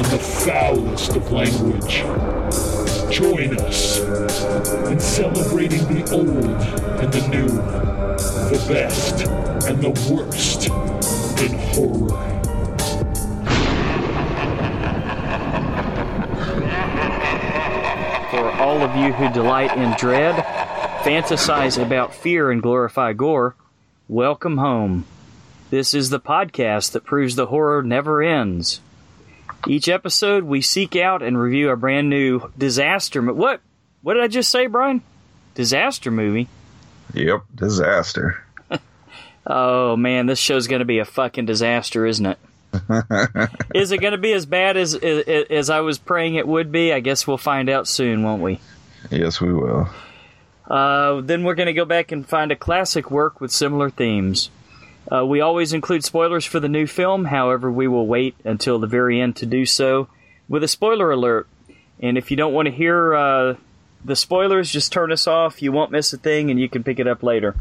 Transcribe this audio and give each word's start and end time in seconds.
and 0.00 0.12
the 0.12 0.18
foulest 0.18 1.14
of 1.14 1.30
language. 1.30 1.96
Join 3.14 3.58
us 3.58 3.98
in 4.88 4.98
celebrating 4.98 5.84
the 5.92 6.10
old 6.10 6.62
and 7.00 7.12
the 7.12 7.28
new, 7.28 7.48
the 8.48 8.64
best 8.66 9.26
and 9.68 9.82
the 9.82 9.90
worst 10.10 10.68
in 11.42 11.58
horror. 11.74 12.16
For 18.30 18.50
all 18.52 18.80
of 18.80 18.96
you 18.96 19.12
who 19.12 19.30
delight 19.34 19.76
in 19.76 19.94
dread, 19.98 20.36
fantasize 21.04 21.76
about 21.76 22.14
fear, 22.14 22.50
and 22.50 22.62
glorify 22.62 23.12
gore, 23.12 23.54
welcome 24.08 24.56
home. 24.56 25.04
This 25.68 25.92
is 25.92 26.08
the 26.08 26.20
podcast 26.20 26.92
that 26.92 27.04
proves 27.04 27.36
the 27.36 27.46
horror 27.46 27.82
never 27.82 28.22
ends. 28.22 28.80
Each 29.66 29.88
episode, 29.88 30.44
we 30.44 30.62
seek 30.62 30.96
out 30.96 31.22
and 31.22 31.38
review 31.38 31.70
a 31.70 31.76
brand 31.76 32.08
new 32.08 32.50
disaster. 32.56 33.20
Mo- 33.20 33.34
what? 33.34 33.60
What 34.02 34.14
did 34.14 34.22
I 34.22 34.28
just 34.28 34.50
say, 34.50 34.66
Brian? 34.66 35.02
Disaster 35.54 36.10
movie. 36.10 36.48
Yep, 37.14 37.42
disaster. 37.54 38.44
Oh 39.46 39.96
man, 39.96 40.26
this 40.26 40.38
show's 40.38 40.68
going 40.68 40.80
to 40.80 40.84
be 40.84 40.98
a 40.98 41.04
fucking 41.04 41.46
disaster, 41.46 42.04
isn't 42.04 42.26
it? 42.26 42.38
is 43.74 43.90
it 43.90 43.98
going 43.98 44.12
to 44.12 44.18
be 44.18 44.32
as 44.32 44.44
bad 44.44 44.76
as, 44.76 44.94
as 44.94 45.24
as 45.50 45.70
I 45.70 45.80
was 45.80 45.98
praying 45.98 46.34
it 46.34 46.46
would 46.46 46.70
be? 46.70 46.92
I 46.92 47.00
guess 47.00 47.26
we'll 47.26 47.38
find 47.38 47.70
out 47.70 47.88
soon, 47.88 48.22
won't 48.22 48.42
we? 48.42 48.60
Yes, 49.10 49.40
we 49.40 49.52
will. 49.52 49.88
Uh, 50.68 51.22
then 51.22 51.42
we're 51.42 51.54
going 51.54 51.66
to 51.66 51.72
go 51.72 51.86
back 51.86 52.12
and 52.12 52.28
find 52.28 52.52
a 52.52 52.56
classic 52.56 53.10
work 53.10 53.40
with 53.40 53.50
similar 53.50 53.90
themes. 53.90 54.50
Uh, 55.10 55.24
we 55.24 55.40
always 55.40 55.72
include 55.72 56.04
spoilers 56.04 56.44
for 56.44 56.60
the 56.60 56.68
new 56.68 56.86
film, 56.86 57.26
however, 57.26 57.70
we 57.70 57.88
will 57.88 58.06
wait 58.06 58.36
until 58.44 58.78
the 58.78 58.86
very 58.86 59.20
end 59.20 59.36
to 59.36 59.46
do 59.46 59.66
so 59.66 60.08
with 60.48 60.62
a 60.62 60.68
spoiler 60.68 61.10
alert. 61.10 61.48
And 62.00 62.16
if 62.16 62.30
you 62.30 62.36
don't 62.36 62.52
want 62.52 62.66
to 62.66 62.72
hear 62.72 63.14
uh, 63.14 63.54
the 64.04 64.16
spoilers, 64.16 64.70
just 64.70 64.92
turn 64.92 65.12
us 65.12 65.26
off. 65.26 65.62
You 65.62 65.72
won't 65.72 65.90
miss 65.90 66.12
a 66.12 66.18
thing, 66.18 66.50
and 66.50 66.58
you 66.58 66.68
can 66.68 66.82
pick 66.82 66.98
it 66.98 67.06
up 67.06 67.22
later. 67.22 67.54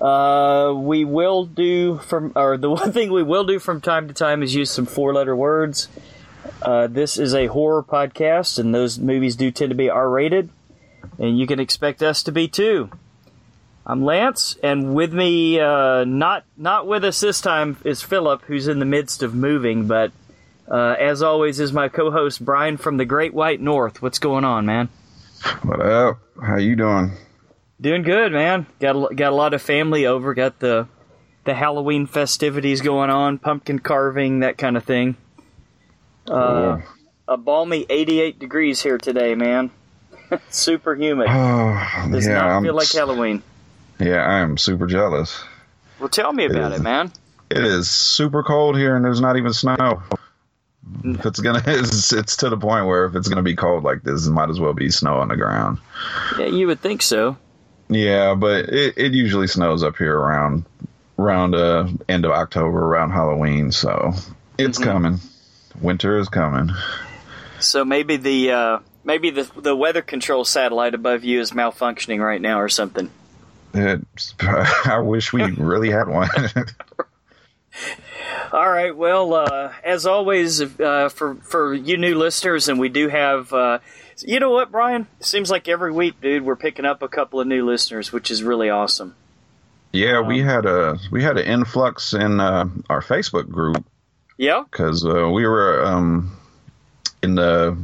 Uh, 0.00 0.72
we 0.76 1.04
will 1.04 1.44
do 1.44 1.98
from, 1.98 2.32
or 2.34 2.56
the 2.56 2.70
one 2.70 2.92
thing 2.92 3.12
we 3.12 3.22
will 3.22 3.44
do 3.44 3.58
from 3.58 3.80
time 3.80 4.08
to 4.08 4.14
time 4.14 4.42
is 4.42 4.54
use 4.54 4.70
some 4.70 4.86
four-letter 4.86 5.34
words. 5.34 5.88
Uh, 6.62 6.86
this 6.86 7.18
is 7.18 7.34
a 7.34 7.46
horror 7.46 7.82
podcast, 7.82 8.58
and 8.58 8.74
those 8.74 8.98
movies 8.98 9.36
do 9.36 9.50
tend 9.50 9.70
to 9.70 9.76
be 9.76 9.90
R-rated 9.90 10.50
and 11.18 11.38
you 11.38 11.46
can 11.46 11.60
expect 11.60 12.02
us 12.02 12.22
to 12.22 12.32
be 12.32 12.48
too. 12.48 12.90
I'm 13.90 14.04
Lance, 14.04 14.54
and 14.62 14.94
with 14.94 15.14
me, 15.14 15.58
uh, 15.58 16.04
not 16.04 16.44
not 16.58 16.86
with 16.86 17.04
us 17.04 17.20
this 17.20 17.40
time, 17.40 17.78
is 17.84 18.02
Philip, 18.02 18.42
who's 18.42 18.68
in 18.68 18.80
the 18.80 18.84
midst 18.84 19.22
of 19.22 19.34
moving. 19.34 19.86
But 19.86 20.12
uh, 20.70 20.94
as 20.98 21.22
always, 21.22 21.58
is 21.58 21.72
my 21.72 21.88
co-host 21.88 22.44
Brian 22.44 22.76
from 22.76 22.98
the 22.98 23.06
Great 23.06 23.32
White 23.32 23.62
North. 23.62 24.02
What's 24.02 24.18
going 24.18 24.44
on, 24.44 24.66
man? 24.66 24.90
What 25.62 25.80
up? 25.80 26.18
How 26.38 26.58
you 26.58 26.76
doing? 26.76 27.12
Doing 27.80 28.02
good, 28.02 28.32
man. 28.32 28.66
Got 28.78 29.12
a, 29.12 29.14
got 29.14 29.32
a 29.32 29.36
lot 29.36 29.54
of 29.54 29.62
family 29.62 30.04
over. 30.04 30.34
Got 30.34 30.58
the 30.58 30.86
the 31.44 31.54
Halloween 31.54 32.06
festivities 32.06 32.82
going 32.82 33.08
on, 33.08 33.38
pumpkin 33.38 33.78
carving, 33.78 34.40
that 34.40 34.58
kind 34.58 34.76
of 34.76 34.84
thing. 34.84 35.16
Uh, 36.30 36.82
a 37.26 37.38
balmy 37.38 37.86
88 37.88 38.38
degrees 38.38 38.82
here 38.82 38.98
today, 38.98 39.34
man. 39.34 39.70
Super 40.50 40.94
humid. 40.94 41.28
Oh, 42.00 42.10
Does 42.10 42.26
yeah, 42.26 42.34
not 42.34 42.50
I'm, 42.50 42.62
feel 42.62 42.74
like 42.74 42.92
Halloween. 42.92 43.42
Yeah, 43.98 44.24
I 44.24 44.38
am 44.40 44.56
super 44.58 44.86
jealous. 44.86 45.42
Well, 45.98 46.08
tell 46.08 46.32
me 46.32 46.44
about 46.44 46.72
is. 46.72 46.80
it, 46.80 46.82
man. 46.82 47.12
It 47.50 47.64
is 47.64 47.90
super 47.90 48.42
cold 48.42 48.76
here, 48.76 48.94
and 48.94 49.04
there's 49.04 49.20
not 49.20 49.36
even 49.36 49.52
snow. 49.52 50.02
If 51.04 51.26
it's 51.26 51.40
gonna, 51.40 51.62
it's, 51.66 52.12
it's 52.12 52.36
to 52.38 52.50
the 52.50 52.56
point 52.56 52.86
where 52.86 53.06
if 53.06 53.14
it's 53.14 53.28
gonna 53.28 53.42
be 53.42 53.56
cold 53.56 53.84
like 53.84 54.02
this, 54.02 54.26
it 54.26 54.30
might 54.30 54.50
as 54.50 54.60
well 54.60 54.72
be 54.74 54.90
snow 54.90 55.18
on 55.18 55.28
the 55.28 55.36
ground. 55.36 55.78
Yeah, 56.38 56.46
you 56.46 56.66
would 56.66 56.80
think 56.80 57.02
so. 57.02 57.36
Yeah, 57.88 58.34
but 58.34 58.66
it, 58.68 58.98
it 58.98 59.12
usually 59.14 59.46
snows 59.46 59.82
up 59.82 59.96
here 59.96 60.16
around 60.16 60.64
around 61.18 61.54
uh 61.54 61.88
end 62.08 62.24
of 62.24 62.30
October, 62.30 62.78
around 62.78 63.10
Halloween. 63.10 63.72
So 63.72 64.12
it's 64.58 64.78
Mhm. 64.78 64.84
coming. 64.84 65.20
Winter 65.80 66.18
is 66.18 66.28
coming. 66.28 66.70
So 67.60 67.84
maybe 67.84 68.16
the 68.16 68.50
uh, 68.52 68.78
maybe 69.04 69.30
the 69.30 69.50
the 69.56 69.74
weather 69.74 70.02
control 70.02 70.44
satellite 70.44 70.94
above 70.94 71.24
you 71.24 71.40
is 71.40 71.52
malfunctioning 71.52 72.20
right 72.20 72.40
now 72.40 72.60
or 72.60 72.68
something. 72.68 73.10
I 74.40 74.98
wish 75.02 75.32
we 75.32 75.42
really 75.52 75.90
had 75.90 76.08
one. 76.08 76.28
All 78.52 78.68
right. 78.70 78.96
Well, 78.96 79.34
uh, 79.34 79.72
as 79.84 80.06
always, 80.06 80.60
uh, 80.80 81.08
for 81.10 81.34
for 81.36 81.74
you 81.74 81.96
new 81.96 82.16
listeners, 82.16 82.68
and 82.68 82.78
we 82.80 82.88
do 82.88 83.08
have. 83.08 83.52
Uh, 83.52 83.78
you 84.22 84.40
know 84.40 84.50
what, 84.50 84.72
Brian? 84.72 85.06
Seems 85.20 85.48
like 85.50 85.68
every 85.68 85.92
week, 85.92 86.20
dude, 86.20 86.44
we're 86.44 86.56
picking 86.56 86.84
up 86.84 87.02
a 87.02 87.08
couple 87.08 87.40
of 87.40 87.46
new 87.46 87.64
listeners, 87.64 88.12
which 88.12 88.30
is 88.32 88.42
really 88.42 88.68
awesome. 88.68 89.14
yeah, 89.92 90.20
we 90.20 90.40
Um, 90.42 90.48
had 90.48 90.66
a 90.66 90.98
we 91.12 91.22
had 91.22 91.38
an 91.38 91.46
influx 91.46 92.14
in 92.14 92.40
uh, 92.40 92.64
our 92.90 93.00
Facebook 93.00 93.48
group 93.48 93.84
Yeah. 94.36 94.64
because 94.68 95.04
uh, 95.06 95.28
we 95.28 95.46
were 95.46 95.84
um, 95.84 96.36
in 97.22 97.36
the 97.36 97.76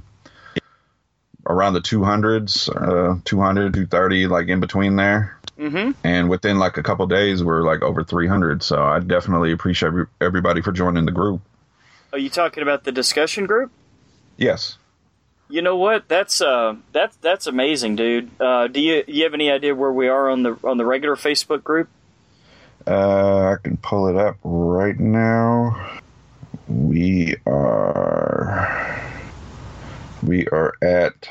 around 1.46 1.74
the 1.74 1.80
200s, 1.80 2.68
uh, 2.70 3.20
200, 3.24 3.74
230, 3.74 4.26
like 4.26 4.48
in 4.48 4.58
between 4.60 4.96
there. 4.96 5.38
Mm-hmm. 5.58 5.92
And 6.02 6.28
within 6.28 6.58
like 6.58 6.76
a 6.76 6.82
couple 6.82 7.06
days, 7.06 7.42
we're 7.44 7.62
like 7.62 7.82
over 7.82 8.02
300. 8.02 8.62
So 8.62 8.82
I 8.82 8.98
definitely 8.98 9.52
appreciate 9.52 9.88
every- 9.88 10.06
everybody 10.20 10.62
for 10.62 10.72
joining 10.72 11.04
the 11.04 11.12
group. 11.12 11.40
Are 12.12 12.18
you 12.18 12.30
talking 12.30 12.62
about 12.62 12.84
the 12.84 12.92
discussion 12.92 13.46
group? 13.46 13.70
Yes. 14.36 14.78
You 15.48 15.62
know 15.62 15.76
what? 15.76 16.08
That's 16.08 16.40
uh, 16.40 16.76
that's 16.92 17.16
that's 17.16 17.46
amazing, 17.46 17.96
dude. 17.96 18.30
Uh, 18.40 18.66
do 18.66 18.80
you 18.80 19.04
you 19.06 19.24
have 19.24 19.34
any 19.34 19.50
idea 19.50 19.74
where 19.74 19.92
we 19.92 20.08
are 20.08 20.30
on 20.30 20.42
the 20.42 20.56
on 20.64 20.78
the 20.78 20.86
regular 20.86 21.16
Facebook 21.16 21.62
group? 21.62 21.88
Uh, 22.86 23.50
I 23.52 23.56
can 23.62 23.76
pull 23.76 24.08
it 24.08 24.16
up 24.16 24.36
right 24.42 24.98
now. 24.98 26.00
We 26.66 27.36
are 27.46 29.00
we 30.22 30.46
are 30.48 30.72
at 30.80 31.28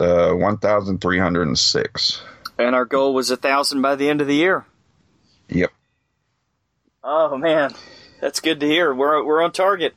uh, 0.00 0.32
1,306. 0.34 2.22
And 2.22 2.37
our 2.58 2.84
goal 2.84 3.14
was 3.14 3.30
a 3.30 3.36
thousand 3.36 3.82
by 3.82 3.94
the 3.94 4.08
end 4.08 4.20
of 4.20 4.26
the 4.26 4.34
year. 4.34 4.66
Yep. 5.48 5.70
Oh 7.02 7.36
man, 7.38 7.72
that's 8.20 8.40
good 8.40 8.60
to 8.60 8.66
hear. 8.66 8.92
We're 8.94 9.24
we're 9.24 9.42
on 9.42 9.52
target. 9.52 9.94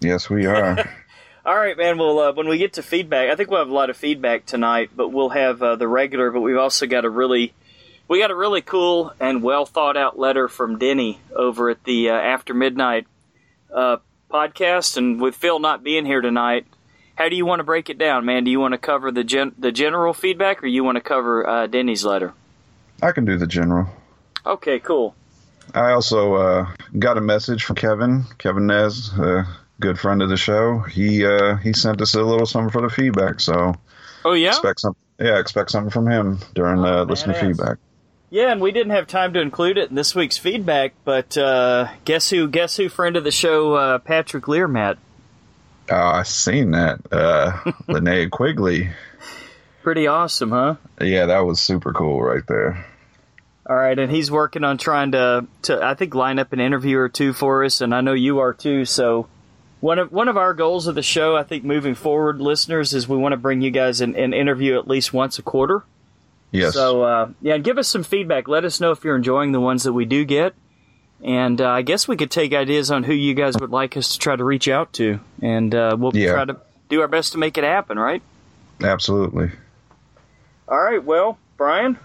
Yes, 0.00 0.28
we 0.28 0.46
are. 0.46 0.88
All 1.46 1.56
right, 1.56 1.76
man. 1.76 1.96
Well, 1.96 2.18
uh, 2.18 2.32
when 2.32 2.48
we 2.48 2.58
get 2.58 2.72
to 2.72 2.82
feedback, 2.82 3.30
I 3.30 3.36
think 3.36 3.50
we'll 3.50 3.60
have 3.60 3.70
a 3.70 3.74
lot 3.74 3.88
of 3.88 3.96
feedback 3.96 4.46
tonight. 4.46 4.90
But 4.94 5.10
we'll 5.10 5.28
have 5.28 5.62
uh, 5.62 5.76
the 5.76 5.86
regular. 5.86 6.30
But 6.32 6.40
we've 6.40 6.58
also 6.58 6.86
got 6.86 7.04
a 7.04 7.08
really, 7.08 7.54
we 8.08 8.18
got 8.18 8.32
a 8.32 8.34
really 8.34 8.62
cool 8.62 9.12
and 9.20 9.44
well 9.44 9.64
thought 9.64 9.96
out 9.96 10.18
letter 10.18 10.48
from 10.48 10.78
Denny 10.78 11.20
over 11.34 11.70
at 11.70 11.84
the 11.84 12.10
uh, 12.10 12.14
After 12.14 12.52
Midnight 12.52 13.06
uh, 13.72 13.98
podcast. 14.28 14.96
And 14.96 15.20
with 15.20 15.36
Phil 15.36 15.60
not 15.60 15.84
being 15.84 16.04
here 16.04 16.20
tonight, 16.20 16.66
how 17.16 17.28
do 17.28 17.34
you 17.36 17.44
want 17.44 17.60
to 17.60 17.64
break 17.64 17.90
it 17.90 17.98
down, 17.98 18.24
man? 18.24 18.44
Do 18.44 18.50
you 18.50 18.60
want 18.60 18.72
to 18.72 18.78
cover 18.78 19.10
the 19.10 19.24
gen- 19.24 19.54
the 19.58 19.72
general 19.72 20.14
feedback, 20.14 20.62
or 20.62 20.66
you 20.66 20.84
want 20.84 20.96
to 20.96 21.00
cover 21.02 21.46
uh, 21.48 21.66
Denny's 21.66 22.04
letter? 22.04 22.32
I 23.02 23.12
can 23.12 23.24
do 23.24 23.36
the 23.36 23.46
general. 23.46 23.88
Okay, 24.44 24.78
cool. 24.78 25.14
I 25.74 25.90
also 25.92 26.34
uh, 26.34 26.66
got 26.98 27.18
a 27.18 27.20
message 27.20 27.64
from 27.64 27.76
Kevin, 27.76 28.24
Kevin 28.38 28.66
Nez, 28.66 29.10
a 29.18 29.46
good 29.80 29.98
friend 29.98 30.22
of 30.22 30.28
the 30.28 30.36
show. 30.36 30.78
He 30.80 31.26
uh, 31.26 31.56
he 31.56 31.72
sent 31.72 32.00
us 32.00 32.14
a 32.14 32.22
little 32.22 32.46
something 32.46 32.70
for 32.70 32.82
the 32.82 32.88
feedback, 32.88 33.40
so 33.40 33.74
Oh 34.24 34.32
yeah. 34.34 34.50
expect 34.50 34.80
some. 34.80 34.94
Yeah, 35.18 35.38
expect 35.38 35.70
something 35.70 35.90
from 35.90 36.06
him 36.08 36.38
during 36.54 36.78
Oh, 36.80 37.00
uh, 37.00 37.04
listening 37.04 37.36
feedback. 37.36 37.78
Yeah, 38.28 38.52
and 38.52 38.60
we 38.60 38.70
didn't 38.70 38.90
have 38.92 39.06
time 39.06 39.32
to 39.32 39.40
include 39.40 39.78
it 39.78 39.88
in 39.88 39.94
this 39.94 40.14
week's 40.14 40.36
feedback, 40.36 40.92
but 41.04 41.38
uh, 41.38 41.88
guess 42.04 42.28
who? 42.28 42.48
Guess 42.48 42.76
who? 42.76 42.88
Friend 42.90 43.16
of 43.16 43.24
the 43.24 43.30
show, 43.30 43.74
uh, 43.74 43.98
Patrick 43.98 44.44
Learmat. 44.44 44.98
Uh, 45.90 45.94
I 45.94 46.22
seen 46.24 46.72
that. 46.72 47.00
Uh, 47.10 47.52
Linnea 47.88 48.30
Quigley. 48.30 48.90
Pretty 49.82 50.06
awesome, 50.06 50.50
huh? 50.50 50.76
Yeah, 51.00 51.26
that 51.26 51.40
was 51.40 51.60
super 51.60 51.92
cool 51.92 52.22
right 52.22 52.46
there. 52.46 52.84
All 53.68 53.76
right, 53.76 53.98
and 53.98 54.10
he's 54.10 54.30
working 54.30 54.64
on 54.64 54.78
trying 54.78 55.12
to, 55.12 55.46
to 55.62 55.82
I 55.82 55.94
think, 55.94 56.14
line 56.14 56.38
up 56.38 56.52
an 56.52 56.60
interview 56.60 56.98
or 56.98 57.08
two 57.08 57.32
for 57.32 57.64
us, 57.64 57.80
and 57.80 57.94
I 57.94 58.00
know 58.00 58.12
you 58.12 58.38
are 58.38 58.52
too. 58.52 58.84
So 58.84 59.28
one 59.80 59.98
of 59.98 60.12
one 60.12 60.28
of 60.28 60.36
our 60.36 60.54
goals 60.54 60.86
of 60.86 60.94
the 60.94 61.02
show, 61.02 61.36
I 61.36 61.42
think, 61.42 61.64
moving 61.64 61.94
forward, 61.94 62.40
listeners, 62.40 62.94
is 62.94 63.08
we 63.08 63.16
want 63.16 63.32
to 63.32 63.36
bring 63.36 63.60
you 63.60 63.70
guys 63.70 64.00
an, 64.00 64.14
an 64.16 64.32
interview 64.32 64.78
at 64.78 64.88
least 64.88 65.12
once 65.12 65.38
a 65.38 65.42
quarter. 65.42 65.84
Yes. 66.50 66.74
So 66.74 67.02
uh, 67.02 67.30
yeah, 67.42 67.58
give 67.58 67.76
us 67.78 67.88
some 67.88 68.02
feedback. 68.02 68.48
Let 68.48 68.64
us 68.64 68.80
know 68.80 68.92
if 68.92 69.04
you're 69.04 69.16
enjoying 69.16 69.52
the 69.52 69.60
ones 69.60 69.82
that 69.82 69.92
we 69.92 70.04
do 70.04 70.24
get, 70.24 70.54
and 71.26 71.60
uh, 71.60 71.68
I 71.68 71.82
guess 71.82 72.08
we 72.08 72.16
could 72.16 72.30
take 72.30 72.54
ideas 72.54 72.90
on 72.90 73.02
who 73.02 73.12
you 73.12 73.34
guys 73.34 73.54
would 73.60 73.70
like 73.70 73.96
us 73.98 74.12
to 74.12 74.18
try 74.18 74.36
to 74.36 74.44
reach 74.44 74.68
out 74.68 74.94
to, 74.94 75.20
and 75.42 75.74
uh, 75.74 75.94
we'll 75.98 76.16
Yeah. 76.16 76.32
try 76.32 76.44
to 76.46 76.56
do 76.88 77.02
our 77.02 77.08
best 77.08 77.32
to 77.32 77.38
make 77.38 77.58
it 77.58 77.64
happen. 77.64 77.98
Right? 77.98 78.22
Absolutely. 78.82 79.50
All 80.68 80.78
right. 80.80 81.02
Well, 81.04 81.38
Brian, 81.56 81.98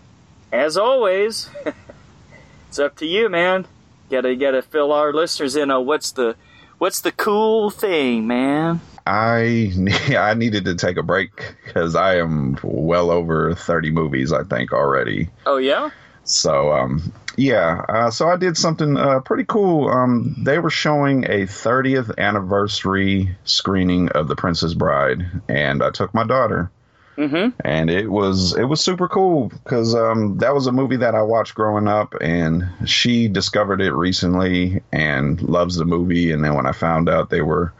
as 0.51 0.75
always, 0.77 1.49
it's 2.67 2.79
up 2.79 2.97
to 2.97 3.05
you, 3.05 3.29
man. 3.29 3.65
Gotta 4.09 4.35
gotta 4.35 4.61
fill 4.61 4.91
our 4.91 5.13
listeners 5.13 5.55
in 5.55 5.71
on 5.71 5.85
what's 5.85 6.11
the 6.11 6.35
what's 6.79 7.01
the 7.01 7.11
cool 7.11 7.69
thing, 7.69 8.27
man. 8.27 8.81
I 9.07 9.71
I 10.17 10.33
needed 10.33 10.65
to 10.65 10.75
take 10.75 10.97
a 10.97 11.03
break 11.03 11.55
because 11.65 11.95
I 11.95 12.17
am 12.17 12.57
well 12.63 13.09
over 13.11 13.53
thirty 13.55 13.89
movies 13.91 14.33
I 14.33 14.43
think 14.43 14.73
already. 14.73 15.29
Oh 15.45 15.57
yeah. 15.57 15.91
So 16.23 16.71
um 16.73 17.11
yeah, 17.37 17.83
uh, 17.87 18.11
so 18.11 18.27
I 18.27 18.37
did 18.37 18.57
something 18.57 18.97
uh, 18.97 19.19
pretty 19.21 19.45
cool. 19.45 19.89
Um, 19.89 20.35
they 20.43 20.59
were 20.59 20.69
showing 20.69 21.23
a 21.25 21.43
30th 21.47 22.17
anniversary 22.17 23.35
screening 23.45 24.09
of 24.09 24.27
The 24.27 24.35
Princess 24.35 24.73
Bride, 24.73 25.23
and 25.47 25.81
I 25.83 25.89
took 25.91 26.13
my 26.13 26.25
daughter, 26.25 26.71
Mm-hmm. 27.17 27.49
and 27.63 27.89
it 27.91 28.07
was 28.09 28.55
it 28.57 28.63
was 28.63 28.81
super 28.81 29.07
cool 29.09 29.49
because 29.49 29.93
um, 29.93 30.37
that 30.39 30.53
was 30.55 30.65
a 30.65 30.71
movie 30.71 30.95
that 30.97 31.13
I 31.13 31.21
watched 31.21 31.53
growing 31.55 31.87
up, 31.87 32.15
and 32.21 32.67
she 32.85 33.27
discovered 33.27 33.81
it 33.81 33.91
recently 33.93 34.81
and 34.93 35.39
loves 35.41 35.75
the 35.75 35.85
movie. 35.85 36.31
And 36.31 36.43
then 36.43 36.55
when 36.55 36.65
I 36.65 36.71
found 36.71 37.09
out 37.09 37.29
they 37.29 37.41
were 37.41 37.73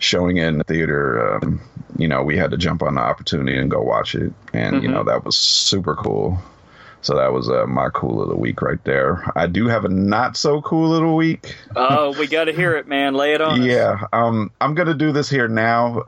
showing 0.00 0.38
it 0.38 0.48
in 0.48 0.58
the 0.58 0.64
theater, 0.64 1.36
um, 1.36 1.60
you 1.96 2.08
know, 2.08 2.24
we 2.24 2.36
had 2.36 2.50
to 2.50 2.56
jump 2.58 2.82
on 2.82 2.96
the 2.96 3.00
opportunity 3.00 3.56
and 3.56 3.70
go 3.70 3.80
watch 3.80 4.14
it, 4.16 4.32
and 4.52 4.82
you 4.82 4.88
know 4.88 5.04
that 5.04 5.24
was 5.24 5.36
super 5.36 5.94
cool. 5.94 6.36
So 7.04 7.16
that 7.16 7.34
was 7.34 7.50
uh, 7.50 7.66
my 7.66 7.90
cool 7.90 8.22
of 8.22 8.30
the 8.30 8.36
week 8.36 8.62
right 8.62 8.82
there. 8.84 9.30
I 9.36 9.46
do 9.46 9.68
have 9.68 9.84
a 9.84 9.90
not 9.90 10.38
so 10.38 10.62
cool 10.62 10.94
of 10.94 11.02
the 11.02 11.12
week. 11.12 11.54
Oh, 11.76 12.18
we 12.18 12.26
got 12.26 12.44
to 12.44 12.52
hear 12.52 12.74
it, 12.76 12.88
man. 12.88 13.12
Lay 13.12 13.34
it 13.34 13.42
on. 13.42 13.62
Yeah, 13.62 14.06
um, 14.14 14.50
I'm 14.58 14.74
gonna 14.74 14.94
do 14.94 15.12
this 15.12 15.28
here 15.28 15.46
now 15.46 16.00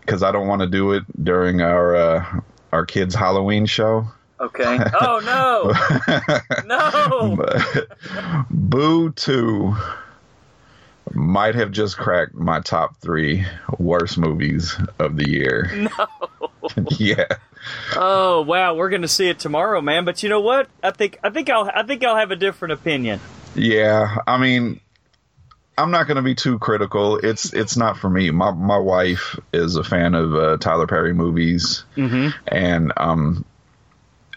because 0.00 0.22
I 0.22 0.30
don't 0.30 0.46
want 0.46 0.60
to 0.62 0.68
do 0.68 0.92
it 0.92 1.02
during 1.24 1.60
our 1.60 1.96
uh, 1.96 2.40
our 2.72 2.86
kids' 2.86 3.16
Halloween 3.16 3.66
show. 3.66 4.06
Okay. 4.40 4.78
Oh 5.00 5.20
no. 5.24 5.74
No. 6.66 7.36
But 7.36 8.46
Boo 8.50 9.10
Two 9.10 9.76
might 11.14 11.54
have 11.54 11.70
just 11.70 11.96
cracked 11.96 12.34
my 12.34 12.60
top 12.60 12.96
three 12.98 13.44
worst 13.78 14.18
movies 14.18 14.76
of 14.98 15.16
the 15.16 15.28
year. 15.28 15.70
No. 15.98 16.06
yeah. 16.98 17.24
Oh 17.96 18.42
wow, 18.42 18.74
we're 18.74 18.90
gonna 18.90 19.08
see 19.08 19.28
it 19.28 19.38
tomorrow, 19.38 19.80
man. 19.80 20.04
But 20.04 20.22
you 20.22 20.28
know 20.28 20.40
what? 20.40 20.68
I 20.82 20.90
think 20.90 21.18
I 21.22 21.30
think 21.30 21.48
I'll 21.48 21.70
I 21.72 21.82
think 21.84 22.04
I'll 22.04 22.16
have 22.16 22.30
a 22.30 22.36
different 22.36 22.72
opinion. 22.72 23.20
Yeah, 23.54 24.16
I 24.26 24.36
mean, 24.38 24.80
I'm 25.78 25.90
not 25.90 26.06
going 26.06 26.16
to 26.16 26.22
be 26.22 26.34
too 26.34 26.58
critical. 26.58 27.16
It's 27.18 27.52
it's 27.54 27.76
not 27.76 27.96
for 27.96 28.10
me. 28.10 28.30
My 28.30 28.50
my 28.50 28.76
wife 28.78 29.38
is 29.52 29.76
a 29.76 29.84
fan 29.84 30.14
of 30.14 30.34
uh, 30.34 30.56
Tyler 30.58 30.86
Perry 30.86 31.14
movies, 31.14 31.84
Mm-hmm. 31.96 32.36
and 32.48 32.92
um, 32.96 33.44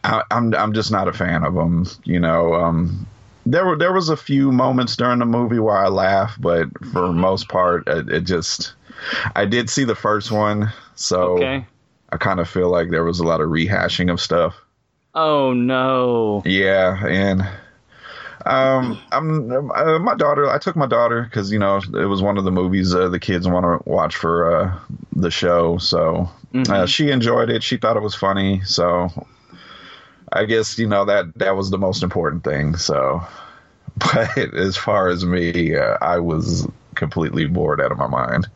I, 0.04 0.24
I'm 0.32 0.54
I'm 0.56 0.74
just 0.74 0.92
not 0.92 1.08
a 1.08 1.14
fan 1.14 1.44
of 1.44 1.54
them. 1.54 1.86
You 2.04 2.20
know, 2.20 2.54
um, 2.54 3.08
there 3.46 3.66
were 3.66 3.78
there 3.78 3.94
was 3.94 4.10
a 4.10 4.18
few 4.18 4.52
moments 4.52 4.96
during 4.96 5.20
the 5.20 5.26
movie 5.26 5.60
where 5.60 5.78
I 5.78 5.88
laughed, 5.88 6.42
but 6.42 6.68
for 6.92 7.02
the 7.02 7.14
most 7.14 7.50
part, 7.50 7.88
it, 7.88 8.10
it 8.10 8.22
just. 8.22 8.74
I 9.36 9.46
did 9.46 9.70
see 9.70 9.84
the 9.84 9.96
first 9.96 10.32
one, 10.32 10.72
so 10.96 11.34
Okay. 11.34 11.66
I 12.12 12.18
kind 12.18 12.40
of 12.40 12.48
feel 12.48 12.70
like 12.70 12.90
there 12.92 13.04
was 13.04 13.20
a 13.20 13.24
lot 13.24 13.42
of 13.42 13.50
rehashing 13.50 14.12
of 14.12 14.22
stuff. 14.22 14.56
Oh 15.16 15.54
no. 15.54 16.44
Yeah, 16.46 17.04
and 17.06 17.42
um, 18.46 19.00
I'm 19.12 19.52
uh, 19.72 20.00
my 20.00 20.16
daughter. 20.16 20.50
I 20.50 20.58
took 20.58 20.76
my 20.76 20.88
daughter 20.88 21.24
because 21.24 21.52
you 21.52 21.60
know 21.60 21.78
it 21.78 22.06
was 22.06 22.22
one 22.22 22.38
of 22.38 22.44
the 22.44 22.52
movies 22.52 22.94
uh, 22.94 23.10
the 23.10 23.20
kids 23.20 23.48
want 23.48 23.66
to 23.66 23.90
watch 23.90 24.16
for 24.16 24.56
uh, 24.56 24.80
the 25.16 25.32
show. 25.32 25.78
So 25.78 26.30
uh, 26.70 26.86
she 26.86 27.10
enjoyed 27.12 27.50
it. 27.50 27.64
She 27.64 27.78
thought 27.78 27.98
it 27.98 28.04
was 28.04 28.16
funny. 28.16 28.62
So 28.66 29.10
I 30.32 30.46
guess 30.46 30.78
you 30.78 30.88
know 30.88 31.06
that 31.06 31.34
that 31.36 31.56
was 31.56 31.70
the 31.70 31.78
most 31.78 32.04
important 32.04 32.44
thing. 32.44 32.78
So, 32.78 33.22
but 33.98 34.38
as 34.38 34.78
far 34.78 35.10
as 35.10 35.26
me, 35.26 35.76
uh, 35.76 35.98
I 36.02 36.20
was 36.20 36.68
completely 36.96 37.46
bored 37.46 37.82
out 37.82 37.92
of 37.92 37.98
my 37.98 38.08
mind. 38.08 38.48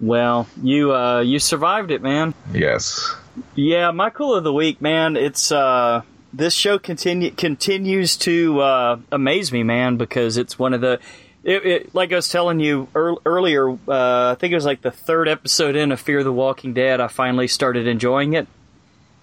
Well, 0.00 0.46
you 0.62 0.94
uh 0.94 1.20
you 1.20 1.38
survived 1.38 1.90
it, 1.90 2.02
man. 2.02 2.34
Yes. 2.52 3.14
Yeah, 3.54 3.90
my 3.90 4.10
cool 4.10 4.34
of 4.34 4.44
the 4.44 4.52
week, 4.52 4.80
man. 4.80 5.16
It's 5.16 5.50
uh 5.50 6.02
this 6.36 6.54
show 6.54 6.78
continue 6.78 7.30
continues 7.30 8.16
to 8.18 8.60
uh, 8.60 8.98
amaze 9.10 9.52
me, 9.52 9.62
man, 9.62 9.96
because 9.96 10.36
it's 10.36 10.58
one 10.58 10.74
of 10.74 10.80
the. 10.80 11.00
It, 11.42 11.64
it, 11.64 11.94
like 11.94 12.12
I 12.12 12.16
was 12.16 12.28
telling 12.28 12.58
you 12.58 12.88
ear- 12.94 13.14
earlier, 13.24 13.70
uh, 13.70 14.32
I 14.32 14.36
think 14.38 14.52
it 14.52 14.56
was 14.56 14.64
like 14.64 14.82
the 14.82 14.90
third 14.90 15.28
episode 15.28 15.76
in 15.76 15.92
of 15.92 16.00
Fear 16.00 16.24
the 16.24 16.32
Walking 16.32 16.74
Dead. 16.74 17.00
I 17.00 17.06
finally 17.06 17.46
started 17.46 17.86
enjoying 17.86 18.34
it. 18.34 18.48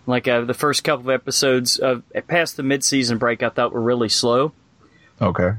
Like 0.06 0.28
uh, 0.28 0.42
the 0.42 0.54
first 0.54 0.84
couple 0.84 1.10
of 1.10 1.14
episodes 1.14 1.78
of 1.78 2.04
past 2.28 2.58
the 2.58 2.64
mid-season 2.64 3.18
break, 3.18 3.42
I 3.42 3.50
thought 3.50 3.72
were 3.72 3.82
really 3.82 4.10
slow. 4.10 4.52
Okay. 5.22 5.52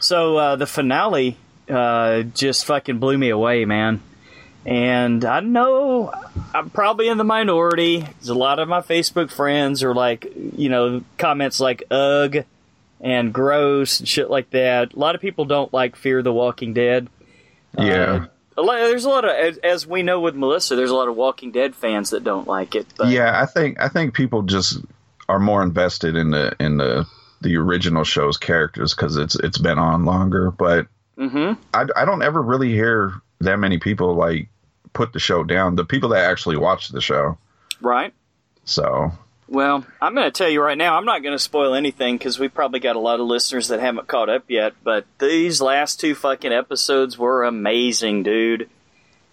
So 0.00 0.36
uh, 0.36 0.56
the 0.56 0.66
finale 0.66 1.36
uh, 1.68 2.22
just 2.22 2.64
fucking 2.64 2.98
blew 2.98 3.18
me 3.18 3.30
away, 3.30 3.64
man. 3.64 4.00
And 4.66 5.24
I 5.24 5.40
know 5.40 6.10
I'm 6.54 6.70
probably 6.70 7.08
in 7.08 7.18
the 7.18 7.24
minority. 7.24 8.00
There's 8.00 8.28
a 8.28 8.34
lot 8.34 8.58
of 8.58 8.68
my 8.68 8.80
Facebook 8.80 9.30
friends 9.30 9.82
are 9.82 9.94
like, 9.94 10.32
you 10.56 10.70
know, 10.70 11.02
comments 11.18 11.60
like 11.60 11.82
"ugh" 11.90 12.44
and 13.00 13.32
"gross" 13.32 14.00
and 14.00 14.08
shit 14.08 14.30
like 14.30 14.48
that. 14.50 14.94
A 14.94 14.98
lot 14.98 15.14
of 15.14 15.20
people 15.20 15.44
don't 15.44 15.72
like 15.72 15.96
Fear 15.96 16.22
the 16.22 16.32
Walking 16.32 16.72
Dead. 16.72 17.08
Yeah. 17.78 17.84
A 17.84 18.18
lot, 18.20 18.30
there's 18.56 19.04
a 19.04 19.08
lot 19.08 19.24
of, 19.24 19.58
as, 19.62 19.86
we 19.86 20.02
know 20.02 20.20
with 20.20 20.34
Melissa, 20.34 20.76
there's 20.76 20.90
a 20.90 20.94
lot 20.94 21.08
of 21.08 21.16
Walking 21.16 21.50
Dead 21.50 21.74
fans 21.74 22.10
that 22.10 22.24
don't 22.24 22.46
like 22.46 22.74
it. 22.74 22.86
But 22.96 23.08
yeah, 23.08 23.40
I 23.40 23.46
think 23.46 23.80
I 23.80 23.88
think 23.88 24.14
people 24.14 24.42
just 24.42 24.78
are 25.28 25.38
more 25.40 25.62
invested 25.62 26.16
in 26.16 26.30
the 26.30 26.54
in 26.60 26.76
the 26.76 27.06
the 27.40 27.56
original 27.56 28.04
show's 28.04 28.36
characters 28.38 28.94
because 28.94 29.16
it's 29.16 29.34
it's 29.36 29.58
been 29.58 29.78
on 29.78 30.04
longer. 30.04 30.50
But 30.50 30.86
Mhm. 31.18 31.56
I 31.72 31.86
I 31.96 32.04
don't 32.04 32.22
ever 32.22 32.40
really 32.42 32.72
hear 32.72 33.14
that 33.40 33.58
many 33.58 33.78
people 33.78 34.14
like 34.14 34.48
put 34.92 35.12
the 35.12 35.18
show 35.18 35.42
down. 35.44 35.74
The 35.76 35.84
people 35.84 36.10
that 36.10 36.24
actually 36.24 36.56
watch 36.56 36.88
the 36.88 37.00
show. 37.00 37.38
right. 37.80 38.12
So 38.64 39.12
Well, 39.46 39.84
I'm 40.00 40.14
going 40.14 40.26
to 40.26 40.30
tell 40.30 40.48
you 40.48 40.62
right 40.62 40.78
now, 40.78 40.96
I'm 40.96 41.04
not 41.04 41.22
going 41.22 41.34
to 41.34 41.42
spoil 41.42 41.74
anything 41.74 42.16
because 42.16 42.38
we 42.38 42.48
probably 42.48 42.80
got 42.80 42.96
a 42.96 43.00
lot 43.00 43.20
of 43.20 43.26
listeners 43.26 43.68
that 43.68 43.80
haven't 43.80 44.08
caught 44.08 44.30
up 44.30 44.44
yet. 44.48 44.72
But 44.82 45.04
these 45.18 45.60
last 45.60 46.00
two 46.00 46.14
fucking 46.14 46.52
episodes 46.52 47.18
were 47.18 47.44
amazing, 47.44 48.22
dude. 48.22 48.70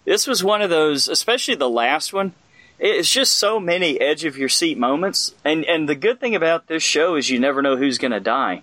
This 0.04 0.26
was 0.26 0.44
one 0.44 0.60
of 0.60 0.70
those, 0.70 1.08
especially 1.08 1.54
the 1.54 1.70
last 1.70 2.12
one. 2.12 2.34
It's 2.78 3.10
just 3.10 3.38
so 3.38 3.60
many 3.60 4.00
edge 4.00 4.24
of 4.24 4.36
your 4.36 4.48
seat 4.48 4.76
moments, 4.76 5.34
and 5.44 5.64
and 5.66 5.88
the 5.88 5.94
good 5.94 6.18
thing 6.18 6.34
about 6.34 6.66
this 6.66 6.82
show 6.82 7.14
is 7.14 7.30
you 7.30 7.38
never 7.38 7.62
know 7.62 7.76
who's 7.76 7.96
going 7.98 8.10
to 8.10 8.18
die, 8.18 8.62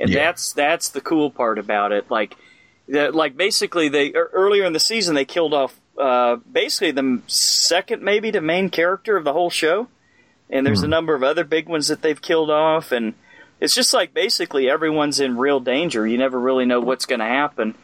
and 0.00 0.10
Yeah. 0.10 0.24
that's 0.24 0.52
that's 0.52 0.88
the 0.88 1.00
cool 1.00 1.30
part 1.30 1.58
about 1.60 1.92
it. 1.92 2.10
Like, 2.10 2.34
that 2.88 3.14
like 3.14 3.36
basically 3.36 3.88
they 3.88 4.12
earlier 4.12 4.64
in 4.64 4.72
the 4.72 4.80
season 4.80 5.14
they 5.14 5.24
killed 5.24 5.54
off 5.54 5.78
uh, 5.96 6.36
basically 6.50 6.90
the 6.90 7.22
second 7.28 8.02
maybe 8.02 8.32
the 8.32 8.40
main 8.40 8.70
character 8.70 9.16
of 9.16 9.22
the 9.22 9.32
whole 9.32 9.50
show 9.50 9.86
and 10.50 10.66
there's 10.66 10.82
a 10.82 10.86
hmm. 10.86 10.90
number 10.90 11.14
of 11.14 11.22
other 11.22 11.44
big 11.44 11.68
ones 11.68 11.88
that 11.88 12.02
they've 12.02 12.20
killed 12.20 12.50
off 12.50 12.92
and 12.92 13.14
it's 13.60 13.74
just 13.74 13.94
like 13.94 14.12
basically 14.12 14.68
everyone's 14.68 15.20
in 15.20 15.38
real 15.38 15.60
danger. 15.60 16.06
You 16.06 16.18
never 16.18 16.38
really 16.38 16.66
know 16.66 16.80
what's 16.80 17.06
going 17.06 17.20
to 17.20 17.24
happen. 17.24 17.74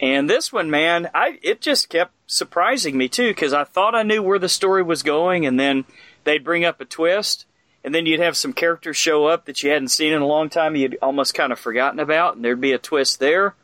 And 0.00 0.30
this 0.30 0.52
one 0.52 0.70
man 0.70 1.10
i 1.12 1.38
it 1.42 1.60
just 1.60 1.88
kept 1.88 2.12
surprising 2.26 2.96
me 2.96 3.08
too 3.08 3.28
because 3.28 3.52
i 3.52 3.64
thought 3.64 3.96
i 3.96 4.02
knew 4.02 4.22
where 4.22 4.38
the 4.38 4.48
story 4.48 4.82
was 4.82 5.02
going 5.02 5.44
and 5.44 5.58
then 5.58 5.84
they'd 6.24 6.44
bring 6.44 6.64
up 6.64 6.80
a 6.80 6.84
twist 6.84 7.46
and 7.82 7.94
then 7.94 8.06
you'd 8.06 8.20
have 8.20 8.36
some 8.36 8.52
characters 8.52 8.96
show 8.96 9.26
up 9.26 9.46
that 9.46 9.62
you 9.62 9.70
hadn't 9.70 9.88
seen 9.88 10.12
in 10.12 10.22
a 10.22 10.26
long 10.26 10.48
time 10.48 10.76
you'd 10.76 10.98
almost 11.02 11.34
kind 11.34 11.52
of 11.52 11.58
forgotten 11.58 11.98
about 11.98 12.36
and 12.36 12.44
there'd 12.44 12.60
be 12.60 12.72
a 12.72 12.78
twist 12.78 13.18
there. 13.18 13.54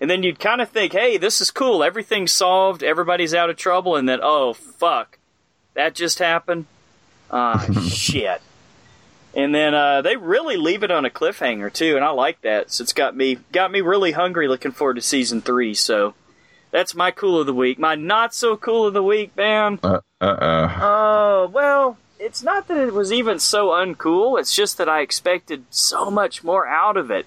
And 0.00 0.10
then 0.10 0.22
you'd 0.22 0.38
kind 0.38 0.60
of 0.60 0.68
think 0.68 0.92
hey 0.92 1.16
this 1.16 1.40
is 1.40 1.50
cool. 1.50 1.82
Everything's 1.82 2.32
solved. 2.32 2.84
Everybody's 2.84 3.34
out 3.34 3.50
of 3.50 3.56
trouble 3.56 3.96
and 3.96 4.08
then 4.08 4.20
oh 4.22 4.52
fuck. 4.52 5.18
That 5.74 5.94
just 5.94 6.20
happened 6.20 6.66
Ah, 7.32 7.66
shit. 7.88 8.40
And 9.34 9.54
then 9.54 9.74
uh, 9.74 10.02
they 10.02 10.16
really 10.16 10.56
leave 10.58 10.82
it 10.82 10.90
on 10.90 11.06
a 11.06 11.10
cliffhanger 11.10 11.72
too, 11.72 11.96
and 11.96 12.04
I 12.04 12.10
like 12.10 12.42
that. 12.42 12.70
So 12.70 12.82
it's 12.82 12.92
got 12.92 13.16
me 13.16 13.38
got 13.50 13.70
me 13.72 13.80
really 13.80 14.12
hungry, 14.12 14.46
looking 14.46 14.72
forward 14.72 14.94
to 14.94 15.02
season 15.02 15.40
three. 15.40 15.72
So 15.72 16.14
that's 16.70 16.94
my 16.94 17.10
cool 17.10 17.40
of 17.40 17.46
the 17.46 17.54
week. 17.54 17.78
My 17.78 17.94
not 17.94 18.34
so 18.34 18.56
cool 18.56 18.86
of 18.86 18.92
the 18.92 19.02
week, 19.02 19.34
man. 19.36 19.78
uh 19.82 20.00
uh 20.20 20.24
uh. 20.24 20.78
Oh 20.82 21.50
well, 21.52 21.96
it's 22.18 22.42
not 22.42 22.68
that 22.68 22.76
it 22.76 22.92
was 22.92 23.10
even 23.10 23.38
so 23.38 23.68
uncool. 23.68 24.38
It's 24.38 24.54
just 24.54 24.76
that 24.76 24.88
I 24.88 25.00
expected 25.00 25.64
so 25.70 26.10
much 26.10 26.44
more 26.44 26.66
out 26.66 26.98
of 26.98 27.10
it. 27.10 27.26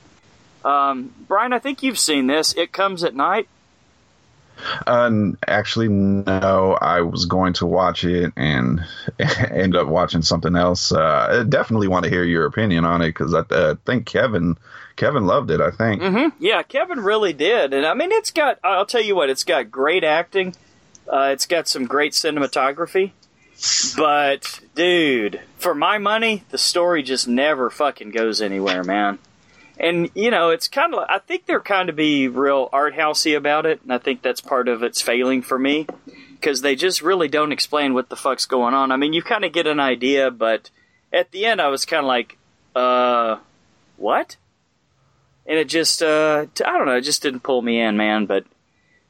Um, 0.64 1.14
Brian, 1.28 1.54
I 1.54 1.60
think 1.60 1.82
you've 1.84 2.00
seen 2.00 2.28
this. 2.28 2.54
It 2.54 2.72
comes 2.72 3.04
at 3.04 3.16
night. 3.16 3.48
Uh, 4.88 5.32
actually, 5.48 5.88
no. 5.88 6.78
I 6.82 7.02
was 7.02 7.26
going 7.26 7.54
to 7.54 7.66
watch 7.66 8.04
it 8.04 8.34
and 8.36 8.84
end 9.52 9.76
up 9.76 9.88
watching 9.88 10.22
something 10.22 10.56
else. 10.56 10.92
Uh, 10.92 11.42
I 11.42 11.44
definitely 11.44 11.88
want 11.88 12.04
to 12.06 12.10
hear 12.10 12.24
your 12.24 12.46
opinion 12.46 12.86
on 12.86 13.02
it 13.02 13.10
because 13.10 13.34
I 13.34 13.40
uh, 13.40 13.76
think 13.86 14.06
Kevin 14.06 14.58
Kevin 14.96 15.26
loved 15.26 15.52
it. 15.52 15.62
I 15.62 15.72
think. 15.72 16.02
Mm-hmm. 16.02 16.44
Yeah, 16.44 16.64
Kevin 16.64 17.00
really 17.00 17.34
did, 17.34 17.74
and 17.74 17.86
I 17.86 17.94
mean, 17.94 18.12
it's 18.12 18.32
got. 18.32 18.60
I'll 18.64 18.86
tell 18.86 19.04
you 19.04 19.16
what, 19.16 19.30
it's 19.30 19.44
got 19.44 19.72
great 19.72 20.04
acting. 20.04 20.56
Uh, 21.08 21.30
it's 21.32 21.46
got 21.46 21.68
some 21.68 21.86
great 21.86 22.14
cinematography. 22.14 23.12
But, 23.96 24.60
dude, 24.76 25.40
for 25.58 25.74
my 25.74 25.98
money, 25.98 26.44
the 26.50 26.58
story 26.58 27.04
just 27.04 27.28
never 27.28 27.70
fucking 27.70 28.12
goes 28.12 28.42
anywhere, 28.42 28.84
man. 28.84 29.20
And, 29.80 30.10
you 30.16 30.32
know, 30.32 30.52
it's 30.52 30.68
kind 30.68 30.94
of, 30.94 31.06
I 31.10 31.20
think 31.20 31.46
they're 31.46 31.60
kind 31.60 31.90
of 31.90 31.96
be 31.96 32.28
real 32.28 32.70
art 32.72 32.94
housey 32.94 33.36
about 33.36 33.66
it, 33.66 33.82
and 33.84 33.92
I 33.92 33.98
think 33.98 34.22
that's 34.22 34.42
part 34.42 34.68
of 34.68 34.84
its 34.84 35.02
failing 35.02 35.42
for 35.42 35.60
me. 35.60 35.88
Because 36.36 36.62
they 36.62 36.76
just 36.76 37.02
really 37.02 37.28
don't 37.28 37.52
explain 37.52 37.96
what 37.96 38.10
the 38.10 38.16
fuck's 38.16 38.46
going 38.46 38.76
on. 38.76 38.92
I 38.92 38.98
mean, 38.98 39.14
you 39.14 39.24
kind 39.24 39.44
of 39.44 39.52
get 39.52 39.66
an 39.66 39.80
idea, 39.80 40.30
but 40.30 40.70
at 41.12 41.32
the 41.32 41.46
end, 41.46 41.60
I 41.60 41.70
was 41.70 41.86
kind 41.86 42.02
of 42.02 42.08
like, 42.08 42.38
uh, 42.76 43.38
what? 43.98 44.36
And 45.48 45.58
it 45.58 45.68
just, 45.68 46.04
uh, 46.04 46.46
I 46.64 46.78
don't 46.78 46.86
know, 46.86 46.98
it 46.98 47.02
just 47.02 47.24
didn't 47.24 47.40
pull 47.40 47.62
me 47.62 47.82
in, 47.82 47.98
man. 47.98 48.28
But, 48.28 48.46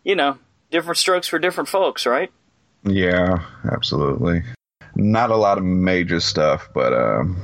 you 0.04 0.16
know, 0.16 0.38
different 0.72 0.98
strokes 0.98 1.28
for 1.28 1.40
different 1.40 1.68
folks, 1.68 2.06
right? 2.06 2.32
Yeah, 2.84 3.40
absolutely. 3.70 4.44
Not 4.96 5.30
a 5.32 5.36
lot 5.36 5.58
of 5.58 5.66
major 5.66 6.22
stuff, 6.22 6.70
but 6.74 6.94
um, 6.94 7.42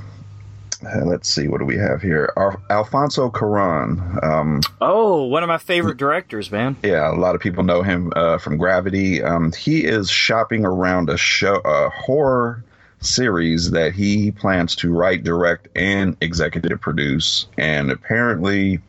let's 1.05 1.29
see, 1.29 1.47
what 1.47 1.59
do 1.59 1.65
we 1.65 1.77
have 1.77 2.01
here? 2.01 2.33
Al- 2.37 2.61
Alfonso 2.69 3.29
Cuarón. 3.29 4.23
Um, 4.23 4.61
oh, 4.79 5.25
one 5.25 5.43
of 5.43 5.47
my 5.47 5.57
favorite 5.57 5.97
directors, 5.97 6.51
man. 6.51 6.75
Yeah, 6.83 7.11
a 7.11 7.15
lot 7.15 7.35
of 7.35 7.41
people 7.41 7.63
know 7.63 7.83
him 7.83 8.11
uh, 8.15 8.37
from 8.37 8.57
Gravity. 8.57 9.21
Um, 9.21 9.51
he 9.51 9.85
is 9.85 10.09
shopping 10.09 10.65
around 10.65 11.09
a 11.09 11.17
show, 11.17 11.61
a 11.63 11.89
horror 11.89 12.63
series 12.99 13.71
that 13.71 13.93
he 13.93 14.31
plans 14.31 14.75
to 14.77 14.91
write, 14.91 15.23
direct, 15.23 15.67
and 15.75 16.15
executive 16.21 16.79
produce, 16.81 17.47
and 17.57 17.91
apparently, 17.91 18.79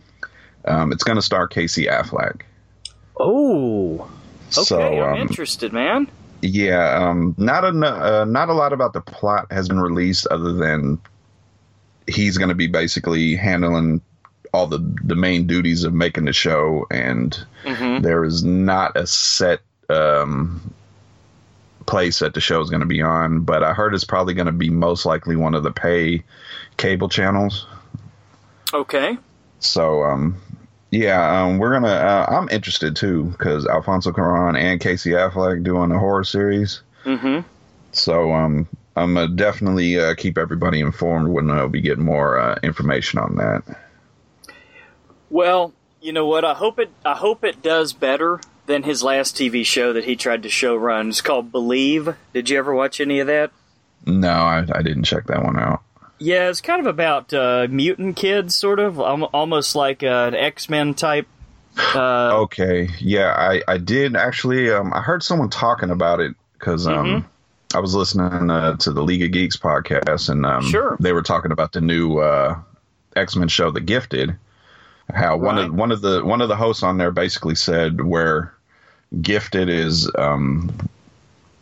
um, 0.65 0.93
it's 0.93 1.05
going 1.05 1.17
to 1.17 1.23
star 1.23 1.49
Casey 1.49 1.87
Affleck. 1.87 2.43
Oh, 3.19 4.11
okay, 4.47 4.65
so, 4.65 4.81
I'm 4.81 5.15
um, 5.15 5.19
interested, 5.19 5.73
man. 5.73 6.09
Yeah, 6.41 7.09
um, 7.09 7.35
not 7.39 7.65
a 7.65 7.69
uh, 7.69 8.25
not 8.25 8.49
a 8.49 8.53
lot 8.53 8.73
about 8.73 8.95
the 8.95 9.01
plot 9.01 9.47
has 9.53 9.69
been 9.69 9.79
released, 9.79 10.27
other 10.27 10.53
than 10.53 10.99
he's 12.07 12.39
going 12.39 12.49
to 12.49 12.55
be 12.55 12.67
basically 12.67 13.35
handling 13.37 14.01
all 14.53 14.67
the 14.67 14.79
the 15.05 15.17
main 15.17 15.47
duties 15.47 15.85
of 15.85 15.95
making 15.95 16.27
the 16.27 16.33
show, 16.33 16.87
and 16.91 17.45
mm-hmm. 17.65 18.03
there 18.03 18.25
is 18.25 18.45
not 18.45 18.97
a 18.97 19.07
set 19.07 19.61
um, 19.89 20.73
place 21.87 22.19
that 22.21 22.35
the 22.35 22.41
show 22.41 22.61
is 22.61 22.71
going 22.71 22.81
to 22.81 22.87
be 22.87 23.03
on. 23.03 23.41
But 23.41 23.63
I 23.63 23.73
heard 23.73 23.95
it's 23.95 24.05
probably 24.05 24.35
going 24.35 24.47
to 24.47 24.53
be 24.53 24.71
most 24.71 25.07
likely 25.07 25.37
one 25.37 25.55
of 25.55 25.63
the 25.63 25.73
pay 25.73 26.23
cable 26.77 27.09
channels. 27.09 27.67
Okay. 28.75 29.17
So 29.61 30.03
um, 30.03 30.41
yeah, 30.91 31.43
um, 31.43 31.59
we're 31.59 31.73
gonna. 31.73 31.89
Uh, 31.89 32.27
I'm 32.29 32.49
interested 32.51 32.97
too 32.97 33.25
because 33.25 33.67
Alfonso 33.67 34.13
Cuarón 34.13 34.59
and 34.59 34.81
Casey 34.81 35.11
Affleck 35.11 35.65
doing 35.65 35.91
a 35.91 35.99
horror 35.99 36.25
series. 36.25 36.83
Mm-hmm. 37.05 37.49
So 37.93 38.33
um, 38.33 38.69
I'm 38.95 39.15
gonna 39.15 39.29
definitely 39.29 39.99
uh, 39.99 40.15
keep 40.15 40.37
everybody 40.37 40.81
informed 40.81 41.29
when 41.29 41.51
I'll 41.51 41.69
be 41.69 41.81
getting 41.81 42.05
more 42.05 42.39
uh, 42.39 42.59
information 42.63 43.19
on 43.19 43.37
that. 43.37 43.63
Well, 45.31 45.73
you 46.01 46.13
know 46.13 46.27
what? 46.27 46.45
I 46.45 46.55
hope 46.55 46.79
it. 46.79 46.91
I 47.05 47.15
hope 47.15 47.45
it 47.45 47.63
does 47.63 47.93
better 47.93 48.41
than 48.67 48.83
his 48.83 49.03
last 49.03 49.37
TV 49.37 49.65
show 49.65 49.93
that 49.93 50.05
he 50.05 50.17
tried 50.17 50.43
to 50.43 50.49
show 50.49 50.77
run. 50.77 51.09
It's 51.09 51.21
called 51.21 51.51
Believe. 51.51 52.15
Did 52.33 52.51
you 52.51 52.59
ever 52.59 52.75
watch 52.75 53.01
any 53.01 53.19
of 53.21 53.27
that? 53.29 53.51
No, 54.05 54.31
I, 54.31 54.65
I 54.73 54.83
didn't 54.83 55.05
check 55.05 55.27
that 55.27 55.43
one 55.43 55.59
out. 55.59 55.83
Yeah, 56.19 56.51
it's 56.51 56.61
kind 56.61 56.81
of 56.81 56.87
about 56.87 57.33
uh, 57.33 57.67
mutant 57.69 58.17
kids, 58.17 58.55
sort 58.55 58.79
of, 58.79 59.01
almost 59.01 59.75
like 59.75 60.03
uh, 60.03 60.29
an 60.29 60.35
X 60.35 60.69
Men 60.69 60.95
type. 60.95 61.27
Uh, 61.95 62.43
okay, 62.43 62.91
yeah, 63.01 63.33
I 63.37 63.63
I 63.67 63.79
did 63.79 64.15
actually. 64.15 64.71
Um, 64.71 64.93
I 64.93 65.01
heard 65.01 65.23
someone 65.23 65.51
talking 65.51 65.91
about 65.91 66.21
it 66.21 66.35
because 66.53 66.87
um, 66.87 67.07
mm-hmm. 67.07 67.29
I 67.75 67.79
was 67.81 67.95
listening 67.95 68.51
uh, 68.51 68.77
to 68.77 68.93
the 68.93 69.03
League 69.03 69.23
of 69.23 69.31
Geeks 69.31 69.57
podcast, 69.57 70.29
and 70.29 70.45
um, 70.45 70.63
sure. 70.63 70.97
they 71.01 71.13
were 71.13 71.23
talking 71.23 71.53
about 71.53 71.73
the 71.73 71.81
new 71.81 72.19
uh, 72.19 72.59
X 73.17 73.37
Men 73.37 73.49
show, 73.49 73.71
The 73.71 73.81
Gifted. 73.81 74.37
How 75.13 75.37
one 75.37 75.57
right. 75.57 75.67
of 75.67 75.75
one 75.75 75.93
of 75.93 76.01
the 76.01 76.25
one 76.25 76.41
of 76.41 76.49
the 76.49 76.57
hosts 76.57 76.83
on 76.83 76.99
there 76.99 77.11
basically 77.11 77.55
said 77.55 78.03
where 78.03 78.55
Gifted 79.21 79.69
is 79.69 80.11
um, 80.17 80.71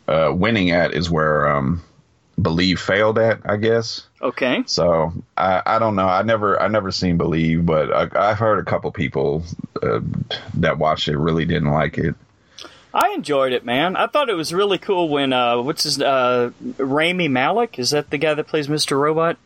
uh, 0.08 0.32
winning 0.34 0.70
at 0.70 0.94
is 0.94 1.10
where 1.10 1.48
um, 1.48 1.82
Believe 2.40 2.80
failed 2.80 3.18
at, 3.18 3.40
I 3.44 3.56
guess. 3.56 4.06
Okay. 4.22 4.62
So 4.66 5.12
I, 5.36 5.62
I 5.66 5.78
don't 5.78 5.96
know. 5.96 6.08
I 6.08 6.22
never 6.22 6.60
I 6.60 6.68
never 6.68 6.90
seen 6.90 7.16
Believe, 7.16 7.66
but 7.66 7.92
I, 8.16 8.28
have 8.28 8.38
heard 8.38 8.58
a 8.58 8.70
couple 8.70 8.90
people 8.92 9.42
uh, 9.82 10.00
that 10.54 10.78
watched 10.78 11.08
it 11.08 11.16
really 11.16 11.44
didn't 11.44 11.70
like 11.70 11.98
it. 11.98 12.14
I 12.92 13.10
enjoyed 13.10 13.52
it, 13.52 13.64
man. 13.64 13.96
I 13.96 14.06
thought 14.06 14.28
it 14.28 14.34
was 14.34 14.52
really 14.52 14.78
cool 14.78 15.08
when 15.08 15.32
uh, 15.32 15.60
what's 15.62 15.84
his 15.84 16.00
uh, 16.00 16.50
Rami 16.78 17.28
Malek 17.28 17.78
is 17.78 17.90
that 17.90 18.10
the 18.10 18.18
guy 18.18 18.34
that 18.34 18.46
plays 18.46 18.68
Mr. 18.68 18.98
Robot? 18.98 19.36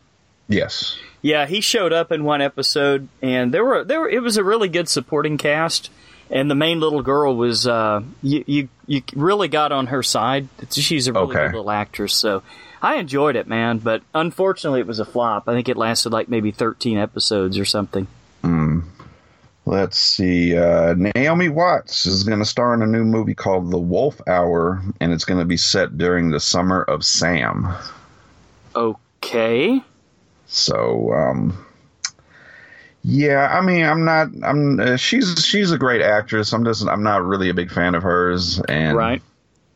Yes. 0.47 0.97
Yeah, 1.21 1.45
he 1.45 1.61
showed 1.61 1.93
up 1.93 2.11
in 2.11 2.23
one 2.23 2.41
episode, 2.41 3.07
and 3.21 3.53
there 3.53 3.65
were 3.65 3.83
there 3.83 4.01
were, 4.01 4.09
it 4.09 4.21
was 4.21 4.37
a 4.37 4.43
really 4.43 4.69
good 4.69 4.87
supporting 4.87 5.37
cast, 5.37 5.89
and 6.29 6.49
the 6.49 6.55
main 6.55 6.79
little 6.79 7.01
girl 7.01 7.35
was 7.35 7.65
uh, 7.65 8.03
you 8.21 8.43
you 8.45 8.69
you 8.85 9.01
really 9.15 9.47
got 9.47 9.71
on 9.71 9.87
her 9.87 10.03
side. 10.03 10.47
She's 10.71 11.07
a 11.07 11.13
really 11.13 11.25
okay. 11.25 11.45
good 11.45 11.55
little 11.55 11.71
actress, 11.71 12.13
so 12.13 12.43
I 12.81 12.97
enjoyed 12.97 13.35
it, 13.35 13.47
man, 13.47 13.79
but 13.79 14.03
unfortunately 14.13 14.81
it 14.81 14.87
was 14.87 14.99
a 14.99 15.05
flop. 15.05 15.47
I 15.47 15.53
think 15.53 15.67
it 15.67 15.77
lasted 15.77 16.11
like 16.11 16.29
maybe 16.29 16.51
13 16.51 16.99
episodes 16.99 17.57
or 17.57 17.65
something. 17.65 18.05
Hmm. 18.43 18.81
Let's 19.65 19.97
see. 19.97 20.55
Uh, 20.55 20.93
Naomi 20.93 21.49
Watts 21.49 22.05
is 22.05 22.23
going 22.23 22.39
to 22.39 22.45
star 22.45 22.73
in 22.73 22.83
a 22.83 22.87
new 22.87 23.03
movie 23.03 23.33
called 23.33 23.71
The 23.71 23.79
Wolf 23.79 24.21
Hour, 24.27 24.81
and 24.99 25.11
it's 25.11 25.25
going 25.25 25.39
to 25.39 25.45
be 25.45 25.57
set 25.57 25.97
during 25.97 26.29
the 26.29 26.39
summer 26.39 26.83
of 26.83 27.03
Sam. 27.03 27.73
Okay. 28.75 29.81
So, 30.45 31.11
um, 31.13 31.65
yeah, 33.03 33.57
I 33.57 33.61
mean, 33.61 33.85
I'm 33.85 34.05
not. 34.05 34.27
I'm. 34.43 34.79
Uh, 34.79 34.97
she's 34.97 35.43
she's 35.43 35.71
a 35.71 35.77
great 35.77 36.01
actress. 36.01 36.53
I'm 36.53 36.63
just. 36.63 36.87
I'm 36.87 37.03
not 37.03 37.23
really 37.23 37.49
a 37.49 37.53
big 37.53 37.71
fan 37.71 37.95
of 37.95 38.03
hers, 38.03 38.61
and 38.61 38.95
right. 38.95 39.21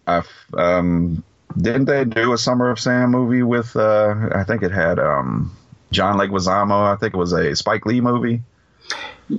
I've 0.05 0.29
um 0.55 1.23
didn't 1.57 1.85
they 1.85 2.05
do 2.05 2.33
a 2.33 2.37
Summer 2.37 2.69
of 2.69 2.79
Sam 2.79 3.11
movie 3.11 3.43
with? 3.43 3.75
Uh, 3.75 4.29
I 4.33 4.43
think 4.43 4.63
it 4.63 4.71
had 4.71 4.99
um, 4.99 5.55
John 5.91 6.17
Leguizamo. 6.17 6.93
I 6.93 6.95
think 6.95 7.13
it 7.13 7.17
was 7.17 7.33
a 7.33 7.55
Spike 7.55 7.85
Lee 7.85 8.01
movie. 8.01 8.41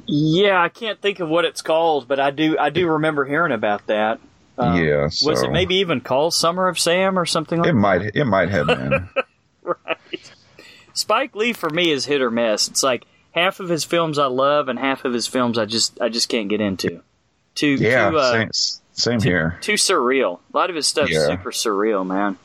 Yeah, 0.06 0.62
I 0.62 0.68
can't 0.68 1.00
think 1.00 1.20
of 1.20 1.28
what 1.28 1.44
it's 1.44 1.62
called, 1.62 2.06
but 2.06 2.20
I 2.20 2.30
do. 2.30 2.56
I 2.59 2.70
do 2.70 2.88
remember 2.88 3.25
hearing 3.25 3.52
about 3.52 3.87
that. 3.88 4.20
Um, 4.56 4.82
yeah, 4.82 5.09
so 5.09 5.30
was 5.30 5.42
it 5.42 5.50
maybe 5.50 5.76
even 5.76 6.00
called 6.00 6.35
Summer 6.35 6.68
of 6.68 6.78
Sam 6.78 7.18
or 7.18 7.26
something 7.26 7.59
like? 7.59 7.68
It 7.68 7.73
that? 7.73 7.78
might. 7.78 8.02
It 8.14 8.25
might 8.25 8.50
have 8.50 8.66
been. 8.66 9.09
right. 9.62 10.32
Spike 10.92 11.35
Lee 11.35 11.52
for 11.52 11.70
me 11.70 11.90
is 11.90 12.04
hit 12.04 12.20
or 12.20 12.30
miss. 12.30 12.68
It's 12.68 12.82
like 12.82 13.06
half 13.32 13.59
of 13.59 13.68
his 13.68 13.85
films 13.85 14.18
I 14.18 14.26
love, 14.26 14.68
and 14.68 14.78
half 14.78 15.04
of 15.04 15.12
his 15.12 15.26
films 15.26 15.59
I 15.59 15.64
just 15.64 16.00
I 16.00 16.09
just 16.09 16.28
can't 16.28 16.49
get 16.49 16.61
into. 16.61 17.02
Too 17.54 17.75
yeah, 17.75 18.11
too, 18.11 18.18
uh, 18.18 18.32
same, 18.32 18.50
same 18.92 19.20
too, 19.20 19.28
here. 19.28 19.59
Too 19.61 19.75
surreal. 19.75 20.38
A 20.52 20.56
lot 20.56 20.70
of 20.70 20.76
his 20.76 20.87
stuff's 20.87 21.11
yeah. 21.11 21.26
super 21.26 21.50
surreal, 21.50 22.06
man. 22.06 22.38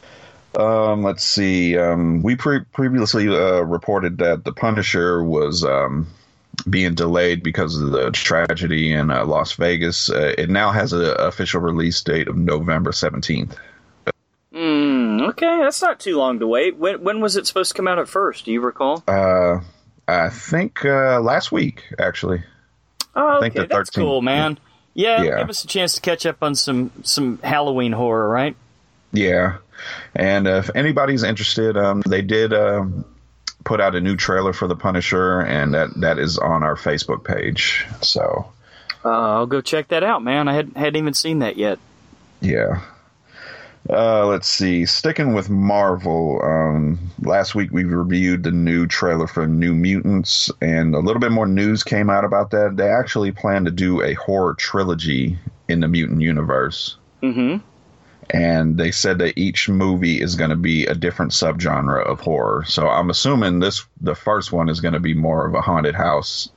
Um, 0.58 1.04
let's 1.04 1.24
see. 1.24 1.78
Um, 1.78 2.24
we 2.24 2.36
pre- 2.36 2.64
previously 2.64 3.28
uh, 3.28 3.62
reported 3.62 4.20
that 4.20 4.46
The 4.46 4.54
Punisher 4.54 5.24
was 5.24 5.64
um, 5.64 6.08
being 6.70 6.96
delayed 6.96 7.44
because 7.44 7.80
of 7.80 7.92
the 7.92 8.12
tragedy 8.12 8.92
in 8.92 9.12
uh, 9.12 9.26
Las 9.26 9.54
Vegas. 9.54 10.10
Uh, 10.10 10.34
it 10.38 10.50
now 10.50 10.72
has 10.72 10.94
an 10.94 11.14
official 11.20 11.62
release 11.62 12.02
date 12.02 12.28
of 12.28 12.38
November 12.38 12.92
17th. 12.92 13.56
Mm, 14.54 15.30
okay, 15.30 15.60
that's 15.62 15.82
not 15.82 16.00
too 16.00 16.18
long 16.18 16.40
to 16.40 16.48
wait. 16.48 16.78
When 16.78 17.04
when 17.04 17.20
was 17.20 17.36
it 17.36 17.46
supposed 17.46 17.72
to 17.72 17.76
come 17.76 17.90
out 17.90 18.00
at 18.00 18.08
first? 18.08 18.46
Do 18.46 18.54
you 18.54 18.62
recall? 18.62 19.04
Uh, 19.06 19.60
I 20.08 20.30
think 20.30 20.86
uh, 20.86 21.20
last 21.20 21.52
week, 21.52 21.84
actually. 22.00 22.44
Oh, 23.16 23.44
okay, 23.44 23.66
that's 23.66 23.90
cool, 23.90 24.22
man. 24.22 24.58
Yeah, 24.94 25.24
yeah, 25.24 25.40
give 25.40 25.50
us 25.50 25.66
a 25.66 25.68
chance 25.68 25.96
to 25.96 26.02
catch 26.02 26.26
up 26.26 26.42
on 26.42 26.56
some 26.56 26.92
some 27.04 27.38
Halloween 27.40 27.92
horror, 27.92 28.30
right? 28.30 28.56
Yeah, 29.12 29.58
and 30.16 30.48
if 30.48 30.70
anybody's 30.74 31.24
interested, 31.24 31.76
um, 31.76 32.02
they 32.08 32.22
did 32.22 32.54
um, 32.54 33.04
put 33.66 33.82
out 33.82 33.96
a 33.96 34.00
new 34.02 34.16
trailer 34.16 34.54
for 34.54 34.68
The 34.68 34.76
Punisher, 34.76 35.42
and 35.42 35.74
that 35.74 35.90
that 36.00 36.18
is 36.18 36.38
on 36.38 36.64
our 36.64 36.76
Facebook 36.76 37.26
page. 37.26 37.86
So 38.02 38.50
uh, 39.04 39.10
I'll 39.10 39.48
go 39.48 39.60
check 39.60 39.90
that 39.90 40.04
out, 40.04 40.24
man. 40.24 40.48
I 40.48 40.54
hadn't, 40.54 40.78
hadn't 40.78 40.96
even 40.96 41.14
seen 41.14 41.40
that 41.40 41.58
yet. 41.58 41.80
Yeah. 42.40 42.82
Uh, 43.88 44.26
let's 44.26 44.48
see. 44.48 44.86
Sticking 44.86 45.34
with 45.34 45.48
Marvel, 45.48 46.42
um, 46.44 47.12
last 47.22 47.54
week 47.54 47.72
we 47.72 47.84
reviewed 47.84 48.42
the 48.42 48.52
new 48.52 48.88
trailer 48.88 49.28
for 49.28 49.46
New 49.46 49.76
Mutants, 49.76 50.50
and 50.60 50.96
a 50.96 51.00
little 51.00 51.20
bit 51.20 51.32
more 51.32 51.46
news 51.46 51.84
came 51.84 52.10
out 52.10 52.26
about 52.26 52.50
that. 52.52 52.78
They 52.78 52.90
actually 52.90 53.32
plan 53.32 53.66
to 53.66 53.72
do 53.72 54.02
a 54.02 54.16
horror 54.16 54.56
trilogy 54.56 55.38
in 55.68 55.82
the 55.82 55.88
mutant 55.88 56.22
universe. 56.22 56.98
Mm-hmm. 57.22 57.64
And 58.32 58.78
they 58.78 58.92
said 58.92 59.20
that 59.20 59.38
each 59.38 59.70
movie 59.70 60.20
is 60.22 60.36
going 60.36 60.50
to 60.50 60.56
be 60.56 60.86
a 60.88 60.96
different 60.96 61.32
subgenre 61.32 62.04
of 62.06 62.20
horror. 62.20 62.64
So 62.66 62.88
I'm 62.90 63.10
assuming 63.10 63.60
this, 63.60 63.86
the 64.02 64.16
first 64.16 64.52
one, 64.52 64.68
is 64.68 64.82
going 64.82 64.96
to 64.96 65.00
be 65.00 65.14
more 65.14 65.46
of 65.46 65.54
a 65.54 65.62
haunted 65.62 65.96
house 65.96 66.50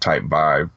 type 0.00 0.22
vibe. 0.22 0.70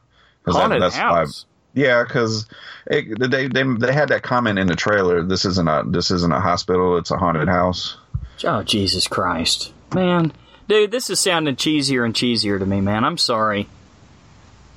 'Cause 0.44 0.54
that- 0.54 0.60
Haunted 0.62 0.82
that's 0.82 0.96
house. 0.96 1.28
vibe- 1.42 1.44
yeah, 1.74 2.02
because 2.04 2.46
they, 2.88 3.02
they 3.02 3.48
they 3.48 3.62
they 3.62 3.92
had 3.92 4.08
that 4.08 4.22
comment 4.22 4.58
in 4.58 4.66
the 4.66 4.74
trailer. 4.76 5.22
This 5.22 5.44
isn't 5.44 5.68
a 5.68 5.82
this 5.86 6.10
isn't 6.10 6.32
a 6.32 6.40
hospital. 6.40 6.96
It's 6.96 7.10
a 7.10 7.18
haunted 7.18 7.48
house. 7.48 7.96
Oh 8.44 8.62
Jesus 8.62 9.06
Christ, 9.06 9.72
man, 9.94 10.32
dude, 10.68 10.90
this 10.90 11.10
is 11.10 11.20
sounding 11.20 11.56
cheesier 11.56 12.04
and 12.04 12.14
cheesier 12.14 12.58
to 12.58 12.64
me, 12.66 12.80
man. 12.80 13.04
I'm 13.04 13.18
sorry. 13.18 13.68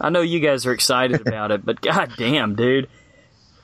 I 0.01 0.09
know 0.09 0.21
you 0.21 0.39
guys 0.41 0.65
are 0.65 0.73
excited 0.73 1.21
about 1.27 1.51
it, 1.51 1.65
but 1.65 1.79
god 1.81 2.11
damn, 2.17 2.55
dude. 2.55 2.89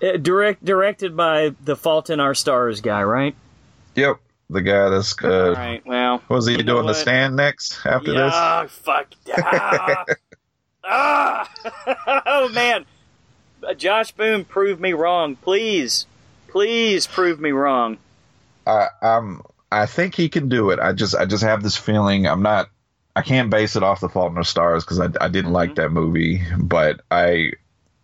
Uh, 0.02 0.18
direct 0.18 0.64
directed 0.64 1.16
by 1.16 1.56
the 1.64 1.76
Fault 1.76 2.10
in 2.10 2.20
Our 2.20 2.36
Stars 2.36 2.82
guy, 2.82 3.04
right? 3.04 3.36
Yep, 3.96 4.20
the 4.50 4.62
guy 4.62 4.90
that's 4.90 5.16
All 5.24 5.32
uh, 5.32 5.54
right. 5.54 5.86
Well, 5.86 6.22
what 6.28 6.36
was 6.36 6.48
he 6.48 6.58
you 6.58 6.64
doing 6.64 6.86
the 6.86 6.94
stand 6.94 7.36
next 7.36 7.86
after 7.86 8.12
this? 8.12 8.34
Yeah, 8.34 8.68
fuck. 8.68 9.08
Ah, 9.38 10.06
ah. 10.84 12.24
oh 12.26 12.50
man, 12.50 12.86
Uh, 13.64 13.74
Josh 13.74 14.12
Boone, 14.12 14.44
prove 14.46 14.80
me 14.80 14.94
wrong, 14.94 15.36
please, 15.38 16.06
please 16.48 17.08
prove 17.08 17.40
me 17.40 17.52
wrong. 17.52 17.98
I 18.68 18.88
I'm 19.02 19.42
I 19.72 19.86
think 19.86 20.16
he 20.16 20.30
can 20.30 20.50
do 20.50 20.72
it. 20.72 20.80
I 20.80 20.92
just 20.94 21.16
I 21.16 21.26
just 21.26 21.44
have 21.44 21.64
this 21.64 21.78
feeling. 21.78 22.28
I'm 22.28 22.42
not. 22.42 22.70
I 23.16 23.22
can't 23.22 23.50
base 23.50 23.78
it 23.78 23.84
off 23.84 24.02
the 24.02 24.10
Fault 24.10 24.32
in 24.32 24.38
Our 24.38 24.44
Stars 24.44 24.84
because 24.84 25.00
I 25.00 25.08
I 25.22 25.30
didn't 25.30 25.54
like 25.54 25.76
that 25.76 25.92
movie, 25.92 26.44
but 26.58 27.00
I 27.10 27.54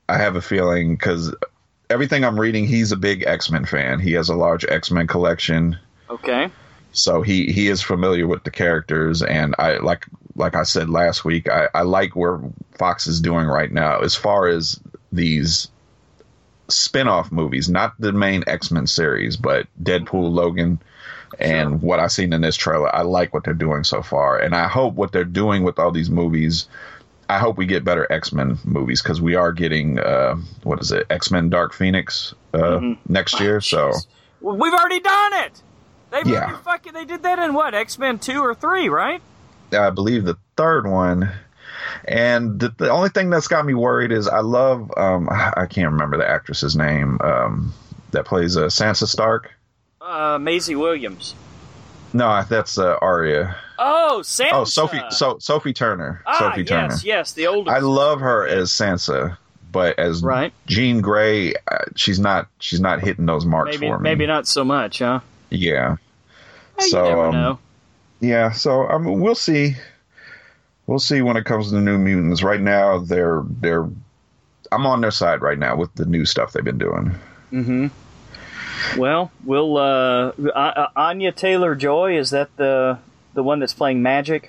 I 0.07 0.17
have 0.17 0.36
a 0.36 0.41
feeling 0.41 0.95
because 0.95 1.33
everything 1.91 2.24
I'm 2.24 2.39
reading, 2.39 2.65
he's 2.65 2.91
a 2.91 2.98
big 2.98 3.24
X 3.27 3.51
Men 3.51 3.65
fan. 3.65 4.00
He 4.00 4.13
has 4.13 4.29
a 4.29 4.36
large 4.36 4.65
X 4.65 4.89
Men 4.89 5.05
collection. 5.07 5.77
Okay. 6.10 6.50
so 6.91 7.21
he 7.21 7.51
he 7.51 7.67
is 7.67 7.81
familiar 7.81 8.27
with 8.27 8.43
the 8.43 8.51
characters 8.51 9.21
and 9.21 9.55
i 9.57 9.77
like 9.77 10.05
like 10.36 10.55
i 10.55 10.63
said 10.63 10.89
last 10.89 11.24
week 11.24 11.50
i 11.50 11.67
i 11.74 11.81
like 11.83 12.15
where 12.15 12.41
fox 12.77 13.07
is 13.07 13.21
doing 13.21 13.48
right 13.48 13.71
now 13.71 14.00
as 14.00 14.15
far 14.15 14.48
as 14.48 14.79
these 15.12 15.69
spin-off 16.67 17.31
movies 17.31 17.69
not 17.69 17.93
the 18.00 18.12
main 18.12 18.43
x-men 18.48 18.88
series 18.88 19.38
but 19.38 19.67
deadpool 19.81 20.25
mm-hmm. 20.25 20.36
logan 20.36 20.81
and 21.39 21.81
what 21.81 22.00
i've 22.00 22.12
seen 22.12 22.33
in 22.33 22.41
this 22.41 22.57
trailer 22.57 22.93
i 22.93 23.01
like 23.01 23.33
what 23.33 23.43
they're 23.45 23.53
doing 23.53 23.83
so 23.83 24.01
far 24.01 24.38
and 24.38 24.53
i 24.53 24.67
hope 24.67 24.93
what 24.93 25.12
they're 25.13 25.24
doing 25.24 25.63
with 25.63 25.79
all 25.79 25.91
these 25.91 26.10
movies 26.10 26.67
i 27.32 27.40
hope 27.40 27.58
we 27.58 27.66
get 27.66 27.84
better 27.84 28.12
x-men 28.12 28.58
movies 28.66 29.02
because 29.02 29.22
we 29.22 29.36
are 29.36 29.52
getting 29.52 30.00
uh 30.00 30.36
what 30.64 30.80
is 30.82 30.92
it 30.92 31.06
x-men 31.10 31.50
dark 31.50 31.74
phoenix 31.74 32.34
uh 32.54 32.80
next 33.08 33.40
year 33.40 33.62
so 33.62 33.92
Well, 34.42 34.58
We've 34.58 34.74
already 34.74 35.00
done 35.00 35.34
it. 35.46 35.62
They 36.12 36.24
Yeah. 36.32 36.58
fucking 36.58 36.94
they 36.94 37.06
did 37.06 37.24
that 37.24 37.40
in 37.40 37.54
what 37.54 37.74
X 37.74 37.98
Men 37.98 38.20
two 38.20 38.42
or 38.42 38.54
three, 38.54 38.90
right? 38.90 39.22
I 39.72 39.90
believe 39.92 40.26
the 40.26 40.38
third 40.58 40.86
one. 40.88 41.32
And 42.06 42.60
the, 42.60 42.70
the 42.78 42.90
only 42.90 43.10
thing 43.10 43.30
that's 43.30 43.48
got 43.48 43.66
me 43.66 43.74
worried 43.74 44.12
is 44.12 44.28
I 44.28 44.40
love 44.42 44.92
um 44.98 45.30
I 45.32 45.66
can't 45.70 45.92
remember 45.94 46.18
the 46.18 46.28
actress's 46.30 46.76
name 46.76 47.18
um 47.22 47.74
that 48.12 48.26
plays 48.26 48.58
uh, 48.58 48.66
Sansa 48.66 49.08
Stark. 49.08 49.52
Uh, 50.02 50.38
Maisie 50.42 50.76
Williams. 50.76 51.34
No, 52.14 52.44
that's 52.50 52.78
uh, 52.78 52.98
Arya. 53.02 53.56
Oh, 53.84 54.20
Sansa. 54.24 54.50
Oh, 54.54 54.64
Sophie 54.64 55.02
so 55.10 55.38
Sophie 55.40 55.74
Turner. 55.74 56.22
Ah, 56.28 56.38
Sophie 56.38 56.63
Turner. 56.63 56.89
yes, 56.89 57.04
yes, 57.04 57.32
the 57.34 57.48
older. 57.48 57.72
I 57.72 57.80
love 57.80 58.20
her 58.20 58.48
as 58.48 58.70
Sansa, 58.70 59.38
but 59.72 59.98
as 59.98 60.22
Right. 60.22 60.54
Jean 60.67 61.02
Grey, 61.02 61.54
uh, 61.56 61.78
she's 61.96 62.20
not 62.20 62.48
she's 62.60 62.80
not 62.80 63.02
hitting 63.02 63.26
those 63.26 63.46
marks 63.46 63.72
maybe 63.80 63.88
for 63.88 63.98
me. 64.00 64.04
maybe 64.04 64.28
not 64.28 64.48
so 64.48 64.63
much, 64.63 65.00
huh? 65.00 65.20
Yeah. 65.50 65.96
Eh, 66.80 66.84
so 66.89 67.22
um, 67.24 67.34
know. 67.34 67.60
Yeah, 68.20 68.52
so 68.52 68.88
I 68.88 68.98
mean, 69.00 69.20
we'll 69.20 69.34
see. 69.36 69.76
We'll 70.86 71.00
see 71.00 71.22
when 71.22 71.38
it 71.38 71.46
comes 71.46 71.70
to 71.70 71.76
the 71.76 71.82
New 71.82 71.98
Mutants. 71.98 72.44
Right 72.44 72.62
now, 72.62 73.00
they're 73.00 73.41
they're. 73.46 73.88
I'm 74.72 74.86
on 74.86 75.02
their 75.02 75.12
side 75.12 75.41
right 75.41 75.58
now 75.58 75.76
with 75.76 75.94
the 75.96 76.06
new 76.06 76.24
stuff 76.26 76.54
they've 76.54 76.63
been 76.63 76.78
doing. 76.78 77.15
Mm-hmm. 77.52 77.88
Well, 79.00 79.32
we'll 79.44 79.78
uh, 79.78 80.30
uh, 80.54 80.88
Anya 80.96 81.32
Taylor 81.32 81.76
Joy 81.76 82.17
is 82.17 82.30
that 82.30 82.56
the 82.58 83.00
the 83.34 83.44
one 83.44 83.60
that's 83.60 83.74
playing 83.74 84.02
Magik? 84.02 84.46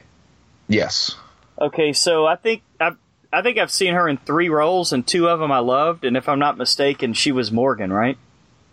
Yes. 0.68 1.14
Okay, 1.60 1.92
so 1.92 2.26
I 2.26 2.36
think 2.36 2.62
I 2.80 2.92
I 3.32 3.42
think 3.42 3.58
I've 3.58 3.70
seen 3.70 3.94
her 3.94 4.08
in 4.08 4.16
three 4.18 4.48
roles, 4.48 4.92
and 4.92 5.06
two 5.06 5.28
of 5.28 5.38
them 5.40 5.52
I 5.52 5.58
loved. 5.60 6.04
And 6.04 6.16
if 6.16 6.28
I'm 6.28 6.38
not 6.38 6.56
mistaken, 6.58 7.12
she 7.12 7.32
was 7.32 7.50
Morgan, 7.52 7.92
right? 7.92 8.18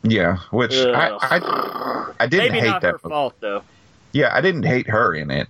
Yeah, 0.04 0.38
which 0.52 0.74
I, 0.76 1.10
Ugh. 1.12 1.19
I 1.22 2.13
I 2.22 2.28
didn't 2.28 2.54
Maybe 2.54 2.60
hate 2.62 2.67
not 2.67 2.82
that. 2.82 2.91
her 2.93 3.00
fault 3.00 3.36
though. 3.39 3.63
Yeah, 4.12 4.34
I 4.34 4.41
didn't 4.41 4.63
hate 4.63 4.88
her 4.88 5.13
in 5.13 5.30
it. 5.32 5.48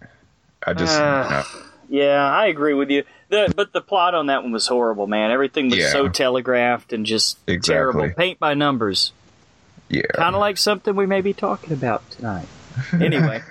I 0.65 0.73
just 0.73 0.99
Uh, 0.99 1.29
know, 1.29 1.43
Yeah, 1.87 2.23
I 2.27 2.47
agree 2.47 2.73
with 2.73 2.89
you. 2.89 3.03
The 3.29 3.53
but 3.55 3.71
the 3.73 3.81
plot 3.81 4.15
on 4.15 4.25
that 4.27 4.41
one 4.43 4.51
was 4.51 4.65
horrible, 4.67 5.05
man. 5.07 5.31
Everything 5.31 5.69
was 5.69 5.79
Yeah. 5.79 5.91
so 5.91 6.09
telegraphed 6.09 6.93
and 6.93 7.05
just 7.05 7.37
Exactly. 7.47 7.73
terrible. 7.73 8.09
Paint 8.17 8.39
by 8.39 8.53
numbers. 8.55 9.13
yeah. 9.87 10.01
Kind 10.15 10.35
of 10.35 10.39
like 10.41 10.57
something 10.57 10.95
we 10.95 11.05
may 11.05 11.21
be 11.21 11.33
talking 11.33 11.71
about 11.73 12.09
tonight. 12.11 12.47
Anyway, 13.01 13.41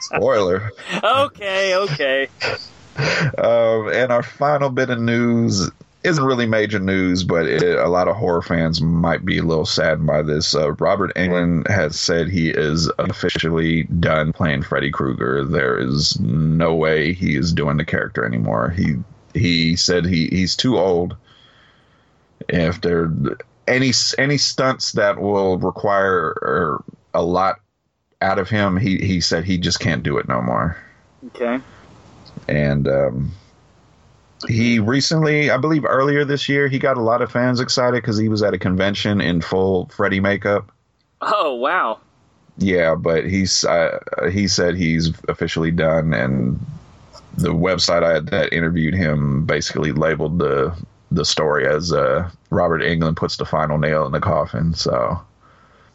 Spoiler. 0.00 0.70
okay, 1.02 1.74
okay. 1.76 2.28
Um, 3.38 3.88
and 3.92 4.12
our 4.12 4.22
final 4.22 4.70
bit 4.70 4.90
of 4.90 5.00
news 5.00 5.70
isn't 6.04 6.24
really 6.24 6.46
major 6.46 6.78
news, 6.78 7.22
but 7.22 7.46
it, 7.46 7.62
a 7.62 7.88
lot 7.88 8.08
of 8.08 8.16
horror 8.16 8.42
fans 8.42 8.80
might 8.80 9.24
be 9.24 9.38
a 9.38 9.42
little 9.42 9.66
saddened 9.66 10.06
by 10.06 10.22
this. 10.22 10.54
Uh, 10.54 10.72
Robert 10.72 11.14
Englund 11.14 11.68
has 11.68 11.98
said 11.98 12.28
he 12.28 12.50
is 12.50 12.90
officially 12.98 13.84
done 13.84 14.32
playing 14.32 14.62
Freddy 14.62 14.90
Krueger. 14.90 15.44
There 15.44 15.78
is 15.78 16.18
no 16.20 16.74
way 16.74 17.12
he 17.12 17.36
is 17.36 17.52
doing 17.52 17.76
the 17.76 17.84
character 17.84 18.24
anymore. 18.24 18.70
He 18.70 18.96
he 19.34 19.76
said 19.76 20.04
he, 20.04 20.28
he's 20.28 20.56
too 20.56 20.78
old. 20.78 21.16
If 22.48 22.80
there 22.80 23.10
any 23.68 23.92
any 24.18 24.38
stunts 24.38 24.92
that 24.92 25.20
will 25.20 25.58
require 25.58 26.34
er, 26.42 26.84
a 27.14 27.22
lot 27.22 27.60
out 28.20 28.38
of 28.38 28.48
him, 28.48 28.76
he 28.76 28.98
he 28.98 29.20
said 29.20 29.44
he 29.44 29.58
just 29.58 29.80
can't 29.80 30.02
do 30.02 30.18
it 30.18 30.28
no 30.28 30.40
more 30.40 30.76
Okay. 31.28 31.60
and 32.48 32.86
um, 32.88 33.32
he 34.48 34.78
recently, 34.80 35.50
I 35.50 35.56
believe 35.56 35.84
earlier 35.84 36.24
this 36.24 36.48
year, 36.48 36.66
he 36.68 36.78
got 36.78 36.96
a 36.96 37.00
lot 37.02 37.22
of 37.22 37.30
fans 37.30 37.60
excited 37.60 38.02
because 38.02 38.18
he 38.18 38.28
was 38.28 38.42
at 38.42 38.54
a 38.54 38.58
convention 38.58 39.20
in 39.20 39.40
full 39.40 39.86
Freddy 39.86 40.18
makeup. 40.20 40.72
Oh 41.20 41.54
wow. 41.54 42.00
Yeah, 42.58 42.94
but 42.96 43.24
he's 43.24 43.64
uh, 43.64 43.98
he 44.30 44.48
said 44.48 44.74
he's 44.76 45.10
officially 45.28 45.70
done, 45.70 46.12
and 46.12 46.58
the 47.38 47.54
website 47.54 48.02
I, 48.02 48.18
that 48.30 48.52
interviewed 48.52 48.94
him 48.94 49.46
basically 49.46 49.92
labeled 49.92 50.38
the 50.38 50.74
the 51.10 51.24
story 51.24 51.66
as 51.66 51.92
uh, 51.92 52.28
Robert 52.50 52.82
Englund 52.82 53.16
puts 53.16 53.36
the 53.36 53.44
final 53.46 53.78
nail 53.78 54.04
in 54.06 54.12
the 54.12 54.20
coffin. 54.20 54.74
So, 54.74 55.20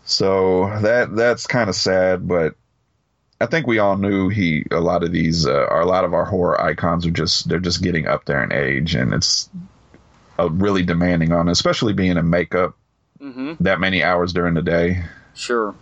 so 0.07 0.67
that 0.81 1.15
that's 1.15 1.45
kind 1.45 1.69
of 1.69 1.75
sad, 1.75 2.27
but 2.27 2.55
I 3.39 3.45
think 3.45 3.67
we 3.67 3.77
all 3.77 3.97
knew 3.97 4.29
he 4.29 4.65
a 4.71 4.79
lot 4.79 5.03
of 5.03 5.11
these 5.11 5.45
uh, 5.45 5.67
a 5.69 5.85
lot 5.85 6.05
of 6.05 6.13
our 6.15 6.25
horror 6.25 6.59
icons 6.59 7.05
are 7.05 7.11
just 7.11 7.47
they're 7.49 7.59
just 7.59 7.83
getting 7.83 8.07
up 8.07 8.25
there 8.25 8.43
in 8.43 8.51
age, 8.51 8.95
and 8.95 9.13
it's 9.13 9.49
uh, 10.39 10.49
really 10.49 10.83
demanding 10.83 11.31
on, 11.33 11.49
especially 11.49 11.93
being 11.93 12.17
in 12.17 12.29
makeup 12.29 12.75
Mm-hmm. 13.19 13.53
that 13.63 13.79
many 13.79 14.03
hours 14.03 14.31
during 14.31 14.53
the 14.53 14.61
day 14.61 15.03
Sure. 15.33 15.73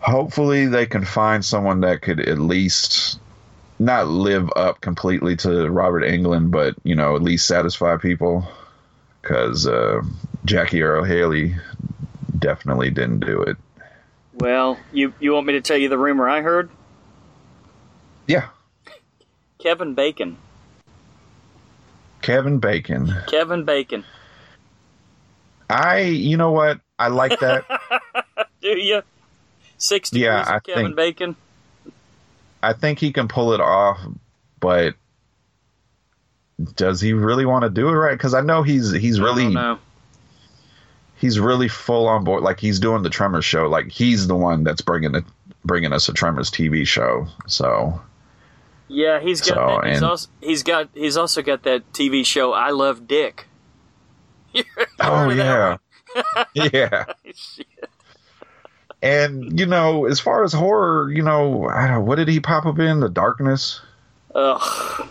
hopefully 0.00 0.64
they 0.64 0.86
can 0.86 1.04
find 1.04 1.44
someone 1.44 1.80
that 1.82 2.00
could 2.00 2.20
at 2.20 2.38
least 2.38 3.20
not 3.78 4.08
live 4.08 4.48
up 4.56 4.80
completely 4.80 5.36
to 5.36 5.68
Robert 5.70 6.04
Englund, 6.04 6.50
but 6.50 6.74
you 6.82 6.94
know 6.94 7.16
at 7.16 7.22
least 7.22 7.46
satisfy 7.46 7.98
people. 7.98 8.48
Because 9.20 9.66
uh, 9.66 10.00
Jackie 10.46 10.82
Earle 10.82 11.04
Haley 11.04 11.54
definitely 12.48 12.90
didn't 12.90 13.20
do 13.20 13.40
it. 13.42 13.56
Well, 14.34 14.78
you 14.92 15.14
you 15.18 15.32
want 15.32 15.46
me 15.46 15.54
to 15.54 15.60
tell 15.62 15.78
you 15.78 15.88
the 15.88 15.96
rumor 15.98 16.28
I 16.28 16.42
heard? 16.42 16.68
Yeah, 18.28 18.48
Kevin 19.58 19.94
Bacon. 19.94 20.36
Kevin 22.20 22.58
Bacon. 22.58 23.12
Kevin 23.28 23.64
Bacon. 23.64 24.04
I, 25.68 26.00
you 26.00 26.36
know 26.36 26.52
what? 26.52 26.80
I 26.98 27.08
like 27.08 27.38
that. 27.40 27.64
Do 28.62 28.68
you? 28.68 29.02
Six 29.78 30.10
degrees 30.10 30.24
Yeah, 30.26 30.42
of 30.42 30.48
I 30.48 30.58
Kevin 30.60 30.84
think- 30.84 30.96
Bacon. 30.96 31.36
I 32.62 32.72
think 32.72 32.98
he 32.98 33.12
can 33.12 33.28
pull 33.28 33.52
it 33.52 33.60
off, 33.60 33.98
but 34.58 34.94
does 36.76 37.00
he 37.00 37.12
really 37.12 37.44
want 37.44 37.64
to 37.64 37.68
do 37.70 37.88
it 37.88 37.92
right? 37.92 38.12
Because 38.16 38.32
I 38.32 38.40
know 38.40 38.62
he's 38.62 38.90
he's 38.90 39.20
I 39.20 39.22
really 39.22 39.44
don't 39.44 39.52
know. 39.54 39.78
He's 41.24 41.40
really 41.40 41.68
full 41.68 42.06
on 42.06 42.22
board. 42.22 42.42
Like 42.42 42.60
he's 42.60 42.78
doing 42.78 43.02
the 43.02 43.08
Tremors 43.08 43.46
show. 43.46 43.66
Like 43.66 43.90
he's 43.90 44.26
the 44.26 44.36
one 44.36 44.62
that's 44.62 44.82
bringing 44.82 45.14
it, 45.14 45.24
bringing 45.64 45.90
us 45.94 46.06
a 46.10 46.12
Tremors 46.12 46.50
TV 46.50 46.86
show. 46.86 47.26
So 47.46 47.98
Yeah, 48.88 49.20
he's 49.20 49.40
got. 49.40 49.54
So, 49.54 49.54
that, 49.80 49.86
he's, 49.86 49.96
and- 49.96 50.04
also, 50.04 50.28
he's 50.42 50.62
got. 50.62 50.90
He's 50.92 51.16
also 51.16 51.40
got 51.40 51.62
that 51.62 51.90
TV 51.94 52.26
show. 52.26 52.52
I 52.52 52.70
love 52.72 53.08
Dick. 53.08 53.46
oh 55.00 55.30
yeah, 55.30 55.78
yeah. 56.54 57.06
And 59.00 59.58
you 59.58 59.64
know, 59.64 60.04
as 60.04 60.20
far 60.20 60.44
as 60.44 60.52
horror, 60.52 61.10
you 61.10 61.22
know, 61.22 61.66
I 61.68 61.86
don't, 61.88 62.04
what 62.04 62.16
did 62.16 62.28
he 62.28 62.38
pop 62.38 62.66
up 62.66 62.78
in? 62.78 63.00
The 63.00 63.08
Darkness. 63.08 63.80
Ugh. 64.34 65.08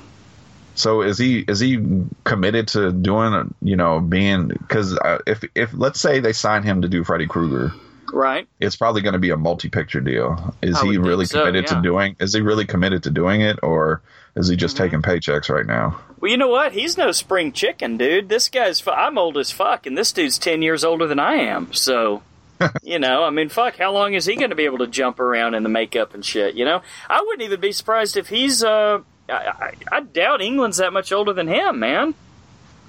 So 0.76 1.02
is 1.02 1.18
he 1.18 1.40
is 1.48 1.60
he 1.60 2.06
committed 2.24 2.68
to 2.70 2.92
doing 2.92 3.54
you 3.62 3.76
know 3.76 4.00
being 4.00 4.48
because 4.48 4.98
uh, 4.98 5.20
if 5.28 5.44
if 5.56 5.72
let's 5.74 6.00
say 6.00 6.20
they 6.20 6.34
sign 6.34 6.64
him 6.64 6.82
to 6.82 6.90
do 6.90 7.04
Freddy 7.04 7.28
Krueger, 7.28 7.74
Right. 8.12 8.48
it's 8.60 8.76
probably 8.76 9.02
going 9.02 9.14
to 9.14 9.20
be 9.20 9.30
a 9.32 9.38
multi-picture 9.38 10.02
deal. 10.02 10.56
Is 10.62 10.76
I 10.78 10.86
he 10.86 10.98
really 10.98 11.26
so, 11.26 11.40
committed 11.40 11.66
yeah. 11.70 11.76
to 11.76 11.82
doing? 11.82 12.16
Is 12.20 12.34
he 12.34 12.42
really 12.42 12.66
committed 12.66 13.04
to 13.04 13.10
doing 13.12 13.42
it, 13.42 13.60
or 13.64 14.02
is 14.36 14.48
he 14.48 14.54
Mm-hmm. 14.56 14.60
just 14.60 14.78
taking 14.78 15.02
paychecks 15.04 15.50
right 15.50 15.66
now? 15.66 16.00
Well, 16.20 16.32
you 16.32 16.38
know 16.38 16.48
what? 16.48 16.72
He's 16.74 16.98
no 16.98 17.12
spring 17.12 17.52
chicken, 17.52 17.98
dude. 17.98 18.30
This 18.30 18.50
guy's. 18.50 18.82
I'm 18.88 19.18
old 19.18 19.38
as 19.38 19.52
fuck, 19.52 19.86
and 19.86 19.96
this 19.98 20.12
dude's 20.12 20.40
ten 20.40 20.62
years 20.64 20.84
older 20.84 21.06
than 21.06 21.20
I 21.20 21.36
am. 21.36 21.72
So, 21.74 22.24
you 22.84 22.98
know, 22.98 23.24
I 23.24 23.30
mean, 23.30 23.50
fuck. 23.50 23.78
How 23.78 23.92
long 23.92 24.14
is 24.16 24.26
he 24.26 24.36
going 24.36 24.50
to 24.52 24.56
be 24.56 24.66
able 24.66 24.80
to 24.80 24.88
jump 24.88 25.20
around 25.20 25.54
in 25.54 25.62
the 25.64 25.70
makeup 25.70 26.14
and 26.16 26.24
shit? 26.26 26.56
You 26.56 26.66
know, 26.66 26.82
I 27.10 27.22
wouldn't 27.22 27.44
even 27.44 27.60
be 27.60 27.72
surprised 27.72 28.18
if 28.18 28.30
he's. 28.30 28.64
uh 28.64 29.02
I, 29.30 29.34
I, 29.34 29.74
I 29.98 30.00
doubt 30.02 30.42
Englund's 30.42 30.78
that 30.78 30.94
much 30.94 31.12
older 31.12 31.34
than 31.34 31.48
him, 31.48 31.80
man. 31.80 32.14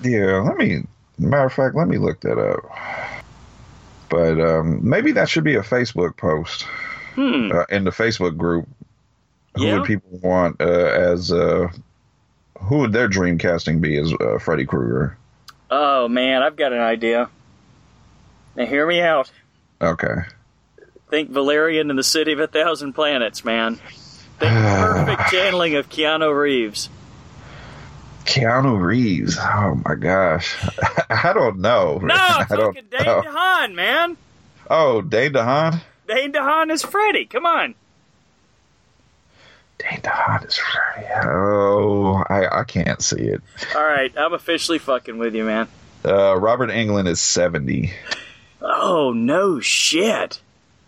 Yeah, 0.03 0.40
let 0.40 0.57
me. 0.57 0.83
Matter 1.18 1.47
of 1.47 1.53
fact, 1.53 1.77
let 1.77 1.87
me 1.88 1.99
look 1.99 2.20
that 2.23 2.38
up. 2.38 2.64
But 4.09 4.40
um, 4.40 4.88
maybe 4.88 5.12
that 5.12 5.29
should 5.29 5.44
be 5.44 5.55
a 5.57 5.62
Facebook 5.62 6.16
post 6.16 6.66
Hmm. 7.14 7.53
uh, 7.53 7.64
in 7.70 7.85
the 7.85 7.90
Facebook 7.92 8.37
group. 8.37 8.68
Who 9.57 9.66
Yeah. 9.66 9.79
would 9.79 9.85
people 9.87 10.18
want 10.20 10.61
uh, 10.61 10.64
as? 10.64 11.31
Uh, 11.31 11.68
who 12.61 12.79
would 12.79 12.92
their 12.92 13.07
dream 13.09 13.38
casting 13.38 13.81
be 13.81 13.97
as 13.97 14.12
uh, 14.12 14.38
Freddy 14.40 14.64
Krueger? 14.66 15.16
Oh 15.70 16.09
man, 16.09 16.42
I've 16.42 16.57
got 16.57 16.73
an 16.73 16.81
idea. 16.81 17.31
Now 18.57 18.66
hear 18.66 18.85
me 18.87 19.01
out. 19.01 19.31
Okay. 19.81 20.14
Think 21.11 21.31
Valerian 21.31 21.90
and 21.90 21.99
the 21.99 22.03
City 22.05 22.33
of 22.33 22.40
a 22.40 22.47
Thousand 22.49 22.94
Planets, 22.94 23.44
man. 23.44 23.79
Think 24.38 24.53
perfect 24.53 25.31
channeling 25.31 25.77
of 25.77 25.88
Keanu 25.88 26.37
Reeves. 26.38 26.88
Keanu 28.25 28.81
Reeves. 28.81 29.38
Oh 29.40 29.81
my 29.85 29.94
gosh. 29.94 30.57
I 31.11 31.33
don't 31.33 31.61
know. 31.61 31.99
No, 32.03 32.14
I 32.18 32.44
don't 32.49 32.75
fucking 32.75 32.88
Dane 32.90 33.05
know. 33.05 33.23
DeHaan, 33.23 33.75
man. 33.75 34.16
Oh, 34.70 35.03
Dane 35.03 35.33
DeHaan? 35.33 35.81
Dane 36.09 36.33
DeHaan 36.33 36.70
is 36.70 36.83
Freddy. 36.83 37.27
Come 37.27 37.47
on. 37.47 37.75
Dane 39.79 40.01
DeHaan 40.01 40.47
is 40.47 40.57
Freddy. 40.57 41.07
Oh, 41.27 42.23
I, 42.29 42.61
I 42.61 42.64
can't 42.64 43.03
see 43.03 43.23
it. 43.23 43.42
All 43.75 43.85
right, 43.85 44.12
I'm 44.16 44.33
officially 44.33 44.79
fucking 44.79 45.18
with 45.18 45.35
you, 45.35 45.44
man. 45.44 45.68
Uh, 46.05 46.37
Robert 46.38 46.70
Englund 46.70 47.09
is 47.09 47.20
70. 47.20 47.92
Oh 48.61 49.12
no 49.12 49.61
shit! 49.61 50.40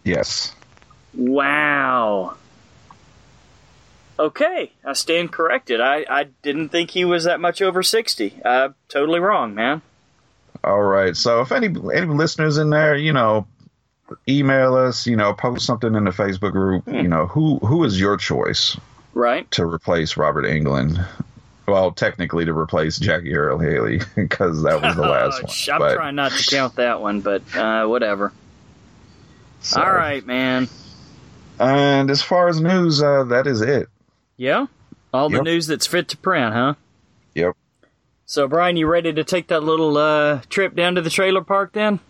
Yes. 0.05 0.55
Wow. 1.15 2.37
Okay, 4.19 4.73
I 4.85 4.95
stand 4.95 5.31
corrected. 5.33 5.81
I, 5.81 6.05
I 6.09 6.25
didn't 6.43 6.71
think 6.71 6.91
he 6.91 7.05
was 7.05 7.25
that 7.25 7.39
much 7.41 7.61
over 7.61 7.83
sixty. 7.83 8.35
Uh, 8.45 8.71
totally 8.89 9.21
wrong, 9.21 9.55
man. 9.55 9.83
All 10.65 10.81
right. 10.83 11.15
So 11.17 11.43
if 11.43 11.53
any 11.53 11.67
any 11.67 12.07
listeners 12.07 12.57
in 12.57 12.71
there, 12.71 12.97
you 12.97 13.13
know, 13.13 13.47
email 14.27 14.75
us, 14.75 15.07
you 15.07 15.17
know, 15.17 15.35
post 15.35 15.67
something 15.67 15.95
in 15.95 16.05
the 16.05 16.11
Facebook 16.13 16.53
group, 16.53 16.85
Hmm. 16.85 16.95
you 16.95 17.09
know, 17.09 17.27
who 17.27 17.59
who 17.59 17.85
is 17.85 18.01
your 18.01 18.17
choice 18.17 18.77
Right? 19.13 19.51
to 19.53 19.67
replace 19.67 20.17
Robert 20.17 20.45
Englund? 20.47 21.05
Well, 21.69 21.91
technically 21.93 22.45
to 22.47 22.57
replace 22.57 22.99
Jackie 22.99 23.35
Earle 23.35 23.59
Haley 23.59 24.01
because 24.17 24.63
that 24.63 24.81
was 24.81 24.97
the 24.97 25.03
last 25.07 25.41
Oh, 25.43 25.73
one. 25.75 25.75
I'm 25.75 25.79
but- 25.89 25.95
trying 25.97 26.15
not 26.15 26.33
to 26.33 26.47
count 26.57 26.77
that 26.77 27.03
one, 27.03 27.21
but 27.21 27.43
uh, 27.55 27.87
whatever. 27.87 28.33
so- 29.61 29.83
All 29.83 29.93
right, 29.93 30.25
man. 30.27 30.69
And 31.59 32.11
as 32.11 32.23
far 32.23 32.49
as 32.49 32.61
news, 32.61 33.03
uh, 33.03 33.25
that 33.25 33.47
is 33.47 33.61
it. 33.63 33.89
Yeah, 34.37 34.66
all 35.12 35.29
the 35.29 35.37
Yep. 35.37 35.44
news 35.44 35.66
that's 35.66 35.87
fit 35.87 36.09
to 36.09 36.16
print, 36.16 36.53
huh? 36.55 36.75
Yep. 37.35 37.57
So, 38.27 38.49
Brian, 38.49 38.77
you 38.77 38.87
ready 38.87 39.12
to 39.12 39.25
take 39.25 39.49
that 39.49 39.62
little 39.62 39.96
uh, 39.96 40.40
trip 40.49 40.75
down 40.75 40.96
to 40.96 41.03
the 41.03 41.11
trailer 41.11 41.42
park 41.42 41.72
then? 41.72 42.01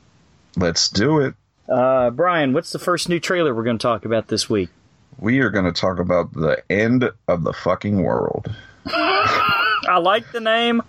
Let's 0.57 0.89
do 0.89 1.21
it. 1.21 1.35
Uh, 1.69 2.11
Brian, 2.11 2.53
what's 2.53 2.71
the 2.73 2.79
first 2.79 3.09
new 3.09 3.21
trailer 3.21 3.55
we're 3.55 3.65
going 3.65 3.79
to 3.79 3.83
talk 3.83 4.05
about 4.05 4.29
this 4.29 4.49
week? 4.49 4.71
We 5.19 5.41
are 5.41 5.51
going 5.51 5.65
to 5.67 5.79
talk 5.79 5.99
about 5.99 6.33
the 6.33 6.63
end 6.71 7.11
of 7.29 7.43
the 7.45 7.53
fucking 7.53 8.03
world. 8.03 8.55
I 8.87 9.99
like 10.01 10.31
the 10.33 10.41
name, 10.41 10.83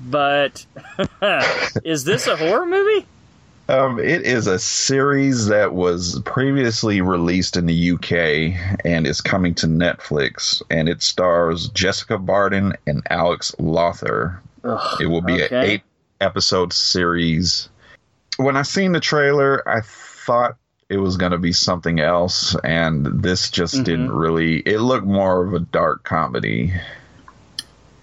but 0.00 0.64
is 1.84 2.04
this 2.04 2.26
a 2.26 2.36
horror 2.36 2.66
movie? 2.66 3.06
Um, 3.72 3.98
it 3.98 4.26
is 4.26 4.46
a 4.46 4.58
series 4.58 5.46
that 5.46 5.72
was 5.72 6.20
previously 6.26 7.00
released 7.00 7.56
in 7.56 7.64
the 7.64 7.92
UK 7.92 8.78
and 8.84 9.06
is 9.06 9.22
coming 9.22 9.54
to 9.54 9.66
Netflix, 9.66 10.60
and 10.68 10.90
it 10.90 11.02
stars 11.02 11.68
Jessica 11.70 12.18
Barden 12.18 12.74
and 12.86 13.02
Alex 13.08 13.54
Lawther. 13.58 14.38
Ugh, 14.62 15.00
It 15.00 15.06
will 15.06 15.22
be 15.22 15.40
an 15.42 15.48
eight 15.54 15.82
episode 16.20 16.74
series. 16.74 17.70
When 18.36 18.58
I 18.58 18.62
seen 18.62 18.92
the 18.92 19.00
trailer, 19.00 19.66
I 19.66 19.80
thought 19.80 20.56
it 20.90 20.98
was 20.98 21.16
going 21.16 21.32
to 21.32 21.38
be 21.38 21.52
something 21.52 21.98
else, 21.98 22.54
and 22.62 23.06
this 23.22 23.48
just 23.50 23.74
Mm-hmm. 23.76 23.84
didn't 23.84 24.12
really. 24.12 24.58
It 24.58 24.80
looked 24.80 25.06
more 25.06 25.46
of 25.46 25.54
a 25.54 25.60
dark 25.60 26.04
comedy. 26.04 26.74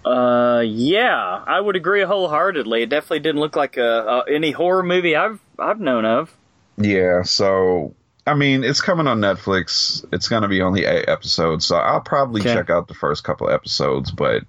Uh, 0.04 0.64
yeah, 0.66 1.44
I 1.46 1.60
would 1.60 1.76
agree 1.76 2.02
wholeheartedly. 2.02 2.82
It 2.82 2.88
definitely 2.88 3.20
didn't 3.20 3.40
look 3.40 3.54
like 3.54 3.76
a, 3.76 3.86
uh 3.86 4.20
any 4.22 4.50
horror 4.50 4.82
movie 4.82 5.14
I've 5.14 5.38
I've 5.60 5.80
known 5.80 6.04
of. 6.04 6.32
Yeah, 6.78 7.22
so 7.22 7.94
I 8.26 8.34
mean, 8.34 8.64
it's 8.64 8.80
coming 8.80 9.06
on 9.06 9.20
Netflix. 9.20 10.04
It's 10.12 10.28
going 10.28 10.42
to 10.42 10.48
be 10.48 10.62
only 10.62 10.84
eight 10.84 11.08
episodes, 11.08 11.66
so 11.66 11.76
I'll 11.76 12.00
probably 12.00 12.40
Okay. 12.40 12.52
check 12.54 12.70
out 12.70 12.88
the 12.88 12.94
first 12.94 13.24
couple 13.24 13.50
episodes. 13.50 14.10
But 14.10 14.44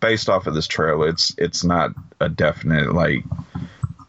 based 0.00 0.28
off 0.28 0.46
of 0.46 0.54
this 0.54 0.66
trailer, 0.66 1.08
it's 1.08 1.34
it's 1.38 1.64
not 1.64 1.90
a 2.20 2.28
definite 2.28 2.92
like 2.94 3.24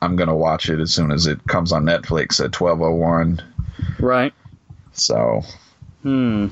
I'm 0.02 0.16
going 0.16 0.30
to 0.30 0.36
watch 0.36 0.70
it 0.70 0.80
as 0.80 0.94
soon 0.94 1.12
as 1.12 1.26
it 1.28 1.46
comes 1.48 1.72
on 1.72 1.84
Netflix 1.84 2.44
at 2.44 2.52
twelve 2.52 2.82
oh 2.82 2.92
one. 2.94 3.42
Right. 4.00 4.34
So, 4.94 5.42
Hmm. 6.04 6.48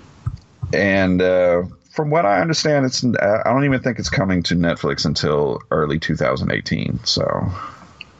and 0.73 1.21
uh, 1.21 1.63
from 1.91 2.10
what 2.10 2.26
I 2.26 2.41
understand, 2.41 2.86
it's 2.86 3.04
I 3.06 3.43
don't 3.45 3.63
even 3.65 3.82
think 3.82 3.99
it's 3.99 4.10
coming 4.10 4.43
to 4.43 4.56
Netflix 4.56 5.06
until 5.06 5.60
early 5.71 5.99
2018. 5.99 7.04
So, 7.06 7.23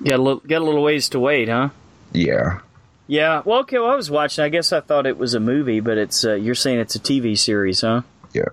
Got 0.02 0.20
a 0.20 0.24
little 0.24 0.40
got 0.40 0.62
a 0.62 0.66
little 0.66 0.84
ways 0.84 1.10
to 1.10 1.20
wait, 1.20 1.50
huh? 1.50 1.70
yeah. 2.14 2.60
Yeah. 3.06 3.42
Well, 3.46 3.60
okay. 3.60 3.80
Well, 3.80 3.92
I 3.92 3.96
was 3.96 4.10
watching. 4.10 4.44
I 4.44 4.50
guess 4.50 4.72
I 4.72 4.80
thought 4.80 5.06
it 5.06 5.18
was 5.18 5.34
a 5.34 5.40
movie, 5.40 5.82
but 5.82 5.98
it's 5.98 6.24
uh, 6.24 6.36
you're 6.36 6.56
saying 6.56 6.80
it's 6.80 6.96
a 6.96 7.00
TV 7.00 7.38
series, 7.38 7.82
huh? 7.82 8.02
Yeah. 8.34 8.50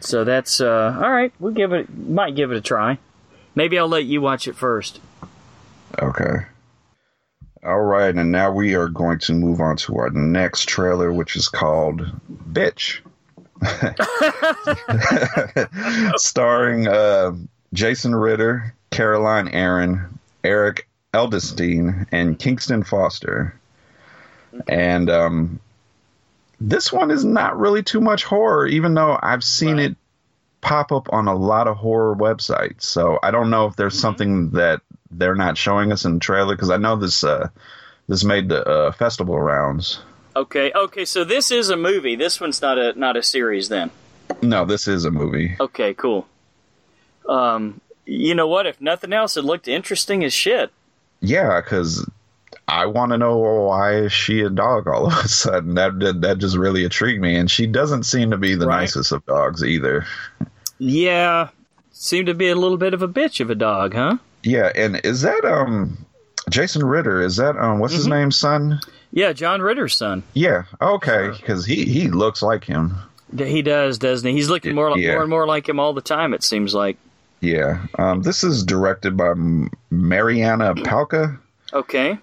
So 0.00 0.24
that's 0.24 0.60
uh, 0.60 0.98
all 1.02 1.10
right. 1.10 1.32
We'll 1.38 1.52
give 1.52 1.72
it. 1.72 1.94
Might 1.94 2.36
give 2.36 2.52
it 2.52 2.56
a 2.56 2.60
try. 2.60 2.98
Maybe 3.54 3.78
I'll 3.78 3.88
let 3.88 4.04
you 4.04 4.20
watch 4.20 4.48
it 4.48 4.56
first. 4.56 5.00
Okay. 6.00 6.46
All 7.64 7.80
right, 7.80 8.12
and 8.12 8.32
now 8.32 8.50
we 8.50 8.74
are 8.74 8.88
going 8.88 9.20
to 9.20 9.34
move 9.34 9.60
on 9.60 9.76
to 9.78 9.96
our 9.98 10.10
next 10.10 10.68
trailer, 10.68 11.12
which 11.12 11.36
is 11.36 11.48
called 11.48 12.02
Bitch. 12.50 12.98
Starring 16.18 16.88
uh, 16.88 17.32
Jason 17.72 18.14
Ritter, 18.14 18.74
Caroline 18.90 19.48
Aaron, 19.48 20.18
Eric 20.44 20.88
Eldestein, 21.14 22.06
and 22.12 22.38
Kingston 22.38 22.82
Foster. 22.84 23.54
And 24.68 25.08
um, 25.10 25.60
this 26.60 26.92
one 26.92 27.10
is 27.10 27.24
not 27.24 27.58
really 27.58 27.82
too 27.82 28.00
much 28.00 28.24
horror, 28.24 28.66
even 28.66 28.94
though 28.94 29.18
I've 29.22 29.44
seen 29.44 29.76
Right. 29.76 29.90
it 29.90 29.96
pop 30.60 30.92
up 30.92 31.12
on 31.12 31.26
a 31.26 31.34
lot 31.34 31.66
of 31.66 31.76
horror 31.76 32.14
websites. 32.14 32.82
So 32.82 33.18
I 33.22 33.30
don't 33.30 33.50
know 33.50 33.66
if 33.66 33.76
there's 33.76 33.98
something 33.98 34.50
that 34.50 34.80
they're 35.10 35.34
not 35.34 35.56
showing 35.58 35.90
us 35.92 36.04
in 36.04 36.14
the 36.14 36.20
trailer 36.20 36.54
because 36.54 36.70
I 36.70 36.76
know 36.76 36.96
this 36.96 37.24
uh, 37.24 37.48
this 38.08 38.24
made 38.24 38.48
the 38.48 38.64
uh, 38.64 38.92
festival 38.92 39.38
rounds. 39.40 40.00
Okay. 40.36 40.72
Okay. 40.74 41.04
So 41.04 41.24
this 41.24 41.50
is 41.50 41.68
a 41.70 41.76
movie. 41.76 42.16
This 42.16 42.40
one's 42.40 42.62
not 42.62 42.78
a 42.78 42.98
not 42.98 43.16
a 43.16 43.22
series 43.22 43.68
then. 43.68 43.90
No, 44.42 44.64
this 44.64 44.86
is 44.88 45.04
a 45.04 45.10
movie. 45.10 45.56
Okay. 45.60 45.94
Cool. 45.94 46.26
Um. 47.28 47.80
You 48.04 48.34
know 48.34 48.48
what? 48.48 48.66
If 48.66 48.80
nothing 48.80 49.12
else, 49.12 49.36
it 49.36 49.44
looked 49.44 49.68
interesting 49.68 50.24
as 50.24 50.32
shit. 50.32 50.72
Yeah, 51.20 51.60
because 51.60 52.04
I 52.66 52.86
want 52.86 53.12
to 53.12 53.18
know 53.18 53.36
why 53.38 53.94
is 53.94 54.12
she 54.12 54.40
a 54.40 54.50
dog 54.50 54.88
all 54.88 55.06
of 55.06 55.12
a 55.24 55.28
sudden. 55.28 55.74
That, 55.76 55.98
that 56.00 56.20
that 56.22 56.38
just 56.38 56.56
really 56.56 56.82
intrigued 56.82 57.22
me, 57.22 57.36
and 57.36 57.48
she 57.48 57.66
doesn't 57.68 58.02
seem 58.02 58.32
to 58.32 58.36
be 58.36 58.56
the 58.56 58.66
Right. 58.66 58.80
nicest 58.80 59.12
of 59.12 59.24
dogs 59.26 59.62
either. 59.62 60.04
Yeah. 60.78 61.48
Seemed 61.92 62.26
to 62.26 62.34
be 62.34 62.48
a 62.48 62.56
little 62.56 62.76
bit 62.76 62.94
of 62.94 63.02
a 63.02 63.08
bitch 63.08 63.40
of 63.40 63.50
a 63.50 63.54
dog, 63.54 63.94
huh? 63.94 64.16
Yeah, 64.42 64.72
and 64.74 65.00
is 65.04 65.22
that 65.22 65.44
um 65.44 66.04
Jason 66.50 66.84
Ritter 66.84 67.20
is 67.20 67.36
that 67.36 67.56
um 67.56 67.78
what's 67.78 67.94
his 67.94 68.06
Mhm. 68.06 68.10
name 68.10 68.30
son? 68.32 68.80
Yeah, 69.12 69.32
John 69.32 69.62
Ritter's 69.62 69.94
son. 69.96 70.24
Yeah, 70.34 70.64
okay, 70.80 71.30
because 71.36 71.64
he 71.66 71.84
he 71.84 72.08
looks 72.08 72.42
like 72.42 72.64
him. 72.64 72.96
He 73.36 73.62
does, 73.62 73.98
doesn't 73.98 74.28
he? 74.28 74.34
He's 74.34 74.50
looking 74.50 74.74
more, 74.74 74.90
like, 74.90 75.00
Yeah. 75.00 75.12
more 75.12 75.20
and 75.22 75.30
more 75.30 75.46
like 75.46 75.68
him 75.68 75.78
all 75.78 75.92
the 75.94 76.00
time. 76.02 76.34
It 76.34 76.42
seems 76.42 76.74
like. 76.74 76.96
Yeah, 77.42 77.84
um, 77.98 78.22
this 78.22 78.44
is 78.44 78.64
directed 78.64 79.16
by 79.16 79.34
Marianna 79.90 80.76
Palka. 80.76 81.38
Okay. 81.72 82.16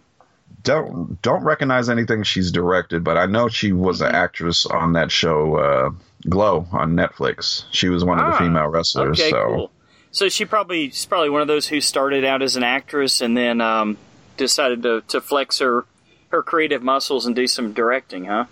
Don't 0.64 1.22
don't 1.22 1.44
recognize 1.44 1.90
anything 1.90 2.24
she's 2.24 2.52
directed, 2.52 3.04
but 3.04 3.18
I 3.18 3.26
know 3.26 3.50
she 3.50 3.74
was 3.74 4.00
an 4.00 4.16
actress 4.16 4.66
on 4.66 4.94
that 4.94 5.12
show 5.12 5.58
uh, 5.58 5.90
Glow 6.28 6.68
on 6.72 6.96
Netflix. 6.96 7.66
She 7.72 7.90
was 7.90 8.06
one 8.06 8.18
of 8.18 8.26
the 8.28 8.32
Ah, 8.32 8.40
female 8.40 8.68
wrestlers. 8.68 9.20
Okay, 9.20 9.30
so 9.30 9.46
cool. 9.46 9.72
So 10.12 10.30
she 10.30 10.46
probably 10.46 10.90
she's 10.90 11.06
probably 11.06 11.30
one 11.30 11.42
of 11.42 11.48
those 11.48 11.68
who 11.68 11.82
started 11.82 12.24
out 12.24 12.42
as 12.42 12.56
an 12.56 12.64
actress 12.64 13.20
and 13.20 13.36
then 13.36 13.60
um, 13.60 13.98
decided 14.38 14.84
to, 14.84 15.02
to 15.10 15.20
flex 15.20 15.60
her 15.60 15.86
her 16.30 16.42
creative 16.42 16.82
muscles 16.82 17.26
and 17.26 17.36
do 17.36 17.46
some 17.46 17.74
directing, 17.74 18.26
huh? 18.26 18.46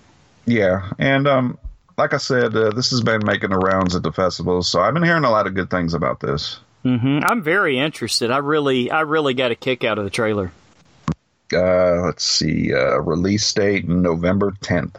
yeah, 0.45 0.91
and 0.97 1.27
um, 1.27 1.57
like 1.97 2.13
I 2.13 2.17
said, 2.17 2.55
uh, 2.55 2.69
this 2.71 2.91
has 2.91 3.01
been 3.01 3.21
making 3.25 3.49
the 3.49 3.57
rounds 3.57 3.95
at 3.95 4.03
the 4.03 4.11
festivals, 4.11 4.67
so 4.69 4.79
I've 4.81 4.93
been 4.93 5.03
hearing 5.03 5.23
a 5.23 5.31
lot 5.31 5.47
of 5.47 5.53
good 5.55 5.69
things 5.69 5.93
about 5.93 6.19
this. 6.19 6.59
Mm-hmm. 6.85 7.19
I'm 7.23 7.41
very 7.43 7.79
interested. 7.79 8.31
I 8.31 8.37
really 8.37 8.91
I 8.91 9.01
really 9.01 9.33
got 9.33 9.51
a 9.51 9.55
kick 9.55 9.83
out 9.83 9.97
of 9.97 10.03
the 10.03 10.09
trailer. 10.09 10.51
Uh, 11.53 12.01
let's 12.05 12.23
see, 12.25 12.73
uh, 12.73 12.97
release 12.99 13.51
date 13.53 13.87
November 13.87 14.53
tenth. 14.61 14.97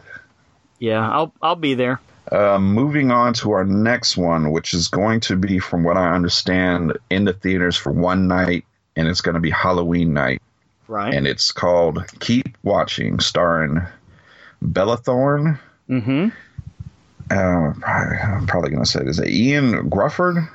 Yeah, 0.79 1.07
I'll 1.09 1.33
I'll 1.41 1.55
be 1.55 1.73
there. 1.75 1.99
Uh, 2.31 2.59
moving 2.59 3.09
on 3.11 3.33
to 3.33 3.51
our 3.51 3.63
next 3.63 4.15
one, 4.17 4.51
which 4.51 4.73
is 4.75 4.87
going 4.89 5.19
to 5.21 5.35
be, 5.35 5.57
from 5.57 5.83
what 5.83 5.97
I 5.97 6.13
understand, 6.13 6.97
in 7.09 7.25
the 7.25 7.33
theaters 7.33 7.75
for 7.75 7.91
one 7.91 8.27
night, 8.27 8.65
and 8.95 9.07
it's 9.07 9.21
going 9.21 9.33
to 9.33 9.39
be 9.41 9.49
Halloween 9.49 10.13
night, 10.13 10.39
Right. 10.87 11.11
and 11.13 11.25
it's 11.25 11.51
called 11.51 12.05
Keep 12.19 12.55
Watching, 12.61 13.19
starring 13.19 13.81
Bella 14.61 14.97
Thorne. 14.97 15.57
mm-hmm. 15.89 16.29
Uh, 17.31 17.73
I'm 17.85 18.47
probably 18.47 18.71
going 18.71 18.83
to 18.83 18.89
say 18.89 19.03
this: 19.03 19.21
Ian 19.21 19.89
Grufford, 19.89 20.47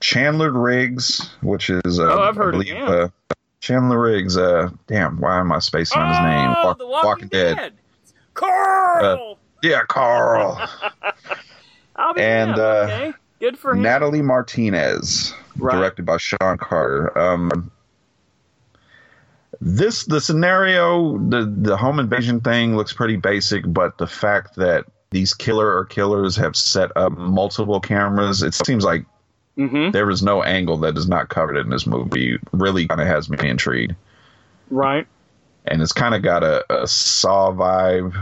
Chandler 0.00 0.52
Riggs, 0.52 1.30
which 1.42 1.70
is 1.70 1.98
uh, 1.98 2.04
Oh, 2.04 2.20
I've 2.22 2.36
heard 2.36 2.54
I 2.54 2.58
of 2.58 2.64
him. 2.66 2.88
uh, 2.88 3.08
Chandler 3.60 4.00
Riggs. 4.00 4.36
Uh, 4.36 4.70
damn, 4.86 5.18
why 5.20 5.38
am 5.40 5.50
I 5.52 5.58
spacing 5.58 6.00
on 6.00 6.08
his 6.08 6.18
name? 6.20 6.54
Oh, 6.56 6.64
Walk- 6.66 6.78
the 6.78 6.86
Walking, 6.86 7.28
Dead. 7.28 7.56
Dead. 7.56 7.72
Carl. 8.34 9.38
Yeah, 9.62 9.82
Carl. 9.88 10.60
I'll 11.96 12.12
be 12.14 12.20
and, 12.20 12.58
uh, 12.58 12.86
okay. 12.88 13.12
Good 13.40 13.58
for 13.58 13.72
him. 13.72 13.82
Natalie 13.82 14.22
Martinez, 14.22 15.34
Right. 15.58 15.74
directed 15.76 16.04
by 16.04 16.18
Sean 16.18 16.58
Carter. 16.58 17.16
Um, 17.18 17.70
this 19.60 20.04
the 20.04 20.20
scenario, 20.20 21.18
the 21.18 21.50
the 21.56 21.76
home 21.76 21.98
invasion 21.98 22.40
thing 22.40 22.76
looks 22.76 22.92
pretty 22.92 23.16
basic, 23.16 23.64
but 23.66 23.96
the 23.98 24.06
fact 24.06 24.56
that 24.56 24.84
these 25.10 25.32
killer 25.34 25.76
or 25.76 25.84
killers 25.84 26.36
have 26.36 26.56
set 26.56 26.90
up 26.96 27.12
multiple 27.16 27.80
cameras, 27.80 28.42
it 28.42 28.54
seems 28.54 28.84
like 28.84 29.04
mm-hmm. 29.56 29.90
there 29.92 30.10
is 30.10 30.22
no 30.22 30.42
angle 30.42 30.76
that 30.78 30.96
is 30.96 31.08
not 31.08 31.28
covered 31.28 31.56
in 31.56 31.70
this 31.70 31.86
movie. 31.86 32.38
Really, 32.52 32.86
kind 32.88 33.00
of 33.00 33.06
has 33.06 33.28
me 33.30 33.48
intrigued, 33.48 33.94
Right. 34.70 35.06
and 35.66 35.80
it's 35.82 35.92
kind 35.92 36.14
of 36.14 36.22
got 36.22 36.42
a, 36.42 36.64
a 36.82 36.86
Saw 36.86 37.52
vibe 37.52 38.14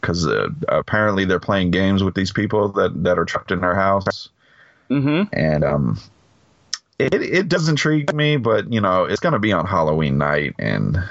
because 0.00 0.26
uh, 0.26 0.48
apparently 0.68 1.24
they're 1.24 1.38
playing 1.38 1.70
games 1.70 2.02
with 2.02 2.14
these 2.14 2.32
people 2.32 2.68
that 2.72 3.04
that 3.04 3.18
are 3.18 3.24
trapped 3.24 3.50
in 3.52 3.60
their 3.60 3.74
house 3.74 4.28
Mm-hmm. 4.90 5.32
and 5.32 5.64
um 5.64 5.98
it 6.98 7.14
it 7.14 7.48
does 7.48 7.68
intrigue 7.68 8.12
me 8.12 8.36
but 8.36 8.70
you 8.70 8.80
know 8.80 9.04
it's 9.04 9.20
going 9.20 9.32
to 9.32 9.38
be 9.38 9.52
on 9.52 9.64
halloween 9.64 10.18
night 10.18 10.54
and 10.58 11.02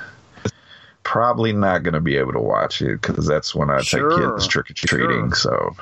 probably 1.03 1.51
not 1.53 1.83
going 1.83 1.93
to 1.93 1.99
be 2.01 2.15
able 2.17 2.33
to 2.33 2.39
watch 2.39 2.81
it 2.81 3.01
because 3.01 3.25
that's 3.27 3.53
when 3.55 3.69
i 3.69 3.81
Sure. 3.81 4.09
take 4.09 4.19
kids 4.19 4.47
trick-or-treating 4.47 5.33
so 5.33 5.75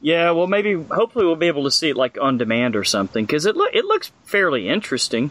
Yeah, 0.00 0.30
well, 0.32 0.46
maybe 0.46 0.74
hopefully 0.74 1.24
we'll 1.24 1.36
be 1.36 1.46
able 1.48 1.64
to 1.64 1.70
see 1.70 1.90
it 1.90 1.96
like 1.96 2.18
on 2.20 2.36
demand 2.38 2.76
or 2.76 2.84
something 2.84 3.24
because 3.24 3.46
it 3.46 3.56
lo- 3.56 3.66
it 3.72 3.84
looks 3.84 4.10
fairly 4.24 4.68
interesting. 4.68 5.30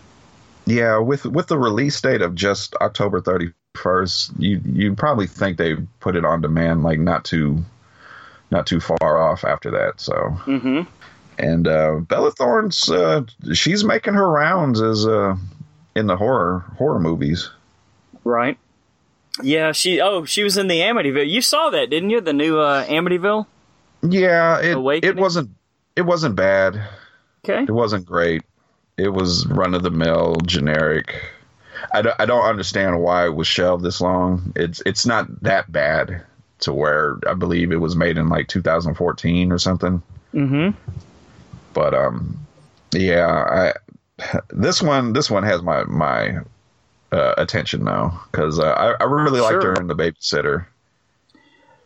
yeah 0.66 0.98
with 0.98 1.26
with 1.26 1.48
the 1.48 1.58
release 1.58 2.00
date 2.02 2.22
of 2.22 2.36
just 2.36 2.76
october 2.76 3.22
31st 3.22 4.34
you 4.40 4.62
you 4.66 4.94
probably 4.96 5.28
think 5.28 5.58
they 5.58 5.76
put 6.00 6.16
it 6.16 6.26
on 6.26 6.42
demand 6.42 6.84
like 6.84 7.00
not 7.00 7.26
too 7.26 7.64
not 8.52 8.68
too 8.68 8.80
far 8.80 9.18
off 9.18 9.44
after 9.44 9.72
that 9.72 10.00
so 10.00 10.14
Mm-hmm. 10.46 10.82
and 11.40 11.68
uh 11.68 11.96
bella 12.08 12.32
thorne's 12.32 12.90
uh 12.90 13.24
she's 13.54 13.84
making 13.84 14.14
her 14.14 14.30
rounds 14.30 14.80
as 14.82 15.06
uh 15.08 15.36
in 15.96 16.06
the 16.08 16.16
horror 16.18 16.60
horror 16.78 17.00
movies 17.00 17.50
Right. 18.26 18.58
Yeah, 19.42 19.72
she. 19.72 20.00
Oh, 20.00 20.26
she 20.26 20.44
was 20.44 20.58
in 20.58 20.68
the 20.68 20.80
Amityville. 20.82 21.28
You 21.28 21.42
saw 21.42 21.70
that, 21.72 21.90
didn't 21.90 22.12
you? 22.12 22.22
The 22.22 22.34
new 22.34 22.60
uh, 22.60 22.86
Amityville. 22.86 23.48
Yeah, 24.04 24.62
it 24.62 24.76
Awakening? 24.76 25.18
it 25.18 25.22
wasn't 25.22 25.50
it 25.96 26.02
wasn't 26.02 26.36
bad. 26.36 26.82
Okay. 27.44 27.64
It 27.64 27.72
wasn't 27.72 28.06
great. 28.06 28.44
It 28.98 29.10
was 29.10 29.48
run 29.48 29.74
of 29.74 29.84
the 29.84 29.92
mill, 29.92 30.36
generic. 30.46 31.32
I 31.94 32.02
don't, 32.02 32.16
I 32.20 32.26
don't 32.26 32.46
understand 32.46 33.02
why 33.02 33.26
it 33.26 33.36
was 33.36 33.48
shelved 33.48 33.84
this 33.84 34.02
long. 34.02 34.54
It's 34.56 34.82
it's 34.86 35.06
not 35.06 35.42
that 35.44 35.72
bad 35.72 36.24
to 36.60 36.74
where 36.74 37.20
I 37.28 37.34
believe 37.34 37.72
it 37.72 37.82
was 37.82 37.96
made 37.96 38.18
in 38.18 38.30
like 38.30 38.48
2014 38.48 39.52
or 39.52 39.58
something. 39.58 40.02
Mm-hmm. 40.34 40.78
But 41.74 41.94
um, 41.94 42.46
yeah, 42.94 43.28
I 43.28 43.74
this 44.50 44.82
one 44.82 45.14
this 45.14 45.30
one 45.30 45.44
has 45.44 45.62
my 45.62 45.84
my 45.86 46.40
uh, 47.14 47.36
attention 47.38 47.84
now 47.84 48.22
because 48.32 48.60
uh, 48.60 48.64
I 48.64 48.96
I 49.00 49.04
really 49.06 49.40
liked 49.40 49.62
Sure. 49.62 49.72
her 49.72 49.74
in 49.74 49.88
the 49.88 49.96
babysitter. 49.96 50.66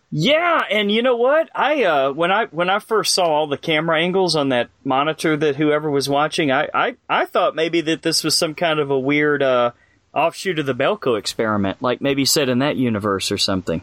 Yeah, 0.09 0.61
and 0.71 0.89
you 0.89 1.01
know 1.01 1.17
what? 1.17 1.49
I 1.53 1.83
uh, 1.83 2.11
when 2.13 2.31
I 2.31 2.45
when 2.45 2.69
I 2.69 2.79
first 2.79 3.13
saw 3.13 3.25
all 3.25 3.47
the 3.47 3.57
camera 3.57 3.99
angles 3.99 4.37
on 4.37 4.49
that 4.49 4.69
monitor 4.85 5.35
that 5.35 5.57
whoever 5.57 5.91
was 5.91 6.07
watching, 6.07 6.49
I 6.49 6.69
I, 6.73 6.95
I 7.09 7.25
thought 7.25 7.55
maybe 7.55 7.81
that 7.81 8.03
this 8.03 8.23
was 8.23 8.37
some 8.37 8.55
kind 8.55 8.79
of 8.79 8.89
a 8.89 8.97
weird 8.97 9.43
uh, 9.43 9.71
offshoot 10.13 10.59
of 10.59 10.65
the 10.65 10.73
Belko 10.73 11.19
experiment, 11.19 11.81
like 11.81 11.99
maybe 11.99 12.23
set 12.23 12.47
in 12.47 12.59
that 12.59 12.77
universe 12.77 13.31
or 13.33 13.37
something. 13.37 13.81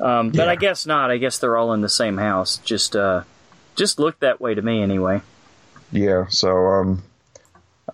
Um, 0.00 0.30
but 0.30 0.48
I 0.48 0.56
guess 0.56 0.84
not. 0.84 1.12
I 1.12 1.18
guess 1.18 1.38
they're 1.38 1.56
all 1.56 1.72
in 1.74 1.80
the 1.80 1.88
same 1.88 2.18
house. 2.18 2.58
Just 2.64 2.96
uh, 2.96 3.22
just 3.76 4.00
looked 4.00 4.20
that 4.20 4.40
way 4.40 4.54
to 4.54 4.62
me 4.62 4.82
anyway. 4.82 5.22
Yeah, 5.92 6.26
so 6.28 6.56
um, 6.66 7.04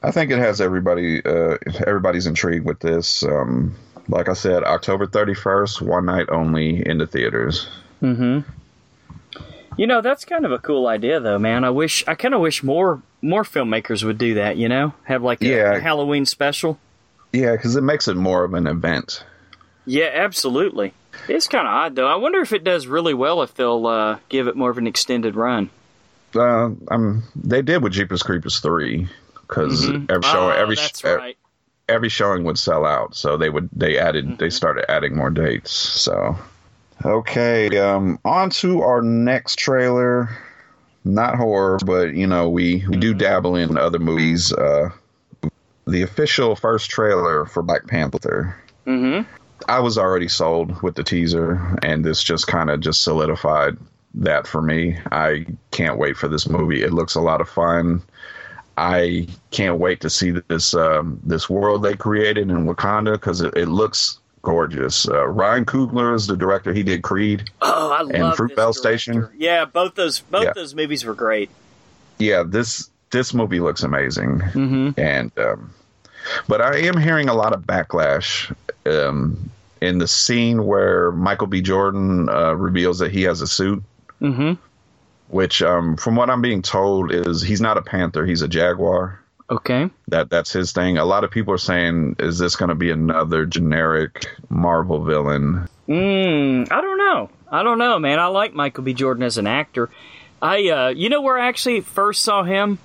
I 0.03 0.11
think 0.11 0.31
it 0.31 0.39
has 0.39 0.61
everybody. 0.61 1.25
Uh, 1.25 1.57
everybody's 1.87 2.27
intrigued 2.27 2.65
with 2.65 2.81
this. 2.81 3.23
Um, 3.23 3.75
like 4.09 4.29
I 4.29 4.33
said, 4.35 4.63
October 4.65 5.07
thirty 5.07 5.35
first, 5.35 5.83
one 5.83 6.07
night 6.07 6.29
only 6.31 6.87
in 6.87 6.99
the 6.99 7.07
theaters. 7.07 7.69
Mm-hmm. 8.03 8.49
You 9.77 9.87
know, 9.87 10.01
that's 10.01 10.25
kind 10.25 10.45
of 10.45 10.53
a 10.53 10.59
cool 10.59 10.87
idea, 10.89 11.21
though, 11.21 11.39
man. 11.39 11.65
I 11.65 11.71
wish 11.71 12.05
I 12.09 12.15
kind 12.15 12.35
of 12.35 12.41
wish 12.41 12.63
more 12.63 13.03
more 13.23 13.43
filmmakers 13.45 14.03
would 14.05 14.19
do 14.19 14.35
that. 14.35 14.57
You 14.57 14.69
know, 14.69 14.93
have 15.05 15.23
like 15.23 15.41
a, 15.43 15.47
Yeah. 15.47 15.73
a 15.75 15.81
Halloween 15.81 16.27
special. 16.27 16.79
Yeah, 17.33 17.53
because 17.53 17.77
it 17.77 17.83
makes 17.83 18.09
it 18.09 18.17
more 18.17 18.45
of 18.45 18.55
an 18.55 18.67
event. 18.67 19.25
Yeah, 19.85 20.11
absolutely. 20.13 20.95
It's 21.29 21.47
kind 21.49 21.67
of 21.67 21.73
odd, 21.73 21.95
though. 21.97 22.07
I 22.07 22.17
wonder 22.17 22.41
if 22.41 22.53
it 22.53 22.65
does 22.65 22.87
really 22.87 23.15
well 23.15 23.43
if 23.43 23.55
they'll 23.55 23.87
uh, 23.87 24.19
give 24.29 24.47
it 24.49 24.57
more 24.57 24.71
of 24.71 24.79
an 24.79 24.87
extended 24.87 25.35
run. 25.35 25.71
Uh, 26.35 26.71
um, 26.91 27.23
they 27.35 27.63
did 27.63 27.83
with 27.83 27.93
Jeepers 27.95 28.23
Creepers 28.23 28.61
three 28.61 29.09
because 29.49 29.89
every 29.89 30.23
show, 30.23 30.47
Oh, 30.47 30.51
every 30.51 30.77
that's 30.77 31.01
sh- 31.01 31.05
right. 31.05 31.37
every 31.89 32.09
showing 32.09 32.45
would 32.45 32.59
sell 32.59 32.85
out, 32.85 33.15
so 33.15 33.37
they 33.37 33.51
would 33.51 33.69
they 33.73 33.99
added 33.99 34.25
Mm-hmm. 34.27 34.37
they 34.37 34.51
started 34.51 34.91
adding 34.91 35.17
more 35.17 35.31
dates. 35.31 35.71
So 35.73 36.37
okay, 37.05 37.77
um, 37.79 38.19
on 38.25 38.51
to 38.51 38.83
our 38.83 39.03
next 39.03 39.59
trailer. 39.59 40.29
Not 41.05 41.37
horror, 41.37 41.79
but 41.87 42.15
you 42.15 42.27
know 42.27 42.51
we 42.51 42.85
we 42.89 42.97
do 42.97 43.15
dabble 43.15 43.57
in 43.57 43.79
other 43.79 43.99
movies. 43.99 44.53
Uh, 44.53 44.91
the 45.87 46.03
official 46.03 46.55
first 46.55 46.91
trailer 46.91 47.47
for 47.47 47.63
Black 47.63 47.87
Panther. 47.87 48.55
Mm-hmm. 48.87 49.27
I 49.69 49.81
was 49.81 49.97
already 49.97 50.29
sold 50.29 50.83
with 50.83 50.97
the 50.97 51.05
teaser, 51.05 51.79
and 51.83 52.05
this 52.05 52.23
just 52.23 52.47
kind 52.47 52.69
of 52.69 52.81
just 52.81 53.01
solidified 53.03 53.77
that 54.15 54.47
for 54.47 54.61
me. 54.61 54.99
I 55.11 55.47
can't 55.71 55.99
wait 55.99 56.17
for 56.17 56.29
this 56.29 56.49
movie. 56.49 56.83
It 56.83 56.93
looks 56.93 57.15
a 57.15 57.21
lot 57.21 57.41
of 57.41 57.49
fun. 57.49 58.03
I 58.79 59.27
can't 59.51 59.79
wait 59.79 60.01
to 60.03 60.11
see 60.11 60.31
this 60.31 60.75
um, 60.75 61.21
this 61.25 61.51
world 61.51 61.83
they 61.83 61.95
created 61.97 62.51
in 62.51 62.65
Wakanda 62.67 63.13
because 63.15 63.41
it, 63.41 63.57
it 63.57 63.67
looks 63.67 64.19
gorgeous. 64.43 65.09
Uh, 65.09 65.27
Ryan 65.27 65.65
Coogler 65.65 66.15
is 66.15 66.27
the 66.29 66.37
director. 66.37 66.73
He 66.73 66.83
did 66.85 67.03
Creed. 67.03 67.51
Oh, 67.61 67.91
I 67.91 68.01
And 68.01 68.23
love 68.23 68.37
Fruitvale 68.37 68.69
this 68.69 68.81
director. 68.81 68.99
Station? 69.03 69.29
Yeah, 69.37 69.65
both 69.65 69.95
those 69.97 70.21
both 70.21 70.45
Yeah. 70.45 70.53
those 70.55 70.75
movies 70.75 71.05
were 71.05 71.15
great. 71.15 71.51
Yeah, 72.19 72.45
this 72.47 72.89
this 73.11 73.35
movie 73.35 73.61
looks 73.61 73.83
amazing. 73.83 74.39
Mm-hmm. 74.41 74.91
and 75.01 75.33
um, 75.39 75.75
but 76.47 76.61
I 76.61 76.79
am 76.81 76.97
hearing 77.01 77.29
a 77.29 77.35
lot 77.35 77.53
of 77.55 77.63
backlash 77.63 78.55
um, 78.87 79.51
in 79.81 79.99
the 79.99 80.07
scene 80.09 80.65
where 80.67 81.11
Michael 81.13 81.47
B. 81.47 81.63
Jordan 81.63 82.29
uh, 82.29 82.53
reveals 82.55 82.99
that 83.01 83.11
he 83.11 83.23
has 83.23 83.41
a 83.41 83.47
suit, 83.47 83.83
Mm-hmm. 84.21 84.55
Which, 85.29 85.63
um, 85.63 85.97
from 85.97 86.17
what 86.17 86.31
I'm 86.31 86.43
being 86.43 86.63
told, 86.63 87.13
is 87.13 87.43
he's 87.43 87.61
not 87.61 87.79
a 87.79 87.83
panther, 87.83 88.25
he's 88.27 88.43
a 88.43 88.49
jaguar. 88.49 89.21
Okay. 89.51 89.89
That 90.09 90.29
that's 90.29 90.53
his 90.53 90.73
thing. 90.73 90.99
A 90.99 91.05
lot 91.05 91.25
of 91.25 91.31
people 91.31 91.55
are 91.55 91.59
saying, 91.59 92.17
is 92.19 92.39
this 92.39 92.57
going 92.57 92.69
to 92.69 92.75
be 92.75 92.91
another 92.91 93.47
generic 93.47 94.27
Marvel 94.51 95.03
villain? 95.03 95.69
Mm, 95.89 96.71
I 96.71 96.81
don't 96.83 96.99
know. 96.99 97.31
I 97.51 97.63
don't 97.63 97.79
know, 97.79 97.99
man. 97.99 98.19
I 98.19 98.27
like 98.27 98.53
Michael 98.53 98.85
B. 98.85 98.93
Jordan 98.93 99.23
as 99.23 99.39
an 99.39 99.47
actor. 99.47 99.89
I, 100.43 100.69
uh, 100.69 100.89
you 100.89 101.09
know, 101.09 101.23
where 101.23 101.39
I 101.39 101.49
actually 101.49 101.81
first 101.81 102.23
saw 102.23 102.43
him. 102.43 102.79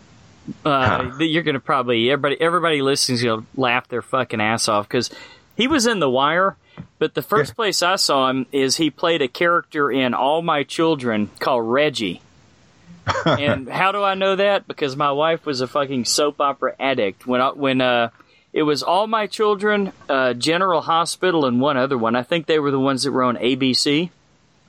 Uh, 0.66 1.10
Huh. 1.12 1.24
You're 1.24 1.44
gonna 1.44 1.60
probably 1.60 2.10
everybody 2.12 2.40
everybody 2.40 2.82
listening's 2.82 3.24
gonna 3.24 3.46
laugh 3.56 3.88
their 3.88 4.02
fucking 4.02 4.42
ass 4.42 4.68
off 4.68 4.88
because 4.88 5.10
he 5.56 5.68
was 5.68 5.86
in 5.86 6.00
The 6.00 6.10
Wire. 6.10 6.56
But 6.98 7.14
the 7.14 7.22
first 7.22 7.56
place 7.56 7.82
I 7.82 7.98
saw 7.98 8.30
him 8.30 8.46
is 8.52 8.78
he 8.78 8.90
played 8.90 9.22
a 9.22 9.28
character 9.28 9.92
in 9.92 10.14
All 10.14 10.42
My 10.42 10.64
Children 10.64 11.30
called 11.40 11.70
Reggie. 11.70 12.22
And 13.26 13.68
how 13.70 13.92
do 13.92 14.04
I 14.04 14.14
know 14.16 14.36
that? 14.36 14.68
Because 14.68 14.96
my 14.96 15.12
wife 15.12 15.46
was 15.46 15.62
a 15.62 15.68
fucking 15.68 16.06
soap 16.06 16.40
opera 16.42 16.76
addict 16.80 17.26
when 17.28 17.42
I, 17.42 17.50
when 17.52 17.82
uh 17.82 18.10
it 18.52 18.64
was 18.64 18.84
All 18.84 19.08
My 19.08 19.26
Children, 19.26 19.92
uh, 20.08 20.36
General 20.36 20.82
Hospital, 20.82 21.46
and 21.48 21.60
one 21.60 21.76
other 21.76 21.98
one. 21.98 22.16
I 22.16 22.22
think 22.22 22.46
they 22.46 22.60
were 22.60 22.70
the 22.70 22.80
ones 22.80 23.02
that 23.02 23.12
were 23.12 23.24
on 23.24 23.36
ABC. 23.38 24.12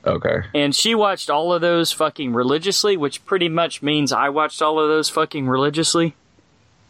Okay. 0.03 0.37
And 0.55 0.75
she 0.75 0.95
watched 0.95 1.29
all 1.29 1.53
of 1.53 1.61
those 1.61 1.91
fucking 1.91 2.33
religiously, 2.33 2.97
which 2.97 3.23
pretty 3.25 3.47
much 3.47 3.83
means 3.83 4.11
I 4.11 4.29
watched 4.29 4.61
all 4.61 4.79
of 4.79 4.89
those 4.89 5.09
fucking 5.09 5.47
religiously. 5.47 6.15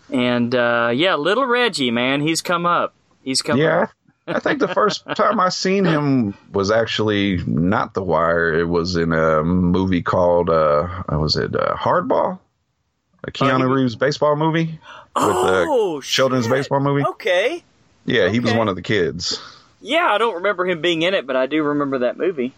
And 0.09 0.55
uh, 0.55 0.91
yeah, 0.93 1.15
little 1.15 1.45
Reggie, 1.45 1.91
man, 1.91 2.21
he's 2.21 2.41
come 2.41 2.65
up. 2.65 2.93
He's 3.23 3.41
come 3.41 3.57
Yeah, 3.57 3.83
up. 3.83 3.91
I 4.27 4.39
think 4.39 4.59
the 4.59 4.67
first 4.67 5.05
time 5.15 5.39
I 5.39 5.49
seen 5.49 5.85
him 5.85 6.33
was 6.51 6.71
actually 6.71 7.43
not 7.45 7.93
The 7.93 8.01
Wire. 8.03 8.53
It 8.55 8.65
was 8.67 8.95
in 8.95 9.13
a 9.13 9.43
movie 9.43 10.01
called 10.01 10.49
uh, 10.49 10.87
what 11.07 11.19
was 11.19 11.35
it 11.35 11.55
uh, 11.55 11.75
Hardball, 11.75 12.39
a 13.23 13.31
Keanu 13.31 13.59
he- 13.67 13.81
Reeves 13.81 13.95
baseball 13.95 14.35
movie 14.35 14.65
with 14.65 14.79
Oh, 15.15 15.99
a 15.99 16.01
children's 16.01 16.45
shit. 16.45 16.53
baseball 16.53 16.79
movie. 16.79 17.05
Okay. 17.05 17.63
Yeah, 18.05 18.29
he 18.29 18.39
was 18.39 18.53
one 18.53 18.67
of 18.67 18.75
the 18.75 18.81
kids. 18.81 19.39
Yeah, 19.81 20.07
I 20.11 20.17
don't 20.17 20.35
remember 20.35 20.65
him 20.67 20.81
being 20.81 21.03
in 21.03 21.13
it, 21.13 21.27
but 21.27 21.35
I 21.35 21.45
do 21.45 21.61
remember 21.63 21.99
that 21.99 22.17
movie. 22.17 22.53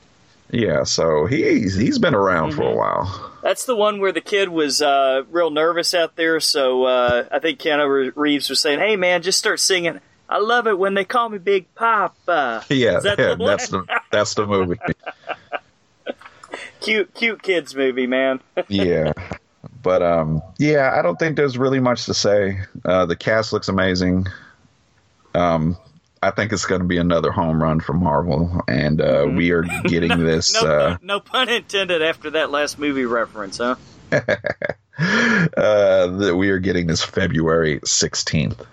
Yeah, 0.49 0.83
so 0.85 1.25
he's 1.25 1.75
he's 1.75 1.99
been 1.99 2.15
around 2.15 2.53
for 2.53 2.61
a 2.61 2.65
Mm-hmm. 2.67 2.77
while. 2.77 3.31
That's 3.43 3.65
the 3.65 3.75
one 3.75 3.99
where 3.99 4.13
the 4.13 4.21
kid 4.21 4.47
was 4.47 4.81
uh, 4.81 5.23
real 5.29 5.49
nervous 5.49 5.93
out 5.93 6.15
there. 6.15 6.39
So 6.39 6.85
uh, 6.85 7.25
I 7.29 7.39
think 7.39 7.59
Keanu 7.59 8.13
Reeves 8.15 8.49
was 8.49 8.61
saying, 8.61 8.79
"Hey, 8.79 8.95
man, 8.95 9.21
just 9.21 9.37
start 9.39 9.59
singing. 9.59 9.99
I 10.29 10.39
love 10.39 10.67
it 10.67 10.77
when 10.77 10.93
they 10.93 11.05
call 11.05 11.29
me 11.29 11.37
Big 11.37 11.73
Papa." 11.75 12.63
Yeah, 12.69 12.99
that 12.99 13.17
yeah 13.19 13.35
the 13.35 13.45
that's 13.45 13.69
the 13.69 13.83
that's 14.11 14.33
the 14.33 14.45
movie. 14.45 14.79
cute, 16.81 17.13
cute 17.13 17.41
kids 17.41 17.75
movie, 17.75 18.07
man. 18.07 18.41
yeah. 18.67 19.13
But 19.81 20.01
um 20.01 20.41
yeah, 20.57 20.93
I 20.97 21.01
don't 21.01 21.17
think 21.17 21.35
there's 21.37 21.57
really 21.57 21.79
much 21.79 22.05
to 22.05 22.13
say. 22.13 22.59
Uh 22.83 23.05
the 23.05 23.15
cast 23.15 23.53
looks 23.53 23.67
amazing. 23.69 24.27
Um 25.33 25.77
I 26.21 26.31
think 26.31 26.51
it's 26.51 26.65
going 26.65 26.81
to 26.81 26.87
be 26.87 26.97
another 26.97 27.31
home 27.31 27.61
run 27.61 27.79
for 27.79 27.93
Marvel 27.93 28.61
and 28.67 28.99
uh 28.99 29.27
we 29.29 29.51
are 29.51 29.61
getting 29.61 30.17
this 30.19 30.55
Mm-hmm. 30.55 30.65
no, 30.65 30.71
uh 30.71 30.89
pun, 30.97 30.99
no 31.03 31.19
pun 31.19 31.49
intended 31.49 32.01
after 32.01 32.31
that 32.31 32.49
last 32.51 32.79
movie 32.79 33.05
reference, 33.05 33.59
huh? 33.59 33.75
uh 34.11 36.07
that 36.07 36.35
we 36.37 36.49
are 36.49 36.59
getting 36.59 36.87
this 36.87 37.03
February 37.03 37.79
16th. 37.81 38.65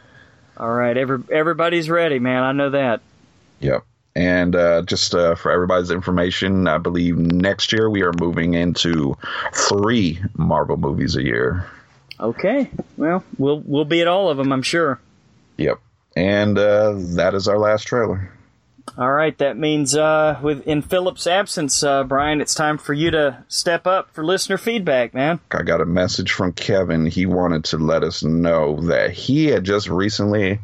All 0.57 0.73
right, 0.73 0.97
every, 0.97 1.19
everybody's 1.31 1.91
ready, 1.91 2.19
man. 2.19 2.43
I 2.43 2.53
know 2.53 2.71
that. 2.71 3.01
Yep. 3.61 3.85
And 4.17 4.55
uh, 4.55 4.83
just 4.83 5.15
uh, 5.15 5.35
for 5.35 5.51
everybody's 5.51 5.91
information, 5.91 6.69
I 6.69 6.79
believe 6.79 7.19
next 7.19 7.73
year 7.73 7.91
we 7.91 8.03
are 8.03 8.13
moving 8.13 8.55
into 8.55 9.17
three 9.53 10.21
Marvel 10.37 10.77
movies 10.77 11.17
a 11.17 11.23
year. 11.23 11.67
Okay, 12.21 12.71
well, 12.97 13.25
we'll 13.39 13.61
we'll 13.67 13.85
be 13.85 14.01
at 14.01 14.07
all 14.07 14.31
of 14.31 14.37
them, 14.37 14.53
I'm 14.53 14.63
sure. 14.63 15.01
Yep. 15.57 15.81
And 16.17 16.57
uh, 16.57 16.95
that 17.17 17.35
is 17.35 17.49
our 17.49 17.59
last 17.59 17.89
trailer. 17.89 18.31
All 18.97 19.11
right, 19.11 19.37
that 19.39 19.57
means 19.57 19.97
uh, 19.97 20.39
with 20.41 20.67
in 20.69 20.81
Philip's 20.81 21.27
absence, 21.27 21.83
uh, 21.83 22.05
Brian, 22.05 22.41
it's 22.41 22.55
time 22.55 22.79
for 22.79 22.93
you 22.93 23.11
to 23.11 23.43
step 23.49 23.89
up 23.89 24.09
for 24.15 24.25
listener 24.25 24.57
feedback, 24.57 25.13
man. 25.15 25.41
I 25.51 25.63
got 25.63 25.81
a 25.81 25.85
message 25.85 26.31
from 26.31 26.53
Kevin. 26.53 27.05
He 27.07 27.27
wanted 27.27 27.65
to 27.65 27.79
let 27.79 28.05
us 28.05 28.23
know 28.23 28.81
that 28.83 29.11
he 29.11 29.47
had 29.47 29.65
just 29.65 29.89
recently, 29.89 30.61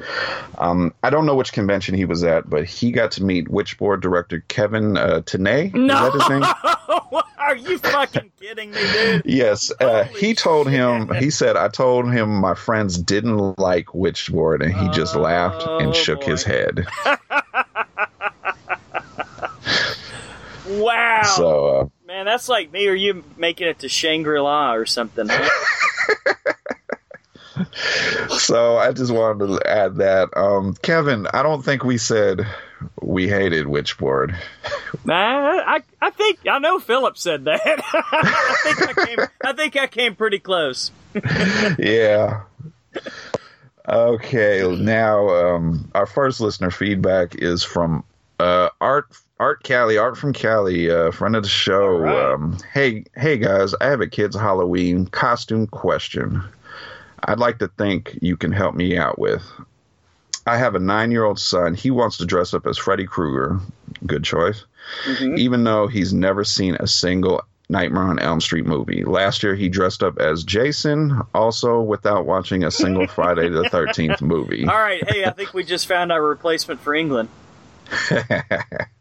um, 0.58 0.94
I 1.02 1.10
don't 1.10 1.26
know 1.26 1.34
which 1.34 1.52
convention 1.52 1.96
he 1.96 2.04
was 2.04 2.22
at, 2.22 2.48
but 2.48 2.66
he 2.66 2.92
got 2.92 3.10
to 3.12 3.24
meet 3.24 3.48
Witchboard 3.48 4.00
director 4.00 4.44
Kevin 4.46 4.96
uh, 4.96 5.22
Tenney. 5.22 5.66
Is 5.66 5.72
that 5.72 6.12
his 6.12 6.28
name? 6.28 7.22
Are 7.38 7.56
you 7.56 7.78
fucking 7.78 8.30
kidding 8.40 8.70
me, 8.70 8.80
dude? 8.92 9.22
Yes. 9.24 9.72
Uh, 9.80 10.04
he 10.04 10.34
told 10.34 10.68
him, 10.70 11.12
he 11.14 11.30
said, 11.30 11.56
I 11.56 11.66
told 11.66 12.12
him 12.12 12.28
my 12.36 12.54
friends 12.54 12.96
didn't 12.96 13.58
like 13.58 13.86
Witchboard, 13.86 14.62
and 14.62 14.72
he 14.72 14.88
just 14.90 15.16
laughed 15.16 15.64
Oh, 15.66 15.78
and 15.78 15.92
shook 15.96 16.22
his 16.22 16.44
head. 16.44 16.86
Wow, 20.70 21.22
So, 21.36 21.66
uh, 21.66 21.88
man, 22.06 22.26
that's 22.26 22.48
like 22.48 22.72
me 22.72 22.86
or 22.86 22.94
you 22.94 23.24
making 23.36 23.66
it 23.66 23.80
to 23.80 23.88
Shangri 23.88 24.40
La 24.40 24.74
or 24.74 24.86
something. 24.86 25.28
so 28.38 28.78
I 28.78 28.92
just 28.92 29.12
wanted 29.12 29.48
to 29.48 29.68
add 29.68 29.96
that. 29.96 30.30
Um, 30.36 30.74
Kevin, 30.82 31.26
I 31.32 31.42
don't 31.42 31.62
think 31.62 31.84
we 31.84 31.98
said 31.98 32.46
we 33.00 33.28
hated 33.28 33.66
Witchboard. 33.66 34.36
Nah, 35.04 35.14
I 35.14 35.82
I 36.00 36.10
think 36.10 36.40
I 36.48 36.58
know 36.58 36.78
Philip 36.78 37.18
said 37.18 37.44
that. 37.44 37.60
I 37.84 38.56
think 38.62 38.88
I 38.88 39.06
came 39.06 39.18
I 39.42 39.52
think 39.52 39.76
I 39.76 39.86
came 39.86 40.14
pretty 40.14 40.38
close. 40.38 40.90
yeah. 41.78 42.42
Okay, 43.88 44.76
now 44.78 45.28
um, 45.28 45.90
our 45.94 46.06
first 46.06 46.40
listener 46.40 46.70
feedback 46.70 47.34
is 47.34 47.64
from 47.64 48.04
uh, 48.38 48.68
Art 48.80 49.06
Art 49.40 49.62
Cali, 49.62 49.96
Art 49.96 50.18
from 50.18 50.34
Cali, 50.34 50.90
uh, 50.90 51.10
friend 51.12 51.34
of 51.34 51.42
the 51.42 51.48
show. 51.48 51.96
Right. 51.96 52.32
Um, 52.32 52.58
hey, 52.74 53.04
hey 53.16 53.38
guys, 53.38 53.74
I 53.80 53.86
have 53.86 54.02
a 54.02 54.06
kid's 54.06 54.36
Halloween 54.36 55.06
costume 55.06 55.66
question. 55.66 56.44
I'd 57.24 57.38
like 57.38 57.58
to 57.60 57.68
think 57.68 58.18
you 58.20 58.36
can 58.36 58.52
help 58.52 58.74
me 58.74 58.98
out 58.98 59.18
with. 59.18 59.42
I 60.46 60.58
have 60.58 60.74
a 60.74 60.78
nine-year-old 60.78 61.38
son. 61.38 61.74
He 61.74 61.90
wants 61.90 62.18
to 62.18 62.26
dress 62.26 62.52
up 62.52 62.66
as 62.66 62.76
Freddy 62.76 63.06
Krueger. 63.06 63.60
Good 64.04 64.24
choice. 64.24 64.66
Even 65.20 65.64
though 65.64 65.86
he's 65.86 66.12
never 66.12 66.44
seen 66.44 66.76
a 66.78 66.86
single 66.86 67.42
Nightmare 67.70 68.02
on 68.02 68.18
Elm 68.18 68.42
Street 68.42 68.66
movie. 68.66 69.04
Last 69.04 69.42
year 69.42 69.54
he 69.54 69.70
dressed 69.70 70.02
up 70.02 70.18
as 70.18 70.44
Jason, 70.44 71.18
also 71.34 71.80
without 71.80 72.26
watching 72.26 72.64
a 72.64 72.70
single 72.70 73.06
Friday 73.14 73.48
the 73.48 73.62
13th 73.62 74.20
movie. 74.20 74.66
All 74.66 74.76
right, 74.76 75.08
hey, 75.08 75.24
I 75.24 75.30
think 75.30 75.54
we 75.54 75.64
just 75.64 75.86
found 75.86 76.12
our 76.12 76.22
replacement 76.22 76.80
for 76.80 76.92
Englund. 76.92 77.28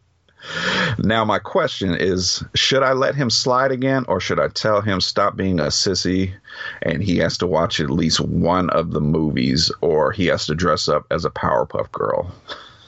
Now 0.97 1.25
my 1.25 1.39
question 1.39 1.95
is, 1.95 2.43
should 2.55 2.83
I 2.83 2.93
let 2.93 3.15
him 3.15 3.29
slide 3.29 3.71
again 3.71 4.05
or 4.07 4.19
should 4.19 4.39
I 4.39 4.47
tell 4.47 4.81
him 4.81 5.01
stop 5.01 5.35
being 5.35 5.59
a 5.59 5.65
sissy 5.65 6.33
and 6.81 7.03
he 7.03 7.17
has 7.17 7.37
to 7.39 7.47
watch 7.47 7.79
at 7.79 7.89
least 7.89 8.19
one 8.19 8.69
of 8.69 8.91
the 8.91 9.01
movies 9.01 9.71
or 9.81 10.11
he 10.11 10.27
has 10.27 10.45
to 10.47 10.55
dress 10.55 10.87
up 10.87 11.05
as 11.11 11.25
a 11.25 11.29
Powerpuff 11.29 11.91
Girl? 11.91 12.33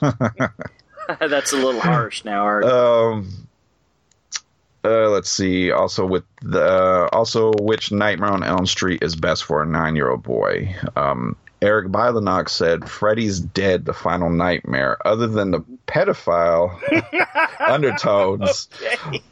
That's 1.20 1.52
a 1.52 1.56
little 1.56 1.80
harsh 1.80 2.24
now, 2.24 2.42
Art. 2.44 2.64
Um 2.64 3.48
uh, 4.84 5.08
let's 5.10 5.30
see. 5.30 5.70
Also, 5.70 6.04
with 6.04 6.24
the 6.42 7.08
also, 7.12 7.52
which 7.60 7.92
Nightmare 7.92 8.32
on 8.32 8.42
Elm 8.42 8.66
Street 8.66 9.02
is 9.02 9.14
best 9.14 9.44
for 9.44 9.62
a 9.62 9.66
nine-year-old 9.66 10.24
boy? 10.24 10.74
Um, 10.96 11.36
Eric 11.62 11.88
Bilenock 11.88 12.48
said 12.48 12.90
Freddy's 12.90 13.40
Dead: 13.40 13.84
The 13.84 13.92
Final 13.92 14.30
Nightmare. 14.30 14.98
Other 15.06 15.26
than 15.26 15.52
the 15.52 15.60
pedophile 15.86 16.78
undertones, 17.60 18.68
okay. 18.82 19.22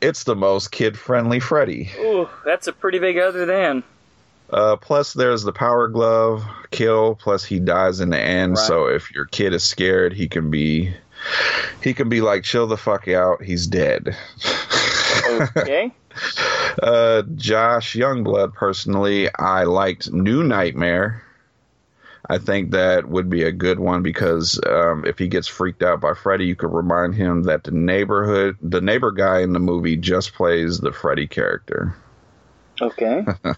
it's 0.00 0.24
the 0.24 0.34
most 0.34 0.72
kid-friendly 0.72 1.40
Freddy. 1.40 1.90
Ooh, 1.98 2.28
that's 2.44 2.66
a 2.66 2.72
pretty 2.72 2.98
big 2.98 3.18
other 3.18 3.46
than. 3.46 3.84
Uh, 4.50 4.76
plus, 4.76 5.12
there's 5.12 5.42
the 5.42 5.52
Power 5.52 5.88
Glove 5.88 6.42
kill. 6.70 7.14
Plus, 7.14 7.44
he 7.44 7.58
dies 7.58 8.00
in 8.00 8.10
the 8.10 8.20
end. 8.20 8.56
Right. 8.56 8.66
So 8.66 8.86
if 8.86 9.10
your 9.12 9.26
kid 9.26 9.54
is 9.54 9.62
scared, 9.62 10.12
he 10.12 10.28
can 10.28 10.50
be 10.50 10.94
he 11.82 11.94
can 11.94 12.08
be 12.08 12.20
like, 12.20 12.44
chill 12.44 12.66
the 12.66 12.76
fuck 12.76 13.08
out. 13.08 13.42
He's 13.42 13.66
dead. 13.66 14.16
Okay. 15.56 15.92
Uh, 16.82 17.22
Josh 17.36 17.94
Youngblood, 17.94 18.52
personally, 18.54 19.34
I 19.34 19.64
liked 19.64 20.12
New 20.12 20.42
Nightmare. 20.42 21.22
I 22.28 22.38
think 22.38 22.70
that 22.70 23.08
would 23.08 23.28
be 23.28 23.42
a 23.42 23.52
good 23.52 23.80
one 23.80 24.02
because 24.02 24.60
um, 24.66 25.04
if 25.04 25.18
he 25.18 25.28
gets 25.28 25.48
freaked 25.48 25.82
out 25.82 26.00
by 26.00 26.14
Freddy, 26.14 26.46
you 26.46 26.54
could 26.56 26.72
remind 26.72 27.14
him 27.14 27.42
that 27.44 27.64
the 27.64 27.72
neighborhood, 27.72 28.56
the 28.62 28.80
neighbor 28.80 29.10
guy 29.10 29.40
in 29.40 29.52
the 29.52 29.58
movie, 29.58 29.96
just 29.96 30.32
plays 30.34 30.78
the 30.78 30.92
Freddy 30.92 31.26
character. 31.26 31.94
Okay. 32.80 33.24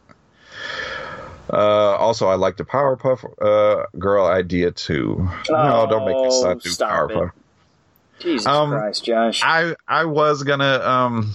Uh, 1.52 1.94
also, 1.96 2.26
I 2.26 2.36
like 2.36 2.56
the 2.56 2.64
Powerpuff 2.64 3.22
uh, 3.40 3.86
Girl 3.98 4.26
idea 4.26 4.70
too. 4.70 5.28
no, 5.50 5.86
don't 5.86 6.06
make 6.06 6.16
son 6.32 6.56
Oh, 6.56 6.60
do 6.60 6.70
stop 6.70 7.10
it. 7.10 7.14
Powerpuff. 7.14 7.32
Jesus 8.18 8.46
Um, 8.46 8.70
Christ, 8.70 9.04
Josh. 9.04 9.42
I 9.42 9.76
I 9.86 10.06
was 10.06 10.42
gonna 10.42 10.80
um, 10.80 11.34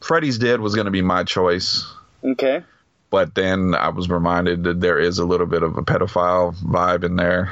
Freddy's 0.00 0.38
Dead 0.38 0.60
was 0.60 0.74
gonna 0.74 0.90
be 0.90 1.02
my 1.02 1.24
choice. 1.24 1.86
okay. 2.24 2.64
But 3.10 3.34
then 3.34 3.74
I 3.74 3.88
was 3.88 4.08
reminded 4.08 4.64
that 4.64 4.80
there 4.80 4.98
is 4.98 5.18
a 5.18 5.24
little 5.24 5.46
bit 5.46 5.62
of 5.62 5.76
a 5.76 5.82
pedophile 5.82 6.54
vibe 6.56 7.04
in 7.04 7.16
there. 7.16 7.50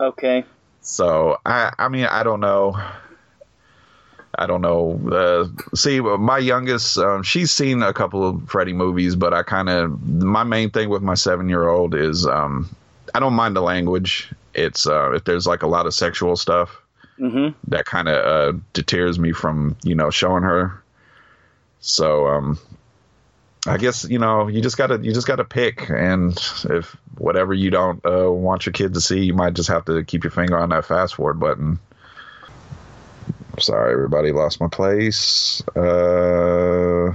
Okay. 0.00 0.44
So 0.80 1.38
I, 1.46 1.72
I 1.78 1.88
mean, 1.88 2.06
I 2.06 2.22
don't 2.22 2.40
know. 2.40 2.76
I 4.34 4.46
don't 4.46 4.62
know. 4.62 4.98
Uh, 5.12 5.76
see, 5.76 6.00
my 6.00 6.38
youngest, 6.38 6.96
um, 6.98 7.22
she's 7.22 7.50
seen 7.52 7.82
a 7.82 7.92
couple 7.92 8.26
of 8.26 8.48
Freddy 8.48 8.72
movies, 8.72 9.14
but 9.14 9.34
I 9.34 9.42
kind 9.42 9.68
of 9.68 10.02
my 10.02 10.42
main 10.42 10.70
thing 10.70 10.88
with 10.88 11.02
my 11.02 11.14
seven 11.14 11.48
year 11.48 11.68
old 11.68 11.94
is 11.94 12.26
um, 12.26 12.74
I 13.14 13.20
don't 13.20 13.34
mind 13.34 13.54
the 13.54 13.60
language. 13.60 14.32
It's 14.54 14.86
uh, 14.86 15.12
if 15.12 15.24
there's 15.24 15.46
like 15.46 15.62
a 15.62 15.66
lot 15.66 15.86
of 15.86 15.94
sexual 15.94 16.36
stuff, 16.36 16.78
Mm-hmm. 17.20 17.56
that 17.70 17.84
kind 17.84 18.08
of 18.08 18.54
uh, 18.54 18.58
deters 18.72 19.18
me 19.18 19.32
from 19.32 19.76
you 19.84 19.94
know 19.94 20.10
showing 20.10 20.42
her. 20.42 20.82
So 21.80 22.26
um, 22.26 22.58
I 23.66 23.76
guess 23.76 24.04
you 24.08 24.18
know 24.18 24.48
you 24.48 24.60
just 24.60 24.76
gotta 24.76 24.98
you 24.98 25.12
just 25.12 25.26
gotta 25.26 25.44
pick, 25.44 25.88
and 25.88 26.32
if 26.64 26.96
whatever 27.16 27.54
you 27.54 27.70
don't 27.70 28.04
uh, 28.04 28.30
want 28.30 28.66
your 28.66 28.72
kid 28.72 28.94
to 28.94 29.00
see, 29.00 29.20
you 29.24 29.34
might 29.34 29.54
just 29.54 29.68
have 29.68 29.84
to 29.84 30.02
keep 30.02 30.24
your 30.24 30.32
finger 30.32 30.58
on 30.58 30.70
that 30.70 30.84
fast 30.84 31.14
forward 31.14 31.38
button. 31.38 31.78
Sorry, 33.58 33.92
everybody, 33.92 34.32
lost 34.32 34.60
my 34.60 34.66
place. 34.68 35.62
Uh, 35.76 37.14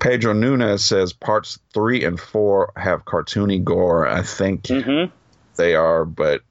Pedro 0.00 0.32
Nunez 0.32 0.84
says 0.84 1.12
parts 1.12 1.58
three 1.72 2.04
and 2.04 2.18
four 2.18 2.72
have 2.76 3.04
cartoony 3.04 3.62
gore. 3.62 4.08
I 4.08 4.22
think 4.22 4.62
Mm-hmm. 4.64 5.14
they 5.56 5.74
are, 5.76 6.04
but 6.04 6.42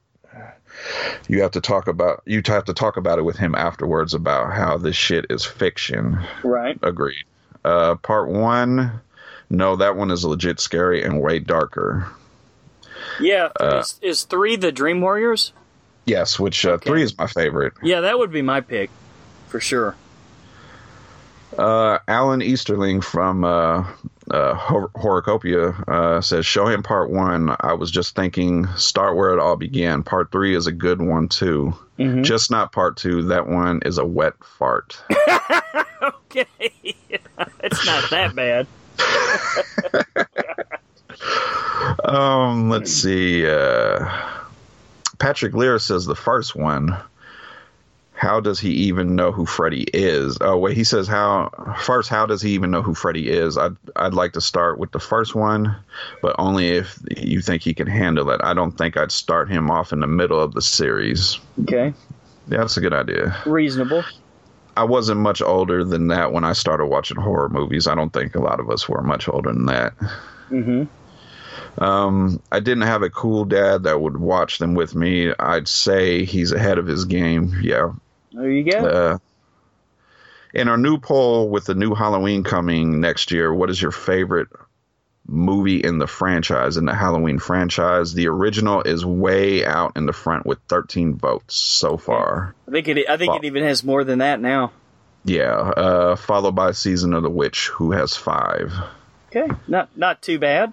you 1.28 1.42
have 1.42 1.50
to 1.52 1.60
talk 1.60 1.86
about 1.88 2.22
you 2.24 2.40
have 2.46 2.64
to 2.64 2.74
talk 2.74 2.96
about 2.96 3.18
it 3.18 3.22
with 3.22 3.36
him 3.36 3.54
afterwards 3.54 4.14
about 4.14 4.52
how 4.54 4.78
this 4.78 4.96
shit 4.96 5.26
is 5.28 5.44
fiction. 5.44 6.18
Right. 6.42 6.78
Agreed. 6.82 7.24
Uh, 7.64 7.94
part 7.96 8.28
one, 8.28 9.00
no, 9.50 9.76
that 9.76 9.96
one 9.96 10.10
is 10.10 10.24
legit 10.24 10.60
scary 10.60 11.02
and 11.02 11.20
way 11.20 11.38
darker. 11.38 12.08
Yeah. 13.20 13.48
Uh, 13.58 13.78
is, 13.78 13.98
is 14.02 14.22
three 14.24 14.56
the 14.56 14.72
Dream 14.72 15.00
Warriors? 15.00 15.52
Yes, 16.06 16.38
which 16.38 16.66
uh, 16.66 16.72
Okay. 16.72 16.90
three 16.90 17.02
is 17.02 17.16
my 17.16 17.26
favorite. 17.26 17.72
Yeah, 17.82 18.00
that 18.02 18.18
would 18.18 18.30
be 18.30 18.42
my 18.42 18.60
pick 18.60 18.90
for 19.48 19.60
sure. 19.60 19.96
Uh, 21.56 21.98
Alan 22.08 22.42
Easterling 22.42 23.00
from 23.00 23.44
uh, 23.44 23.86
uh, 24.28 24.54
Hor- 24.54 24.88
Horocopia 24.88 25.88
uh, 25.88 26.20
says, 26.20 26.44
"Show 26.44 26.66
him 26.66 26.82
part 26.82 27.10
one. 27.10 27.54
I 27.60 27.74
was 27.74 27.92
just 27.92 28.16
thinking, 28.16 28.66
start 28.76 29.14
where 29.16 29.32
it 29.32 29.38
all 29.38 29.54
began. 29.56 30.02
Part 30.02 30.32
three 30.32 30.56
is 30.56 30.66
a 30.66 30.72
good 30.72 31.00
one 31.00 31.28
too. 31.28 31.72
Mm-hmm. 31.98 32.22
Just 32.24 32.50
not 32.50 32.72
part 32.72 32.96
two. 32.96 33.22
That 33.22 33.46
one 33.46 33.82
is 33.84 33.98
a 33.98 34.04
wet 34.04 34.34
fart." 34.58 35.00
Okay. 36.02 36.94
it's 37.62 37.86
not 37.86 38.10
that 38.10 38.34
bad. 38.34 38.66
Um, 42.04 42.68
let's 42.70 42.92
see. 42.92 43.46
Uh, 43.46 44.10
Patrick 45.18 45.54
Lear 45.54 45.78
says 45.78 46.06
the 46.06 46.14
first 46.14 46.54
one. 46.54 46.96
How 48.12 48.40
does 48.40 48.60
he 48.60 48.70
even 48.70 49.16
know 49.16 49.32
who 49.32 49.44
Freddy 49.44 49.84
is? 49.92 50.38
Oh 50.40 50.56
wait, 50.56 50.76
he 50.76 50.84
says 50.84 51.08
how 51.08 51.50
first. 51.80 52.08
How 52.08 52.26
does 52.26 52.40
he 52.40 52.50
even 52.52 52.70
know 52.70 52.80
who 52.80 52.94
Freddy 52.94 53.28
is? 53.28 53.58
I'd 53.58 53.76
I'd 53.96 54.14
like 54.14 54.32
to 54.34 54.40
start 54.40 54.78
with 54.78 54.92
the 54.92 55.00
first 55.00 55.34
one, 55.34 55.74
but 56.22 56.36
only 56.38 56.68
if 56.68 56.98
you 57.16 57.40
think 57.40 57.62
he 57.62 57.74
can 57.74 57.88
handle 57.88 58.30
it. 58.30 58.40
I 58.44 58.54
don't 58.54 58.72
think 58.72 58.96
I'd 58.96 59.10
start 59.10 59.50
him 59.50 59.70
off 59.70 59.92
in 59.92 60.00
the 60.00 60.06
middle 60.06 60.40
of 60.40 60.54
the 60.54 60.62
series. 60.62 61.40
Okay. 61.62 61.92
Yeah, 62.48 62.58
that's 62.58 62.76
a 62.76 62.80
good 62.80 62.94
idea. 62.94 63.36
Reasonable. 63.46 64.04
I 64.76 64.84
wasn't 64.84 65.20
much 65.20 65.40
older 65.40 65.84
than 65.84 66.08
that 66.08 66.32
when 66.32 66.44
I 66.44 66.52
started 66.52 66.86
watching 66.86 67.16
horror 67.16 67.48
movies. 67.48 67.86
I 67.86 67.94
don't 67.94 68.12
think 68.12 68.34
a 68.34 68.40
lot 68.40 68.60
of 68.60 68.70
us 68.70 68.88
were 68.88 69.02
much 69.02 69.28
older 69.28 69.52
than 69.52 69.66
that. 69.66 69.94
Mm-hmm. 70.50 71.82
Um, 71.82 72.40
I 72.52 72.60
didn't 72.60 72.82
have 72.82 73.02
a 73.02 73.10
cool 73.10 73.44
dad 73.44 73.84
that 73.84 74.00
would 74.00 74.16
watch 74.16 74.58
them 74.58 74.74
with 74.74 74.94
me. 74.94 75.32
I'd 75.38 75.68
say 75.68 76.24
he's 76.24 76.52
ahead 76.52 76.78
of 76.78 76.86
his 76.86 77.04
game. 77.04 77.60
Yeah. 77.62 77.92
There 78.32 78.50
you 78.50 78.70
go. 78.70 78.78
Uh, 78.78 79.18
in 80.52 80.68
our 80.68 80.76
new 80.76 80.98
poll 80.98 81.48
with 81.48 81.64
the 81.64 81.74
new 81.74 81.94
Halloween 81.94 82.44
coming 82.44 83.00
next 83.00 83.32
year, 83.32 83.52
what 83.52 83.70
is 83.70 83.80
your 83.80 83.90
favorite 83.90 84.48
movie 85.26 85.78
in 85.78 85.98
the 85.98 86.06
franchise, 86.06 86.76
in 86.76 86.84
the 86.84 86.94
Halloween 86.94 87.38
franchise? 87.38 88.14
The 88.14 88.28
original 88.28 88.82
is 88.82 89.04
way 89.04 89.64
out 89.64 89.92
in 89.96 90.06
the 90.06 90.12
front 90.12 90.46
with 90.46 90.58
13 90.68 91.16
votes 91.16 91.54
so 91.56 91.96
far. 91.96 92.54
I 92.68 92.70
think 92.70 92.88
it. 92.88 93.08
I 93.08 93.16
think 93.16 93.34
it 93.36 93.44
even 93.44 93.62
has 93.64 93.82
more 93.84 94.04
than 94.04 94.18
that 94.18 94.40
now. 94.40 94.72
Yeah. 95.24 95.52
Uh, 95.56 96.16
followed 96.16 96.54
by 96.54 96.72
Season 96.72 97.14
of 97.14 97.22
the 97.22 97.30
Witch, 97.30 97.68
who 97.68 97.92
has 97.92 98.16
five. 98.16 98.72
Okay. 99.28 99.48
Not 99.66 99.96
not 99.96 100.22
too 100.22 100.38
bad. 100.38 100.72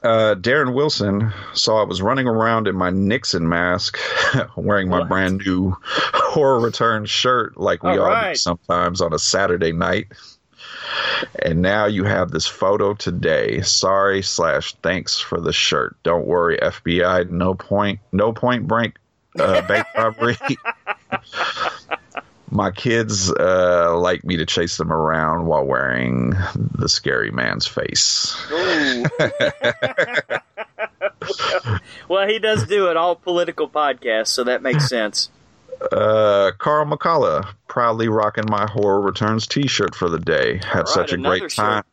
Uh, 0.00 0.36
Darren 0.36 0.74
Wilson 0.74 1.32
saw 1.54 1.80
I 1.82 1.84
was 1.84 2.00
running 2.00 2.28
around 2.28 2.68
in 2.68 2.76
my 2.76 2.90
Nixon 2.90 3.48
mask, 3.48 3.98
wearing 4.56 4.88
my 4.88 5.00
What? 5.00 5.08
brand 5.08 5.42
new 5.44 5.74
Horror 5.84 6.60
Return 6.60 7.04
shirt, 7.06 7.56
like 7.56 7.82
we 7.82 7.90
All 7.98 8.02
all, 8.02 8.28
do 8.28 8.36
sometimes 8.36 9.00
on 9.00 9.12
a 9.12 9.18
Saturday 9.18 9.72
night. 9.72 10.06
And 11.42 11.62
now 11.62 11.86
you 11.86 12.04
have 12.04 12.30
this 12.30 12.46
photo 12.46 12.94
today. 12.94 13.62
Sorry 13.62 14.22
slash 14.22 14.74
thanks 14.82 15.18
for 15.18 15.40
the 15.40 15.52
shirt. 15.52 15.96
Don't 16.02 16.26
worry, 16.26 16.58
FBI. 16.58 17.30
No 17.30 17.54
point. 17.54 18.00
No 18.12 18.32
point 18.32 18.66
blank 18.66 18.96
uh, 19.38 19.62
bank 19.68 19.86
robbery. 19.96 20.36
My 22.50 22.70
kids 22.70 23.30
uh, 23.30 23.96
like 23.98 24.24
me 24.24 24.38
to 24.38 24.46
chase 24.46 24.78
them 24.78 24.90
around 24.90 25.46
while 25.46 25.64
wearing 25.64 26.30
the 26.54 26.88
scary 26.88 27.30
man's 27.30 27.66
face. 27.66 28.34
Ooh. 28.50 29.04
well, 32.08 32.26
he 32.26 32.38
does 32.38 32.66
do 32.66 32.88
an 32.88 32.96
all 32.96 33.16
political 33.16 33.68
podcast, 33.68 34.28
so 34.28 34.44
that 34.44 34.62
makes 34.62 34.88
sense. 34.88 35.28
Uh, 35.92 36.50
Carl 36.58 36.86
McCullough, 36.86 37.46
proudly 37.68 38.08
rocking 38.08 38.46
my 38.48 38.66
Horror 38.66 39.00
Returns 39.00 39.46
T-shirt 39.46 39.94
for 39.94 40.08
the 40.08 40.18
day. 40.18 40.60
Had 40.64 40.80
right, 40.80 40.88
such 40.88 41.12
a 41.12 41.16
great 41.16 41.42
shirt. 41.42 41.52
time. 41.52 41.84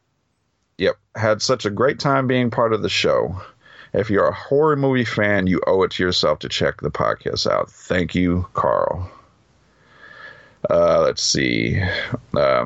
Yep, 0.77 0.95
had 1.15 1.41
such 1.41 1.65
a 1.65 1.69
great 1.69 1.99
time 1.99 2.27
being 2.27 2.49
part 2.49 2.73
of 2.73 2.81
the 2.81 2.89
show. 2.89 3.39
If 3.93 4.09
you're 4.09 4.27
a 4.27 4.33
horror 4.33 4.75
movie 4.75 5.05
fan, 5.05 5.47
you 5.47 5.61
owe 5.67 5.83
it 5.83 5.91
to 5.91 6.03
yourself 6.03 6.39
to 6.39 6.49
check 6.49 6.81
the 6.81 6.91
podcast 6.91 7.49
out. 7.49 7.71
Thank 7.71 8.15
you, 8.15 8.47
Carl. 8.53 9.09
Uh, 10.69 11.01
let's 11.01 11.23
see. 11.23 11.79
Uh, 12.35 12.65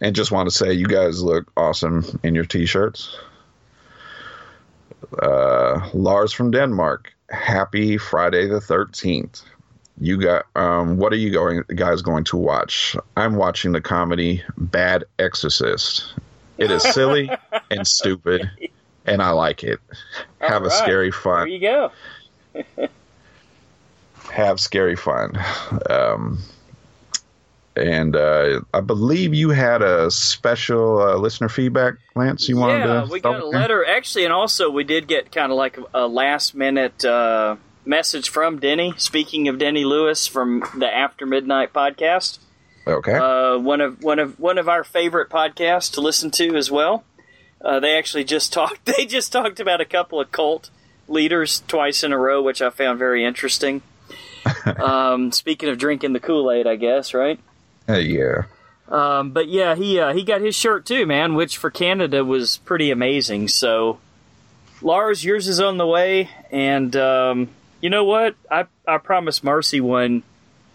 and 0.00 0.14
just 0.14 0.30
want 0.30 0.48
to 0.48 0.54
say, 0.54 0.72
you 0.72 0.86
guys 0.86 1.22
look 1.22 1.50
awesome 1.56 2.20
in 2.22 2.34
your 2.34 2.44
T-shirts. 2.44 3.18
Uh, 5.20 5.88
Lars 5.94 6.32
from 6.32 6.50
Denmark. 6.50 7.12
Happy 7.30 7.98
Friday 7.98 8.46
the 8.46 8.60
Thirteenth 8.60 9.42
you 10.00 10.16
got 10.16 10.44
um 10.56 10.96
what 10.96 11.12
are 11.12 11.16
you 11.16 11.30
going 11.30 11.62
guys 11.74 12.02
going 12.02 12.24
to 12.24 12.36
watch 12.36 12.96
i'm 13.16 13.34
watching 13.36 13.72
the 13.72 13.80
comedy 13.80 14.42
bad 14.56 15.04
exorcist 15.18 16.14
it 16.58 16.70
is 16.70 16.82
silly 16.84 17.30
and 17.70 17.86
stupid 17.86 18.50
and 19.06 19.22
i 19.22 19.30
like 19.30 19.62
it 19.64 19.80
have 20.40 20.62
a 20.62 20.70
All 20.70 20.78
right. 20.80 20.84
scary 20.84 21.10
There 21.10 21.12
fun 21.12 21.48
you 21.48 21.60
go. 21.60 21.92
have 24.32 24.60
scary 24.60 24.96
fun 24.96 25.32
um 25.90 26.38
and 27.76 28.16
uh, 28.16 28.60
I 28.74 28.80
believe 28.80 29.34
you 29.34 29.50
had 29.50 29.82
a 29.82 30.10
special 30.10 31.00
uh, 31.00 31.16
listener 31.16 31.48
feedback, 31.48 31.94
Lance. 32.16 32.48
You 32.48 32.56
wanted 32.56 32.82
yeah, 32.84 33.04
to 33.04 33.12
we 33.12 33.20
got 33.20 33.40
a 33.40 33.46
there? 33.50 33.60
letter 33.60 33.84
actually, 33.86 34.24
and 34.24 34.32
also 34.32 34.68
we 34.68 34.82
did 34.82 35.06
get 35.06 35.30
kind 35.30 35.52
of 35.52 35.58
like 35.58 35.78
a 35.94 36.08
last 36.08 36.54
minute 36.56 37.04
uh, 37.04 37.54
message 37.88 38.28
from 38.28 38.60
Denny. 38.60 38.92
Speaking 38.98 39.48
of 39.48 39.58
Denny 39.58 39.84
Lewis 39.84 40.26
from 40.26 40.62
the 40.76 40.86
After 40.86 41.26
Midnight 41.26 41.72
podcast, 41.72 42.38
Okay. 42.86 43.14
uh, 43.14 43.58
one 43.58 43.80
of 43.80 44.02
one 44.02 44.18
of 44.18 44.38
one 44.38 44.58
of 44.58 44.68
our 44.68 44.84
favorite 44.84 45.28
podcasts 45.30 45.92
to 45.94 46.00
listen 46.00 46.30
to 46.32 46.54
as 46.56 46.70
well. 46.70 47.04
Uh, 47.64 47.80
they 47.80 47.96
actually 47.98 48.24
just 48.24 48.52
talked. 48.52 48.84
They 48.84 49.06
just 49.06 49.32
talked 49.32 49.58
about 49.58 49.80
a 49.80 49.84
couple 49.84 50.20
of 50.20 50.30
cult 50.30 50.70
leaders 51.08 51.62
twice 51.66 52.04
in 52.04 52.12
a 52.12 52.18
row, 52.18 52.42
which 52.42 52.62
I 52.62 52.70
found 52.70 52.98
very 52.98 53.24
interesting. 53.24 53.82
um, 54.76 55.32
speaking 55.32 55.68
of 55.68 55.78
drinking 55.78 56.12
the 56.12 56.20
Kool 56.20 56.50
Aid, 56.52 56.66
I 56.66 56.76
guess 56.76 57.12
right. 57.14 57.40
Uh, 57.88 57.94
yeah. 57.96 58.42
Um, 58.88 59.32
but 59.32 59.48
yeah, 59.48 59.74
he 59.74 59.98
uh, 59.98 60.12
he 60.14 60.22
got 60.22 60.40
his 60.40 60.54
shirt 60.54 60.86
too, 60.86 61.04
man, 61.06 61.34
which 61.34 61.56
for 61.58 61.70
Canada 61.70 62.24
was 62.24 62.58
pretty 62.58 62.90
amazing. 62.90 63.48
So, 63.48 63.98
Lars, 64.80 65.24
yours 65.24 65.46
is 65.48 65.60
on 65.60 65.76
the 65.76 65.86
way, 65.86 66.30
and 66.50 66.94
um, 66.96 67.48
you 67.80 67.90
know 67.90 68.04
what? 68.04 68.34
I 68.50 68.66
I 68.86 68.98
promised 68.98 69.42
Marcy 69.44 69.80
one 69.80 70.22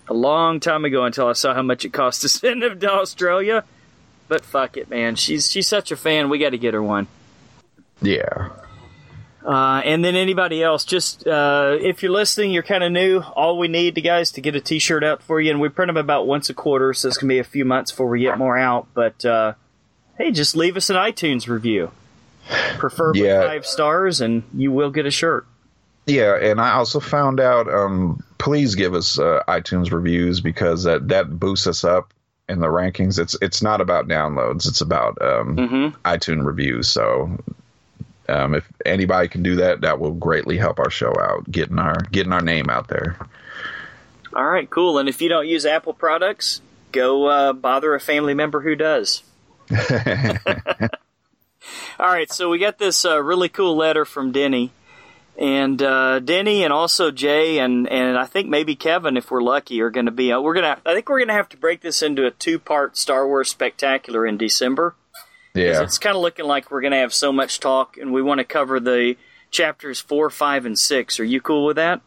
a 0.07 0.13
long 0.13 0.59
time 0.59 0.85
ago 0.85 1.05
until 1.05 1.27
I 1.27 1.33
saw 1.33 1.53
how 1.53 1.61
much 1.61 1.85
it 1.85 1.93
cost 1.93 2.21
to 2.21 2.29
send 2.29 2.63
him 2.63 2.79
to 2.79 2.91
Australia. 2.91 3.63
But 4.27 4.43
fuck 4.45 4.77
it, 4.77 4.89
man. 4.89 5.15
She's 5.15 5.49
she's 5.51 5.67
such 5.67 5.91
a 5.91 5.95
fan. 5.95 6.29
We 6.29 6.39
got 6.39 6.51
to 6.51 6.57
get 6.57 6.73
her 6.73 6.83
one. 6.83 7.07
Yeah. 8.01 8.49
Uh, 9.45 9.81
and 9.83 10.05
then 10.05 10.15
anybody 10.15 10.63
else, 10.63 10.85
just 10.85 11.27
uh, 11.27 11.77
if 11.81 12.01
you're 12.01 12.13
listening, 12.13 12.51
you're 12.51 12.63
kind 12.63 12.81
of 12.81 12.93
new. 12.93 13.19
All 13.19 13.57
we 13.57 13.67
need, 13.67 13.95
to 13.95 14.01
guys, 14.01 14.31
to 14.31 14.41
get 14.41 14.55
a 14.55 14.61
T-shirt 14.61 15.03
out 15.03 15.21
for 15.21 15.41
you, 15.41 15.51
and 15.51 15.59
we 15.59 15.67
print 15.67 15.89
them 15.89 15.97
about 15.97 16.25
once 16.27 16.49
a 16.49 16.53
quarter, 16.53 16.93
so 16.93 17.09
it's 17.09 17.17
gonna 17.17 17.27
be 17.27 17.39
a 17.39 17.43
few 17.43 17.65
months 17.65 17.91
before 17.91 18.07
we 18.07 18.21
get 18.21 18.37
more 18.37 18.57
out. 18.57 18.87
But 18.93 19.25
uh, 19.25 19.53
hey, 20.17 20.31
just 20.31 20.55
leave 20.55 20.77
us 20.77 20.89
an 20.89 20.95
iTunes 20.95 21.47
review. 21.49 21.91
Preferably 22.77 23.25
Yeah. 23.25 23.45
five 23.45 23.65
stars, 23.65 24.21
and 24.21 24.43
you 24.55 24.71
will 24.71 24.91
get 24.91 25.05
a 25.05 25.11
shirt. 25.11 25.45
Yeah, 26.05 26.35
and 26.35 26.59
I 26.59 26.73
also 26.73 26.99
found 26.99 27.39
out. 27.39 27.67
Um, 27.73 28.23
please 28.37 28.75
give 28.75 28.93
us 28.93 29.17
uh, 29.17 29.41
iTunes 29.47 29.91
reviews 29.91 30.41
because 30.41 30.83
that 30.83 31.07
that 31.07 31.39
boosts 31.39 31.65
us 31.67 31.83
up 31.85 32.13
in 32.49 32.59
the 32.59 32.67
rankings. 32.67 33.19
It's 33.19 33.37
it's 33.41 33.61
not 33.61 33.79
about 33.79 34.07
downloads; 34.09 34.67
it's 34.67 34.81
about 34.81 35.21
um, 35.21 35.55
Mm-hmm. 35.55 35.95
iTunes 36.05 36.45
reviews. 36.45 36.89
So, 36.89 37.37
um, 38.27 38.53
if 38.53 38.69
anybody 38.85 39.29
can 39.29 39.43
do 39.43 39.55
that, 39.57 39.81
that 39.81 39.99
will 39.99 40.11
greatly 40.11 40.57
help 40.57 40.79
our 40.79 40.89
show 40.89 41.13
out, 41.21 41.49
getting 41.49 41.79
our 41.79 41.95
getting 42.11 42.33
our 42.33 42.41
name 42.41 42.69
out 42.69 42.89
there. 42.89 43.15
All 44.35 44.45
right, 44.45 44.69
cool. 44.69 44.97
And 44.97 45.07
if 45.07 45.21
you 45.21 45.29
don't 45.29 45.47
use 45.47 45.65
Apple 45.65 45.93
products, 45.93 46.59
go 46.91 47.27
uh, 47.27 47.53
bother 47.53 47.93
a 47.95 47.99
family 47.99 48.33
member 48.33 48.59
who 48.61 48.75
does. 48.75 49.23
All 51.99 52.07
right, 52.09 52.31
so 52.31 52.49
we 52.49 52.57
got 52.59 52.77
this 52.77 53.05
uh, 53.05 53.21
really 53.23 53.47
cool 53.47 53.77
letter 53.77 54.03
from 54.03 54.31
Denny, 54.33 54.71
and 55.37 55.81
uh, 55.81 56.19
Denny, 56.19 56.63
and 56.63 56.71
also 56.71 57.11
Jay, 57.11 57.59
and 57.59 57.87
and 57.89 58.17
I 58.17 58.25
think 58.25 58.49
maybe 58.49 58.75
Kevin, 58.75 59.17
if 59.17 59.31
we're 59.31 59.41
lucky, 59.41 59.81
are 59.81 59.89
going 59.89 60.05
to 60.05 60.11
be. 60.11 60.31
Uh, 60.31 60.41
we're 60.41 60.53
gonna. 60.53 60.79
I 60.85 60.93
think 60.93 61.09
we're 61.09 61.19
gonna 61.19 61.33
have 61.33 61.49
to 61.49 61.57
break 61.57 61.81
this 61.81 62.01
into 62.01 62.25
a 62.25 62.31
two-part 62.31 62.97
Star 62.97 63.27
Wars 63.27 63.49
spectacular 63.49 64.25
in 64.25 64.37
December. 64.37 64.95
Yeah, 65.55 65.83
It's 65.83 65.99
kind 65.99 66.15
of 66.15 66.21
looking 66.21 66.45
like 66.45 66.71
we're 66.71 66.81
going 66.81 66.93
to 66.93 66.97
have 66.97 67.13
so 67.13 67.31
much 67.31 67.59
talk, 67.59 67.97
and 67.97 68.11
we 68.11 68.23
want 68.23 68.39
to 68.39 68.43
cover 68.43 68.79
the 68.79 69.17
chapters 69.51 69.99
four, 69.99 70.31
five, 70.31 70.65
and 70.65 70.77
six. 70.77 71.19
Are 71.19 71.23
you 71.23 71.41
cool 71.41 71.65
with 71.65 71.75
that? 71.75 72.01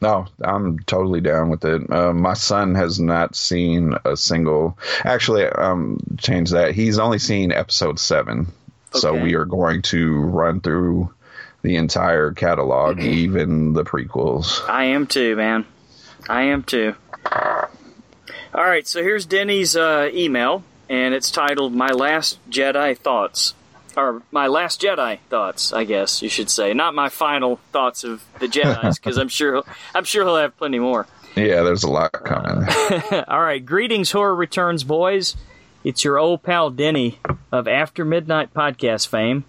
no, 0.00 0.26
I'm 0.40 0.78
totally 0.80 1.20
down 1.20 1.50
with 1.50 1.64
it. 1.64 1.90
Uh, 1.92 2.12
my 2.12 2.34
son 2.34 2.76
has 2.76 3.00
not 3.00 3.34
seen 3.34 3.94
a 4.04 4.16
single. 4.16 4.78
Actually, 5.04 5.46
um, 5.46 5.98
change 6.18 6.50
that. 6.50 6.74
He's 6.74 6.98
only 6.98 7.18
seen 7.18 7.52
episode 7.52 7.98
seven. 7.98 8.52
Okay. 8.90 9.00
So 9.00 9.12
we 9.12 9.34
are 9.34 9.44
going 9.44 9.82
to 9.82 10.20
run 10.20 10.60
through 10.60 11.12
the 11.68 11.76
entire 11.76 12.32
catalog, 12.32 12.98
even 12.98 13.74
the 13.74 13.84
prequels. 13.84 14.66
I 14.66 14.84
am 14.84 15.06
too, 15.06 15.36
man. 15.36 15.66
I 16.26 16.44
am 16.44 16.62
too. 16.62 16.94
All 17.30 18.64
right, 18.64 18.86
so 18.86 19.02
here's 19.02 19.26
Denny's 19.26 19.76
uh, 19.76 20.08
email, 20.14 20.64
and 20.88 21.12
it's 21.12 21.30
titled 21.30 21.74
"My 21.74 21.88
Last 21.88 22.38
Jedi 22.48 22.96
Thoughts," 22.96 23.52
or 23.98 24.22
"My 24.30 24.46
Last 24.46 24.80
Jedi 24.80 25.18
Thoughts," 25.28 25.74
I 25.74 25.84
guess 25.84 26.22
you 26.22 26.30
should 26.30 26.48
say, 26.48 26.72
not 26.72 26.94
my 26.94 27.10
final 27.10 27.60
thoughts 27.70 28.02
of 28.02 28.24
the 28.40 28.46
Jedi's, 28.48 28.98
because 28.98 29.18
I'm 29.18 29.28
sure 29.28 29.62
I'm 29.94 30.04
sure 30.04 30.24
he'll 30.24 30.36
have 30.36 30.56
plenty 30.56 30.78
more. 30.78 31.06
Yeah, 31.36 31.62
there's 31.64 31.84
a 31.84 31.90
lot 31.90 32.12
coming. 32.12 32.66
All 33.28 33.42
right, 33.42 33.64
greetings, 33.64 34.10
horror 34.10 34.34
returns, 34.34 34.84
boys. 34.84 35.36
It's 35.84 36.02
your 36.02 36.18
old 36.18 36.42
pal 36.42 36.70
Denny 36.70 37.18
of 37.52 37.68
After 37.68 38.06
Midnight 38.06 38.54
podcast 38.54 39.08
fame, 39.08 39.44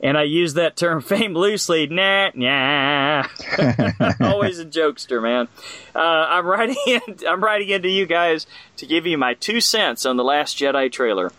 and 0.00 0.16
I 0.18 0.24
use 0.24 0.54
that 0.54 0.76
term 0.76 1.00
fame 1.02 1.34
loosely. 1.34 1.86
Nah, 1.86 2.30
nah. 2.34 3.26
Always 4.20 4.58
a 4.58 4.64
jokester, 4.64 5.22
man. 5.22 5.48
Uh, 5.94 5.98
I'm 5.98 6.46
writing. 6.46 6.76
In, 6.86 7.00
I'm 7.26 7.42
writing 7.42 7.68
into 7.68 7.88
you 7.88 8.06
guys 8.06 8.46
to 8.76 8.86
give 8.86 9.06
you 9.06 9.18
my 9.18 9.34
two 9.34 9.60
cents 9.60 10.06
on 10.06 10.16
the 10.16 10.24
Last 10.24 10.58
Jedi 10.58 10.90
trailer. 10.90 11.32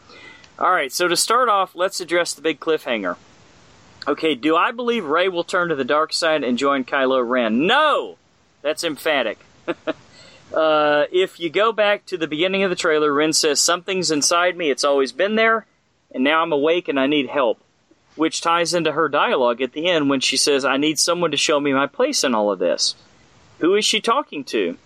All 0.60 0.72
right, 0.72 0.92
so 0.92 1.08
to 1.08 1.16
start 1.16 1.50
off, 1.50 1.76
let's 1.76 2.02
address 2.02 2.34
the 2.34 2.42
big 2.42 2.60
cliffhanger. 2.60 3.16
Okay, 4.08 4.34
do 4.34 4.56
I 4.56 4.72
believe 4.72 5.06
Rey 5.06 5.28
will 5.28 5.44
turn 5.44 5.70
to 5.70 5.76
the 5.76 5.84
dark 5.84 6.14
side 6.14 6.44
and 6.44 6.58
join 6.58 6.84
Kylo 6.84 7.28
Ren? 7.28 7.68
No, 7.68 8.18
that's 8.64 8.84
emphatic. 8.84 9.38
Uh, 10.54 11.06
if 11.12 11.40
you 11.40 11.50
go 11.50 11.72
back 11.72 12.06
to 12.06 12.18
the 12.18 12.28
beginning 12.28 12.64
of 12.64 12.70
the 12.70 12.76
trailer, 12.76 13.14
Rey 13.14 13.32
says, 13.34 13.60
Something's 13.60 14.12
inside 14.12 14.56
me, 14.56 14.72
it's 14.72 14.84
always 14.84 15.12
been 15.12 15.36
there, 15.36 15.66
and 16.12 16.24
now 16.24 16.42
I'm 16.42 16.54
awake 16.54 16.88
and 16.88 17.00
I 17.00 17.06
need 17.06 17.28
help. 17.28 17.62
Which 18.18 18.42
ties 18.42 18.74
into 18.74 18.92
her 18.92 19.08
dialogue 19.08 19.62
at 19.62 19.72
the 19.74 19.88
end 19.88 20.10
when 20.10 20.20
she 20.20 20.36
says, 20.38 20.66
I 20.66 20.76
need 20.78 21.00
someone 21.00 21.32
to 21.32 21.38
show 21.38 21.60
me 21.60 21.72
my 21.72 21.88
place 21.88 22.24
in 22.24 22.36
all 22.36 22.52
of 22.52 22.60
this. 22.60 22.96
Who 23.60 23.76
is 23.76 23.86
she 23.86 24.02
talking 24.02 24.44
to? 24.46 24.78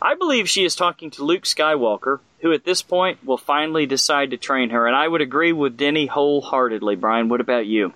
I 0.00 0.14
believe 0.14 0.48
she 0.48 0.64
is 0.64 0.76
talking 0.76 1.10
to 1.12 1.24
Luke 1.24 1.44
Skywalker, 1.44 2.20
who 2.40 2.52
at 2.52 2.64
this 2.64 2.82
point 2.82 3.24
will 3.24 3.38
finally 3.38 3.86
decide 3.86 4.30
to 4.30 4.36
train 4.36 4.70
her, 4.70 4.86
and 4.86 4.94
I 4.94 5.08
would 5.08 5.22
agree 5.22 5.52
with 5.52 5.78
Denny 5.78 6.04
wholeheartedly. 6.06 6.96
Brian, 6.96 7.28
what 7.28 7.40
about 7.40 7.66
you? 7.66 7.92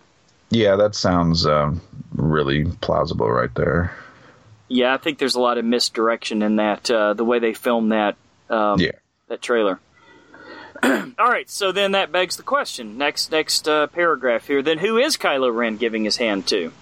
yeah, 0.51 0.77
that 0.77 0.95
sounds 0.95 1.45
um, 1.45 1.83
really 2.15 2.65
plausible 2.81 3.31
right 3.31 3.55
there. 3.55 3.95
Yeah, 4.69 4.95
I 4.95 4.97
think 4.97 5.19
there's 5.19 5.35
a 5.35 5.41
lot 5.41 5.59
of 5.59 5.67
misdirection 5.67 6.41
in 6.41 6.57
that, 6.57 6.91
uh, 6.91 7.13
the 7.13 7.25
way 7.25 7.39
they 7.39 7.53
filmed 7.53 7.93
that 7.93 8.17
um, 8.49 8.81
Yeah. 8.81 8.93
that 9.29 9.43
trailer. 9.43 9.79
All 10.83 11.29
right, 11.29 11.51
so 11.51 11.73
then 11.73 11.93
that 11.93 12.13
begs 12.13 12.37
the 12.37 12.43
question. 12.43 12.99
Next, 12.99 13.33
next 13.33 13.69
uh, 13.69 13.89
paragraph 13.89 14.47
here. 14.47 14.63
Then 14.63 14.79
who 14.79 14.97
is 14.97 15.17
Kylo 15.17 15.55
Ren 15.55 15.77
giving 15.77 16.05
his 16.05 16.19
hand 16.19 16.47
to? 16.49 16.73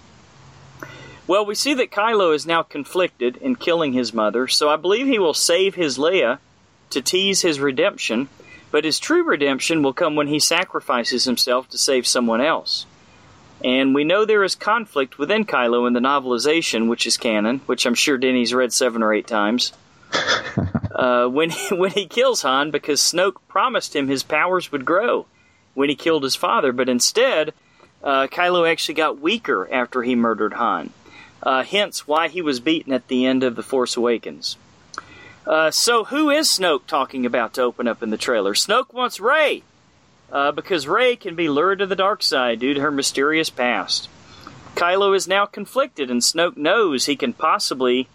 Well, 1.25 1.45
we 1.45 1.55
see 1.55 1.73
that 1.73 1.91
Kylo 1.91 2.33
is 2.33 2.45
now 2.45 2.63
conflicted 2.63 3.37
in 3.37 3.55
killing 3.55 3.93
his 3.93 4.13
mother, 4.13 4.47
so 4.47 4.69
I 4.69 4.75
believe 4.75 5.07
he 5.07 5.19
will 5.19 5.33
save 5.33 5.75
his 5.75 5.97
Leia 5.97 6.39
to 6.91 7.01
tease 7.01 7.41
his 7.41 7.59
redemption, 7.59 8.29
but 8.71 8.85
his 8.85 8.99
true 8.99 9.23
redemption 9.23 9.83
will 9.83 9.93
come 9.93 10.15
when 10.15 10.27
he 10.27 10.39
sacrifices 10.39 11.25
himself 11.25 11.67
to 11.69 11.77
save 11.77 12.07
someone 12.07 12.39
else. 12.39 12.85
And 13.63 13.95
we 13.95 14.03
know 14.03 14.23
there 14.23 14.43
is 14.43 14.55
conflict 14.55 15.17
within 15.17 15.43
Kylo 15.43 15.87
in 15.87 15.93
the 15.93 15.99
novelization, 15.99 16.87
which 16.87 17.07
is 17.07 17.17
canon, 17.17 17.59
which 17.65 17.85
I'm 17.85 17.95
sure 17.95 18.17
Denny's 18.17 18.53
read 18.53 18.71
seven 18.71 19.01
or 19.01 19.13
eight 19.13 19.27
times. 19.27 19.73
uh, 20.97 21.27
when 21.27 21.51
he, 21.51 21.67
when 21.75 21.91
he 21.91 22.07
kills 22.07 22.41
Han, 22.41 22.71
because 22.71 22.99
Snoke 22.99 23.37
promised 23.47 23.95
him 23.95 24.07
his 24.07 24.23
powers 24.23 24.71
would 24.71 24.83
grow 24.83 25.27
when 25.73 25.89
he 25.89 25.95
killed 25.95 26.23
his 26.23 26.35
father, 26.35 26.71
but 26.71 26.89
instead, 26.89 27.53
uh, 28.03 28.27
Kylo 28.27 28.69
actually 28.69 28.95
got 28.95 29.21
weaker 29.21 29.71
after 29.71 30.01
he 30.01 30.15
murdered 30.15 30.53
Han. 30.53 30.89
Uh, 31.43 31.63
hence, 31.63 32.07
why 32.07 32.27
he 32.27 32.41
was 32.41 32.59
beaten 32.59 32.91
at 32.91 33.07
the 33.07 33.27
end 33.27 33.43
of 33.43 33.55
The 33.55 33.61
Force 33.61 33.95
Awakens. 33.95 34.57
Uh, 35.45 35.69
so, 35.69 36.03
who 36.05 36.31
is 36.31 36.47
Snoke 36.47 36.87
talking 36.87 37.27
about 37.27 37.53
to 37.53 37.61
open 37.61 37.87
up 37.87 38.01
in 38.01 38.09
the 38.09 38.17
trailer? 38.17 38.55
Snoke 38.55 38.91
wants 38.91 39.19
Rey, 39.19 39.61
uh, 40.31 40.51
because 40.51 40.87
Rey 40.87 41.15
can 41.15 41.35
be 41.35 41.47
lured 41.47 41.79
to 41.79 41.85
the 41.85 41.95
dark 41.95 42.23
side 42.23 42.59
due 42.59 42.73
to 42.73 42.81
her 42.81 42.91
mysterious 42.91 43.51
past. 43.51 44.09
Kylo 44.75 45.15
is 45.15 45.27
now 45.27 45.45
conflicted, 45.45 46.09
and 46.09 46.21
Snoke 46.21 46.57
knows 46.57 47.05
he 47.05 47.15
can 47.15 47.33
possibly 47.33 48.09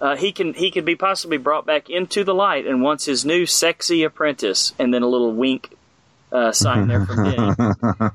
uh, 0.00 0.16
he 0.16 0.32
can 0.32 0.54
he 0.54 0.70
can 0.70 0.84
be 0.84 0.96
possibly 0.96 1.36
brought 1.36 1.66
back 1.66 1.88
into 1.88 2.24
the 2.24 2.34
light 2.34 2.66
and 2.66 2.82
wants 2.82 3.04
his 3.04 3.24
new 3.24 3.46
sexy 3.46 4.02
apprentice, 4.02 4.72
and 4.78 4.92
then 4.92 5.02
a 5.02 5.06
little 5.06 5.32
wink 5.32 5.76
uh, 6.32 6.52
sign 6.52 6.88
there 6.88 7.06
from 7.06 7.24
Denny. 7.30 8.10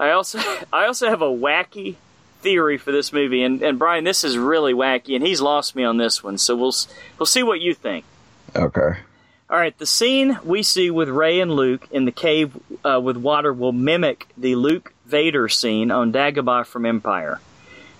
I 0.00 0.10
also 0.10 0.38
I 0.72 0.86
also 0.86 1.08
have 1.08 1.22
a 1.22 1.26
wacky 1.26 1.96
theory 2.40 2.78
for 2.78 2.92
this 2.92 3.12
movie, 3.12 3.42
and, 3.42 3.62
and 3.62 3.78
Brian, 3.78 4.04
this 4.04 4.24
is 4.24 4.38
really 4.38 4.72
wacky, 4.72 5.16
and 5.16 5.26
he's 5.26 5.40
lost 5.40 5.74
me 5.74 5.84
on 5.84 5.96
this 5.96 6.22
one. 6.22 6.38
So 6.38 6.56
we'll 6.56 6.74
we'll 7.18 7.26
see 7.26 7.42
what 7.42 7.60
you 7.60 7.74
think. 7.74 8.04
Okay. 8.56 9.00
All 9.50 9.58
right, 9.58 9.76
the 9.78 9.86
scene 9.86 10.38
we 10.44 10.62
see 10.62 10.90
with 10.90 11.08
Rey 11.08 11.40
and 11.40 11.50
Luke 11.50 11.88
in 11.90 12.04
the 12.04 12.12
cave 12.12 12.54
uh, 12.84 13.00
with 13.02 13.16
water 13.16 13.50
will 13.50 13.72
mimic 13.72 14.28
the 14.36 14.54
Luke 14.56 14.92
Vader 15.06 15.48
scene 15.48 15.90
on 15.90 16.12
Dagobah 16.12 16.66
from 16.66 16.84
Empire. 16.84 17.40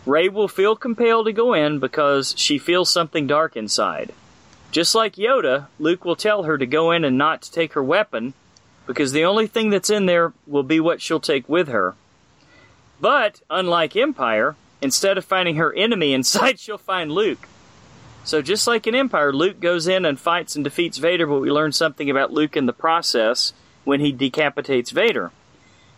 Rey 0.08 0.30
will 0.30 0.48
feel 0.48 0.74
compelled 0.74 1.26
to 1.26 1.32
go 1.32 1.52
in 1.52 1.80
because 1.80 2.34
she 2.38 2.56
feels 2.56 2.88
something 2.88 3.26
dark 3.26 3.56
inside. 3.56 4.14
Just 4.70 4.94
like 4.94 5.16
Yoda, 5.16 5.66
Luke 5.78 6.06
will 6.06 6.16
tell 6.16 6.44
her 6.44 6.56
to 6.56 6.64
go 6.64 6.92
in 6.92 7.04
and 7.04 7.18
not 7.18 7.42
to 7.42 7.52
take 7.52 7.74
her 7.74 7.82
weapon 7.82 8.32
because 8.86 9.12
the 9.12 9.26
only 9.26 9.46
thing 9.46 9.68
that's 9.68 9.90
in 9.90 10.06
there 10.06 10.32
will 10.46 10.62
be 10.62 10.80
what 10.80 11.02
she'll 11.02 11.20
take 11.20 11.46
with 11.46 11.68
her. 11.68 11.94
But, 12.98 13.42
unlike 13.50 13.96
Empire, 13.96 14.56
instead 14.80 15.18
of 15.18 15.26
finding 15.26 15.56
her 15.56 15.74
enemy 15.74 16.12
inside, 16.14 16.58
she'll 16.58 16.78
find 16.78 17.12
Luke. 17.12 17.46
So 18.24 18.40
just 18.40 18.66
like 18.66 18.86
in 18.86 18.94
Empire, 18.94 19.30
Luke 19.30 19.60
goes 19.60 19.86
in 19.86 20.06
and 20.06 20.18
fights 20.18 20.56
and 20.56 20.64
defeats 20.64 20.96
Vader, 20.96 21.26
but 21.26 21.40
we 21.40 21.50
learn 21.50 21.72
something 21.72 22.08
about 22.08 22.32
Luke 22.32 22.56
in 22.56 22.64
the 22.64 22.72
process 22.72 23.52
when 23.84 24.00
he 24.00 24.10
decapitates 24.12 24.90
Vader. 24.90 25.32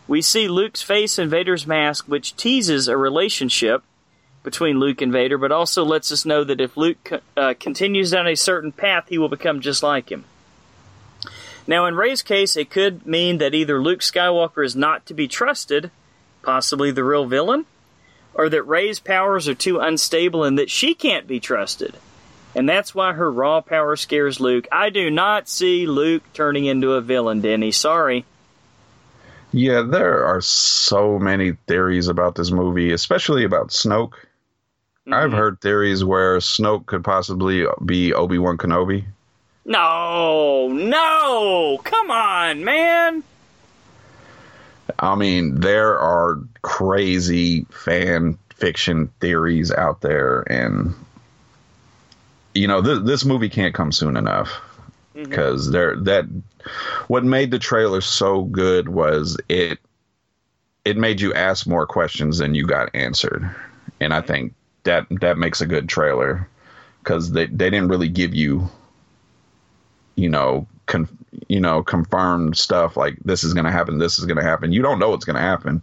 We 0.09 0.21
see 0.21 0.49
Luke's 0.49 0.83
face 0.83 1.17
in 1.17 1.29
Vader's 1.29 1.65
mask, 1.65 2.07
which 2.09 2.37
teases 2.37 2.89
a 2.89 2.97
relationship 2.97 3.85
between 4.43 4.79
Luke 4.79 5.03
and 5.03 5.13
Vader, 5.13 5.39
but 5.39 5.53
also 5.53 5.85
lets 5.85 6.11
us 6.11 6.25
know 6.25 6.45
that 6.45 6.61
if 6.61 6.77
Luke 6.77 7.11
uh, 7.37 7.55
continues 7.59 8.11
down 8.11 8.27
a 8.27 8.35
certain 8.35 8.73
path, 8.73 9.09
he 9.09 9.19
will 9.19 9.29
become 9.29 9.61
just 9.61 9.83
like 9.83 10.11
him. 10.11 10.25
Now, 11.67 11.87
in 11.87 11.95
Rey's 11.95 12.23
case, 12.23 12.57
it 12.57 12.71
could 12.71 13.07
mean 13.07 13.39
that 13.39 13.55
either 13.55 13.81
Luke 13.81 14.01
Skywalker 14.01 14.65
is 14.65 14.75
not 14.75 15.07
to 15.07 15.15
be 15.15 15.29
trusted, 15.29 15.91
possibly 16.43 16.91
the 16.91 17.05
real 17.05 17.27
villain, 17.27 17.67
or 18.35 18.49
that 18.49 18.63
Rey's 18.63 18.99
powers 18.99 19.47
are 19.47 19.55
too 19.55 19.79
unstable 19.79 20.45
and 20.45 20.59
that 20.59 20.71
she 20.71 20.95
can't 20.95 21.27
be 21.27 21.39
trusted. 21.39 21.97
And 22.55 22.69
that's 22.69 22.95
why 22.95 23.13
her 23.13 23.31
raw 23.31 23.61
power 23.61 23.95
scares 23.95 24.41
Luke. 24.41 24.67
I 24.73 24.91
do 24.91 25.11
not 25.11 25.49
see 25.49 25.87
Luke 25.87 26.25
turning 26.33 26.65
into 26.65 26.95
a 26.95 27.01
villain, 27.01 27.41
Denny. 27.41 27.71
Sorry. 27.71 28.25
Yeah, 29.53 29.83
there 29.83 30.25
are 30.27 30.41
so 30.41 31.19
many 31.19 31.53
theories 31.67 32.09
about 32.09 32.35
this 32.35 32.51
movie, 32.51 32.93
especially 32.93 33.45
about 33.45 33.69
Snoke. 33.69 34.15
I've 35.13 35.33
heard 35.33 35.61
theories 35.61 36.05
where 36.05 36.39
Snoke 36.39 36.87
could 36.87 37.05
possibly 37.05 37.67
be 37.85 38.13
Obi 38.13 38.39
Wan 38.39 38.57
Kenobi. 38.57 39.05
No, 39.65 40.69
no! 40.69 41.79
Come 41.85 42.11
on, 42.11 42.65
man! 42.65 43.23
I 44.99 45.15
mean, 45.15 45.61
there 45.61 45.99
are 45.99 46.41
crazy 46.63 47.65
fan 47.71 48.39
fiction 48.55 49.09
theories 49.21 49.71
out 49.73 50.01
there, 50.01 50.43
and 50.51 50.95
you 52.55 52.67
know, 52.67 52.83
th- 52.83 53.05
this 53.05 53.25
movie 53.25 53.49
can't 53.49 53.75
come 53.75 53.93
soon 53.93 54.17
enough 54.17 54.49
mm-hmm. 55.15 55.29
because 55.29 55.71
there 55.71 55.97
that 55.97 56.27
what 57.09 57.25
made 57.25 57.51
the 57.51 57.59
trailer 57.59 58.01
so 58.01 58.43
good 58.43 58.89
was 58.89 59.39
it 59.49 59.79
it 60.85 60.97
made 60.97 61.21
you 61.21 61.33
ask 61.35 61.67
more 61.67 61.87
questions 61.87 62.39
than 62.39 62.55
you 62.55 62.67
got 62.67 62.95
answered, 62.95 63.49
and 64.01 64.13
I 64.13 64.19
mm-hmm. 64.19 64.27
think 64.27 64.55
that 64.85 65.07
that 65.21 65.39
makes 65.39 65.61
a 65.61 65.67
good 65.67 65.89
trailer. 65.89 66.49
Because 67.03 67.33
they 67.33 67.47
they 67.47 67.71
didn't 67.71 67.89
really 67.89 68.09
give 68.09 68.35
you 68.35 68.69
you 70.17 70.29
know 70.29 70.67
con, 70.87 71.09
you 71.49 71.61
know 71.61 71.83
confirmed 71.83 72.57
stuff 72.57 72.97
like 72.97 73.17
this 73.25 73.43
is 73.43 73.55
going 73.55 73.65
to 73.65 73.73
happen 73.73 73.99
this 73.99 74.19
is 74.19 74.27
going 74.27 74.37
to 74.37 74.43
happen. 74.43 74.73
You 74.73 74.83
don't 74.83 74.99
know 74.99 75.11
what's 75.11 75.25
going 75.25 75.37
to 75.37 75.43
happen. 75.43 75.83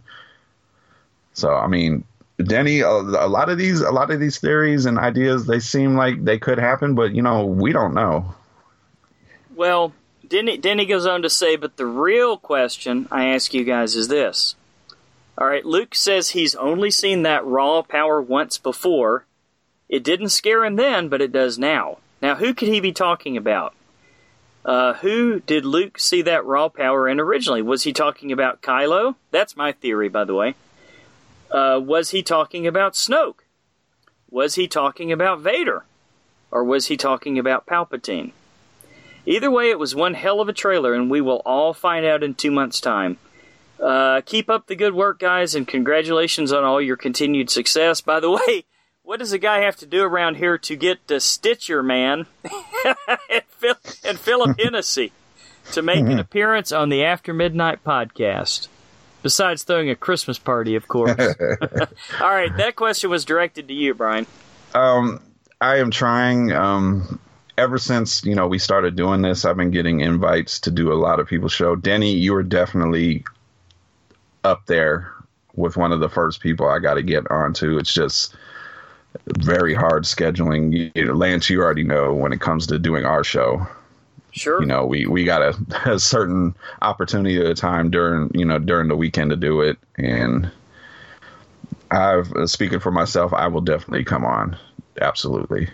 So 1.32 1.54
i 1.54 1.66
mean 1.66 2.04
denny 2.42 2.80
a, 2.80 2.88
a 2.88 3.26
lot 3.28 3.48
of 3.48 3.58
these 3.58 3.80
a 3.80 3.90
lot 3.90 4.12
of 4.12 4.20
these 4.20 4.38
theories 4.38 4.86
and 4.86 4.96
ideas 4.96 5.46
they 5.46 5.58
seem 5.58 5.96
like 5.96 6.24
they 6.24 6.38
could 6.38 6.56
happen 6.56 6.94
but 6.94 7.12
you 7.12 7.22
know 7.22 7.44
we 7.44 7.72
don't 7.72 7.94
know. 7.94 8.34
Well, 9.58 9.92
Denny, 10.28 10.56
Denny 10.56 10.86
goes 10.86 11.04
on 11.04 11.22
to 11.22 11.30
say, 11.30 11.56
but 11.56 11.76
the 11.76 11.84
real 11.84 12.36
question 12.36 13.08
I 13.10 13.30
ask 13.30 13.52
you 13.52 13.64
guys 13.64 13.96
is 13.96 14.06
this. 14.06 14.54
All 15.40 15.46
right, 15.46 15.64
Luke 15.64 15.94
says 15.94 16.30
he's 16.30 16.56
only 16.56 16.90
seen 16.90 17.22
that 17.22 17.46
raw 17.46 17.82
power 17.82 18.20
once 18.20 18.58
before. 18.58 19.24
It 19.88 20.02
didn't 20.02 20.30
scare 20.30 20.64
him 20.64 20.74
then, 20.74 21.08
but 21.08 21.22
it 21.22 21.30
does 21.30 21.60
now. 21.60 21.98
Now, 22.20 22.34
who 22.34 22.52
could 22.52 22.66
he 22.66 22.80
be 22.80 22.90
talking 22.90 23.36
about? 23.36 23.72
Uh, 24.64 24.94
who 24.94 25.38
did 25.38 25.64
Luke 25.64 26.00
see 26.00 26.22
that 26.22 26.44
raw 26.44 26.68
power 26.68 27.08
in 27.08 27.20
originally? 27.20 27.62
Was 27.62 27.84
he 27.84 27.92
talking 27.92 28.32
about 28.32 28.62
Kylo? 28.62 29.14
That's 29.30 29.56
my 29.56 29.70
theory, 29.70 30.08
by 30.08 30.24
the 30.24 30.34
way. 30.34 30.56
Uh, 31.52 31.80
was 31.80 32.10
he 32.10 32.24
talking 32.24 32.66
about 32.66 32.94
Snoke? 32.94 33.42
Was 34.28 34.56
he 34.56 34.66
talking 34.66 35.12
about 35.12 35.40
Vader? 35.40 35.84
Or 36.50 36.64
was 36.64 36.86
he 36.86 36.96
talking 36.96 37.38
about 37.38 37.64
Palpatine? 37.64 38.32
Either 39.24 39.50
way, 39.52 39.70
it 39.70 39.78
was 39.78 39.94
one 39.94 40.14
hell 40.14 40.40
of 40.40 40.48
a 40.48 40.52
trailer, 40.52 40.94
and 40.94 41.08
we 41.08 41.20
will 41.20 41.42
all 41.46 41.72
find 41.72 42.04
out 42.04 42.24
in 42.24 42.34
two 42.34 42.50
months' 42.50 42.80
time. 42.80 43.18
Uh, 43.82 44.20
keep 44.22 44.50
up 44.50 44.66
the 44.66 44.76
good 44.76 44.94
work, 44.94 45.18
guys, 45.20 45.54
and 45.54 45.66
congratulations 45.66 46.52
on 46.52 46.64
all 46.64 46.80
your 46.80 46.96
continued 46.96 47.50
success. 47.50 48.00
By 48.00 48.20
the 48.20 48.30
way, 48.30 48.64
what 49.02 49.20
does 49.20 49.32
a 49.32 49.38
guy 49.38 49.60
have 49.60 49.76
to 49.76 49.86
do 49.86 50.02
around 50.02 50.36
here 50.36 50.58
to 50.58 50.76
get 50.76 51.06
the 51.06 51.20
Stitcher 51.20 51.82
Man 51.82 52.26
and, 53.30 53.42
Phil, 53.48 53.74
and 54.04 54.18
Philip 54.18 54.58
Hennessy 54.60 55.12
to 55.72 55.82
make 55.82 56.00
an 56.00 56.18
appearance 56.18 56.72
on 56.72 56.88
the 56.88 57.04
After 57.04 57.32
Midnight 57.32 57.84
podcast? 57.84 58.68
Besides 59.22 59.62
throwing 59.62 59.90
a 59.90 59.96
Christmas 59.96 60.38
party, 60.38 60.74
of 60.74 60.88
course. 60.88 61.18
all 62.20 62.30
right, 62.30 62.56
that 62.56 62.76
question 62.76 63.10
was 63.10 63.24
directed 63.24 63.68
to 63.68 63.74
you, 63.74 63.94
Brian. 63.94 64.26
Um, 64.74 65.20
I 65.60 65.78
am 65.78 65.90
trying. 65.90 66.52
Um, 66.52 67.20
ever 67.56 67.78
since 67.78 68.24
you 68.24 68.34
know 68.34 68.46
we 68.46 68.58
started 68.58 68.94
doing 68.94 69.22
this, 69.22 69.44
I've 69.44 69.56
been 69.56 69.70
getting 69.70 70.00
invites 70.00 70.60
to 70.60 70.70
do 70.70 70.92
a 70.92 70.94
lot 70.94 71.18
of 71.18 71.26
people's 71.26 71.52
show. 71.52 71.74
Denny, 71.74 72.12
you 72.12 72.34
are 72.36 72.44
definitely 72.44 73.24
up 74.48 74.66
there 74.66 75.12
with 75.54 75.76
one 75.76 75.92
of 75.92 76.00
the 76.00 76.08
first 76.08 76.40
people 76.40 76.68
I 76.68 76.78
got 76.78 76.94
to 76.94 77.02
get 77.02 77.30
onto. 77.30 77.78
It's 77.78 77.92
just 77.92 78.34
very 79.26 79.74
hard 79.74 80.04
scheduling. 80.04 80.90
You 80.94 81.04
know, 81.04 81.12
Lance, 81.12 81.50
you 81.50 81.60
already 81.60 81.84
know 81.84 82.14
when 82.14 82.32
it 82.32 82.40
comes 82.40 82.66
to 82.68 82.78
doing 82.78 83.04
our 83.04 83.22
show. 83.22 83.66
Sure. 84.30 84.60
You 84.60 84.66
know, 84.66 84.86
we 84.86 85.06
we 85.06 85.24
got 85.24 85.42
a, 85.42 85.56
a 85.94 85.98
certain 85.98 86.54
opportunity 86.80 87.38
at 87.38 87.46
a 87.46 87.54
time 87.54 87.90
during 87.90 88.30
you 88.34 88.44
know 88.44 88.58
during 88.58 88.88
the 88.88 88.96
weekend 88.96 89.30
to 89.30 89.36
do 89.36 89.60
it, 89.60 89.78
and 89.96 90.50
I've 91.90 92.32
speaking 92.46 92.80
for 92.80 92.90
myself, 92.90 93.32
I 93.32 93.48
will 93.48 93.60
definitely 93.60 94.04
come 94.04 94.24
on. 94.24 94.56
Absolutely. 95.00 95.68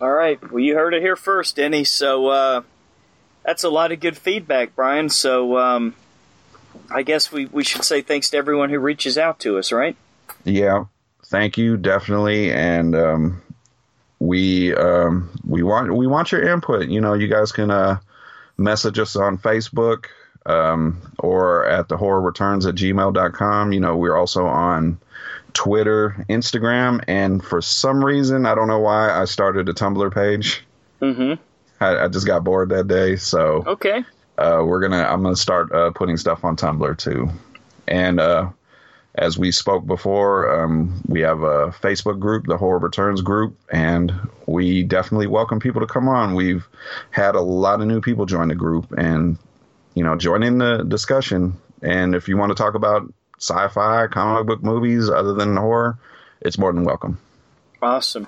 All 0.00 0.10
right. 0.10 0.40
Well, 0.50 0.60
you 0.60 0.74
heard 0.74 0.94
it 0.94 1.02
here 1.02 1.16
first, 1.16 1.56
Denny. 1.56 1.84
So 1.84 2.26
uh, 2.28 2.62
that's 3.44 3.64
a 3.64 3.70
lot 3.70 3.92
of 3.92 4.00
good 4.00 4.16
feedback, 4.16 4.74
Brian. 4.76 5.08
So 5.08 5.56
um, 5.56 5.94
I 6.90 7.02
guess 7.02 7.32
we, 7.32 7.46
we 7.46 7.64
should 7.64 7.84
say 7.84 8.02
thanks 8.02 8.30
to 8.30 8.36
everyone 8.36 8.70
who 8.70 8.78
reaches 8.78 9.18
out 9.18 9.40
to 9.40 9.58
us, 9.58 9.72
right? 9.72 9.96
Yeah, 10.44 10.84
thank 11.26 11.58
you, 11.58 11.76
definitely, 11.76 12.52
and 12.52 12.94
um, 12.94 13.42
we 14.18 14.74
um, 14.74 15.30
we 15.46 15.62
want 15.62 15.94
we 15.94 16.06
want 16.06 16.32
your 16.32 16.42
input. 16.42 16.88
You 16.88 17.00
know, 17.00 17.14
you 17.14 17.28
guys 17.28 17.52
can 17.52 17.70
uh, 17.70 17.98
message 18.56 18.98
us 18.98 19.16
on 19.16 19.38
Facebook 19.38 20.06
um, 20.46 21.12
or 21.18 21.66
at 21.66 21.88
the 21.88 21.96
horror 21.96 22.20
returns 22.20 22.66
at 22.66 22.74
gmail.com. 22.74 23.72
You 23.72 23.80
know, 23.80 23.96
we're 23.96 24.16
also 24.16 24.46
on 24.46 24.98
Twitter, 25.52 26.24
Instagram, 26.28 27.02
and 27.08 27.44
for 27.44 27.60
some 27.60 28.04
reason, 28.04 28.46
I 28.46 28.54
don't 28.54 28.68
know 28.68 28.80
why, 28.80 29.10
I 29.10 29.24
started 29.24 29.68
a 29.68 29.72
Tumblr 29.72 30.14
page. 30.14 30.64
Mm-hmm. 31.00 31.42
I, 31.82 32.04
I 32.04 32.08
just 32.08 32.26
got 32.26 32.44
bored 32.44 32.70
that 32.70 32.88
day, 32.88 33.16
so 33.16 33.64
Okay. 33.66 34.04
Uh, 34.38 34.62
we're 34.64 34.80
gonna 34.80 35.02
I'm 35.02 35.22
gonna 35.22 35.36
start 35.36 35.72
uh, 35.72 35.90
putting 35.90 36.16
stuff 36.16 36.44
on 36.44 36.56
Tumblr 36.56 36.98
too, 36.98 37.28
and 37.88 38.20
uh, 38.20 38.50
as 39.14 39.38
we 39.38 39.50
spoke 39.50 39.86
before, 39.86 40.62
um, 40.62 41.02
we 41.06 41.20
have 41.20 41.40
a 41.40 41.68
Facebook 41.68 42.18
group, 42.18 42.46
the 42.46 42.58
Horror 42.58 42.78
Returns 42.78 43.22
group, 43.22 43.56
and 43.72 44.12
we 44.46 44.82
definitely 44.82 45.26
welcome 45.26 45.58
people 45.58 45.80
to 45.80 45.86
come 45.86 46.08
on. 46.08 46.34
We've 46.34 46.66
had 47.10 47.34
a 47.34 47.40
lot 47.40 47.80
of 47.80 47.86
new 47.86 48.00
people 48.00 48.26
join 48.26 48.48
the 48.48 48.54
group, 48.54 48.92
and 48.92 49.38
you 49.94 50.04
know, 50.04 50.16
join 50.16 50.42
in 50.42 50.58
the 50.58 50.84
discussion. 50.84 51.56
And 51.82 52.14
if 52.14 52.28
you 52.28 52.36
want 52.36 52.50
to 52.50 52.54
talk 52.54 52.74
about 52.74 53.02
sci-fi, 53.38 54.06
comic 54.08 54.46
book 54.46 54.62
movies 54.62 55.08
other 55.08 55.32
than 55.32 55.56
horror, 55.56 55.98
it's 56.40 56.58
more 56.58 56.72
than 56.72 56.84
welcome. 56.84 57.18
Awesome. 57.80 58.26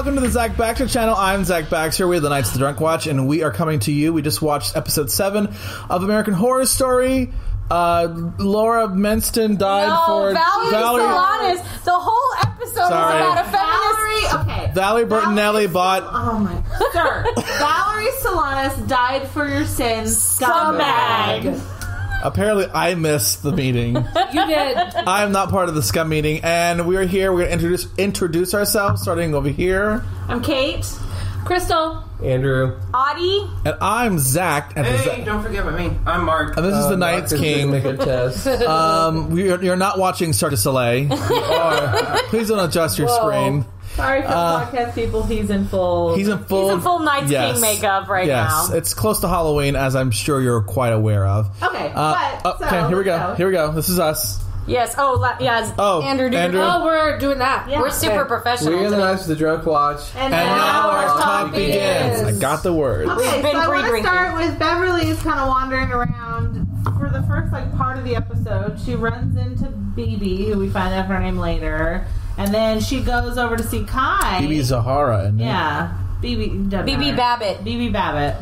Welcome 0.00 0.14
to 0.14 0.22
the 0.22 0.30
Zach 0.30 0.56
Baxter 0.56 0.88
channel. 0.88 1.14
I'm 1.14 1.44
Zach 1.44 1.68
Baxter. 1.68 2.08
We 2.08 2.16
are 2.16 2.20
the 2.20 2.30
Knights 2.30 2.48
of 2.48 2.54
the 2.54 2.60
Drunk 2.60 2.80
Watch, 2.80 3.06
and 3.06 3.28
we 3.28 3.42
are 3.42 3.50
coming 3.50 3.80
to 3.80 3.92
you. 3.92 4.14
We 4.14 4.22
just 4.22 4.40
watched 4.40 4.74
episode 4.74 5.10
seven 5.10 5.54
of 5.90 6.02
American 6.02 6.32
Horror 6.32 6.64
Story. 6.64 7.30
Uh, 7.70 8.30
Laura 8.38 8.88
Menston 8.88 9.58
died 9.58 9.88
No, 9.88 10.04
for 10.06 10.32
Valerie, 10.32 11.04
Solanas. 11.04 11.84
The 11.84 11.92
whole 11.92 12.50
episode 12.50 12.88
Sorry. 12.88 13.20
was 13.20 13.30
about 13.30 13.44
a 13.44 13.50
feminist. 13.50 14.32
Valerie, 14.32 14.64
okay. 14.64 14.72
Valerie 14.72 15.04
Bertinelli 15.04 15.70
bought. 15.70 16.02
Oh 16.06 16.38
my, 16.38 16.54
sir. 16.94 17.26
Valerie 17.58 18.10
Solanas 18.22 18.88
died 18.88 19.28
for 19.28 19.46
your 19.46 19.66
sins, 19.66 20.16
scumbag. 20.16 21.42
Scumbag. 21.42 21.79
Apparently, 22.22 22.66
I 22.72 22.94
missed 22.94 23.42
the 23.42 23.52
meeting. 23.52 23.96
You 24.32 24.46
did. 24.46 24.76
I'm 24.94 25.32
not 25.32 25.50
part 25.50 25.68
of 25.68 25.74
the 25.74 25.82
scum 25.82 26.08
meeting, 26.08 26.38
and 26.44 26.86
we 26.86 26.96
are 26.96 27.02
here. 27.04 27.32
We're 27.32 27.46
going 27.46 27.58
to 27.58 27.64
introduce 27.66 27.88
introduce 27.98 28.54
ourselves, 28.54 29.02
starting 29.02 29.34
over 29.34 29.48
here. 29.48 30.04
I'm 30.28 30.40
Kate. 30.40 30.86
Crystal. 31.44 32.04
Andrew. 32.22 32.78
Audie. 32.94 33.50
And 33.64 33.76
I'm 33.80 34.20
Zach. 34.20 34.74
And, 34.76 34.86
Hey, 34.86 35.04
Zach- 35.04 35.24
don't 35.24 35.42
forget 35.42 35.66
about 35.66 35.80
me. 35.80 35.96
I'm 36.06 36.24
Mark. 36.24 36.56
and 36.56 36.64
this 36.64 36.76
is 36.76 36.88
the 36.88 36.96
Knight's 36.96 37.32
King. 37.32 37.72
Make 37.72 37.84
a 37.84 37.96
test. 37.96 38.46
Um, 38.46 39.30
we 39.30 39.50
are, 39.50 39.60
you're 39.60 39.74
not 39.74 39.98
watching 39.98 40.32
Cirque 40.32 40.50
du 40.50 40.56
Soleil. 40.56 41.08
Please 42.28 42.46
don't 42.48 42.64
adjust 42.68 42.96
your 42.98 43.08
screen. 43.08 43.64
Sorry 43.96 44.22
for 44.22 44.28
Uh, 44.28 44.64
the 44.70 44.76
podcast 44.78 44.94
people. 44.94 45.22
He's 45.24 45.50
in 45.50 45.66
full. 45.66 46.14
He's 46.14 46.28
in 46.28 46.38
full. 46.44 46.66
He's 46.68 46.74
in 46.76 46.80
full 46.80 47.00
Night's 47.00 47.30
yes. 47.30 47.52
King 47.52 47.60
makeup 47.60 48.08
right 48.08 48.26
yes. 48.26 48.70
now. 48.70 48.76
it's 48.76 48.94
close 48.94 49.20
to 49.20 49.28
Halloween, 49.28 49.76
as 49.76 49.94
I'm 49.96 50.10
sure 50.10 50.40
you're 50.40 50.62
quite 50.62 50.92
aware 50.92 51.26
of. 51.26 51.50
okay, 51.62 51.92
Uh, 51.94 52.38
but 52.42 52.54
okay, 52.56 52.68
so, 52.70 52.88
here 52.88 52.98
we 52.98 53.04
go. 53.04 53.16
let's 53.16 53.36
Here 53.38 53.46
we 53.46 53.52
go. 53.52 53.72
This 53.72 53.88
is 53.88 53.98
us. 53.98 54.42
Yes. 54.66 54.94
Oh, 54.98 55.14
la- 55.14 55.36
yeah. 55.40 55.72
Oh, 55.78 56.02
Andrew. 56.02 56.30
Did 56.30 56.38
Andrew. 56.38 56.60
Oh, 56.62 56.84
we're 56.84 57.18
doing 57.18 57.38
that. 57.38 57.68
Yeah. 57.68 57.80
We're 57.80 57.90
super 57.90 58.20
Okay. 58.20 58.28
professional. 58.28 58.74
We're 58.74 58.84
in 58.84 58.90
the 58.90 58.96
today. 58.98 59.12
Of 59.12 59.26
the 59.26 59.36
Drunk 59.36 59.66
Watch. 59.66 60.00
And, 60.14 60.32
And 60.32 60.46
now 60.46 60.90
our 60.90 61.06
talk 61.06 61.20
talk 61.22 61.50
begins. 61.52 62.20
begins. 62.20 62.36
I 62.36 62.40
got 62.40 62.62
the 62.62 62.72
word. 62.72 63.08
Okay, 63.08 63.34
We've 63.34 63.42
been 63.42 63.52
so 63.52 63.58
I 63.58 63.68
want 63.68 63.86
to 63.96 64.00
start 64.02 64.34
with 64.36 64.58
Beverly 64.60 65.08
is 65.08 65.20
kind 65.22 65.40
of 65.40 65.48
wandering 65.48 65.90
around 65.90 66.68
for 66.98 67.08
the 67.12 67.22
first 67.24 67.52
like 67.52 67.74
part 67.76 67.98
of 67.98 68.04
the 68.04 68.14
episode. 68.14 68.78
She 68.84 68.94
runs 68.94 69.36
into 69.36 69.64
Bebe, 69.70 70.50
who 70.52 70.58
we 70.60 70.68
find 70.68 70.94
out 70.94 71.06
her 71.06 71.18
name 71.18 71.38
later, 71.38 72.06
and 72.40 72.54
then 72.54 72.80
she 72.80 73.00
goes 73.00 73.36
over 73.38 73.56
to 73.56 73.62
see 73.62 73.84
Kai. 73.84 74.40
Bebe 74.40 74.62
Zahara. 74.62 75.24
And 75.26 75.38
Yeah, 75.38 75.92
Bebe. 76.20 76.48
Bebe. 76.48 77.12
Babbitt. 77.12 77.62
Bebe 77.64 77.90
Babbitt. 77.90 78.36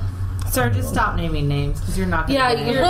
Sir, 0.50 0.70
just 0.70 0.88
stop 0.88 1.16
naming 1.16 1.46
names 1.48 1.80
because 1.80 1.98
you're 1.98 2.06
not. 2.06 2.26
Gonna 2.28 2.38
Yeah, 2.38 2.70
you're. 2.70 2.84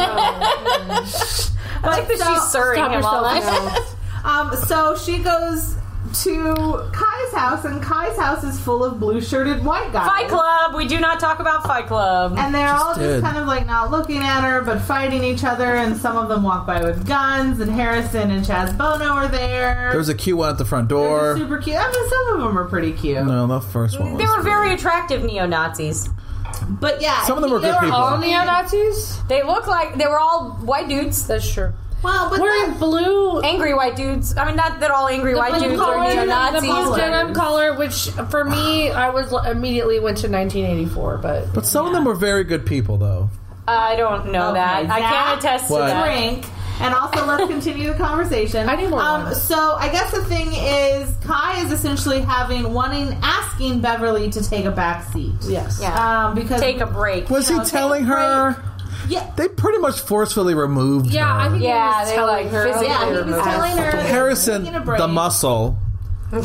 I 1.80 1.80
like 1.82 2.08
that 2.08 2.18
so- 2.18 2.34
she's 2.34 2.42
serving 2.52 2.82
stop 2.82 2.92
him 2.92 3.04
all 3.04 3.22
night. 3.22 3.94
Um, 4.24 4.54
so 4.66 4.96
she 4.96 5.18
goes 5.18 5.76
to 6.12 6.90
Kai's 6.92 7.32
house, 7.34 7.64
and 7.64 7.82
Kai's 7.82 8.16
house 8.18 8.44
is 8.44 8.58
full 8.60 8.84
of 8.84 8.98
blue 9.00 9.20
shirted 9.20 9.64
white 9.64 9.92
guys. 9.92 10.06
Fight 10.08 10.28
Club. 10.28 10.74
We 10.74 10.86
do 10.88 10.98
not 11.00 11.20
talk 11.20 11.38
about 11.40 11.64
Fight 11.64 11.86
Club. 11.86 12.34
And 12.38 12.54
they're 12.54 12.68
all 12.68 12.94
just 12.94 13.00
did. 13.00 13.22
kind 13.22 13.36
of 13.38 13.46
like 13.46 13.66
not 13.66 13.90
looking 13.90 14.18
at 14.18 14.42
her, 14.42 14.62
but 14.62 14.80
fighting 14.80 15.22
each 15.24 15.44
other. 15.44 15.74
And 15.76 15.96
some 15.96 16.16
of 16.16 16.28
them 16.28 16.42
walk 16.42 16.66
by 16.66 16.82
with 16.82 17.06
guns. 17.06 17.60
And 17.60 17.70
Harrison 17.70 18.30
and 18.30 18.44
Chaz 18.44 18.76
Bono 18.76 19.04
are 19.06 19.28
there. 19.28 19.88
There 19.90 19.98
was 19.98 20.08
a 20.08 20.14
cute 20.14 20.38
one 20.38 20.50
at 20.50 20.58
the 20.58 20.64
front 20.64 20.88
They're 20.88 20.98
door. 20.98 21.36
super 21.36 21.58
cute. 21.58 21.76
I 21.76 21.90
mean, 21.90 22.08
some 22.08 22.34
of 22.34 22.40
them 22.40 22.58
are 22.58 22.64
pretty 22.64 22.92
cute. 22.92 23.24
No, 23.24 23.46
the 23.46 23.60
first 23.60 23.98
one 24.00 24.14
was. 24.14 24.22
they 24.22 24.28
were 24.28 24.42
very 24.42 24.72
attractive 24.74 25.22
neo 25.24 25.46
Nazis. 25.46 26.08
But 26.68 27.00
yeah, 27.00 27.24
Some 27.24 27.36
of 27.38 27.42
them 27.42 27.50
were 27.52 27.60
they 27.60 27.70
good 27.70 27.80
people. 27.80 27.94
All 27.96 28.18
neo 28.18 28.44
Nazis? 28.44 29.22
They 29.28 29.42
look 29.42 29.66
like 29.66 29.96
they 29.96 30.06
were 30.06 30.18
all 30.18 30.50
white 30.62 30.88
dudes, 30.88 31.26
That's 31.26 31.50
true. 31.52 31.72
Well, 32.02 32.30
but 32.30 32.38
Wearing 32.40 32.70
that- 32.70 32.78
blue. 32.78 33.40
angry 33.40 33.74
white 33.74 33.96
dudes. 33.96 34.36
I 34.36 34.44
mean, 34.46 34.56
not 34.56 34.80
that 34.80 34.90
all 34.90 35.08
angry 35.08 35.34
white 35.34 35.52
blue 35.54 35.68
dudes 35.70 35.80
are 35.80 35.84
collar, 35.84 36.04
neo 36.14 36.20
the 36.20 36.26
Nazis. 36.26 36.60
blue 36.70 36.96
denim 36.96 37.34
collar, 37.34 37.74
which 37.74 38.08
for 38.30 38.44
me, 38.44 38.90
I 38.90 39.10
was 39.10 39.32
immediately 39.50 39.98
went 39.98 40.18
to 40.18 40.28
1984, 40.28 41.18
but 41.18 41.52
But 41.52 41.66
some 41.66 41.86
of 41.86 41.92
them 41.92 42.04
were 42.04 42.14
very 42.14 42.44
good 42.44 42.64
people, 42.66 42.96
though. 42.98 43.30
I 43.66 43.96
don't 43.96 44.30
know 44.32 44.50
Okay, 44.50 44.58
that. 44.60 44.90
I 44.90 45.00
can't 45.00 45.38
attest 45.40 45.66
to 45.66 45.72
What? 45.72 45.86
that. 45.88 46.04
drink. 46.04 46.46
And 46.80 46.94
also, 46.94 47.26
let's 47.26 47.44
continue 47.50 47.88
the 47.92 47.98
conversation. 47.98 48.68
I 48.68 48.76
need 48.76 48.88
more 48.90 49.00
Um, 49.02 49.34
so 49.34 49.74
I 49.80 49.88
guess 49.88 50.12
the 50.12 50.22
thing 50.24 50.52
is, 50.54 51.12
Kai 51.26 51.60
is 51.64 51.72
essentially 51.72 52.20
having 52.20 52.72
wanting 52.72 53.18
asking 53.20 53.80
Beverly 53.80 54.30
to 54.30 54.48
take 54.48 54.64
a 54.64 54.70
back 54.70 55.12
seat. 55.12 55.34
yes. 55.42 55.80
Yeah. 55.82 56.26
Um, 56.28 56.34
because 56.36 56.60
Take 56.60 56.80
a 56.80 56.86
break. 56.86 57.28
Was 57.28 57.48
You 57.50 57.56
he 57.56 57.58
know, 57.58 57.64
take 57.64 57.72
telling 57.72 58.04
a 58.04 58.06
her? 58.06 58.56
Yeah, 59.08 59.30
They 59.36 59.48
pretty 59.48 59.78
much 59.78 60.00
forcefully 60.00 60.54
removed 60.54 61.06
Yeah, 61.12 61.24
her. 61.32 61.40
I 61.40 61.48
think 61.50 61.62
Yeah, 61.62 61.94
he 61.94 62.00
was 62.00 62.08
they, 62.10 62.14
telling 62.16 62.44
like, 62.44 62.52
her. 62.52 62.64
physically 62.64 62.86
yeah, 62.88 63.04
he 63.04 63.10
was 63.12 63.20
removed 63.20 63.44
telling 63.44 63.76
her 63.76 63.90
Harrison, 63.92 64.64
the 64.64 65.08
muscle. 65.08 65.78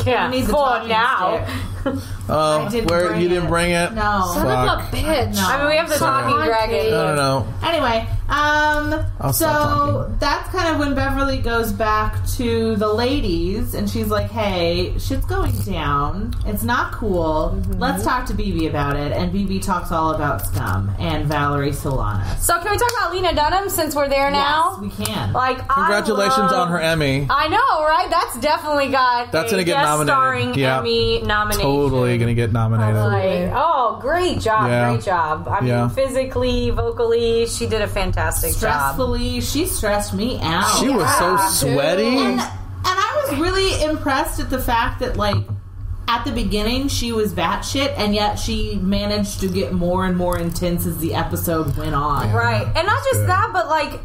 Yeah, 0.06 0.30
needs 0.30 0.48
for 0.50 0.82
now. 0.86 1.44
stick. 1.80 1.94
Uh, 2.26 2.70
didn't 2.70 2.88
where 2.90 3.08
bring 3.08 3.20
you 3.20 3.28
didn't 3.28 3.48
bring 3.48 3.72
it? 3.72 3.92
No. 3.92 4.30
Son 4.32 4.46
Fuck. 4.46 4.80
of 4.80 4.94
a 4.94 4.96
bitch. 4.96 5.34
No. 5.34 5.42
I 5.46 5.58
mean, 5.58 5.66
we 5.68 5.76
have 5.76 5.88
the 5.90 5.96
Sorry. 5.96 6.22
talking 6.32 6.46
dragon. 6.46 6.90
No, 6.90 7.14
no, 7.14 7.40
no. 7.40 7.68
Anyway, 7.68 8.08
um, 8.28 9.04
I'll 9.20 9.32
so 9.34 10.14
that's 10.18 10.48
kind 10.48 10.68
of 10.74 10.78
when 10.78 10.94
Beverly 10.94 11.38
goes 11.38 11.72
back 11.72 12.26
to 12.36 12.74
the 12.76 12.88
ladies 12.92 13.74
and 13.74 13.88
she's 13.88 14.06
like, 14.08 14.30
hey, 14.30 14.98
shit's 14.98 15.26
going 15.26 15.52
down. 15.60 16.32
It's 16.46 16.62
not 16.62 16.92
cool. 16.92 17.54
Mm-hmm. 17.54 17.72
Let's 17.80 18.02
talk 18.02 18.24
to 18.26 18.34
Bebe 18.34 18.66
about 18.66 18.96
it. 18.96 19.12
And 19.12 19.30
Bebe 19.30 19.58
talks 19.60 19.92
all 19.92 20.14
about 20.14 20.46
Scum 20.46 20.94
and 20.98 21.26
Valerie 21.26 21.70
Solanas. 21.72 22.38
So 22.40 22.58
can 22.62 22.70
we 22.72 22.78
talk 22.78 22.90
about 22.98 23.12
Lena 23.12 23.34
Dunham 23.34 23.68
since 23.68 23.94
we're 23.94 24.08
there 24.08 24.30
now? 24.30 24.78
Yes, 24.82 24.98
we 24.98 25.04
can. 25.04 25.32
Like, 25.34 25.58
Congratulations 25.68 26.38
I 26.38 26.42
love- 26.52 26.68
on 26.68 26.68
her 26.70 26.80
Emmy. 26.80 27.26
I 27.28 27.48
know, 27.48 27.84
right? 27.84 28.08
That's 28.08 28.38
definitely 28.40 28.88
got 28.88 29.32
That's 29.32 29.48
a 29.48 29.54
gonna 29.56 29.64
get 29.64 29.74
guest 29.74 29.84
nominated. 29.88 30.14
starring 30.14 30.54
Yeah. 30.54 30.78
Emmy 30.78 31.20
nomination. 31.22 31.62
Totally 31.62 32.16
gonna 32.16 32.32
get 32.34 32.52
nominated. 32.52 32.94
Like, 32.96 33.52
oh, 33.54 33.98
great 34.00 34.40
job, 34.40 34.68
Yeah. 34.68 34.90
great 34.92 35.04
job. 35.04 35.46
I 35.46 35.60
mean, 35.60 35.68
Yeah. 35.68 35.88
physically, 35.88 36.70
vocally, 36.70 37.46
she 37.46 37.66
did 37.66 37.82
a 37.82 37.86
fantastic 37.86 38.13
job. 38.14 38.96
Stressfully, 38.96 39.42
she 39.42 39.66
stressed 39.66 40.14
me 40.14 40.38
out. 40.40 40.78
She 40.80 40.88
was 40.88 41.18
so 41.18 41.36
sweaty. 41.68 42.06
and, 42.06 42.40
and 42.40 42.40
I 42.84 43.26
was 43.28 43.38
really 43.38 43.82
impressed 43.84 44.40
at 44.40 44.50
the 44.50 44.60
fact 44.60 45.00
that, 45.00 45.16
like, 45.16 45.36
at 46.06 46.24
the 46.24 46.32
beginning, 46.32 46.88
she 46.88 47.12
was 47.12 47.32
batshit, 47.32 47.94
and 47.96 48.14
yet 48.14 48.36
she 48.38 48.76
managed 48.76 49.40
to 49.40 49.48
get 49.48 49.72
more 49.72 50.04
and 50.04 50.16
more 50.16 50.38
intense 50.38 50.86
as 50.86 50.98
the 50.98 51.14
episode 51.14 51.76
went 51.76 51.94
on. 51.94 52.32
Right. 52.32 52.66
And 52.66 52.86
not 52.86 53.02
just 53.04 53.20
good. 53.20 53.28
that, 53.28 53.50
but 53.52 53.68
like 53.68 54.00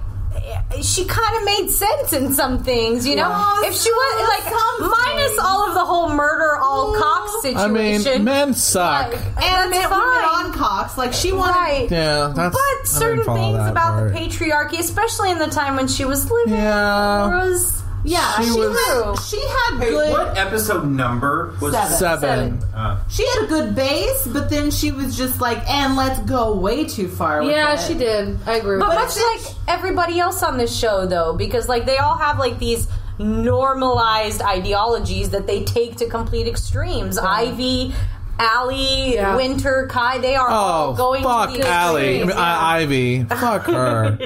she 0.81 1.03
kind 1.05 1.37
of 1.37 1.43
made 1.43 1.69
sense 1.69 2.13
in 2.13 2.31
some 2.33 2.63
things, 2.63 3.05
you 3.07 3.15
know. 3.15 3.27
Yeah. 3.29 3.67
if 3.69 3.75
she 3.75 3.91
was 3.91 4.29
like 4.29 4.53
Some 4.53 4.89
minus 4.89 5.39
all 5.39 5.67
of 5.67 5.73
the 5.73 5.83
whole 5.85 6.09
murder 6.13 6.57
all 6.57 6.93
cock 6.95 7.29
I 7.29 7.41
situation. 7.41 8.13
mean, 8.13 8.23
men 8.23 8.53
suck. 8.53 9.11
like, 9.11 9.19
And 9.43 9.69
men, 9.71 9.89
women 9.89 9.89
fine. 9.89 10.45
on 10.45 10.53
Cox, 10.53 10.97
like 10.97 11.13
she 11.13 11.31
wanted. 11.31 11.55
Right. 11.55 11.87
yeah, 11.91 12.31
that's. 12.35 12.55
But 12.55 12.87
certain 12.87 13.23
things 13.23 13.57
about 13.67 13.75
part. 13.75 14.13
the 14.13 14.19
patriarchy, 14.19 14.79
especially 14.79 15.31
in 15.31 15.39
the 15.39 15.47
time 15.47 15.75
when 15.75 15.87
she 15.87 16.05
was 16.05 16.29
living, 16.29 16.53
Yeah. 16.53 17.27
was 17.45 17.81
Yeah, 18.03 18.37
She 18.39 18.45
she, 18.45 18.59
was- 18.59 18.77
had 18.79 19.15
she 19.25 19.41
had 19.41 19.79
Hey, 19.79 19.89
good. 19.89 20.11
what 20.11 20.37
episode 20.37 20.85
number 20.87 21.53
was 21.61 21.73
Seven. 21.73 21.97
Seven. 21.97 22.63
Uh, 22.73 22.97
She 23.09 23.25
had 23.27 23.43
a 23.43 23.47
good 23.47 23.75
base, 23.75 24.25
but 24.27 24.49
then 24.49 24.71
she 24.71 24.91
was 24.91 25.17
just 25.17 25.41
like, 25.41 25.69
and 25.69 25.95
let's 25.97 26.19
go 26.19 26.53
way 26.55 26.85
too 26.85 27.09
far. 27.09 27.41
With 27.41 27.51
Yeah, 27.51 27.73
it. 27.73 27.79
she 27.81 27.93
did. 27.95 28.39
I 28.45 28.55
agree 28.55 28.77
with 28.77 28.85
But 28.87 28.91
that. 28.95 29.05
much 29.05 29.17
like 29.45 29.55
everybody 29.67 30.19
else 30.19 30.41
on 30.43 30.57
this 30.57 30.73
show, 30.75 31.05
though, 31.05 31.33
because 31.33 31.67
like 31.67 31.85
they 31.85 31.97
all 31.97 32.17
have 32.17 32.39
like 32.39 32.57
these 32.57 32.87
normalized 33.17 34.41
ideologies 34.41 35.31
that 35.31 35.45
they 35.47 35.63
take 35.63 35.97
to 35.97 36.05
complete 36.07 36.47
extremes. 36.47 37.17
Ivy, 37.17 37.93
Allie, 38.39 39.15
Yeah. 39.15 39.35
Winter, 39.35 39.87
Kai, 39.89 40.17
they 40.19 40.35
are 40.35 40.47
all 40.47 40.91
Oh, 40.91 40.93
going 40.95 41.23
fuck 41.23 41.51
to 41.51 41.57
the 41.59 41.67
Allie. 41.67 42.01
I 42.01 42.03
mean, 42.05 42.29
extremes. 42.29 42.33
I- 42.39 42.77
Ivy. 42.81 43.23
Fuck 43.25 43.63
her. 43.65 44.17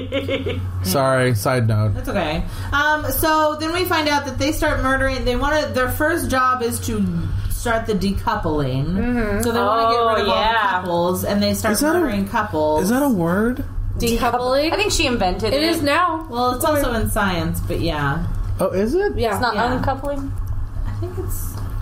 Sorry, 0.84 1.34
side 1.36 1.68
note. 1.68 1.96
That's 1.96 2.10
okay. 2.10 2.44
Um, 2.72 3.10
so 3.12 3.56
then 3.60 3.74
we 3.74 3.86
find 3.86 4.08
out 4.08 4.26
that 4.26 4.38
they 4.38 4.52
start 4.52 4.82
murdering. 4.84 5.26
They 5.26 5.36
want 5.36 5.60
to. 5.66 5.74
Their 5.74 5.90
first 5.90 6.30
job 6.30 6.62
is 6.62 6.80
to 6.82 7.04
start 7.50 7.86
the 7.88 7.94
decoupling. 7.94 9.44
So 9.44 9.52
they 9.52 9.60
want 9.60 9.90
to 9.90 9.96
get 9.96 10.04
rid 10.04 10.20
of 10.22 10.28
Oh, 10.28 10.32
all 10.32 10.44
the 10.44 10.52
yeah. 10.52 10.70
couples, 10.82 11.24
and 11.24 11.42
they 11.42 11.54
start 11.54 11.74
Is 11.74 11.80
that 11.80 11.96
a- 11.96 12.00
murdering 12.00 12.28
couples. 12.28 12.84
Is 12.84 12.90
that 12.90 13.02
a 13.02 13.10
word? 13.10 13.64
decoupling. 13.98 14.72
I 14.74 14.76
think 14.76 14.92
she 14.92 15.06
invented 15.06 15.54
it. 15.54 15.62
it 15.62 15.64
is 15.64 15.82
now. 15.84 16.28
well, 16.30 16.52
it's 16.56 16.66
also 16.66 16.94
in 16.94 17.10
science, 17.12 17.60
but 17.62 17.80
yeah, 17.80 18.26
Oh, 18.60 18.68
is 18.70 18.94
it? 18.96 19.16
Yeah, 19.18 19.32
It's 19.34 19.42
not 19.42 19.54
Yeah. 19.56 19.72
uncoupling. 19.74 20.32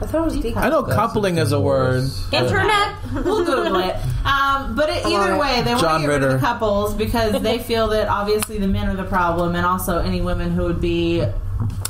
I 0.01 0.05
think 0.05 0.13
it's. 0.13 0.13
I 0.13 0.17
thought 0.17 0.21
it 0.21 0.25
was 0.25 0.37
decoupling. 0.37 0.57
I 0.57 0.69
know 0.69 0.83
coupling 0.83 1.37
is 1.37 1.51
a 1.51 1.59
word. 1.59 2.09
Internet. 2.33 2.95
We'll 3.13 3.45
Google 3.45 3.77
it. 3.77 3.95
Um, 4.25 4.75
but 4.75 4.89
it, 4.89 5.05
either 5.05 5.33
on 5.33 5.39
way, 5.39 5.61
they 5.61 5.71
want 5.71 5.81
John 5.81 6.01
to 6.01 6.07
get 6.07 6.13
rid 6.13 6.23
of 6.23 6.31
the 6.33 6.39
couples 6.39 6.93
because 6.93 7.41
they 7.41 7.59
feel 7.59 7.87
that 7.89 8.07
obviously 8.07 8.57
the 8.57 8.67
men 8.67 8.87
are 8.87 8.95
the 8.95 9.03
problem, 9.03 9.55
and 9.55 9.65
also 9.65 9.99
any 9.99 10.21
women 10.21 10.51
who 10.51 10.63
would 10.63 10.81
be 10.81 11.23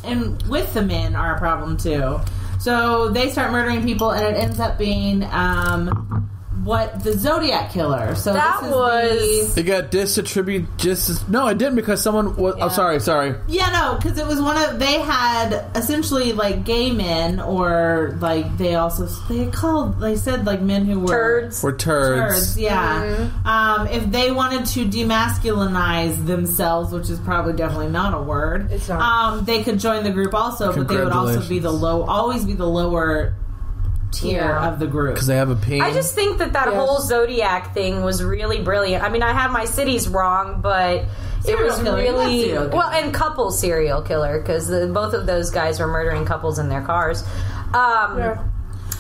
in 0.04 0.38
with 0.50 0.74
the 0.74 0.82
men 0.82 1.16
are 1.16 1.36
a 1.36 1.40
problem 1.40 1.78
too. 1.78 2.20
So 2.60 3.10
they 3.10 3.30
start 3.30 3.52
murdering 3.52 3.84
people, 3.84 4.12
and 4.12 4.24
it 4.26 4.40
ends 4.40 4.60
up 4.60 4.78
being 4.78 5.24
um, 5.32 6.30
what 6.64 7.04
the 7.04 7.14
Zodiac 7.18 7.72
killer. 7.72 8.16
So 8.16 8.34
That 8.34 8.60
this 8.62 8.70
is 8.70 8.76
was- 8.76 9.56
the, 9.56 9.62
It 9.62 9.64
got 9.64 9.92
disattributed 9.92 10.68
just 10.78 11.28
no, 11.30 11.48
it 11.48 11.58
didn't 11.58 11.76
because 11.76 12.02
someone 12.02 12.36
was. 12.36 12.56
Yeah. 12.58 12.66
Oh, 12.66 12.70
sorry, 12.70 13.00
sorry. 13.00 13.36
yeah 13.48 13.70
no 13.72 13.96
because 13.98 14.18
it 14.18 14.28
was 14.28 14.42
one 14.42 14.58
of 14.58 14.80
they 14.80 15.00
had 15.00 15.66
essentially 15.76 16.34
like 16.34 16.64
gay 16.66 16.92
men 16.92 17.40
or 17.40 18.18
like 18.20 18.58
they 18.58 18.76
also 18.76 19.06
they 19.30 19.48
called 19.48 20.00
they 20.00 20.16
said 20.16 20.46
like 20.46 20.62
men 20.62 20.86
who 20.86 21.00
were 21.00 21.08
Turds. 21.08 21.64
We're 21.64 21.76
turds. 21.76 22.34
Turds, 22.56 22.60
yeah. 22.60 23.30
Um, 23.46 23.88
if 23.88 24.10
they 24.12 24.32
wanted 24.32 24.66
to 24.68 24.86
demasculinize 24.86 26.26
themselves, 26.26 26.92
which 26.94 27.10
is 27.10 27.20
probably 27.20 27.54
definitely 27.54 27.90
not 27.90 28.14
a 28.14 28.22
word, 28.22 28.72
It's 28.72 28.90
not. 28.90 29.02
Um, 29.02 29.46
they 29.46 29.64
could 29.64 29.80
join 29.80 30.04
the 30.04 30.12
group 30.12 30.34
also, 30.34 30.74
but 30.76 30.88
they 30.88 30.98
would 30.98 31.12
also 31.14 31.48
be 31.48 31.60
the 31.60 31.72
low, 31.72 32.04
always 32.04 32.46
be 32.46 32.54
the 32.54 32.68
lower 32.68 33.34
tier 34.12 34.42
Yeah. 34.42 34.68
of 34.68 34.80
the 34.80 34.88
group. 34.88 35.14
Because 35.16 35.28
they 35.28 35.38
have 35.38 35.50
a 35.50 35.56
peen. 35.56 35.82
I 35.82 35.92
just 35.94 36.14
think 36.16 36.38
that 36.40 36.54
that 36.54 36.68
Yes. 36.68 36.76
whole 36.76 37.00
zodiac 37.00 37.74
thing 37.74 38.04
was 38.04 38.24
really 38.24 38.62
brilliant. 38.62 39.04
I 39.04 39.10
mean, 39.10 39.24
I 39.24 39.34
have 39.34 39.52
my 39.52 39.66
cities 39.66 40.08
wrong, 40.08 40.60
but 40.62 41.06
it 41.46 41.58
was 41.60 41.80
killer, 41.80 41.98
really 41.98 42.54
well, 42.68 42.90
and 42.90 43.14
couple 43.14 43.50
serial 43.52 44.02
killer 44.02 44.40
because 44.40 44.70
both 44.92 45.14
of 45.14 45.26
those 45.26 45.50
guys 45.50 45.80
were 45.80 45.88
murdering 45.88 46.26
couples 46.26 46.60
in 46.60 46.70
their 46.70 46.82
cars. 46.82 47.24
Um, 47.74 48.18
Yeah. 48.18 48.38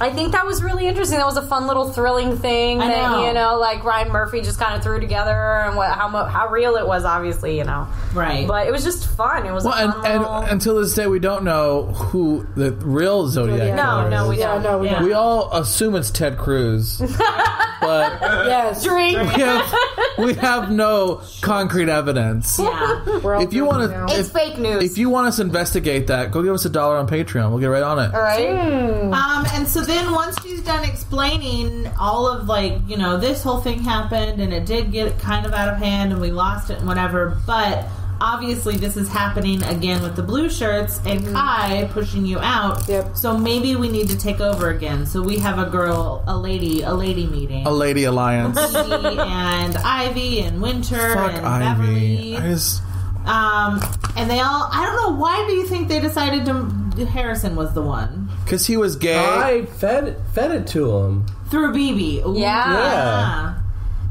I 0.02 0.10
think 0.10 0.32
that 0.32 0.46
was 0.46 0.64
really 0.64 0.88
interesting. 0.88 1.18
That 1.20 1.26
was 1.28 1.38
a 1.38 1.46
fun 1.46 1.68
little 1.68 1.92
thrilling 1.92 2.38
thing 2.38 2.82
I 2.82 2.88
that 2.88 3.12
know. 3.12 3.28
you 3.28 3.34
know, 3.34 3.58
like 3.60 3.84
Ryan 3.84 4.10
Murphy 4.12 4.42
just 4.42 4.60
kind 4.60 4.76
of 4.76 4.82
threw 4.84 5.00
together, 5.00 5.32
and 5.32 5.76
what 5.78 5.92
how 5.92 6.08
mo- 6.10 6.26
how 6.26 6.50
real 6.50 6.76
it 6.76 6.88
was, 6.88 7.06
obviously, 7.06 7.58
you 7.58 7.64
know. 7.64 7.88
right. 8.14 8.48
But 8.48 8.68
it 8.68 8.72
was 8.72 8.84
just 8.84 9.08
fun. 9.16 9.46
It 9.46 9.52
was 9.54 9.64
well, 9.64 9.74
a 9.76 9.84
and, 9.84 9.94
fun 9.94 10.06
and 10.06 10.22
little- 10.22 10.38
until 10.38 10.76
this 10.82 10.94
day, 10.96 11.08
we 11.08 11.20
don't 11.20 11.44
know 11.44 11.86
who 11.88 12.48
the 12.56 12.72
real 12.72 13.28
Zodiac 13.28 13.76
No, 13.76 14.10
no, 14.10 14.24
is. 14.24 14.30
we 14.30 14.38
don't. 14.38 14.64
no, 14.64 14.78
we 14.80 14.88
Yeah. 14.88 14.96
don't. 14.96 15.04
We 15.06 15.14
all 15.14 15.52
assume 15.54 15.96
it's 15.96 16.10
Ted 16.12 16.38
Cruz, 16.38 16.98
but 17.82 18.18
Yes. 18.22 18.84
drink. 18.84 19.18
we 19.18 19.42
have, 19.42 19.74
we 20.18 20.34
have 20.36 20.72
no 20.72 21.22
concrete 21.42 21.90
evidence. 21.90 22.58
yeah. 22.60 23.20
We're 23.22 23.36
all 23.36 23.42
If 23.44 23.54
you 23.54 23.66
want 23.66 23.92
to, 24.10 24.20
It's 24.20 24.30
fake 24.30 24.58
news. 24.58 24.84
if 24.84 24.98
you 24.98 25.10
want 25.10 25.28
us 25.28 25.36
to 25.38 25.42
investigate 25.44 26.08
that, 26.08 26.32
go 26.32 26.42
give 26.44 26.54
us 26.54 26.66
a 26.66 26.70
dollar 26.70 26.98
on 26.98 27.08
Patreon. 27.08 27.50
We'll 27.50 27.60
get 27.60 27.68
right 27.68 27.84
on 27.84 28.00
it. 28.00 28.14
all 28.14 28.22
right. 28.22 29.12
Um, 29.12 29.46
and 29.54 29.68
so 29.68 29.82
then 29.92 30.12
once 30.12 30.42
she's 30.42 30.62
done 30.62 30.84
explaining 30.86 31.88
all 32.00 32.28
of 32.28 32.48
like, 32.48 32.80
you 32.88 32.98
know, 32.98 33.18
this 33.18 33.44
whole 33.44 33.60
thing 33.60 33.80
happened 33.80 34.42
and 34.42 34.54
it 34.54 34.66
did 34.66 34.92
get 34.92 35.20
kind 35.20 35.46
of 35.46 35.54
out 35.54 35.68
of 35.68 35.78
hand 35.78 36.12
and 36.12 36.22
we 36.22 36.32
lost 36.32 36.70
it 36.70 36.80
and 36.80 36.88
whatever, 36.88 37.38
but 37.46 37.86
obviously 38.22 38.78
this 38.78 38.96
is 38.98 39.10
happening 39.10 39.62
again 39.64 40.02
with 40.02 40.16
the 40.16 40.22
blue 40.24 40.50
shirts 40.50 41.02
and 41.06 41.26
Kai 41.28 41.90
pushing 41.92 42.26
you 42.26 42.40
out. 42.40 42.88
Yep. 42.88 43.18
So 43.18 43.38
maybe 43.38 43.76
we 43.76 43.90
need 43.90 44.08
to 44.10 44.18
take 44.18 44.40
over 44.40 44.70
again. 44.70 45.06
So 45.06 45.22
we 45.22 45.40
have 45.40 45.60
a 45.60 45.70
girl, 45.70 46.24
a 46.28 46.38
lady, 46.38 46.84
a 46.84 46.94
lady 46.94 47.28
meeting. 47.28 47.66
A 47.66 47.72
lady 47.72 48.06
alliance. 48.06 48.58
And 48.76 49.76
Ivy 49.78 50.42
and 50.42 50.62
Winter 50.62 51.16
Fuck 51.16 51.34
and 51.34 51.46
Ivy. 51.46 51.66
Beverly. 51.66 52.38
I 52.38 52.42
just, 52.50 52.84
Um, 53.26 53.82
and 54.16 54.30
they 54.30 54.40
all, 54.40 54.70
I 54.72 54.86
don't 54.86 54.96
know, 54.96 55.20
why 55.20 55.46
do 55.48 55.54
you 55.54 55.66
think 55.68 55.88
they 55.90 56.00
decided 56.00 56.46
to, 56.46 57.06
Harrison 57.06 57.56
was 57.56 57.74
the 57.74 57.82
one? 57.82 58.30
Because 58.44 58.66
he 58.68 58.76
was 58.78 58.96
gay. 58.96 59.18
I 59.18 59.66
fed 59.66 60.18
fed 60.34 60.52
it 60.52 60.68
to 60.68 60.98
him. 60.98 61.26
through 61.50 61.74
Bebe. 61.74 62.22
Ooh, 62.26 62.34
Yeah. 62.38 62.74
Yeah. 62.74 63.54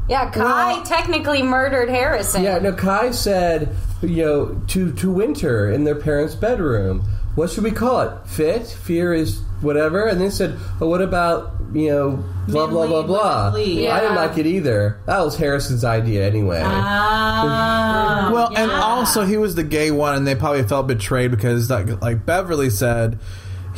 Yeah, 0.09 0.29
Kai 0.31 0.73
Well- 0.73 0.83
technically 0.83 1.41
murdered 1.41 1.87
Harrison. 1.89 2.43
Yeah, 2.43 2.57
no. 2.59 2.73
Kai 2.73 3.11
said, 3.11 3.69
you 4.01 4.25
know, 4.25 4.61
to 4.67 4.91
to 4.93 5.11
Winter 5.11 5.71
in 5.71 5.83
their 5.85 5.95
parents' 5.95 6.35
bedroom. 6.35 7.03
What 7.35 7.49
should 7.49 7.63
we 7.63 7.71
call 7.71 8.01
it? 8.01 8.11
Fit, 8.25 8.67
fear 8.67 9.13
is 9.13 9.39
whatever. 9.61 10.03
And 10.05 10.19
they 10.19 10.29
said, 10.29 10.57
oh, 10.81 10.87
what 10.87 11.01
about 11.01 11.53
you 11.73 11.89
know, 11.89 12.23
blah 12.49 12.67
blah 12.67 12.85
blah 12.87 12.97
lead, 12.99 13.07
blah. 13.07 13.45
women 13.53 13.53
lead. 13.61 13.87
I 13.89 13.99
didn't 14.01 14.15
Yeah. 14.15 14.21
like 14.27 14.37
it 14.37 14.45
either. 14.45 14.97
That 15.05 15.23
was 15.23 15.37
Harrison's 15.37 15.85
idea 15.85 16.27
anyway. 16.27 16.61
Ah, 16.65 18.29
Well, 18.33 18.47
and 18.55 18.69
yeah. 18.71 18.81
also 18.81 19.23
he 19.23 19.37
was 19.37 19.55
the 19.55 19.63
gay 19.63 19.91
one, 19.91 20.15
and 20.15 20.27
they 20.27 20.35
probably 20.35 20.63
felt 20.63 20.87
betrayed 20.87 21.31
because, 21.31 21.69
like, 21.69 22.01
like 22.01 22.25
Beverly 22.25 22.69
said, 22.69 23.19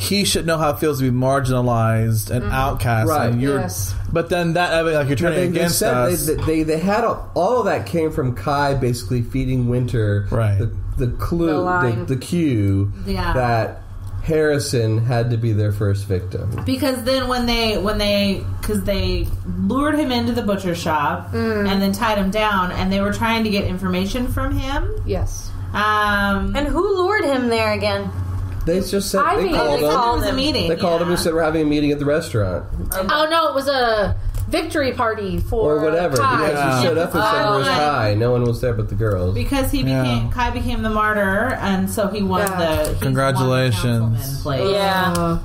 he 0.04 0.24
should 0.24 0.46
know 0.46 0.58
how 0.58 0.70
it 0.70 0.78
feels 0.78 0.98
to 1.00 1.10
be 1.10 1.16
marginalized 1.16 2.30
and 2.30 2.44
outcast. 2.44 3.08
Right. 3.08 3.30
And 3.30 3.40
you're, 3.40 3.60
Yes. 3.60 3.94
But 4.12 4.28
then 4.28 4.52
that, 4.54 4.84
like, 4.84 4.92
you're 5.08 5.16
But 5.16 5.18
turning 5.18 5.38
they, 5.38 5.46
they 5.48 5.58
against 5.58 5.78
said 5.80 5.94
us. 5.94 6.26
they, 6.26 6.34
they 6.34 6.62
they 6.62 6.78
had 6.78 7.04
all, 7.04 7.30
all 7.34 7.58
of 7.60 7.64
that 7.66 7.86
came 7.86 8.10
from 8.12 8.34
Kai 8.36 8.74
basically 8.74 9.22
feeding 9.22 9.68
Winter 9.68 10.26
Right. 10.30 10.58
the 10.58 10.66
the 10.96 11.08
clue 11.16 11.46
The 11.64 11.96
the, 12.06 12.14
the, 12.14 12.16
cue 12.20 12.92
Yeah. 13.06 13.32
that 13.32 13.82
Harrison 14.22 15.04
had 15.04 15.30
to 15.30 15.36
be 15.36 15.52
their 15.52 15.72
first 15.72 16.06
victim. 16.06 16.62
because 16.64 17.02
then 17.04 17.28
when 17.28 17.44
they 17.46 17.76
when 17.78 17.98
they 17.98 18.42
because 18.60 18.82
they 18.84 19.26
lured 19.58 19.96
him 19.96 20.10
into 20.12 20.32
the 20.32 20.42
butcher 20.42 20.74
shop 20.74 21.32
Mm. 21.32 21.68
and 21.70 21.82
then 21.82 21.92
tied 21.92 22.16
him 22.18 22.30
down 22.30 22.72
and 22.72 22.90
they 22.92 23.00
were 23.00 23.12
trying 23.12 23.44
to 23.44 23.50
get 23.50 23.64
information 23.64 24.28
from 24.28 24.56
him 24.56 24.88
Yes. 25.04 25.50
um 25.74 26.54
And 26.56 26.66
who 26.68 26.82
lured 27.02 27.24
him 27.24 27.48
there 27.48 27.72
again? 27.72 28.08
They 28.66 28.80
just 28.80 29.10
said 29.10 29.20
I 29.22 29.36
they 29.36 29.44
mean- 29.44 29.54
called 29.54 29.68
They 29.80 29.84
him. 29.84 29.90
there 29.90 29.98
was 29.98 30.26
a 30.26 30.32
meeting 30.32 30.68
They 30.68 30.76
called 30.76 31.02
him 31.02 31.08
yeah. 31.08 31.14
and 31.14 31.22
said 31.22 31.34
we're 31.34 31.42
having 31.42 31.62
a 31.62 31.64
meeting 31.66 31.92
at 31.92 31.98
the 31.98 32.04
restaurant 32.06 32.64
Oh 32.92 33.26
no, 33.30 33.48
it 33.48 33.54
was 33.54 33.68
a 33.68 34.16
victory 34.48 34.92
party 34.92 35.38
for 35.38 35.76
or 35.76 35.80
whatever 35.80 36.16
Kai. 36.16 36.36
because 36.36 36.52
Yeah. 36.52 36.78
he 36.80 36.86
showed 36.86 36.98
up 36.98 37.14
and 37.14 37.22
said 37.24 37.44
Oh, 37.46 37.54
where's 37.56 37.68
right. 37.68 37.76
Kai? 37.76 38.14
No 38.14 38.30
one 38.32 38.44
was 38.44 38.60
there 38.60 38.72
but 38.74 38.88
the 38.88 38.94
girls. 38.94 39.34
because 39.34 39.70
he 39.70 39.80
Yeah. 39.82 40.02
became 40.02 40.30
Kai 40.30 40.50
became 40.50 40.82
the 40.82 40.90
martyr 40.90 41.58
and 41.60 41.90
so 41.90 42.08
he 42.08 42.22
won 42.22 42.40
Yeah. 42.40 42.58
the 42.82 42.88
he's 42.90 42.98
Congratulations. 43.02 43.84
won 44.00 44.12
the 44.12 44.18
councilman 44.18 44.42
place. 44.42 44.70
Yeah. 44.72 45.14
Uh, 45.16 45.38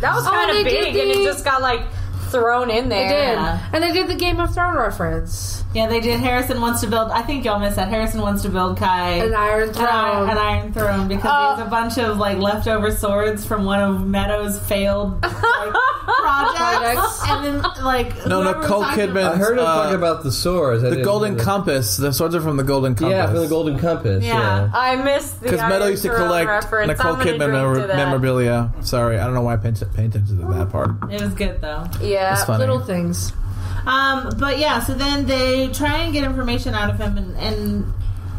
That 0.00 0.14
was 0.14 0.26
Oh, 0.26 0.30
kind 0.30 0.50
they 0.54 0.60
of 0.60 0.66
did 0.68 0.92
big, 0.92 0.96
and 0.96 1.10
it 1.10 1.24
just 1.24 1.44
got 1.44 1.60
like 1.60 1.82
thrown 2.30 2.70
in 2.70 2.88
there. 2.88 3.08
they 3.08 3.14
there. 3.14 3.34
did, 3.36 3.40
Yeah. 3.42 3.68
and 3.72 3.82
they 3.84 3.92
did 3.92 4.08
the 4.08 4.14
Game 4.14 4.40
of 4.40 4.54
Thrones 4.54 4.76
reference. 4.76 5.64
yeah 5.74 5.86
they 5.86 6.00
did 6.00 6.18
Harrison 6.20 6.60
wants 6.60 6.80
to 6.80 6.86
build 6.86 7.10
I 7.10 7.22
think 7.22 7.44
y'all 7.44 7.58
missed 7.58 7.76
that 7.76 7.88
Harrison 7.88 8.20
wants 8.22 8.42
to 8.42 8.48
build 8.48 8.76
Kai 8.78 9.10
An 9.24 9.34
Iron 9.34 9.68
an 9.68 9.74
Throne. 9.74 9.86
iron, 9.88 10.30
an 10.30 10.38
iron 10.38 10.72
throne 10.72 11.08
because 11.08 11.30
Uh, 11.30 11.56
there's 11.56 11.66
a 11.66 11.70
bunch 11.70 11.98
of 11.98 12.18
like 12.18 12.38
leftover 12.38 12.90
swords 12.90 13.44
from 13.46 13.64
one 13.64 13.80
of 13.80 14.06
Meadows' 14.06 14.58
failed 14.58 15.22
like, 15.22 15.32
projects, 16.06 16.58
Projects. 16.58 17.22
and 17.28 17.44
then 17.44 17.62
like 17.84 18.26
No, 18.26 18.42
whoever 18.42 18.60
Nicole 18.60 18.82
Kidman- 18.84 19.32
I 19.32 19.36
heard 19.36 19.58
him 19.58 19.64
uh, 19.64 19.74
talking 19.74 19.94
about 19.96 20.22
the 20.24 20.32
swords. 20.32 20.82
I 20.84 20.90
the 20.90 21.02
Golden 21.02 21.36
know. 21.36 21.44
Compass. 21.44 21.96
The 21.96 22.12
swords 22.12 22.34
are 22.34 22.40
from 22.40 22.56
the 22.56 22.62
Golden 22.64 22.94
Compass. 22.94 23.16
Yeah, 23.16 23.26
from 23.26 23.36
the 23.36 23.46
Golden 23.48 23.78
Compass. 23.78 24.24
Yeah. 24.24 24.38
Yeah. 24.38 24.70
I 24.74 24.96
missed 24.96 25.40
the 25.40 25.44
Because 25.50 25.60
Meadow 25.60 25.84
Iron 25.84 25.90
used 25.90 26.02
to 26.04 26.08
Throne 26.08 26.22
collect 26.28 26.48
reference. 26.48 26.88
Nicole 26.88 27.16
Kidman 27.16 27.52
memor- 27.52 27.86
memorabilia. 27.88 28.72
Sorry, 28.80 29.18
I 29.18 29.24
don't 29.24 29.34
know 29.34 29.42
why 29.42 29.54
I 29.54 29.56
paid, 29.56 29.76
paid 29.94 30.06
attention 30.14 30.38
to 30.40 30.54
that 30.54 30.70
part. 30.70 30.90
It 31.10 31.20
was 31.20 31.34
good 31.34 31.60
though. 31.60 31.84
Yeah, 32.00 32.17
It's 32.32 32.44
funny. 32.44 32.58
Little 32.60 32.80
things. 32.80 33.32
Um, 33.86 34.30
but 34.38 34.58
yeah, 34.58 34.80
so 34.80 34.94
then 34.94 35.26
they 35.26 35.68
try 35.68 35.98
and 35.98 36.12
get 36.12 36.24
information 36.24 36.74
out 36.74 36.90
of 36.90 36.98
him, 36.98 37.16
and, 37.16 37.36
and 37.38 37.92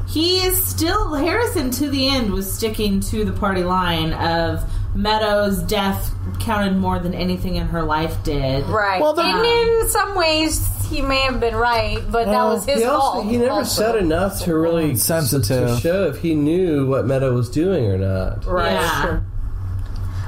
he 0.08 0.42
is 0.42 0.62
still 0.64 1.14
Harrison 1.14 1.72
to 1.72 1.90
the 1.90 2.08
end 2.10 2.32
was 2.32 2.52
sticking 2.52 3.00
to 3.02 3.26
the 3.26 3.32
party 3.32 3.64
line 3.64 4.14
of 4.14 4.64
Meadows' 4.96 5.62
death 5.64 6.14
counted 6.40 6.76
more 6.76 7.00
than 7.00 7.14
anything 7.14 7.56
in 7.56 7.68
her 7.68 7.82
life 7.84 8.22
did. 8.24 8.66
right. 8.66 9.02
Well, 9.02 9.14
the- 9.14 9.22
and 9.24 9.46
in 9.46 9.88
some 9.90 10.16
ways, 10.16 10.68
he 10.90 11.02
may 11.02 11.22
have 11.22 11.40
been 11.40 11.56
right, 11.56 12.00
but 12.12 12.26
that 12.26 12.44
was 12.44 12.66
his 12.66 12.80
He 12.80 12.86
also 12.86 13.12
fault. 13.22 13.26
he 13.26 13.38
never 13.38 13.52
also. 13.52 13.82
said 13.84 13.96
enough 13.96 14.42
to 14.44 14.56
really 14.56 14.96
Sensitive. 14.96 15.76
to 15.76 15.80
show 15.82 16.06
if 16.08 16.18
he 16.22 16.34
knew 16.36 16.88
what 16.88 17.06
Meadow 17.06 17.34
was 17.34 17.50
doing 17.50 17.86
or 17.86 17.98
not. 17.98 18.46
Right. 18.46 18.74
Yeah. 18.74 19.02
Sure. 19.04 19.24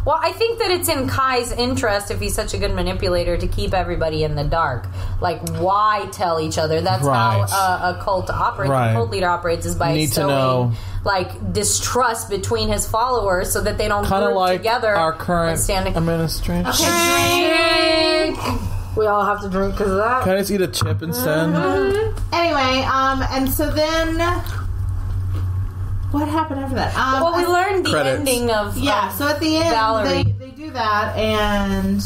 Well, 0.04 0.20
I 0.22 0.32
think 0.32 0.58
that 0.60 0.72
it's 0.72 0.90
in 0.90 1.08
Kai's 1.08 1.52
interest 1.52 2.10
if 2.10 2.20
he's 2.20 2.34
such 2.34 2.56
a 2.56 2.58
good 2.58 2.74
manipulator 2.74 3.38
to 3.38 3.48
keep 3.48 3.74
everybody 3.74 4.24
in 4.24 4.34
the 4.36 4.44
dark. 4.44 4.88
Like, 5.20 5.48
why 5.60 6.08
tell 6.12 6.40
each 6.40 6.58
other? 6.58 6.82
That's 6.82 7.04
Right. 7.04 7.48
how 7.48 7.92
a, 7.92 8.00
a 8.00 8.02
cult 8.04 8.30
operates. 8.32 8.72
Right. 8.72 8.90
A 8.90 8.94
cult 8.94 9.12
leader 9.12 9.30
operates 9.30 9.66
is 9.68 9.76
by 9.76 9.94
Need 9.94 10.08
to 10.08 10.14
sowing 10.14 10.76
like 11.04 11.54
distrust 11.54 12.30
between 12.30 12.68
his 12.70 12.88
followers 12.88 13.52
so 13.52 13.62
that 13.62 13.78
they 13.78 13.88
don't 13.88 14.06
Kind 14.06 14.24
of 14.24 14.30
group 14.30 14.38
like 14.40 14.60
together 14.60 14.96
our 14.96 15.12
and 15.12 15.20
current 15.22 15.60
stand. 15.60 15.88
administration. 15.96 16.66
We 18.96 19.06
all 19.08 19.24
have 19.26 19.42
to 19.42 19.50
drink 19.50 19.74
because 19.76 19.92
of 19.92 19.98
that. 19.98 20.24
Can 20.24 20.34
I 20.36 20.40
just 20.40 20.52
eat 20.52 20.62
a 20.62 20.68
chip 20.68 21.02
instead? 21.02 21.50
Anyway, 22.34 22.84
um, 22.92 23.24
and 23.32 23.50
so 23.50 23.72
then 23.72 24.18
what 26.12 26.28
happened 26.28 26.60
after 26.62 26.76
that? 26.76 26.96
Um, 26.96 27.22
Well, 27.24 27.36
we 27.38 27.46
learned 27.46 27.86
the 27.86 27.90
Credits. 27.92 28.20
ending 28.20 28.50
of 28.52 28.78
yeah. 28.78 29.08
of 29.10 29.14
So 29.16 29.28
at 29.28 29.40
the 29.40 29.56
end, 29.58 29.70
Valerie. 29.70 30.24
they 30.24 30.32
they 30.32 30.52
do 30.52 30.72
that, 30.72 31.18
and 31.18 32.00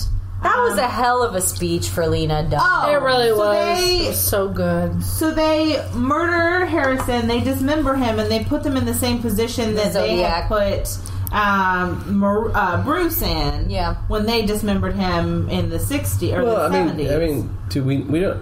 that 0.43 0.57
was 0.59 0.73
um, 0.73 0.79
a 0.79 0.87
hell 0.87 1.23
of 1.23 1.33
a 1.35 1.41
speech 1.41 1.89
for 1.89 2.05
Lena 2.07 2.43
Dunham. 2.43 2.59
Oh, 2.61 2.91
It 2.91 3.01
really 3.01 3.29
so 3.29 3.37
was. 3.37 3.79
they- 3.79 3.97
it 4.05 4.07
was 4.09 4.19
so 4.23 4.49
good. 4.49 5.03
So 5.03 5.31
they 5.31 5.83
murder 5.93 6.65
Harrison, 6.65 7.27
they 7.27 7.39
dismember 7.41 7.95
him, 7.95 8.19
and 8.19 8.29
they 8.31 8.43
put 8.43 8.63
them 8.63 8.77
in 8.77 8.85
the 8.85 8.93
same 8.93 9.19
position 9.21 9.75
that 9.75 9.93
they 9.93 10.17
had 10.17 10.47
put 10.47 10.87
um, 11.31 12.19
Mar- 12.19 12.51
uh, 12.55 12.83
Bruce 12.83 13.21
in. 13.21 13.69
Yeah. 13.69 13.95
When 14.07 14.25
they 14.25 14.45
dismembered 14.45 14.95
him 14.95 15.49
in 15.49 15.69
the 15.69 15.77
60s 15.79 16.31
or 16.37 16.43
Well, 16.43 16.61
I 16.61 16.69
the 16.69 16.93
mean, 16.93 17.07
70s. 17.07 17.15
I 17.15 17.25
mean, 17.25 17.57
do 17.69 17.83
we 17.83 17.97
we 17.97 18.19
don't. 18.21 18.41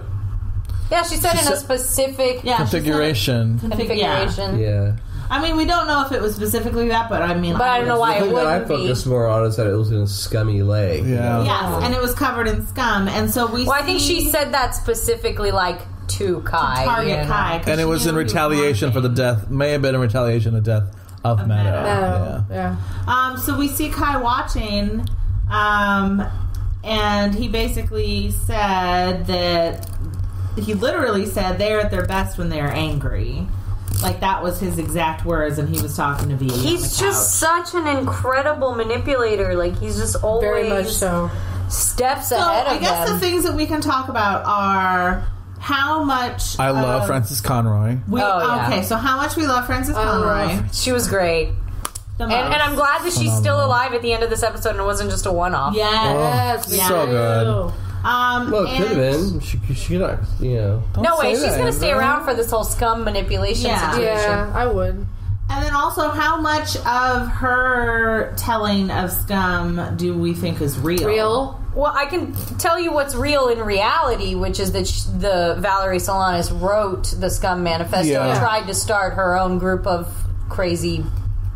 Yeah, 0.90 1.02
she 1.02 1.16
said 1.16 1.32
She 1.38 1.46
in 1.46 1.52
a 1.52 1.56
specific 1.56 2.44
yeah, 2.44 2.58
she 2.58 2.66
said- 2.66 2.70
Configuration. 2.84 3.58
configuration. 3.58 4.58
Yeah. 4.58 4.96
I 5.30 5.40
mean, 5.42 5.56
we 5.56 5.64
don't 5.64 5.86
know 5.86 6.04
if 6.04 6.12
it 6.12 6.20
was 6.20 6.34
specifically 6.34 6.88
that, 6.88 7.08
but 7.08 7.22
I 7.22 7.34
mean, 7.34 7.54
But 7.54 7.62
I 7.68 7.78
don't 7.78 7.88
know 7.88 7.98
why 7.98 8.18
The 8.20 8.26
it 8.26 8.28
thing 8.28 8.34
that 8.36 8.46
I 8.46 8.52
wouldn't 8.58 8.68
be. 8.68 8.76
focused 8.88 9.06
more 9.06 9.26
on 9.26 9.44
is 9.46 9.56
that 9.56 9.66
it 9.66 9.74
was 9.74 9.90
in 9.90 9.98
a 10.02 10.06
scummy 10.06 10.62
leg. 10.62 11.04
Yeah. 11.06 11.42
Yes, 11.44 11.82
and 11.84 11.94
it 11.94 12.00
was 12.00 12.14
covered 12.14 12.46
in 12.48 12.66
scum, 12.66 13.08
and 13.08 13.30
so 13.30 13.46
we. 13.46 13.64
Well, 13.64 13.72
I 13.72 13.82
think 13.82 14.00
see 14.00 14.20
she 14.20 14.28
said 14.30 14.52
that 14.52 14.74
specifically, 14.74 15.50
like 15.50 15.80
to 16.08 16.40
Kai. 16.42 16.84
target 16.84 17.08
you 17.10 17.16
know? 17.16 17.26
Kai, 17.26 17.58
'cause 17.58 17.68
And 17.68 17.80
it 17.80 17.84
she 17.84 17.88
was 17.88 18.06
in 18.06 18.14
he 18.14 18.18
retaliation 18.20 18.92
for 18.92 19.00
the 19.00 19.08
wanted. 19.08 19.16
death. 19.22 19.50
May 19.50 19.70
have 19.72 19.82
been 19.82 19.94
in 19.94 20.00
retaliation 20.00 20.54
of 20.54 20.62
the 20.64 20.70
death 20.70 20.94
of 21.24 21.46
Meadow. 21.46 21.70
Meadow. 21.82 22.44
No. 22.50 22.54
Yeah. 22.54 22.76
Um, 23.08 23.38
so 23.38 23.56
we 23.56 23.68
see 23.68 23.88
Kai 23.88 24.18
watching, 24.18 25.08
um, 25.50 26.22
and 26.84 27.34
he 27.34 27.48
basically 27.48 28.30
said 28.30 29.26
that 29.26 29.88
he 30.58 30.74
literally 30.74 31.24
said 31.26 31.58
they're 31.58 31.80
at 31.80 31.90
their 31.90 32.04
best 32.04 32.36
when 32.36 32.50
they're 32.50 32.70
angry. 32.72 33.46
Like 34.02 34.20
that 34.20 34.42
was 34.42 34.60
his 34.60 34.78
exact 34.78 35.24
words, 35.24 35.58
and 35.58 35.74
he 35.74 35.80
was 35.80 35.96
talking 35.96 36.28
to 36.30 36.36
V. 36.36 36.50
He's 36.50 36.98
just 36.98 37.38
such 37.38 37.74
an 37.74 37.86
incredible 37.86 38.74
manipulator. 38.74 39.54
Like 39.56 39.78
he's 39.78 39.96
just 39.96 40.16
always 40.22 40.42
Very 40.44 40.68
much 40.68 40.88
so. 40.92 41.30
steps 41.68 42.28
So 42.28 42.36
ahead 42.36 42.66
of 42.66 42.72
I 42.74 42.78
guess 42.78 43.08
them. 43.08 43.14
the 43.18 43.20
things 43.26 43.44
that 43.44 43.54
we 43.54 43.66
can 43.66 43.80
talk 43.80 44.08
about 44.08 44.44
are 44.44 45.26
how 45.58 46.04
much 46.04 46.58
I 46.58 46.70
love 46.70 47.02
of- 47.02 47.06
Frances 47.06 47.40
Conroy. 47.40 47.96
We, 48.08 48.20
Oh, 48.20 48.38
yeah. 48.56 48.66
Okay, 48.68 48.82
so 48.82 48.96
how 48.96 49.16
much 49.16 49.36
we 49.36 49.46
love 49.46 49.64
Frances 49.64 49.96
oh, 49.96 50.02
Conroy. 50.02 50.62
she 50.72 50.92
was 50.92 51.08
great, 51.08 51.48
and, 52.18 52.30
and 52.30 52.54
I'm 52.62 52.74
glad 52.74 53.02
that 53.04 53.12
she's 53.14 53.34
still 53.34 53.64
alive 53.64 53.94
at 53.94 54.02
the 54.02 54.12
end 54.12 54.22
of 54.22 54.28
this 54.28 54.42
episode, 54.42 54.70
and 54.70 54.80
it 54.80 54.84
wasn't 54.84 55.10
just 55.10 55.24
a 55.24 55.32
one-off. 55.32 55.74
Yes. 55.74 56.66
Oh, 56.68 56.74
yes. 56.74 56.88
so 56.88 57.06
good. 57.06 57.72
Um, 58.04 58.50
Well, 58.50 58.64
it 58.66 58.76
could 58.76 58.88
have 58.88 58.96
been. 58.96 59.40
She, 59.40 59.58
she 59.74 59.88
could 59.94 60.00
not, 60.00 60.18
you 60.40 60.56
know. 60.56 60.82
No 61.00 61.16
way, 61.18 61.34
she's 61.34 61.56
gonna 61.56 61.72
stay 61.72 61.90
around 61.90 62.24
for 62.24 62.34
this 62.34 62.50
whole 62.50 62.64
scum 62.64 63.02
manipulation 63.04 63.66
Yeah. 63.70 63.90
situation. 63.92 64.30
Yeah, 64.30 64.52
I 64.54 64.66
would. 64.66 65.06
And 65.50 65.64
then 65.64 65.74
also, 65.74 66.08
how 66.10 66.40
much 66.40 66.76
of 66.86 67.28
her 67.28 68.32
telling 68.36 68.90
of 68.90 69.10
scum 69.12 69.94
do 69.96 70.14
we 70.16 70.32
think 70.34 70.60
is 70.60 70.78
real? 70.78 71.06
Real. 71.06 71.60
Well, 71.74 71.92
I 71.94 72.06
can 72.06 72.32
tell 72.58 72.78
you 72.78 72.92
what's 72.92 73.14
real 73.14 73.48
in 73.48 73.58
reality, 73.60 74.34
which 74.34 74.60
is 74.60 74.72
that 74.72 74.86
sh- 74.86 75.02
the 75.18 75.56
Valerie 75.58 75.98
Solanas 75.98 76.50
wrote 76.60 77.14
the 77.18 77.28
Scum 77.28 77.62
Manifesto 77.62 78.10
Yeah. 78.12 78.26
and 78.28 78.38
tried 78.38 78.66
to 78.68 78.74
start 78.74 79.14
her 79.14 79.36
own 79.36 79.58
group 79.58 79.86
of 79.86 80.06
crazy, 80.48 81.04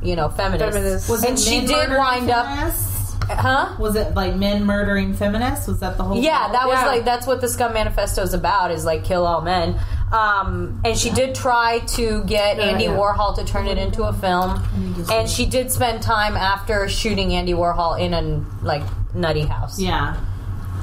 you 0.03 0.17
know, 0.17 0.29
feminists. 0.29 0.77
Feminists. 0.77 1.09
Was 1.09 1.25
and 1.25 1.39
she 1.39 1.59
men 1.59 1.67
did 1.67 1.77
murdering 1.91 1.99
wind 1.99 2.31
up, 2.31 2.47
feminists? 2.47 2.98
Huh? 3.29 3.75
Was 3.79 3.95
it 3.97 4.15
like 4.15 4.35
men 4.37 4.65
murdering 4.65 5.15
feminists? 5.15 5.67
Was 5.69 5.81
that 5.81 5.97
the 5.97 6.03
whole? 6.05 6.17
Yeah, 6.19 6.49
that 6.53 6.67
was 6.67 6.79
Yeah. 6.81 6.87
like 6.87 7.05
that's 7.05 7.27
what 7.27 7.41
the 7.41 7.49
Scum 7.49 7.73
Manifesto 7.75 8.23
is 8.23 8.35
about. 8.35 8.71
Is 8.71 8.85
like 8.85 9.05
kill 9.05 9.27
all 9.27 9.41
men. 9.43 9.79
Um, 10.13 10.81
and 10.87 10.97
she 10.97 11.11
did 11.11 11.35
try 11.35 11.81
to 11.81 12.25
get 12.25 12.57
Yeah, 12.57 12.63
Andy 12.65 12.85
yeah. 12.85 12.91
Warhol 12.97 13.35
to 13.37 13.45
turn 13.45 13.67
it 13.67 13.77
into 13.77 14.05
a 14.05 14.13
film, 14.15 14.63
and 15.11 15.29
she 15.29 15.45
did 15.45 15.71
spend 15.71 16.03
time 16.03 16.35
after 16.37 16.89
shooting 16.89 17.35
Andy 17.35 17.53
Warhol 17.53 18.01
in 18.01 18.15
a 18.15 18.43
like 18.65 18.83
nutty 19.15 19.43
house. 19.43 19.79
yeah. 19.79 20.17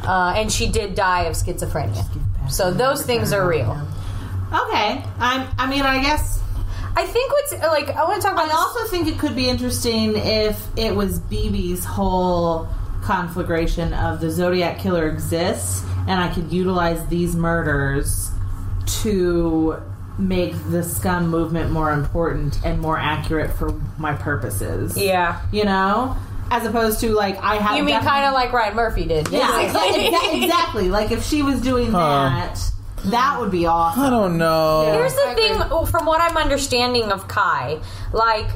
uh, 0.04 0.34
and 0.38 0.52
she 0.52 0.68
did 0.68 0.94
die 0.94 1.24
of 1.24 1.34
schizophrenia. 1.34 2.06
So 2.52 2.72
those 2.72 3.04
things 3.04 3.34
are 3.34 3.48
real. 3.48 3.76
Okay. 4.54 5.04
I'm. 5.20 5.48
I 5.58 5.68
mean, 5.68 5.82
I 5.82 6.02
guess. 6.04 6.40
I 6.98 7.06
think 7.06 7.32
what's 7.32 7.52
like 7.54 7.90
I 7.90 8.04
want 8.04 8.22
to 8.22 8.28
talk 8.28 8.34
about 8.34 8.50
I 8.50 8.54
also 8.54 8.86
think 8.86 9.08
it 9.08 9.20
could 9.20 9.36
be 9.36 9.50
interesting 9.50 10.16
if 10.16 10.60
it 10.78 10.96
was 10.96 11.20
Bebe's 11.20 11.84
whole 11.84 12.68
conflagration 13.04 13.94
of 13.94 14.20
the 14.20 14.32
Zodiac 14.32 14.80
killer 14.80 15.08
exists, 15.10 15.84
and 16.08 16.22
I 16.22 16.34
could 16.34 16.52
utilize 16.52 17.06
these 17.08 17.36
murders 17.36 18.32
to 19.04 19.82
make 20.18 20.54
the 20.70 20.84
scum 20.84 21.28
movement 21.28 21.72
more 21.72 21.92
important 21.92 22.60
and 22.64 22.80
more 22.80 22.98
accurate 22.98 23.52
for 23.52 23.72
my 23.98 24.14
purposes. 24.14 24.98
Yeah. 24.98 25.42
You 25.52 25.66
know? 25.66 26.16
As 26.52 26.66
opposed 26.66 27.00
to 27.02 27.12
like 27.14 27.38
I 27.38 27.56
have 27.56 27.76
You 27.76 27.84
mean 27.84 28.00
kind 28.02 28.26
of 28.26 28.34
like 28.34 28.54
Ryan 28.54 28.76
Murphy 28.76 29.06
did? 29.06 29.30
Yeah, 29.30 29.62
exactly, 29.62 30.44
exactly. 30.44 30.90
Like 30.90 31.12
if 31.12 31.24
she 31.26 31.42
was 31.42 31.60
doing 31.60 31.92
that, 31.92 32.60
that 33.12 33.40
would 33.40 33.52
be 33.52 33.66
awesome. 33.66 34.04
I 34.04 34.10
don't 34.10 34.38
know. 34.38 34.92
Here's 34.92 35.14
the 35.14 35.30
I 35.30 35.36
thing, 35.36 35.62
agree. 35.62 35.86
from 35.88 36.06
what 36.06 36.22
I'm 36.22 36.38
understanding 36.38 37.12
of 37.12 37.28
Kai, 37.28 37.80
like, 38.14 38.48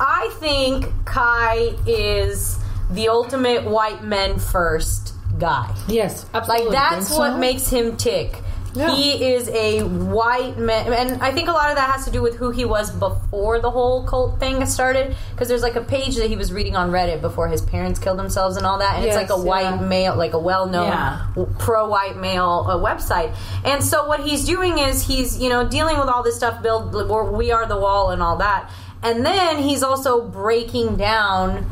I 0.00 0.30
think 0.38 0.86
Kai 1.04 1.74
is 1.86 2.58
the 2.90 3.08
ultimate 3.08 3.64
white 3.64 4.02
men 4.04 4.38
first 4.38 5.14
guy. 5.38 5.74
Yes, 5.88 6.26
absolutely. 6.34 6.66
Like, 6.66 6.74
that's 6.74 7.10
what 7.10 7.32
so? 7.32 7.38
makes 7.38 7.68
him 7.68 7.96
tick. 7.96 8.42
Yeah. 8.78 8.94
He 8.94 9.32
is 9.32 9.48
a 9.48 9.82
white 9.82 10.56
man, 10.56 10.92
and 10.92 11.20
I 11.22 11.32
think 11.32 11.48
a 11.48 11.52
lot 11.52 11.70
of 11.70 11.76
that 11.76 11.90
has 11.90 12.04
to 12.04 12.10
do 12.12 12.22
with 12.22 12.36
who 12.36 12.50
he 12.50 12.64
was 12.64 12.90
before 12.90 13.58
the 13.58 13.70
whole 13.70 14.06
cult 14.06 14.38
thing 14.38 14.64
started. 14.66 15.16
Because 15.32 15.48
there's 15.48 15.62
like 15.62 15.74
a 15.74 15.82
page 15.82 16.16
that 16.16 16.28
he 16.28 16.36
was 16.36 16.52
reading 16.52 16.76
on 16.76 16.90
Reddit 16.90 17.20
before 17.20 17.48
his 17.48 17.60
parents 17.60 17.98
killed 17.98 18.18
themselves 18.18 18.56
and 18.56 18.64
all 18.64 18.78
that, 18.78 18.96
and 18.96 19.04
it's 19.04 19.16
like 19.16 19.30
a 19.30 19.36
white 19.36 19.62
yeah. 19.62 19.80
male, 19.80 20.16
like 20.16 20.32
a 20.32 20.38
well-known 20.38 20.86
Yeah. 20.86 21.26
pro-white 21.58 22.16
male 22.16 22.64
uh, 22.68 22.76
website. 22.76 23.34
And 23.64 23.82
so 23.82 24.06
what 24.06 24.20
he's 24.20 24.44
doing 24.44 24.78
is 24.78 25.06
he's 25.06 25.38
you 25.38 25.48
know 25.48 25.68
dealing 25.68 25.98
with 25.98 26.08
all 26.08 26.22
this 26.22 26.36
stuff, 26.36 26.62
build 26.62 26.94
we 27.36 27.50
are 27.50 27.66
the 27.66 27.76
wall 27.78 28.10
and 28.10 28.22
all 28.22 28.36
that, 28.36 28.70
and 29.02 29.26
then 29.26 29.58
he's 29.58 29.82
also 29.82 30.22
breaking 30.22 30.96
down 30.96 31.66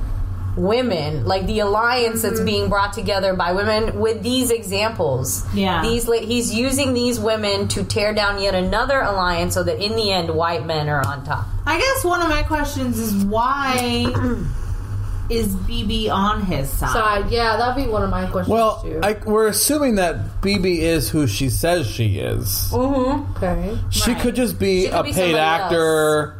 women 0.57 1.25
like 1.27 1.47
the 1.47 1.61
alliance 1.61 2.23
that's 2.23 2.37
Mm-hmm. 2.37 2.45
being 2.47 2.69
brought 2.69 2.93
together 2.95 3.35
by 3.35 3.53
women 3.53 3.99
with 4.01 4.23
these 4.23 4.51
examples 4.51 5.45
Yeah. 5.55 5.83
these 5.83 6.07
he's 6.07 6.55
using 6.55 6.95
these 6.95 7.21
women 7.21 7.69
to 7.69 7.85
tear 7.85 8.15
down 8.15 8.41
yet 8.41 8.55
another 8.55 9.01
alliance 9.01 9.55
so 9.55 9.63
that 9.63 9.85
in 9.85 9.97
the 9.97 10.11
end 10.11 10.31
white 10.31 10.65
men 10.65 10.89
are 10.89 11.07
on 11.07 11.25
top 11.25 11.47
I 11.67 11.79
guess 11.79 12.05
one 12.05 12.23
of 12.23 12.29
my 12.29 12.43
questions 12.43 12.99
is 12.99 13.25
why 13.25 14.07
is 15.29 15.55
Bebe 15.57 16.09
on 16.09 16.43
his 16.43 16.71
side? 16.71 16.93
side. 16.93 17.31
Yeah, 17.33 17.57
that'd 17.57 17.85
be 17.85 17.91
one 17.91 18.05
of 18.05 18.11
my 18.11 18.27
questions 18.27 18.49
Well, 18.49 18.81
too. 18.83 19.01
I, 19.03 19.15
we're 19.27 19.49
assuming 19.49 19.97
that 19.97 20.41
Bebe 20.41 20.81
is 20.83 21.11
who 21.11 21.27
she 21.27 21.51
says 21.51 21.87
she 21.89 22.19
is. 22.21 22.73
okay. 22.73 23.77
She 23.91 24.13
Right. 24.13 24.23
could 24.23 24.37
just 24.37 24.57
be 24.59 24.83
She 24.85 24.89
could 24.91 24.99
a 25.01 25.03
be 25.03 25.09
paid 25.13 25.33
somebody 25.33 25.39
actor 25.39 26.35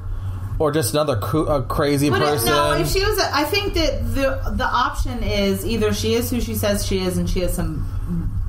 or 0.59 0.73
just 0.73 0.93
another 0.95 1.17
coo- 1.17 1.47
a 1.47 1.63
crazy 1.63 2.09
But 2.11 2.23
if, 2.23 2.29
person. 2.29 2.49
no, 2.49 2.73
if 2.75 2.89
she 2.89 3.05
was, 3.05 3.19
I 3.19 3.45
think 3.45 3.75
that 3.75 4.15
the 4.15 4.51
the 4.53 4.65
option 4.65 5.23
is 5.23 5.65
either 5.67 5.93
she 5.93 6.15
is 6.15 6.31
who 6.31 6.41
she 6.41 6.55
says 6.55 6.87
she 6.87 6.99
is, 7.01 7.19
and 7.19 7.29
she 7.29 7.41
has 7.41 7.55
some 7.55 7.87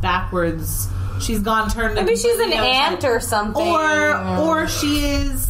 backwards. 0.02 0.88
She's 1.20 1.40
gone 1.40 1.70
turned. 1.70 1.96
maybe 1.96 2.16
she's 2.16 2.26
an 2.36 2.52
completely 2.52 2.68
aunt 2.68 3.02
side. 3.02 3.10
or 3.12 3.20
something 3.20 3.68
or 3.68 4.18
or 4.40 4.68
she 4.68 5.00
is 5.06 5.48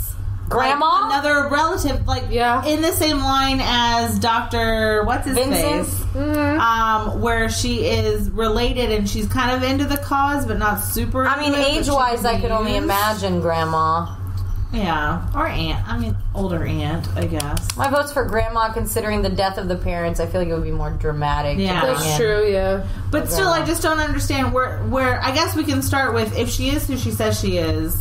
Grandma? 0.49 0.85
like, 0.85 1.11
another 1.23 1.49
relative, 1.49 2.07
like 2.07 2.23
Yeah. 2.29 2.63
in 2.65 2.81
the 2.81 2.93
same 2.93 3.17
line 3.19 3.59
as 3.61 4.17
Doctor 4.17 5.03
what's 5.03 5.25
his 5.27 5.35
Vincent? 5.35 5.85
face, 5.87 6.05
um, 6.15 7.19
where 7.19 7.49
she 7.49 7.85
is 7.85 8.29
related 8.29 8.91
and 8.93 9.09
she's 9.09 9.27
kind 9.27 9.51
of 9.51 9.69
into 9.69 9.83
the 9.83 9.97
cause, 9.97 10.45
but 10.45 10.57
not 10.57 10.77
super. 10.79 11.27
i 11.27 11.35
mean 11.37 11.47
into 11.53 11.59
it, 11.59 11.63
but 11.63 11.71
she 11.73 11.77
age 11.79 11.89
wise 11.89 12.23
i 12.25 12.39
could 12.39 12.51
only 12.51 12.77
imagine 12.77 13.41
grandma 13.41 14.05
Yeah, 14.73 15.25
or 15.33 15.47
aunt. 15.47 15.87
I 15.87 15.97
mean, 15.97 16.15
older 16.35 16.65
aunt, 16.65 17.07
I 17.15 17.25
guess. 17.25 17.77
my 17.77 17.89
vote's 17.89 18.11
for 18.11 18.25
grandma 18.25 18.73
considering 18.73 19.21
the 19.21 19.29
death 19.29 19.57
of 19.57 19.69
the 19.69 19.77
parents 19.77 20.19
i 20.19 20.25
feel 20.25 20.41
like 20.41 20.49
it 20.49 20.53
would 20.53 20.63
be 20.63 20.71
more 20.71 20.91
dramatic 20.91 21.57
Yeah. 21.57 21.81
That's 21.85 22.05
in. 22.11 22.17
true. 22.17 22.51
Yeah. 22.51 22.85
But 23.09 23.29
still, 23.31 23.47
I 23.47 23.65
just 23.65 23.81
don't 23.81 23.99
understand 23.99 24.51
where. 24.53 24.79
Where 24.83 25.23
I 25.23 25.31
guess 25.33 25.55
we 25.55 25.63
can 25.63 25.81
start 25.81 26.13
with 26.13 26.37
if 26.37 26.49
she 26.49 26.69
is 26.69 26.85
who 26.87 26.97
she 26.97 27.11
says 27.11 27.39
she 27.39 27.57
is. 27.57 27.95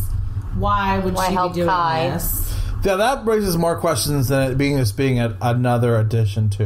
Why 0.55 0.99
would 0.99 1.13
Why 1.13 1.27
she 1.29 1.33
help 1.35 1.53
be 1.53 1.57
doing 1.57 1.69
Kai? 1.69 2.09
this? 2.09 2.53
Yeah, 2.83 2.95
that 2.95 3.25
raises 3.25 3.57
more 3.57 3.77
questions 3.79 4.27
than 4.29 4.51
it 4.51 4.57
being 4.57 4.77
just 4.77 4.95
being 4.95 5.19
a, 5.19 5.35
another 5.41 5.97
addition 5.97 6.49
to. 6.51 6.65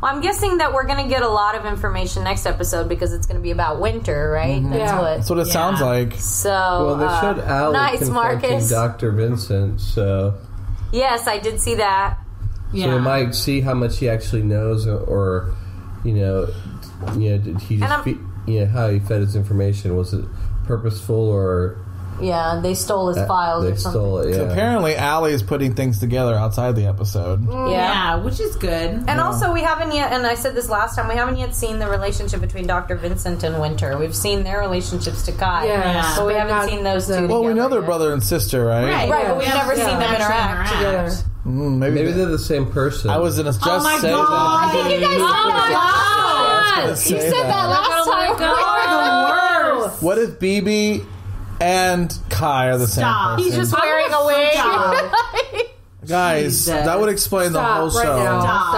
Well, 0.00 0.14
I'm 0.14 0.20
guessing 0.22 0.58
that 0.58 0.72
we're 0.72 0.86
going 0.86 1.02
to 1.02 1.08
get 1.08 1.22
a 1.22 1.28
lot 1.28 1.54
of 1.56 1.66
information 1.66 2.24
next 2.24 2.46
episode 2.46 2.88
because 2.88 3.12
it's 3.12 3.26
going 3.26 3.34
to 3.36 3.38
to 3.38 3.42
be 3.42 3.50
about 3.50 3.80
winter, 3.80 4.30
right? 4.30 4.62
That's 4.62 4.76
Yeah. 4.78 4.98
what. 5.00 5.16
That's 5.18 5.30
what 5.30 5.38
it 5.40 5.46
Yeah. 5.48 5.52
sounds 5.52 5.80
like. 5.80 6.14
So, 6.14 6.50
Well, 6.50 6.96
they 6.96 7.04
uh, 7.04 7.20
showed 7.20 7.38
Ally 7.40 7.72
nice, 7.72 7.98
confronting 7.98 8.50
Marcus. 8.50 8.70
Dr. 8.70 9.12
Vincent, 9.12 9.80
so 9.80 10.34
Yes, 10.92 11.26
I 11.28 11.38
did 11.38 11.60
see 11.60 11.74
that. 11.76 12.18
Yeah, 12.72 12.86
so 12.86 12.96
we 12.96 13.00
might 13.02 13.34
see 13.34 13.60
how 13.60 13.74
much 13.74 13.98
he 13.98 14.08
actually 14.08 14.42
knows, 14.42 14.86
or 14.86 15.54
you 16.04 16.14
know, 16.14 16.48
you 17.16 17.30
know, 17.30 17.38
did 17.38 17.60
he 17.60 17.74
And 17.74 17.82
just, 17.84 17.92
I'm- 17.92 18.04
fe- 18.04 18.18
you 18.52 18.60
know, 18.60 18.66
how 18.66 18.88
he 18.88 18.98
fed 19.00 19.20
his 19.20 19.36
information 19.36 19.96
was 19.96 20.12
it 20.14 20.24
purposeful 20.66 21.14
or 21.28 21.76
Yeah, 22.20 22.60
they 22.62 22.74
stole 22.74 23.08
his 23.08 23.16
uh, 23.18 23.26
files 23.26 23.64
they 23.64 23.72
or 23.72 23.76
something. 23.76 24.00
stole 24.00 24.18
it? 24.18 24.36
Yeah. 24.36 24.42
Apparently, 24.50 24.94
Ally 24.96 25.30
is 25.30 25.42
putting 25.42 25.74
things 25.74 26.00
together 26.00 26.34
outside 26.34 26.76
the 26.76 26.86
episode. 26.86 27.46
Yeah. 27.48 27.68
yeah, 27.70 28.14
which 28.16 28.40
is 28.40 28.56
good. 28.56 29.04
And 29.06 29.20
also, 29.20 29.52
we 29.52 29.60
haven't 29.62 29.92
yet, 29.92 30.12
and 30.12 30.26
I 30.26 30.34
said 30.34 30.54
this 30.54 30.68
last 30.68 30.96
time, 30.96 31.08
we 31.08 31.14
haven't 31.14 31.36
yet 31.36 31.54
seen 31.54 31.78
the 31.78 31.88
relationship 31.88 32.40
between 32.40 32.66
Dr. 32.66 32.96
Vincent 32.96 33.42
and 33.44 33.60
Winter. 33.60 33.96
We've 33.98 34.16
seen 34.16 34.42
their 34.44 34.60
relationships 34.60 35.22
to 35.26 35.32
Kai. 35.32 35.66
Yeah. 35.66 36.14
But 36.16 36.26
we 36.26 36.32
But 36.34 36.38
haven't 36.40 36.56
not 36.56 36.68
seen 36.68 36.82
those 36.84 37.06
two. 37.06 37.12
them. 37.12 37.28
Well, 37.28 37.40
we 37.42 37.48
know 37.48 37.54
together 37.54 37.68
they're 37.70 37.80
yet. 37.80 37.86
brother 37.86 38.12
and 38.12 38.22
sister, 38.22 38.64
right? 38.64 38.84
Right, 38.84 39.08
Right, 39.10 39.26
but 39.28 39.38
we've 39.38 39.46
we 39.46 39.52
never 39.54 39.70
haven't 39.70 39.76
seen 39.76 39.98
them 39.98 40.02
actually 40.02 40.24
interact 40.24 40.72
Together. 40.72 41.28
Mm, 41.46 41.78
maybe, 41.78 41.94
Maybe 41.94 42.12
they're 42.12 42.26
the 42.26 42.38
same 42.38 42.70
person. 42.70 43.08
I 43.10 43.16
was 43.18 43.36
gonna 43.38 43.50
just 43.52 43.62
saying. 43.64 43.78
Oh 43.80 43.82
my 43.82 43.98
say 44.00 44.10
God. 44.10 44.26
that. 44.28 44.68
I 44.68 44.72
think 44.88 45.00
you 45.00 45.06
guys 45.06 45.16
Oh 45.20 45.50
my 45.50 45.70
god! 45.72 46.84
You 46.84 46.90
You 46.90 46.96
said 47.22 47.32
that 47.32 47.66
last 47.68 47.88
Oh 47.90 48.06
my 48.10 48.26
time. 48.26 48.38
God. 48.38 49.78
the 49.78 49.84
worst. 49.88 50.02
What 50.02 50.18
if 50.18 50.38
Bebe 50.38 51.04
and 51.60 52.16
Kai 52.30 52.68
are 52.70 52.78
the 52.78 52.86
Stop. 52.86 53.38
same 53.38 53.44
person? 53.44 53.44
He's 53.44 53.54
just 53.70 53.80
wearing 53.80 54.12
a 54.12 54.26
wig. 54.26 54.52
Stop. 54.52 55.12
Guys, 56.06 56.44
Jesus. 56.44 56.66
that 56.66 56.98
would 57.00 57.08
explain 57.10 57.52
the 57.52 57.62
whole 57.62 57.90
Stop 57.90 58.04
right 58.04 58.08
show. 58.08 58.24
now. 58.24 58.40
Stop. 58.40 58.70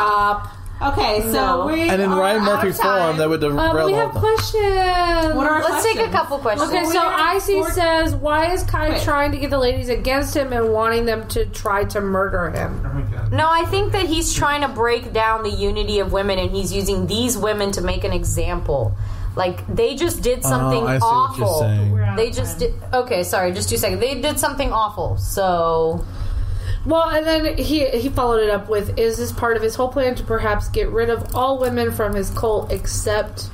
Stop. 0.46 0.56
Okay, 0.82 1.20
so 1.20 1.32
No. 1.32 1.66
we 1.66 1.82
And 1.82 2.00
in 2.00 2.10
are 2.10 2.18
Ryan 2.18 2.40
out 2.40 2.44
Murphy 2.56 2.68
of 2.70 2.76
time. 2.78 3.06
form, 3.08 3.16
that 3.18 3.28
would 3.28 3.44
Um, 3.44 3.50
we 3.84 3.92
the 3.92 3.98
have 3.98 4.10
whole 4.12 4.20
questions. 4.22 5.34
What 5.36 5.46
are 5.46 5.50
our 5.56 5.62
Let's 5.62 5.82
take 5.84 5.96
a 5.96 5.98
questions? 5.98 6.14
couple 6.14 6.38
questions. 6.38 6.70
Okay, 6.70 6.86
we 6.86 6.92
so 6.94 7.00
have 7.00 7.20
Icy 7.36 7.52
four- 7.52 7.70
says, 7.72 8.14
why 8.14 8.52
is 8.54 8.62
Kai 8.62 8.88
Wait. 8.88 9.02
trying 9.02 9.30
to 9.32 9.38
get 9.38 9.50
the 9.50 9.58
ladies 9.58 9.90
against 9.90 10.34
him 10.34 10.54
and 10.54 10.72
wanting 10.72 11.04
them 11.04 11.28
to 11.28 11.44
try 11.44 11.84
to 11.84 12.00
murder 12.00 12.48
him? 12.48 13.06
No, 13.30 13.46
I 13.46 13.66
think 13.66 13.92
that 13.92 14.06
he's 14.06 14.32
trying 14.32 14.62
to 14.62 14.68
break 14.68 15.12
down 15.12 15.42
the 15.42 15.50
unity 15.50 15.98
of 15.98 16.12
women 16.12 16.38
and 16.38 16.50
he's 16.50 16.72
using 16.72 17.06
these 17.06 17.36
women 17.36 17.72
to 17.72 17.82
make 17.82 18.02
an 18.02 18.14
example. 18.14 18.94
Like 19.36 19.66
they 19.66 19.94
just 19.94 20.22
did 20.22 20.40
ah, 20.44 20.48
something 20.48 20.84
I 20.86 20.98
see 20.98 21.04
what 21.04 21.38
you're 21.38 21.46
awful. 21.46 21.60
saying. 21.60 22.16
They 22.16 22.30
just 22.30 22.58
did 22.58 22.74
Okay, 22.92 23.22
sorry, 23.22 23.52
just 23.52 23.68
two 23.68 23.76
seconds. 23.76 24.00
They 24.00 24.20
did 24.20 24.38
something 24.38 24.72
awful. 24.72 25.16
So 25.18 26.04
Well, 26.84 27.08
and 27.10 27.26
then 27.26 27.56
he 27.58 27.86
he 27.90 28.08
followed 28.08 28.42
it 28.42 28.50
up 28.50 28.68
with, 28.68 28.98
"Is 28.98 29.18
this 29.18 29.32
part 29.32 29.56
of 29.56 29.62
his 29.62 29.74
whole 29.76 29.88
plan 29.88 30.14
to 30.16 30.24
perhaps 30.24 30.68
get 30.68 30.88
rid 30.90 31.10
of 31.10 31.34
all 31.34 31.58
women 31.58 31.92
from 31.92 32.14
his 32.14 32.30
cult 32.30 32.72
except 32.72 33.50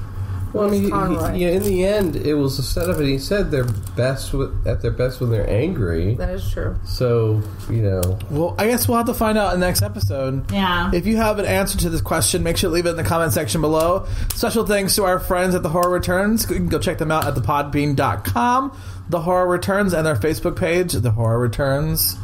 Well, 0.52 0.68
I 0.68 0.70
mean, 0.70 0.90
Conroy?" 0.90 1.32
he, 1.32 1.44
yeah, 1.44 1.50
in 1.50 1.62
the 1.62 1.84
end, 1.84 2.16
it 2.16 2.34
was 2.34 2.58
a 2.58 2.62
setup, 2.62 2.96
and 2.98 3.06
he 3.08 3.18
said 3.18 3.50
they're 3.50 3.64
best 3.96 4.32
with, 4.32 4.66
at 4.66 4.80
their 4.82 4.90
best 4.90 5.20
when 5.20 5.30
they're 5.30 5.48
angry. 5.48 6.14
That 6.14 6.30
is 6.30 6.50
true. 6.50 6.76
So 6.84 7.42
you 7.68 7.82
know, 7.82 8.18
Well, 8.30 8.54
I 8.58 8.66
guess 8.66 8.88
we'll 8.88 8.96
have 8.96 9.06
to 9.06 9.14
find 9.14 9.36
out 9.36 9.54
in 9.54 9.60
the 9.60 9.66
next 9.66 9.82
episode. 9.82 10.50
Yeah. 10.50 10.90
If 10.94 11.06
you 11.06 11.16
have 11.16 11.38
an 11.38 11.44
answer 11.46 11.76
to 11.78 11.90
this 11.90 12.00
question, 12.00 12.42
make 12.42 12.56
sure 12.56 12.70
to 12.70 12.74
leave 12.74 12.86
it 12.86 12.90
in 12.90 12.96
the 12.96 13.04
comment 13.04 13.32
section 13.32 13.60
below. 13.60 14.06
Special 14.34 14.64
thanks 14.66 14.94
to 14.96 15.04
our 15.04 15.18
friends 15.18 15.54
at 15.54 15.62
The 15.62 15.68
Horror 15.68 15.90
Returns. 15.90 16.48
You 16.48 16.56
can 16.56 16.68
go 16.68 16.78
check 16.78 16.98
them 16.98 17.10
out 17.10 17.26
at 17.26 17.34
thepodbean.com. 17.34 18.78
The 19.08 19.20
Horror 19.20 19.46
Returns 19.46 19.92
and 19.92 20.06
their 20.06 20.16
Facebook 20.16 20.56
page, 20.56 20.92
The 20.92 21.10
Horror 21.10 21.38
Returns. 21.38 22.16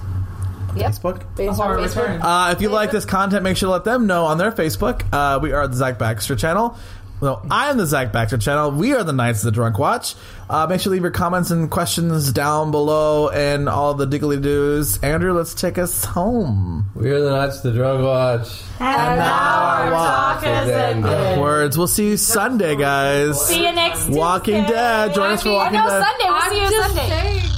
Yep. 0.75 0.91
Facebook. 0.93 1.37
Based 1.37 1.57
Horror 1.57 1.79
on 1.79 1.85
return. 1.85 2.23
Uh, 2.23 2.51
if 2.57 2.63
you 2.63 2.71
like 2.71 2.91
this 2.91 3.05
content, 3.05 3.43
make 3.43 3.57
sure 3.59 3.67
to 3.67 3.73
let 3.73 3.85
them 3.85 4.07
know 4.07 4.25
on 4.25 4.39
their 4.39 4.53
Facebook. 4.53 5.03
Uh, 5.13 5.39
we 5.39 5.53
are 5.53 5.63
at 5.65 5.71
the 5.71 5.77
Zach 5.77 5.99
Baxter 5.99 6.35
channel. 6.35 6.77
Well, 7.23 7.47
I 7.49 7.71
am 7.71 7.77
the 7.79 7.87
Zach 7.87 8.11
Baxter 8.13 8.37
channel. 8.37 8.73
We 8.73 8.95
are 8.95 9.05
the 9.05 9.13
Knights 9.13 9.39
of 9.39 9.45
the 9.45 9.53
Drunk 9.53 9.79
Watch. 9.79 10.17
Uh, 10.51 10.67
make 10.67 10.81
sure 10.81 10.91
to 10.91 10.95
leave 10.95 11.03
your 11.03 11.13
comments 11.13 11.53
and 11.53 11.71
questions 11.71 12.33
down 12.33 12.73
below 12.73 13.29
and 13.29 13.69
all 13.69 13.95
the 13.95 14.09
diggly 14.09 14.43
doos. 14.43 14.99
Andrew, 15.05 15.33
let's 15.33 15.55
take 15.55 15.79
us 15.79 16.05
home. 16.05 16.91
we 16.97 17.13
are 17.13 17.21
the 17.21 17.31
Knights 17.31 17.59
of 17.59 17.63
the 17.63 17.79
Drunk 17.79 18.03
Watch. 18.03 18.49
And 18.81 19.21
now 19.21 19.61
our 19.61 19.91
talk 19.93 20.39
is 20.39 20.67
Then, 20.67 21.07
ended. 21.07 21.39
Words. 21.41 21.79
We'll 21.79 21.87
see 21.87 22.09
you 22.09 22.17
Sunday, 22.17 22.75
guys. 22.75 23.41
See 23.47 23.65
you 23.65 23.73
next 23.73 24.09
Walking 24.09 24.57
Tuesday. 24.57 24.75
Dead. 24.75 25.15
Join 25.15 25.31
us 25.31 25.45
for 25.45 25.53
Walking 25.53 25.79
no, 25.79 25.89
Dead. 25.89 26.05
Sunday. 26.05 26.25
We'll 26.29 26.41
see 26.51 26.61
you 26.61 26.71
just 26.71 26.97
Sunday. 26.97 27.09
saying. 27.09 27.49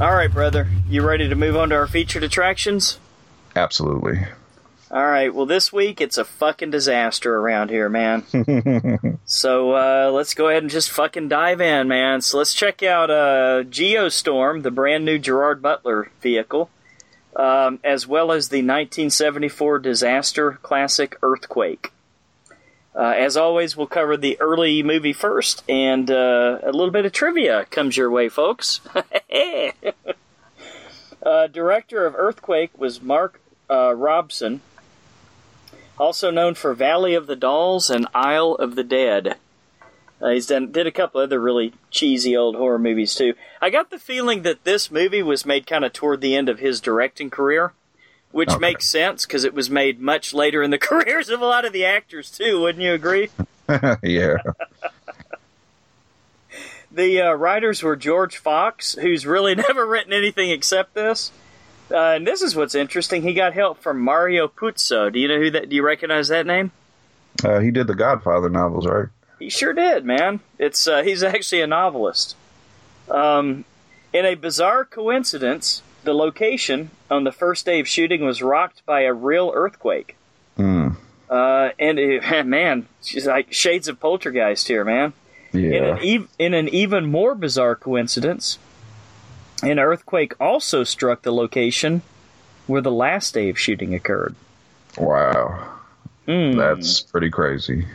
All 0.00 0.14
right, 0.14 0.32
brother. 0.32 0.68
You 0.88 1.06
ready 1.06 1.28
to 1.28 1.34
move 1.34 1.54
on 1.54 1.68
to 1.68 1.74
our 1.74 1.86
featured 1.86 2.22
attractions? 2.24 2.98
Absolutely. 3.54 4.24
All 4.96 5.06
right. 5.06 5.34
Well, 5.34 5.44
this 5.44 5.70
week 5.74 6.00
it's 6.00 6.16
a 6.16 6.24
fucking 6.24 6.70
disaster 6.70 7.36
around 7.36 7.68
here, 7.68 7.90
man. 7.90 8.24
so 9.26 9.72
uh, 9.72 10.10
let's 10.10 10.32
go 10.32 10.48
ahead 10.48 10.62
and 10.62 10.70
just 10.70 10.90
fucking 10.90 11.28
dive 11.28 11.60
in, 11.60 11.86
man. 11.86 12.22
So 12.22 12.38
let's 12.38 12.54
check 12.54 12.82
out 12.82 13.10
uh, 13.10 13.64
Geostorm, 13.64 14.62
the 14.62 14.70
brand 14.70 15.04
new 15.04 15.18
Gerard 15.18 15.60
Butler 15.60 16.10
vehicle. 16.22 16.70
um, 17.36 17.78
as 17.84 18.06
well 18.06 18.32
as 18.32 18.48
the 18.48 18.60
1974 18.60 19.80
disaster 19.80 20.52
classic 20.62 21.18
Earthquake. 21.22 21.92
Uh, 22.94 23.12
as 23.18 23.36
always, 23.36 23.76
we'll 23.76 23.86
cover 23.86 24.16
the 24.16 24.40
early 24.40 24.82
movie 24.82 25.12
first, 25.12 25.62
and 25.68 26.10
uh, 26.10 26.60
a 26.62 26.72
little 26.72 26.90
bit 26.90 27.04
of 27.04 27.12
trivia 27.12 27.66
comes 27.66 27.98
your 27.98 28.10
way, 28.10 28.30
folks. 28.30 28.80
uh, 31.22 31.46
director 31.48 32.06
of 32.06 32.14
Earthquake 32.16 32.70
was 32.78 33.02
Mark 33.02 33.42
uh, 33.68 33.94
Robson, 33.94 34.62
also 35.98 36.30
known 36.30 36.54
for 36.54 36.74
Valley 36.74 37.14
of 37.14 37.26
the 37.26 37.36
Dolls 37.36 37.90
and 37.90 38.06
Isle 38.14 38.54
of 38.54 38.74
the 38.76 38.84
Dead. 38.84 39.36
Uh, 40.20 40.30
he's 40.30 40.46
done 40.46 40.72
did 40.72 40.86
a 40.86 40.90
couple 40.92 41.20
other 41.20 41.38
really 41.40 41.74
cheesy 41.90 42.34
old 42.36 42.56
horror 42.56 42.78
movies 42.78 43.14
too. 43.14 43.34
I 43.60 43.68
got 43.70 43.90
the 43.90 43.98
feeling 43.98 44.42
that 44.42 44.64
this 44.64 44.90
movie 44.90 45.22
was 45.22 45.44
made 45.44 45.66
kind 45.66 45.84
of 45.84 45.92
toward 45.92 46.20
the 46.22 46.34
end 46.34 46.48
of 46.48 46.58
his 46.58 46.80
directing 46.80 47.28
career, 47.28 47.72
which 48.32 48.48
Okay. 48.50 48.58
makes 48.58 48.86
sense 48.86 49.26
because 49.26 49.44
it 49.44 49.52
was 49.52 49.68
made 49.68 50.00
much 50.00 50.32
later 50.32 50.62
in 50.62 50.70
the 50.70 50.78
careers 50.90 51.28
of 51.28 51.40
a 51.42 51.46
lot 51.46 51.64
of 51.66 51.72
the 51.74 51.84
actors 51.84 52.30
too. 52.30 52.60
Wouldn't 52.62 52.82
you 52.82 52.94
agree? 52.94 53.28
yeah. 54.02 54.36
The 56.90 57.20
uh, 57.20 57.32
writers 57.34 57.82
were 57.82 57.96
George 57.96 58.38
Fox, 58.38 58.94
who's 58.94 59.26
really 59.26 59.54
never 59.68 59.84
written 59.86 60.12
anything 60.14 60.50
except 60.50 60.94
this. 60.94 61.30
Uh, 61.90 61.96
and 62.16 62.26
this 62.26 62.42
is 62.42 62.56
what's 62.56 62.74
interesting. 62.74 63.22
He 63.22 63.32
got 63.34 63.54
help 63.54 63.78
from 63.82 64.00
Mario 64.00 64.48
Puzo. 64.48 65.12
Do 65.12 65.18
you 65.20 65.28
know 65.28 65.38
who 65.38 65.50
that? 65.52 65.68
Do 65.68 65.76
you 65.76 65.84
recognize 65.84 66.28
that 66.28 66.46
name? 66.46 66.72
Uh, 67.44 67.60
he 67.60 67.70
did 67.70 67.86
the 67.86 67.94
Godfather 67.94 68.48
novels, 68.48 68.86
right? 68.86 69.06
He 69.38 69.50
sure 69.50 69.72
did, 69.72 70.04
man. 70.04 70.40
It's 70.58 70.86
uh, 70.88 71.02
he's 71.02 71.22
actually 71.22 71.60
a 71.60 71.66
novelist. 71.66 72.34
Um, 73.10 73.64
in 74.12 74.24
a 74.24 74.34
bizarre 74.34 74.84
coincidence, 74.84 75.82
the 76.02 76.14
location 76.14 76.90
on 77.10 77.24
the 77.24 77.32
first 77.32 77.66
day 77.66 77.78
of 77.80 77.86
shooting 77.86 78.24
was 78.24 78.42
rocked 78.42 78.84
by 78.86 79.02
a 79.02 79.12
real 79.12 79.52
earthquake. 79.54 80.16
Uh, 80.58 81.70
and 81.78 81.98
it, 81.98 82.22
man, 82.46 82.86
she's 83.02 83.26
like 83.26 83.52
shades 83.52 83.88
of 83.88 84.00
poltergeist 84.00 84.68
here, 84.68 84.84
man. 84.84 85.12
In 85.52 85.60
Yeah. 85.60 85.96
an, 85.96 85.98
ev- 86.02 86.28
in 86.38 86.54
an 86.54 86.68
even 86.68 87.10
more 87.10 87.34
bizarre 87.34 87.74
coincidence, 87.76 88.58
an 89.62 89.78
earthquake 89.78 90.34
also 90.40 90.84
struck 90.84 91.22
the 91.22 91.32
location 91.32 92.02
where 92.66 92.80
the 92.82 92.92
last 92.92 93.34
day 93.34 93.48
of 93.48 93.58
shooting 93.58 93.94
occurred. 93.94 94.34
Wow. 94.98 95.76
Hmm. 96.26 96.56
That's 96.56 97.00
pretty 97.00 97.30
crazy. 97.30 97.86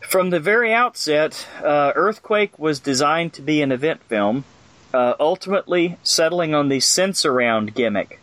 From 0.00 0.30
the 0.30 0.38
very 0.38 0.72
outset, 0.72 1.46
uh, 1.62 1.92
Earthquake 1.96 2.58
was 2.58 2.78
designed 2.78 3.32
to 3.34 3.42
be 3.42 3.60
an 3.60 3.72
event 3.72 4.02
film, 4.04 4.44
uh, 4.94 5.14
ultimately 5.18 5.96
settling 6.04 6.54
on 6.54 6.68
the 6.68 6.78
Sensurround 6.78 7.74
gimmick. 7.74 8.20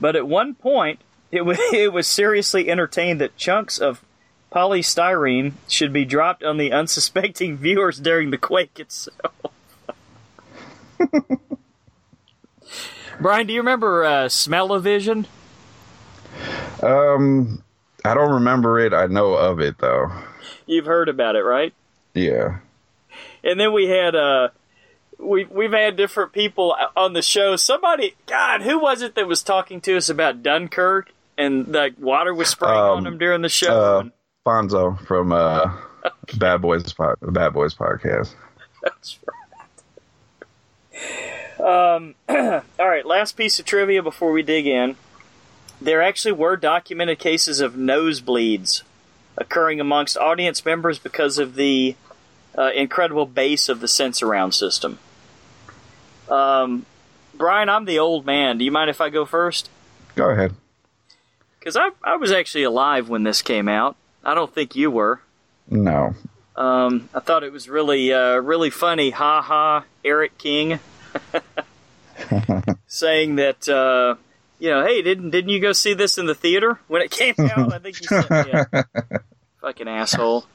But 0.00 0.16
at 0.16 0.26
one 0.26 0.54
point, 0.54 1.00
it 1.30 1.42
was, 1.42 1.58
it 1.72 1.92
was 1.92 2.06
seriously 2.06 2.70
entertained 2.70 3.20
that 3.20 3.36
chunks 3.36 3.78
of 3.78 4.02
polystyrene 4.50 5.52
should 5.68 5.92
be 5.92 6.06
dropped 6.06 6.42
on 6.42 6.56
the 6.56 6.72
unsuspecting 6.72 7.56
viewers 7.58 7.98
during 7.98 8.30
the 8.30 8.38
quake 8.38 8.80
itself. 8.80 9.34
Brian, 13.20 13.46
do 13.46 13.52
you 13.52 13.60
remember 13.60 14.04
uh, 14.04 14.28
Smell-O-Vision? 14.28 15.26
Um, 16.82 17.62
I 18.04 18.14
don't 18.14 18.32
remember 18.34 18.78
it. 18.78 18.92
I 18.92 19.06
know 19.06 19.34
of 19.34 19.60
it 19.60 19.78
though. 19.78 20.10
You've 20.66 20.86
heard 20.86 21.08
about 21.08 21.36
it, 21.36 21.42
right? 21.42 21.72
Yeah. 22.14 22.58
and 23.42 23.58
then 23.58 23.72
we 23.72 23.88
had 23.88 24.14
uh 24.14 24.48
we 25.18 25.44
we've 25.44 25.72
had 25.72 25.96
different 25.96 26.32
people 26.32 26.76
on 26.96 27.12
the 27.12 27.22
show. 27.22 27.56
Somebody, 27.56 28.14
God, 28.26 28.62
who 28.62 28.78
was 28.78 29.00
it 29.02 29.14
that 29.14 29.26
was 29.26 29.42
talking 29.42 29.80
to 29.82 29.96
us 29.96 30.08
about 30.08 30.42
Dunkirk 30.42 31.10
and 31.38 31.66
the 31.66 31.94
water 31.98 32.34
was 32.34 32.48
spraying 32.48 32.74
on 32.76 32.98
Um, 32.98 33.04
them 33.04 33.18
during 33.18 33.42
the 33.42 33.48
show? 33.48 33.80
Uh, 33.80 34.04
Fonzo 34.46 34.98
from 35.06 35.32
uh, 35.32 35.72
Bad 36.36 36.60
Boys 36.60 36.92
Bad 37.22 37.52
Boys 37.54 37.74
podcast. 37.74 38.34
That's 38.82 39.18
right. 40.92 41.30
Um, 41.64 42.14
all 42.28 42.62
right, 42.78 43.06
last 43.06 43.38
piece 43.38 43.58
of 43.58 43.64
trivia 43.64 44.02
before 44.02 44.32
we 44.32 44.42
dig 44.42 44.66
in. 44.66 44.96
There 45.80 46.02
actually 46.02 46.32
were 46.32 46.56
documented 46.56 47.18
cases 47.18 47.60
of 47.60 47.72
nosebleeds 47.74 48.82
occurring 49.36 49.80
amongst 49.80 50.16
audience 50.18 50.64
members 50.64 50.98
because 50.98 51.38
of 51.38 51.54
the 51.54 51.96
uh, 52.56 52.70
incredible 52.74 53.26
bass 53.26 53.68
of 53.68 53.80
the 53.80 53.86
Sensurround 53.86 54.52
system. 54.52 54.98
Um, 56.28 56.84
Brian, 57.32 57.68
I'm 57.68 57.86
the 57.86 57.98
old 57.98 58.26
man. 58.26 58.58
Do 58.58 58.64
you 58.64 58.70
mind 58.70 58.90
if 58.90 59.00
I 59.00 59.08
go 59.08 59.24
first? 59.24 59.70
Go 60.14 60.30
ahead. 60.30 60.54
Because 61.58 61.76
I, 61.76 61.90
I 62.02 62.16
was 62.16 62.30
actually 62.30 62.64
alive 62.64 63.08
when 63.08 63.22
this 63.22 63.40
came 63.40 63.68
out. 63.68 63.96
I 64.22 64.34
don't 64.34 64.54
think 64.54 64.76
you 64.76 64.90
were. 64.90 65.20
No. 65.68 66.14
Um, 66.56 67.08
I 67.14 67.20
thought 67.20 67.42
it 67.42 67.52
was 67.52 67.68
really, 67.68 68.12
uh, 68.12 68.36
really 68.36 68.70
funny. 68.70 69.10
Ha 69.10 69.42
ha, 69.42 69.84
Eric 70.04 70.36
King 70.38 70.78
saying 72.86 73.36
that, 73.36 73.68
uh, 73.68 74.16
you 74.58 74.70
know, 74.70 74.84
hey, 74.84 75.02
didn't 75.02 75.30
didn't 75.30 75.50
you 75.50 75.60
go 75.60 75.72
see 75.72 75.94
this 75.94 76.18
in 76.18 76.26
the 76.26 76.34
theater 76.34 76.78
when 76.88 77.02
it 77.02 77.10
came 77.10 77.34
out? 77.38 77.72
I 77.72 77.78
think 77.78 77.98
he 77.98 78.06
said, 78.06 78.26
yeah. 78.30 78.82
Fucking 79.60 79.88
asshole. 79.88 80.46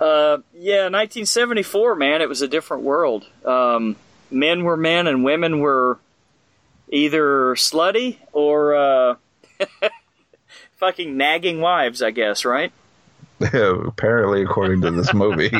Uh, 0.00 0.38
yeah, 0.52 0.88
1974, 0.90 1.94
man, 1.94 2.20
it 2.20 2.28
was 2.28 2.42
a 2.42 2.48
different 2.48 2.82
world. 2.82 3.24
Um, 3.44 3.96
men 4.30 4.64
were 4.64 4.76
men 4.76 5.06
and 5.06 5.24
women 5.24 5.60
were 5.60 5.98
either 6.88 7.54
slutty 7.54 8.18
or 8.32 8.74
uh, 8.74 9.14
fucking 10.76 11.16
nagging 11.16 11.60
wives, 11.60 12.02
I 12.02 12.10
guess, 12.10 12.44
right? 12.44 12.72
Apparently, 13.40 14.42
according 14.42 14.82
to 14.82 14.90
this 14.90 15.12
movie. 15.14 15.52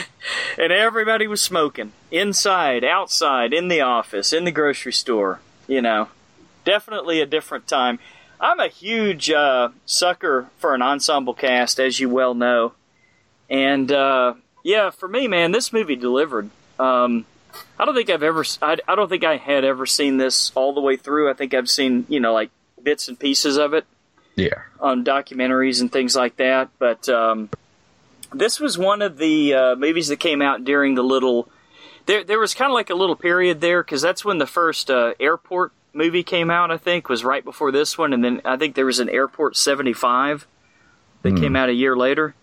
and 0.58 0.72
everybody 0.72 1.26
was 1.26 1.40
smoking 1.40 1.92
inside, 2.10 2.84
outside, 2.84 3.52
in 3.52 3.68
the 3.68 3.80
office, 3.80 4.32
in 4.32 4.44
the 4.44 4.50
grocery 4.50 4.92
store. 4.92 5.40
You 5.66 5.82
know, 5.82 6.08
definitely 6.64 7.20
a 7.20 7.26
different 7.26 7.66
time. 7.66 7.98
I'm 8.40 8.58
a 8.58 8.68
huge 8.68 9.30
uh, 9.30 9.68
sucker 9.86 10.48
for 10.58 10.74
an 10.74 10.82
ensemble 10.82 11.34
cast, 11.34 11.78
as 11.78 12.00
you 12.00 12.08
well 12.08 12.34
know, 12.34 12.72
and 13.48 13.90
uh, 13.92 14.34
yeah, 14.64 14.90
for 14.90 15.08
me, 15.08 15.28
man, 15.28 15.52
this 15.52 15.72
movie 15.72 15.96
delivered. 15.96 16.50
Um, 16.78 17.26
I 17.78 17.84
don't 17.84 17.94
think 17.94 18.10
I've 18.10 18.22
ever, 18.22 18.44
I, 18.60 18.78
I 18.86 18.94
don't 18.94 19.08
think 19.08 19.24
I 19.24 19.36
had 19.36 19.64
ever 19.64 19.86
seen 19.86 20.16
this 20.16 20.52
all 20.54 20.72
the 20.72 20.80
way 20.80 20.96
through. 20.96 21.30
I 21.30 21.34
think 21.34 21.54
I've 21.54 21.68
seen, 21.68 22.06
you 22.08 22.20
know, 22.20 22.32
like 22.32 22.50
bits 22.82 23.08
and 23.08 23.18
pieces 23.18 23.56
of 23.58 23.74
it 23.74 23.84
yeah. 24.36 24.62
on 24.80 25.04
documentaries 25.04 25.80
and 25.80 25.92
things 25.92 26.16
like 26.16 26.36
that. 26.36 26.70
But 26.78 27.08
um, 27.08 27.50
this 28.34 28.60
was 28.60 28.78
one 28.78 29.02
of 29.02 29.18
the 29.18 29.54
uh, 29.54 29.76
movies 29.76 30.08
that 30.08 30.20
came 30.20 30.42
out 30.42 30.64
during 30.64 30.94
the 30.94 31.02
little. 31.02 31.48
There, 32.06 32.24
there 32.24 32.38
was 32.38 32.54
kind 32.54 32.70
of 32.70 32.74
like 32.74 32.90
a 32.90 32.94
little 32.94 33.16
period 33.16 33.60
there 33.60 33.82
because 33.82 34.02
that's 34.02 34.24
when 34.24 34.38
the 34.38 34.46
first 34.46 34.90
uh, 34.90 35.14
airport 35.20 35.72
movie 35.92 36.22
came 36.22 36.50
out. 36.50 36.70
I 36.70 36.76
think 36.76 37.08
was 37.08 37.24
right 37.24 37.44
before 37.44 37.72
this 37.72 37.96
one, 37.96 38.12
and 38.12 38.24
then 38.24 38.40
I 38.44 38.56
think 38.56 38.74
there 38.74 38.86
was 38.86 38.98
an 38.98 39.08
Airport 39.08 39.56
seventy 39.56 39.92
five 39.92 40.46
that 41.22 41.36
came 41.36 41.54
out 41.56 41.68
a 41.68 41.74
year 41.74 41.96
later. 41.96 42.34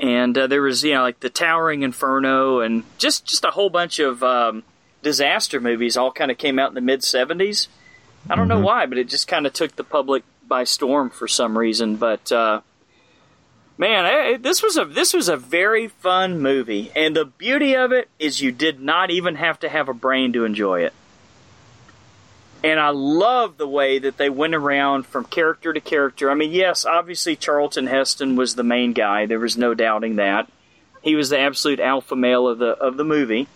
And 0.00 0.36
uh, 0.38 0.46
there 0.46 0.62
was, 0.62 0.84
you 0.84 0.94
know, 0.94 1.02
like 1.02 1.20
the 1.20 1.30
Towering 1.30 1.82
Inferno, 1.82 2.60
and 2.60 2.84
just 2.98 3.24
just 3.24 3.44
a 3.44 3.50
whole 3.50 3.70
bunch 3.70 3.98
of 3.98 4.22
um, 4.22 4.62
disaster 5.02 5.60
movies. 5.60 5.96
All 5.96 6.12
kind 6.12 6.30
of 6.30 6.38
came 6.38 6.58
out 6.58 6.68
in 6.68 6.74
the 6.74 6.80
mid 6.80 7.00
'70s. 7.00 7.68
I 8.30 8.36
don't 8.36 8.48
know 8.48 8.60
why, 8.60 8.86
but 8.86 8.98
it 8.98 9.08
just 9.08 9.26
kind 9.26 9.46
of 9.46 9.52
took 9.52 9.74
the 9.76 9.84
public 9.84 10.22
by 10.46 10.64
storm 10.64 11.10
for 11.10 11.26
some 11.26 11.56
reason. 11.56 11.96
But 11.96 12.30
uh, 12.30 12.60
man, 13.78 14.04
I, 14.04 14.36
this 14.36 14.62
was 14.62 14.76
a 14.76 14.84
this 14.84 15.14
was 15.14 15.28
a 15.28 15.36
very 15.36 15.88
fun 15.88 16.40
movie, 16.40 16.90
and 16.94 17.16
the 17.16 17.24
beauty 17.24 17.74
of 17.74 17.92
it 17.92 18.08
is 18.18 18.42
you 18.42 18.52
did 18.52 18.80
not 18.80 19.10
even 19.10 19.36
have 19.36 19.60
to 19.60 19.68
have 19.68 19.88
a 19.88 19.94
brain 19.94 20.32
to 20.34 20.44
enjoy 20.44 20.82
it. 20.82 20.92
And 22.62 22.80
I 22.80 22.90
love 22.90 23.56
the 23.56 23.68
way 23.68 24.00
that 24.00 24.16
they 24.16 24.28
went 24.28 24.54
around 24.54 25.06
from 25.06 25.24
character 25.24 25.72
to 25.72 25.80
character. 25.80 26.28
I 26.28 26.34
mean, 26.34 26.50
yes, 26.50 26.84
obviously 26.84 27.36
Charlton 27.36 27.86
Heston 27.86 28.34
was 28.34 28.56
the 28.56 28.64
main 28.64 28.92
guy. 28.92 29.26
There 29.26 29.38
was 29.38 29.56
no 29.56 29.74
doubting 29.74 30.16
that. 30.16 30.50
He 31.02 31.14
was 31.14 31.30
the 31.30 31.38
absolute 31.38 31.78
alpha 31.78 32.16
male 32.16 32.48
of 32.48 32.58
the 32.58 32.70
of 32.70 32.96
the 32.96 33.04
movie. 33.04 33.46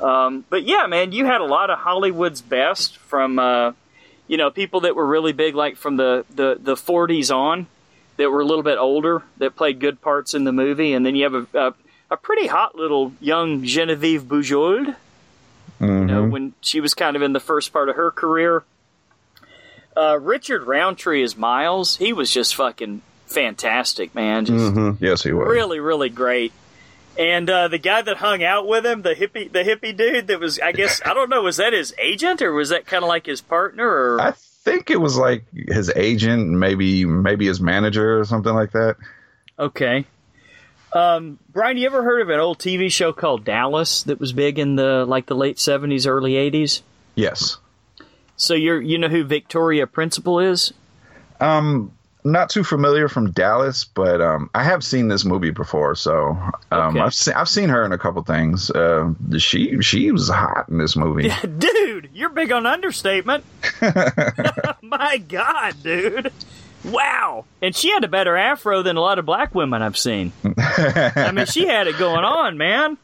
Um, 0.00 0.46
but 0.48 0.64
yeah, 0.64 0.86
man, 0.86 1.12
you 1.12 1.26
had 1.26 1.42
a 1.42 1.44
lot 1.44 1.68
of 1.68 1.78
Hollywood's 1.78 2.40
best 2.40 2.96
from 2.96 3.38
uh, 3.38 3.72
you 4.26 4.38
know 4.38 4.50
people 4.50 4.80
that 4.80 4.96
were 4.96 5.06
really 5.06 5.32
big, 5.34 5.54
like 5.54 5.76
from 5.76 5.96
the 5.96 6.24
the 6.34 6.58
the 6.58 6.74
40s 6.74 7.34
on, 7.34 7.66
that 8.20 8.30
were 8.30 8.40
a 8.40 8.44
little 8.44 8.62
bit 8.62 8.78
older, 8.78 9.22
that 9.38 9.56
played 9.56 9.80
good 9.80 10.00
parts 10.00 10.34
in 10.34 10.44
the 10.44 10.52
movie, 10.52 10.92
and 10.92 11.04
then 11.04 11.16
you 11.16 11.24
have 11.24 11.34
a 11.34 11.58
a, 11.58 11.74
a 12.12 12.16
pretty 12.16 12.46
hot 12.46 12.74
little 12.76 13.12
young 13.20 13.64
Genevieve 13.64 14.22
Bujold 14.24 14.94
you 15.80 15.86
know, 15.86 16.24
Mhm. 16.24 16.30
when 16.30 16.52
she 16.60 16.78
was 16.80 16.92
kind 16.94 17.16
of 17.16 17.22
in 17.22 17.32
the 17.32 17.40
first 17.40 17.72
part 17.72 17.88
of 17.88 17.96
her 17.96 18.10
career. 18.10 18.62
Uh, 19.96 20.18
Richard 20.20 20.64
Roundtree 20.66 21.22
as 21.22 21.36
Miles, 21.36 21.96
he 21.96 22.12
was 22.12 22.30
just 22.30 22.54
fucking 22.54 23.00
fantastic, 23.26 24.14
man. 24.14 24.44
Just 24.44 24.74
Mhm. 24.74 24.98
Yes, 25.00 25.22
he 25.22 25.32
was. 25.32 25.48
really, 25.48 25.80
really 25.80 26.08
great. 26.10 26.52
And 27.18 27.48
uh, 27.50 27.68
the 27.68 27.78
guy 27.78 28.02
that 28.02 28.18
hung 28.18 28.42
out 28.44 28.66
with 28.68 28.84
him, 28.86 29.02
the 29.02 29.14
hippie, 29.14 29.50
the 29.50 29.64
hippie 29.64 29.96
dude 29.96 30.28
that 30.28 30.38
was, 30.38 30.58
I 30.60 30.72
guess, 30.72 31.00
I 31.04 31.12
don't 31.14 31.28
know, 31.30 31.42
was 31.42 31.56
that 31.56 31.72
his 31.72 31.94
agent 31.98 32.40
or 32.42 32.52
was 32.52 32.68
that 32.68 32.86
kind 32.86 33.02
of 33.02 33.08
like 33.08 33.26
his 33.26 33.40
partner? 33.40 33.88
Or 33.88 34.20
I 34.20 34.32
think 34.62 34.90
it 34.90 35.00
was 35.00 35.16
like 35.16 35.44
his 35.52 35.90
agent, 35.94 36.48
maybe 36.48 37.04
maybe 37.04 37.46
his 37.46 37.60
manager 37.60 38.18
or 38.18 38.24
something 38.24 38.54
like 38.54 38.72
that. 38.72 38.96
okay, 39.58 40.04
um, 40.92 41.38
Brian, 41.50 41.76
you 41.76 41.86
ever 41.86 42.02
heard 42.02 42.20
of 42.20 42.30
an 42.30 42.40
old 42.40 42.58
TV 42.58 42.90
show 42.90 43.12
called 43.12 43.44
Dallas 43.44 44.02
that 44.04 44.18
was 44.18 44.32
big 44.32 44.58
in 44.58 44.76
the 44.76 45.04
like 45.06 45.26
the 45.26 45.36
late 45.36 45.58
seventies, 45.58 46.06
early 46.06 46.36
eighties? 46.36 46.82
Yes. 47.14 47.58
So 48.36 48.54
you're 48.54 48.80
you 48.80 48.98
know 48.98 49.08
who 49.08 49.24
Victoria 49.24 49.86
Principal 49.86 50.40
is? 50.40 50.72
Um, 51.38 51.92
not 52.24 52.50
too 52.50 52.62
familiar 52.64 53.08
from 53.08 53.30
Dallas, 53.30 53.84
but 53.84 54.20
um, 54.20 54.50
I 54.54 54.62
have 54.64 54.82
seen 54.84 55.08
this 55.08 55.24
movie 55.24 55.50
before, 55.50 55.94
so 55.94 56.36
um, 56.70 56.96
Okay. 56.96 57.00
I've 57.00 57.14
seen 57.14 57.34
I've 57.34 57.48
seen 57.48 57.68
her 57.68 57.84
in 57.84 57.92
a 57.92 57.98
couple 57.98 58.22
things. 58.22 58.70
Uh, 58.70 59.12
she 59.38 59.80
she 59.80 60.10
was 60.10 60.28
hot 60.28 60.68
in 60.68 60.78
this 60.78 60.96
movie. 60.96 61.30
Dude, 61.58 62.10
you're 62.12 62.30
big 62.30 62.52
on 62.52 62.66
understatement. 62.66 63.44
My 64.82 65.18
God, 65.18 65.74
dude. 65.82 66.32
Wow. 66.84 67.44
And 67.60 67.76
she 67.76 67.90
had 67.90 68.04
a 68.04 68.08
better 68.08 68.36
afro 68.36 68.82
than 68.82 68.96
a 68.96 69.00
lot 69.00 69.18
of 69.18 69.26
black 69.26 69.54
women 69.54 69.82
I've 69.82 69.98
seen. 69.98 70.32
I 70.56 71.30
mean, 71.32 71.46
she 71.46 71.66
had 71.66 71.86
it 71.86 71.98
going 71.98 72.24
on, 72.24 72.56
man. 72.56 72.96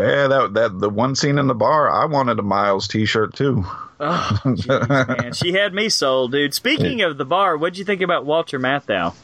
Yeah, 0.00 0.26
that 0.28 0.54
that 0.54 0.78
the 0.78 0.88
one 0.90 1.14
scene 1.14 1.38
in 1.38 1.46
the 1.46 1.54
bar, 1.54 1.90
I 1.90 2.04
wanted 2.06 2.38
a 2.38 2.42
Miles 2.42 2.88
T-shirt 2.88 3.34
too. 3.34 3.64
Oh, 4.00 4.38
jeez, 4.44 5.18
man. 5.22 5.32
She 5.32 5.52
had 5.52 5.74
me 5.74 5.88
sold, 5.88 6.32
dude. 6.32 6.54
Speaking 6.54 7.02
of 7.02 7.18
the 7.18 7.24
bar, 7.24 7.56
what'd 7.56 7.78
you 7.78 7.84
think 7.84 8.00
about 8.02 8.24
Walter 8.26 8.58
Matthau? 8.58 9.14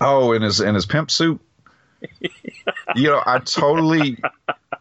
Oh, 0.00 0.32
in 0.32 0.42
his 0.42 0.60
in 0.60 0.74
his 0.74 0.86
pimp 0.86 1.10
suit. 1.10 1.40
you 2.96 3.08
know, 3.08 3.22
I 3.24 3.38
totally 3.38 4.18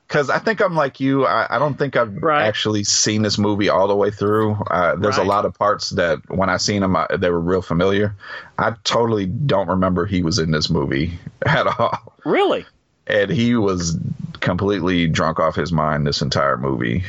because 0.07 0.29
I 0.29 0.39
think 0.39 0.59
I'm 0.61 0.75
like 0.75 0.99
you. 0.99 1.25
I, 1.25 1.55
I 1.55 1.59
don't 1.59 1.75
think 1.77 1.95
I've 1.95 2.15
Right. 2.21 2.43
actually 2.47 2.83
seen 2.83 3.21
this 3.21 3.37
movie 3.37 3.69
all 3.69 3.87
the 3.87 3.95
way 3.95 4.11
through. 4.11 4.53
Uh, 4.69 4.95
there's 4.95 5.17
Right. 5.17 5.25
a 5.25 5.29
lot 5.29 5.45
of 5.45 5.53
parts 5.57 5.91
that 5.91 6.19
when 6.29 6.49
I 6.49 6.57
seen 6.57 6.81
them, 6.81 6.95
I, 6.95 7.07
they 7.17 7.29
were 7.29 7.39
real 7.39 7.61
familiar. 7.61 8.15
I 8.57 8.71
totally 8.83 9.25
don't 9.25 9.67
remember 9.69 10.05
he 10.05 10.21
was 10.23 10.39
in 10.39 10.51
this 10.51 10.69
movie 10.69 11.13
at 11.45 11.67
all, 11.67 12.13
Really? 12.25 12.65
And 13.07 13.29
he 13.31 13.55
was 13.55 13.97
completely 14.39 15.07
drunk 15.07 15.39
off 15.39 15.55
his 15.55 15.71
mind 15.71 16.05
this 16.07 16.21
entire 16.21 16.57
movie. 16.57 17.03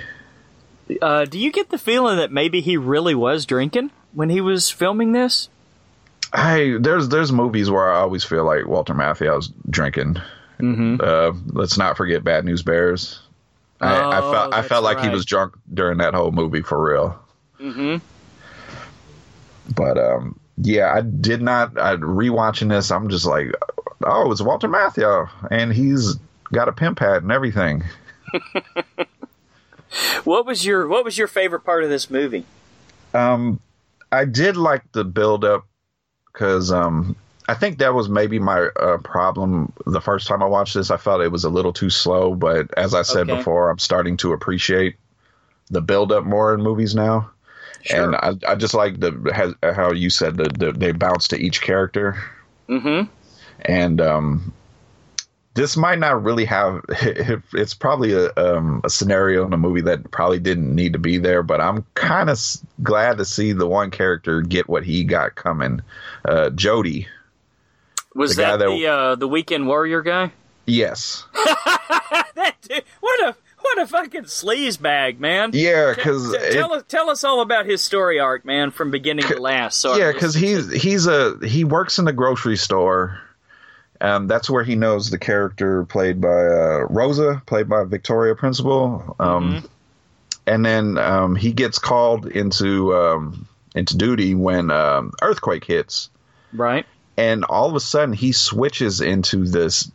Uh, 1.00 1.24
do 1.24 1.38
you 1.38 1.50
get 1.52 1.70
the 1.70 1.78
feeling 1.78 2.18
that 2.18 2.30
maybe 2.30 2.60
he 2.60 2.76
really 2.76 3.14
was 3.14 3.46
drinking 3.46 3.90
when 4.12 4.28
he 4.28 4.40
was 4.40 4.68
filming 4.70 5.12
this? 5.12 5.48
I 6.32 6.76
there's 6.80 7.08
there's 7.08 7.30
movies 7.32 7.70
where 7.70 7.92
I 7.92 8.00
always 8.00 8.24
feel 8.24 8.44
like 8.44 8.66
Walter 8.66 8.94
Matthau's 8.94 9.50
drinking. 9.68 10.16
Mm-hmm. 10.58 10.96
Uh, 11.02 11.32
let's 11.52 11.76
not 11.76 11.96
forget 11.96 12.24
Bad 12.24 12.44
News 12.44 12.62
Bears. 12.62 13.20
I, 13.80 13.94
I 13.96 14.18
Oh, 14.20 14.32
felt 14.32 14.54
I 14.54 14.62
felt 14.62 14.84
like 14.84 15.00
he 15.00 15.08
was 15.08 15.24
drunk 15.24 15.54
during 15.72 15.98
that 15.98 16.14
whole 16.14 16.30
movie 16.30 16.62
for 16.62 16.82
real. 16.82 17.18
Mm-hmm. 17.60 17.96
But 19.74 19.98
um, 19.98 20.38
yeah, 20.58 20.92
I 20.94 21.00
did 21.00 21.42
not. 21.42 21.78
I 21.78 21.96
rewatching 21.96 22.68
this. 22.68 22.90
I'm 22.90 23.08
just 23.08 23.26
like, 23.26 23.52
oh, 24.06 24.30
it's 24.32 24.40
Walter 24.42 24.68
Matthau, 24.68 25.28
and 25.50 25.72
he's 25.72 26.16
got 26.52 26.68
a 26.68 26.72
pimp 26.72 26.98
hat 26.98 27.22
and 27.22 27.32
everything. 27.32 27.84
What 30.24 30.46
was 30.46 30.64
your 30.64 30.88
What 30.88 31.04
was 31.04 31.18
your 31.18 31.26
favorite 31.28 31.64
part 31.64 31.84
of 31.84 31.90
this 31.90 32.08
movie? 32.08 32.46
Um, 33.12 33.60
I 34.10 34.24
did 34.24 34.56
like 34.56 34.90
the 34.92 35.04
build 35.04 35.44
up 35.44 35.66
because 36.32 36.72
um, 36.72 37.14
I 37.46 37.54
think 37.54 37.78
that 37.78 37.92
was 37.92 38.08
maybe 38.08 38.38
my 38.38 38.68
uh, 38.80 38.96
problem 38.98 39.72
the 39.84 40.00
first 40.00 40.26
time 40.26 40.42
I 40.42 40.46
watched 40.46 40.74
this. 40.74 40.90
I 40.90 40.96
felt 40.96 41.20
it 41.20 41.28
was 41.30 41.44
a 41.44 41.50
little 41.50 41.74
too 41.74 41.90
slow, 41.90 42.34
but 42.34 42.72
as 42.78 42.94
I 42.94 43.02
said 43.02 43.28
Okay. 43.28 43.36
before, 43.36 43.68
I'm 43.70 43.78
starting 43.78 44.16
to 44.18 44.32
appreciate 44.32 44.96
the 45.70 45.82
build 45.82 46.10
up 46.10 46.24
more 46.24 46.54
in 46.54 46.62
movies 46.62 46.94
now. 46.94 47.30
Sure. 47.82 48.04
And 48.04 48.16
I, 48.16 48.52
I 48.52 48.54
just 48.54 48.74
like 48.74 48.98
the 49.00 49.12
how 49.76 49.92
you 49.92 50.08
said 50.08 50.38
that 50.38 50.58
the, 50.58 50.72
they 50.72 50.92
bounce 50.92 51.28
to 51.28 51.36
each 51.38 51.60
character, 51.60 52.16
Mm-hmm. 52.68 53.10
And 53.62 54.00
um, 54.00 54.52
this 55.54 55.76
might 55.76 55.98
not 55.98 56.22
really 56.22 56.44
have. 56.46 56.82
It's 57.54 57.74
probably 57.74 58.12
a 58.14 58.30
um, 58.36 58.80
a 58.84 58.90
scenario 58.90 59.44
in 59.46 59.52
a 59.52 59.58
movie 59.58 59.82
that 59.82 60.10
probably 60.10 60.38
didn't 60.38 60.74
need 60.74 60.94
to 60.94 60.98
be 60.98 61.18
there, 61.18 61.42
but 61.42 61.60
I'm 61.60 61.84
kind 61.94 62.30
of 62.30 62.38
glad 62.82 63.18
to 63.18 63.24
see 63.24 63.52
the 63.52 63.66
one 63.66 63.90
character 63.90 64.40
get 64.40 64.68
what 64.68 64.84
he 64.84 65.04
got 65.04 65.34
coming. 65.34 65.82
Uh, 66.24 66.50
Jody, 66.50 67.08
Was 68.14 68.36
The 68.36 68.42
that 68.42 68.58
that- 68.60 68.68
the 68.68 68.86
uh, 68.86 69.14
the 69.16 69.28
Weekend 69.28 69.66
Warrior 69.66 70.02
guy? 70.02 70.32
yes, 70.66 71.24
That 72.34 72.54
dude, 72.62 72.84
what 73.00 73.20
a 73.28 73.36
what 73.60 73.78
a 73.78 73.86
fucking 73.86 74.22
sleaze 74.24 74.80
bag, 74.80 75.20
man. 75.20 75.50
yeah, 75.52 75.92
because 75.94 76.34
tell 76.52 76.72
us 76.72 76.84
tell 76.88 77.10
us 77.10 77.22
all 77.24 77.40
about 77.42 77.66
his 77.66 77.82
story 77.82 78.18
arc, 78.18 78.44
man, 78.44 78.70
from 78.70 78.90
beginning 78.90 79.26
to 79.26 79.40
last. 79.40 79.78
So 79.78 79.96
yeah, 79.96 80.10
because 80.12 80.34
he's 80.34 80.70
he's 80.72 81.06
a 81.06 81.36
he 81.46 81.64
works 81.64 81.98
in 81.98 82.04
the 82.06 82.12
grocery 82.12 82.56
store. 82.56 83.20
Um, 84.02 84.26
that's 84.26 84.50
where 84.50 84.64
he 84.64 84.74
knows 84.74 85.08
the 85.10 85.18
character 85.18 85.84
played 85.84 86.20
by 86.20 86.28
uh, 86.28 86.86
Rosa, 86.90 87.40
played 87.46 87.68
by 87.68 87.84
Victoria 87.84 88.34
Principal. 88.34 89.16
Um, 89.20 89.66
And 90.46 90.66
then 90.66 90.98
um, 90.98 91.36
he 91.36 91.52
gets 91.52 91.78
called 91.78 92.26
into 92.26 92.92
um, 92.96 93.46
into 93.76 93.96
duty 93.96 94.34
when 94.34 94.72
um, 94.72 95.12
earthquake 95.22 95.64
hits, 95.64 96.10
right. 96.52 96.84
and 97.16 97.44
all 97.44 97.68
of 97.70 97.76
a 97.76 97.80
sudden 97.80 98.12
he 98.12 98.32
switches 98.32 99.00
into 99.00 99.44
this 99.46 99.88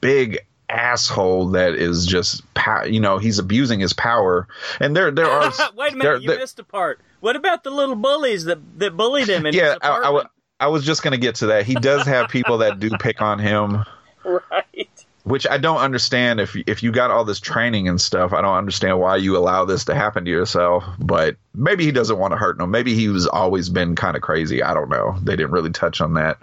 big 0.00 0.38
asshole 0.68 1.48
that 1.50 1.74
is 1.74 2.06
just 2.06 2.42
you 2.86 3.00
know 3.00 3.18
he's 3.18 3.40
abusing 3.40 3.80
his 3.80 3.92
power. 3.92 4.46
And 4.78 4.94
there 4.96 5.10
there 5.10 5.26
are 5.26 5.52
Wait 5.76 5.94
a 5.94 5.96
there- 5.96 6.12
minute, 6.12 6.22
you 6.22 6.28
there- 6.28 6.38
missed 6.38 6.60
a 6.60 6.64
part. 6.64 7.00
What 7.18 7.34
about 7.34 7.64
the 7.64 7.70
little 7.70 7.96
bullies 7.96 8.44
that 8.44 8.60
that 8.78 8.96
bullied 8.96 9.28
him 9.28 9.46
in 9.46 9.54
yeah, 9.54 9.74
I, 9.82 9.88
I, 9.88 10.24
I 10.62 10.66
was 10.68 10.84
just 10.84 11.02
gonna 11.02 11.18
get 11.18 11.34
to 11.36 11.46
that. 11.46 11.66
He 11.66 11.74
does 11.74 12.06
have 12.06 12.28
people 12.28 12.58
that 12.58 12.78
do 12.78 12.90
pick 12.90 13.20
on 13.20 13.40
him, 13.40 13.84
right. 14.24 15.06
which 15.24 15.44
I 15.44 15.58
don't 15.58 15.78
understand. 15.78 16.38
If 16.38 16.54
if 16.68 16.84
you 16.84 16.92
got 16.92 17.10
all 17.10 17.24
this 17.24 17.40
training 17.40 17.88
and 17.88 18.00
stuff, 18.00 18.32
I 18.32 18.40
don't 18.42 18.54
understand 18.54 19.00
why 19.00 19.16
you 19.16 19.36
allow 19.36 19.64
this 19.64 19.84
to 19.86 19.94
happen 19.96 20.24
to 20.24 20.30
yourself. 20.30 20.84
But 21.00 21.34
maybe 21.52 21.84
he 21.84 21.90
doesn't 21.90 22.16
want 22.16 22.30
to 22.30 22.36
hurt 22.36 22.58
them. 22.58 22.70
Maybe 22.70 22.94
he 22.94 23.08
was 23.08 23.26
always 23.26 23.70
been 23.70 23.96
kind 23.96 24.14
of 24.14 24.22
crazy. 24.22 24.62
I 24.62 24.72
don't 24.72 24.88
know. 24.88 25.18
They 25.20 25.34
didn't 25.34 25.50
really 25.50 25.72
touch 25.72 26.00
on 26.00 26.14
that. 26.14 26.38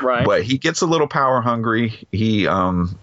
Right. 0.00 0.24
But 0.24 0.44
he 0.44 0.56
gets 0.56 0.80
a 0.82 0.86
little 0.86 1.08
power 1.08 1.40
hungry. 1.40 2.06
He 2.12 2.46
um 2.46 2.96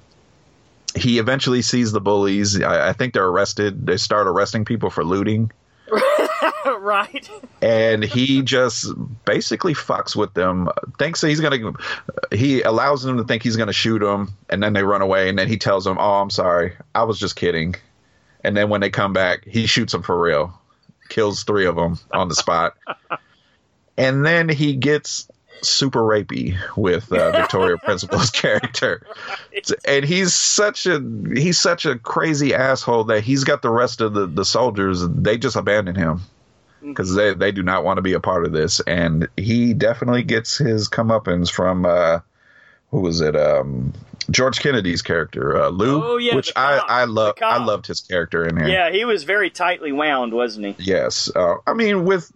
he 0.96 1.20
eventually 1.20 1.64
sees 1.64 1.92
the 1.92 2.00
bullies. 2.00 2.62
I, 2.62 2.92
I 2.92 2.94
think 2.94 3.14
they're 3.14 3.28
arrested. 3.28 3.86
They 3.86 3.98
start 3.98 4.26
arresting 4.26 4.64
people 4.64 4.90
for 4.90 5.04
looting. 5.04 5.52
right. 6.80 7.30
and 7.62 8.04
he 8.04 8.42
just 8.42 8.92
basically 9.26 9.74
fucks 9.74 10.16
with 10.16 10.34
them. 10.34 10.70
Thinks 11.00 11.22
that 11.22 11.30
he's 11.30 11.40
gonna. 11.40 11.74
He 12.32 12.62
allows 12.62 13.04
them 13.04 13.18
to 13.18 13.24
think 13.24 13.44
he's 13.44 13.56
gonna 13.56 13.74
shoot 13.74 14.00
them, 14.00 14.34
and 14.50 14.62
then 14.62 14.74
they 14.74 14.84
run 14.84 15.02
away. 15.02 15.30
And 15.30 15.38
then 15.38 15.48
he 15.48 15.58
tells 15.58 15.86
them, 15.86 15.98
"Oh, 16.00 16.22
I'm 16.22 16.30
sorry, 16.30 16.74
I 16.94 17.04
was 17.04 17.20
just 17.20 17.36
kidding." 17.36 17.76
And 18.44 18.58
then 18.58 18.70
when 18.70 18.82
they 18.82 18.90
come 18.90 19.14
back, 19.14 19.46
he 19.46 19.66
shoots 19.68 19.92
them 19.92 20.04
for 20.04 20.20
real, 20.20 20.54
kills 21.10 21.44
three 21.44 21.66
of 21.66 21.76
them 21.76 22.00
on 22.12 22.28
the 22.28 22.36
spot, 22.36 22.76
and 23.98 24.26
then 24.26 24.50
he 24.50 24.76
gets 24.76 25.28
super 25.64 26.02
rapey 26.02 26.58
with 26.76 27.12
uh, 27.12 27.32
Victoria 27.40 27.78
Principal's 27.78 28.32
character, 28.32 29.06
and 29.86 30.04
he's 30.04 30.34
such 30.34 30.86
a 30.86 31.02
he's 31.34 31.60
such 31.60 31.86
a 31.86 31.98
crazy 31.98 32.54
asshole 32.54 33.06
that 33.06 33.24
he's 33.24 33.44
got 33.44 33.62
the 33.62 33.70
rest 33.70 34.02
of 34.02 34.14
the 34.14 34.26
the 34.26 34.46
soldiers. 34.46 35.08
They 35.08 35.38
just 35.38 35.56
abandon 35.56 35.96
him 35.96 36.22
because 36.82 37.16
they, 37.16 37.34
they 37.34 37.52
do 37.52 37.64
not 37.64 37.84
want 37.84 37.98
to 37.98 38.02
be 38.02 38.14
a 38.14 38.20
part 38.20 38.46
of 38.46 38.52
this. 38.52 38.80
And 38.82 39.28
he 39.38 39.74
definitely 39.74 40.24
gets 40.24 40.58
his 40.58 40.90
comeuppance 40.90 41.52
from 41.52 41.86
uh, 41.86 42.20
who 42.92 43.02
was 43.02 43.22
it? 43.22 43.36
Um, 43.36 43.94
George 44.30 44.60
Kennedy's 44.60 45.02
character, 45.02 45.62
uh, 45.62 45.70
Lou, 45.70 46.04
Oh, 46.04 46.18
yeah, 46.18 46.36
which 46.36 46.52
I 46.56 46.78
I 46.78 47.04
love. 47.06 47.36
I 47.42 47.64
loved 47.64 47.88
his 47.88 48.02
character 48.02 48.46
in 48.46 48.58
here. 48.58 48.68
Yeah, 48.68 48.92
he 48.92 49.04
was 49.04 49.24
very 49.24 49.50
tightly 49.50 49.92
wound, 49.92 50.34
wasn't 50.34 50.78
he? 50.78 50.84
Yes. 50.84 51.30
Uh, 51.36 51.56
I 51.66 51.74
mean, 51.74 52.06
with 52.06 52.32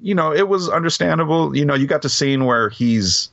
you 0.00 0.14
know, 0.14 0.32
it 0.32 0.48
was 0.48 0.68
understandable. 0.68 1.56
You 1.56 1.64
know, 1.64 1.74
you 1.74 1.86
got 1.86 2.02
the 2.02 2.08
scene 2.08 2.44
where 2.44 2.68
he's 2.68 3.30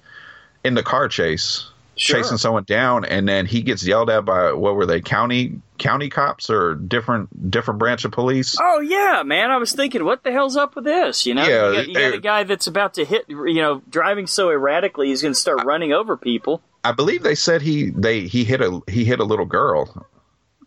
in 0.64 0.74
the 0.76 0.84
car 0.84 1.08
chase. 1.08 1.70
Sure. 1.98 2.18
Chasing 2.18 2.38
someone 2.38 2.66
down, 2.66 3.06
and 3.06 3.28
then 3.28 3.46
he 3.46 3.62
gets 3.62 3.86
yelled 3.86 4.10
at 4.10 4.26
by 4.26 4.52
what 4.52 4.76
were 4.76 4.86
they 4.86 5.00
county 5.00 5.62
county 5.78 6.10
cops 6.10 6.50
or 6.50 6.76
different 6.76 7.50
different 7.52 7.80
branch 7.80 8.06
of 8.06 8.12
police? 8.12 8.56
Oh 8.62 8.80
yeah, 8.80 9.24
man. 9.24 9.52
I 9.52 9.58
was 9.58 9.74
thinking, 9.74 10.04
what 10.06 10.24
the 10.24 10.32
hell's 10.32 10.56
up 10.58 10.76
with 10.76 10.86
this? 10.86 11.26
You 11.26 11.34
know, 11.36 11.46
Yeah, 11.48 11.70
you, 11.70 11.76
got, 11.76 11.88
you 11.88 11.94
got 11.94 12.00
they- 12.12 12.18
a 12.18 12.22
guy 12.22 12.44
that's 12.44 12.68
about 12.68 12.94
to 12.96 13.06
hit. 13.06 13.26
You 13.30 13.54
know, 13.56 13.82
driving 13.90 14.28
so 14.28 14.50
erratically, 14.50 15.08
he's 15.08 15.22
going 15.22 15.34
to 15.34 15.40
start 15.40 15.64
running 15.66 15.94
over 15.94 16.16
people. 16.18 16.62
I 16.84 16.92
believe 16.92 17.24
they 17.24 17.36
said 17.36 17.62
he 17.62 17.90
they 17.90 18.22
he 18.28 18.44
hit 18.44 18.62
a 18.62 18.82
he 18.88 19.06
hit 19.06 19.20
a 19.20 19.24
little 19.24 19.46
girl, 19.46 20.06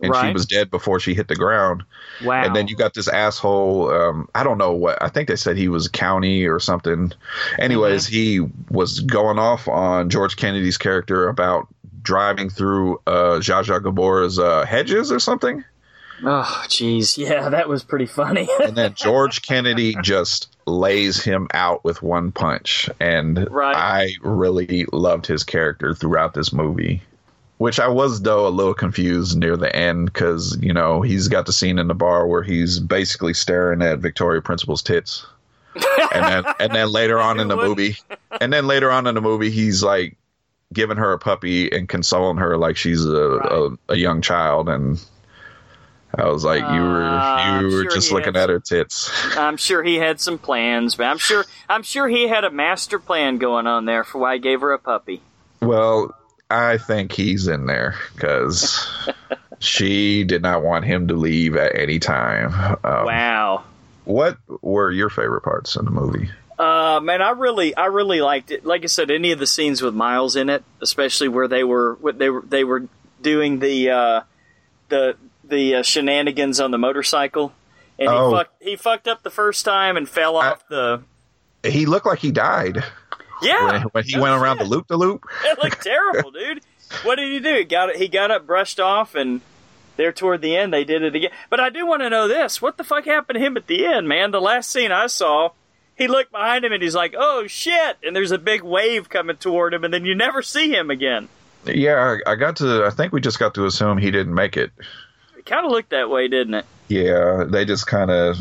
and 0.03 0.15
she 0.17 0.33
was 0.33 0.47
dead 0.47 0.69
before 0.71 0.99
she 1.01 1.15
hit 1.15 1.29
the 1.29 1.37
ground. 1.37 1.85
Wow. 2.25 2.43
And 2.45 2.57
then 2.57 2.67
you 2.67 2.75
got 2.77 2.95
this 2.95 3.07
asshole. 3.07 3.91
Um, 3.93 4.29
I 4.35 4.43
don't 4.43 4.59
know 4.59 4.73
what. 4.73 5.01
I 5.01 5.09
think 5.11 5.29
they 5.29 5.37
said 5.37 5.57
he 5.57 5.69
was 5.69 5.87
county 5.89 6.45
or 6.47 6.59
something. 6.59 7.13
Anyways, 7.59 8.07
Mm-hmm. 8.07 8.15
he 8.15 8.41
was 8.71 9.01
going 9.01 9.39
off 9.39 9.69
on 9.69 10.11
George 10.11 10.37
Kennedy's 10.37 10.77
character 10.79 11.29
about 11.29 11.69
driving 12.09 12.49
through 12.49 12.95
uh, 13.07 13.39
Zsa 13.39 13.63
Zsa 13.65 13.83
Gabor's 13.83 14.39
uh, 14.39 14.65
hedges 14.65 15.13
or 15.13 15.19
something. 15.19 15.63
Oh, 16.25 16.65
jeez. 16.67 17.19
Yeah, 17.19 17.51
that 17.51 17.69
was 17.69 17.85
pretty 17.85 18.07
funny. 18.07 18.49
and 18.65 18.75
then 18.75 18.95
George 18.95 19.43
Kennedy 19.43 19.95
just 20.03 20.49
lays 20.67 21.23
him 21.23 21.49
out 21.53 21.85
with 21.85 22.03
one 22.03 22.33
punch, 22.33 22.89
and 22.99 23.47
Right. 23.51 23.77
I 23.77 24.15
really 24.23 24.87
loved 24.91 25.27
his 25.27 25.45
character 25.45 25.95
throughout 25.95 26.33
this 26.33 26.51
movie. 26.51 27.03
Which 27.59 27.79
I 27.79 27.89
was 27.89 28.23
though 28.23 28.47
a 28.47 28.55
little 28.57 28.73
confused 28.73 29.37
near 29.37 29.57
the 29.57 29.75
end 29.77 30.07
because 30.07 30.57
you 30.63 30.73
know 30.73 31.03
he's 31.03 31.29
got 31.29 31.45
the 31.45 31.53
scene 31.53 31.79
in 31.79 31.89
the 31.89 31.95
bar 31.95 32.27
where 32.27 32.43
he's 32.43 32.79
basically 32.81 33.35
staring 33.35 33.83
at 33.83 33.99
Victoria 33.99 34.41
Principal's 34.41 34.81
tits, 34.81 35.27
and 36.15 36.25
then 36.25 36.45
and 36.59 36.73
then 36.73 36.89
later 36.89 37.19
on 37.19 37.39
in 37.39 37.49
the 37.49 37.57
movie, 37.57 37.97
and 38.41 38.51
then 38.53 38.67
later 38.67 38.91
on 38.91 39.07
in 39.09 39.15
the 39.15 39.21
movie 39.21 39.51
he's 39.51 39.83
like 39.83 40.17
giving 40.73 40.97
her 40.97 41.13
a 41.13 41.19
puppy 41.19 41.71
and 41.71 41.89
consoling 41.89 42.37
her 42.39 42.57
like 42.57 42.77
she's 42.77 43.05
a, 43.05 43.11
a, 43.11 43.71
a 43.91 43.97
young 43.97 44.21
child 44.23 44.69
and. 44.69 45.03
I 46.17 46.27
was 46.29 46.43
like, 46.43 46.63
you 46.63 46.81
were 46.81 47.03
Ah, 47.05 47.61
you 47.61 47.67
were 47.67 47.83
sure 47.83 47.91
just 47.91 48.11
looking 48.13 48.35
at 48.35 48.49
her 48.49 48.61
tits. 48.61 49.11
I'm 49.37 49.59
sure 49.59 49.83
he 49.83 49.97
had 49.97 50.23
some 50.23 50.39
plans, 50.39 50.97
but 50.97 51.05
I'm 51.05 51.19
sure 51.19 51.45
I'm 51.69 51.83
sure 51.83 52.09
he 52.09 52.27
had 52.27 52.45
a 52.45 52.51
master 52.51 52.99
plan 52.99 53.37
going 53.37 53.67
on 53.67 53.85
there 53.85 54.05
for 54.05 54.17
why 54.19 54.35
he 54.37 54.41
gave 54.41 54.63
her 54.63 54.73
a 54.73 54.79
puppy. 54.79 55.21
Well, 55.61 56.17
I 56.49 56.79
think 56.79 57.13
he's 57.13 57.47
in 57.47 57.67
there 57.67 57.95
because 58.15 58.89
she 59.59 60.25
did 60.25 60.41
not 60.41 60.63
want 60.63 60.87
him 60.87 61.09
to 61.09 61.15
leave 61.15 61.57
at 61.57 61.79
any 61.79 61.99
time. 61.99 62.55
Um, 62.83 63.05
Wow. 63.05 63.65
What 64.05 64.39
were 64.63 64.91
your 64.91 65.11
favorite 65.11 65.43
parts 65.43 65.77
in 65.77 65.85
the 65.85 65.91
movie? 65.91 66.31
Uh, 66.59 67.01
man, 67.03 67.23
I 67.23 67.31
really, 67.31 67.75
I 67.77 67.87
really 67.87 68.21
liked 68.21 68.51
it. 68.51 68.65
Like 68.67 68.83
I 68.83 68.87
said, 68.87 69.11
any 69.11 69.31
of 69.33 69.39
the 69.39 69.47
scenes 69.47 69.81
with 69.81 69.95
Miles 69.95 70.35
in 70.37 70.49
it, 70.51 70.65
especially 70.83 71.29
where 71.29 71.47
they 71.49 71.63
were, 71.63 71.95
what 72.01 72.19
they 72.19 72.31
were, 72.31 72.43
they 72.43 72.65
were 72.65 72.85
doing 73.23 73.61
the, 73.61 73.91
uh, 73.91 74.21
the, 74.89 75.17
the 75.45 75.77
uh, 75.77 75.83
shenanigans 75.83 76.59
on 76.61 76.71
the 76.73 76.79
motorcycle, 76.79 77.53
and 77.99 78.09
Oh. 78.09 78.29
he 78.31 78.35
fucked, 78.37 78.63
he 78.63 78.77
fucked 78.77 79.09
up 79.09 79.23
the 79.23 79.31
first 79.31 79.65
time 79.65 79.97
and 79.97 80.09
fell 80.09 80.37
off 80.37 80.67
the. 80.69 81.03
He 81.65 81.87
looked 81.87 82.07
like 82.07 82.19
he 82.21 82.31
died 82.33 82.83
Yeah, 83.43 83.73
when, 83.73 83.83
when 83.83 84.05
he 84.05 84.19
went 84.19 84.35
around 84.41 84.59
the 84.59 84.65
loop 84.65 84.87
the 84.89 84.97
loop. 84.97 85.25
It 85.45 85.59
looked 85.63 85.83
terrible, 85.83 86.31
dude. 86.33 86.61
What 87.05 87.17
did 87.17 87.31
he 87.33 87.39
do? 87.41 87.55
He 87.55 87.65
got 87.65 87.91
it. 87.91 87.97
he 87.97 88.09
got 88.09 88.31
up, 88.31 88.47
brushed 88.47 88.81
off, 88.81 89.15
and 89.15 89.41
there 89.97 90.13
toward 90.13 90.41
the 90.43 90.57
end 90.57 90.73
they 90.73 90.85
did 90.85 91.03
it 91.03 91.15
again. 91.15 91.31
But 91.51 91.61
I 91.61 91.71
do 91.71 91.87
want 91.87 92.03
to 92.03 92.11
know 92.11 92.27
this: 92.29 92.61
what 92.63 92.77
the 92.79 92.85
fuck 92.85 93.05
happened 93.05 93.39
to 93.39 93.45
him 93.45 93.57
at 93.57 93.67
the 93.67 93.85
end, 93.87 94.09
man? 94.09 94.31
The 94.31 94.41
last 94.41 94.71
scene 94.71 94.91
I 94.93 95.07
saw, 95.09 95.51
he 95.99 96.09
looked 96.09 96.33
behind 96.33 96.65
him 96.65 96.73
and 96.73 96.83
he's 96.83 96.95
like, 96.95 97.15
"Oh 97.19 97.47
shit!" 97.47 97.99
And 98.03 98.15
there's 98.15 98.31
a 98.31 98.39
big 98.39 98.63
wave 98.63 99.09
coming 99.09 99.37
toward 99.37 99.75
him, 99.75 99.85
and 99.85 99.93
then 99.93 100.05
you 100.05 100.15
never 100.15 100.41
see 100.43 100.71
him 100.71 100.91
again. 100.91 101.29
Yeah, 101.67 102.19
I, 102.27 102.33
I 102.33 102.35
got 102.37 102.57
to. 102.57 102.85
I 102.85 102.91
think 102.91 103.13
we 103.13 103.21
just 103.21 103.39
got 103.39 103.55
to 103.55 103.67
assume 103.67 103.99
he 103.99 104.11
didn't 104.11 104.35
make 104.35 104.57
it. 104.57 104.71
It 105.37 105.45
kind 105.45 105.67
of 105.67 105.73
looked 105.73 105.91
that 105.91 106.09
way, 106.09 106.29
didn't 106.29 106.55
it? 106.55 106.65
Yeah, 106.89 107.45
they 107.47 107.65
just 107.65 107.87
kind 107.87 108.11
of. 108.11 108.39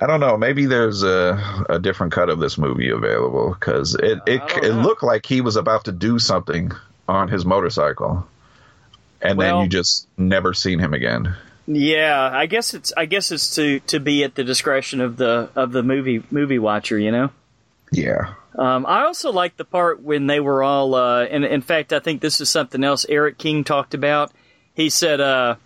I 0.00 0.06
don't 0.06 0.20
know. 0.20 0.36
Maybe 0.36 0.66
there's 0.66 1.02
a, 1.02 1.64
a 1.68 1.78
different 1.78 2.12
cut 2.12 2.30
of 2.30 2.38
this 2.38 2.56
movie 2.56 2.90
available 2.90 3.56
because 3.58 3.94
it 3.94 4.18
it, 4.26 4.42
it 4.62 4.72
looked 4.72 5.02
like 5.02 5.26
he 5.26 5.40
was 5.40 5.56
about 5.56 5.84
to 5.84 5.92
do 5.92 6.18
something 6.18 6.72
on 7.08 7.28
his 7.28 7.44
motorcycle, 7.44 8.26
and 9.22 9.40
then 9.40 9.60
you 9.60 9.68
just 9.68 10.08
never 10.16 10.52
seen 10.54 10.78
him 10.78 10.94
again. 10.94 11.34
Yeah, 11.72 12.28
I 12.32 12.46
guess 12.46 12.74
it's 12.74 12.92
I 12.96 13.04
guess 13.06 13.30
it's 13.30 13.54
to 13.54 13.78
to 13.80 14.00
be 14.00 14.24
at 14.24 14.34
the 14.34 14.42
discretion 14.42 15.00
of 15.00 15.16
the 15.16 15.50
of 15.54 15.70
the 15.70 15.82
movie 15.84 16.22
movie 16.30 16.58
watcher, 16.58 16.98
you 16.98 17.12
know. 17.12 17.30
Yeah, 17.92 18.34
Um, 18.56 18.86
I 18.86 19.02
also 19.02 19.30
like 19.32 19.56
the 19.56 19.64
part 19.64 20.00
when 20.02 20.26
they 20.28 20.38
were 20.40 20.62
all, 20.62 20.94
uh, 20.94 21.24
and 21.24 21.44
in 21.44 21.60
fact, 21.60 21.92
I 21.92 21.98
think 21.98 22.20
this 22.20 22.40
is 22.40 22.48
something 22.48 22.82
else 22.84 23.04
Eric 23.08 23.36
King 23.38 23.64
talked 23.64 23.94
about. 23.94 24.30
He 24.74 24.90
said, 24.90 25.20
uh, 25.20 25.56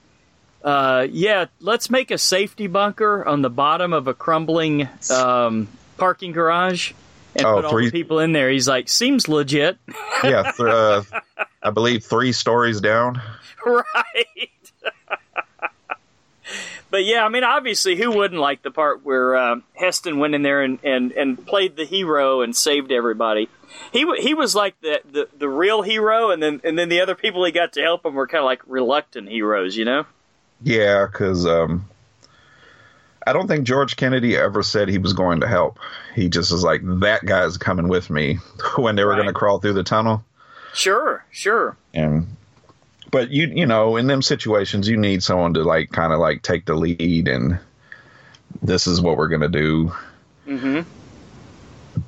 uh, 0.63 1.07
"Yeah, 1.11 1.47
let's 1.61 1.91
make 1.91 2.11
a 2.11 2.17
safety 2.19 2.67
bunker 2.67 3.27
on 3.27 3.43
the 3.43 3.51
bottom 3.51 3.93
of 3.93 4.07
a 4.09 4.15
crumbling 4.15 4.89
um, 5.11 5.69
parking 5.99 6.33
garage 6.33 6.93
and 7.37 7.45
Oh, 7.47 7.57
put 7.57 7.65
all 7.67 7.71
three- 7.73 7.87
the 7.87 7.93
people 7.93 8.19
in 8.21 8.33
there." 8.33 8.49
He's 8.51 8.69
like, 8.69 8.89
"Seems 8.89 9.29
legit, 9.29 9.77
yeah. 10.23 10.51
th- 10.57 10.61
uh, 10.61 11.03
I 11.63 11.71
believe 11.71 12.05
three 12.05 12.33
stories 12.33 12.81
down. 12.81 13.21
right?" 13.67 14.51
But 16.95 17.07
yeah, 17.07 17.25
I 17.25 17.29
mean, 17.29 17.43
obviously, 17.43 17.97
who 17.97 18.13
wouldn't 18.13 18.41
like 18.41 18.63
the 18.63 18.71
part 18.71 19.05
where 19.05 19.35
uh, 19.35 19.57
Heston 19.73 20.21
went 20.21 20.37
in 20.37 20.43
there 20.43 20.63
and, 20.63 20.79
and, 20.85 21.11
and 21.11 21.45
played 21.45 21.75
the 21.75 21.85
hero 21.85 22.43
and 22.43 22.55
saved 22.55 22.93
everybody? 22.93 23.49
He 23.93 24.07
he 24.21 24.33
was 24.33 24.55
like 24.55 24.81
the, 24.81 25.01
the, 25.11 25.29
the 25.37 25.49
real 25.49 25.83
hero, 25.83 26.31
and 26.31 26.41
then 26.41 26.61
and 26.63 26.79
then 26.79 26.89
the 26.89 27.01
other 27.01 27.17
people 27.17 27.45
he 27.45 27.51
got 27.51 27.73
to 27.73 27.83
help 27.83 28.07
him 28.07 28.15
were 28.15 28.29
kind 28.29 28.43
of 28.43 28.45
like 28.45 28.63
reluctant 28.69 29.29
heroes, 29.29 29.77
you 29.77 29.85
know? 29.85 30.07
Yeah, 30.63 31.07
because 31.11 31.45
um, 31.47 31.87
I 33.27 33.33
don't 33.33 33.49
think 33.49 33.67
George 33.67 33.97
Kennedy 33.97 34.37
ever 34.37 34.63
said 34.63 34.89
he 34.89 34.99
was 34.99 35.15
going 35.15 35.41
to 35.41 35.49
help. 35.49 35.81
He 36.15 36.29
just 36.29 36.53
was 36.53 36.63
like, 36.63 36.83
"That 36.85 37.27
guy's 37.27 37.57
coming 37.57 37.89
with 37.89 38.09
me" 38.09 38.39
when 38.77 38.95
they 38.95 39.03
were 39.03 39.17
going 39.17 39.27
to 39.27 39.33
crawl 39.33 39.59
through 39.59 39.73
the 39.73 39.83
tunnel. 39.83 40.25
Sure, 40.73 41.25
sure. 41.33 41.77
and 41.93 42.29
but 43.15 43.31
you 43.31 43.47
you 43.47 43.65
know 43.65 43.97
in 43.97 44.09
them 44.09 44.21
situations 44.21 44.89
you 44.89 44.97
need 44.97 45.23
someone 45.23 45.55
to 45.55 45.63
like 45.63 45.91
kind 45.91 46.13
of 46.13 46.19
like 46.19 46.43
take 46.43 46.67
the 46.67 46.75
lead 46.75 47.29
and 47.29 47.59
this 48.61 48.89
is 48.89 49.01
what 49.01 49.17
we're 49.17 49.29
gonna 49.29 49.49
do. 49.49 49.93
Hmm 50.45 50.81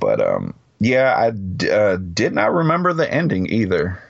but 0.01 0.21
um 0.21 0.53
yeah 0.81 1.15
i 1.17 1.31
d- 1.31 1.71
uh, 1.71 1.97
did 1.97 2.33
not 2.33 2.53
remember 2.53 2.93
the 2.93 3.11
ending 3.11 3.47
either. 3.47 4.03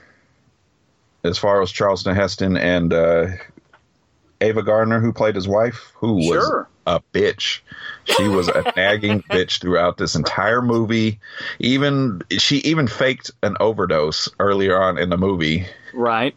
As 1.23 1.37
far 1.37 1.61
as 1.61 1.71
charleston 1.71 2.15
heston 2.15 2.57
and 2.57 2.91
uh 2.91 3.27
ava 4.41 4.63
gardner 4.63 4.99
who 4.99 5.13
played 5.13 5.35
his 5.35 5.47
wife 5.47 5.91
who 5.95 6.13
was 6.13 6.65
a 6.87 7.01
bitch. 7.13 7.59
She 8.05 8.27
was 8.27 8.47
a 8.47 8.63
nagging 8.75 9.21
bitch 9.29 9.61
throughout 9.61 9.97
this 9.97 10.15
entire 10.15 10.61
movie. 10.61 11.19
Even 11.59 12.23
she 12.31 12.57
even 12.59 12.87
faked 12.87 13.29
an 13.43 13.55
overdose 13.59 14.29
earlier 14.39 14.81
on 14.81 14.97
in 14.97 15.09
the 15.09 15.17
movie. 15.17 15.67
Right. 15.93 16.35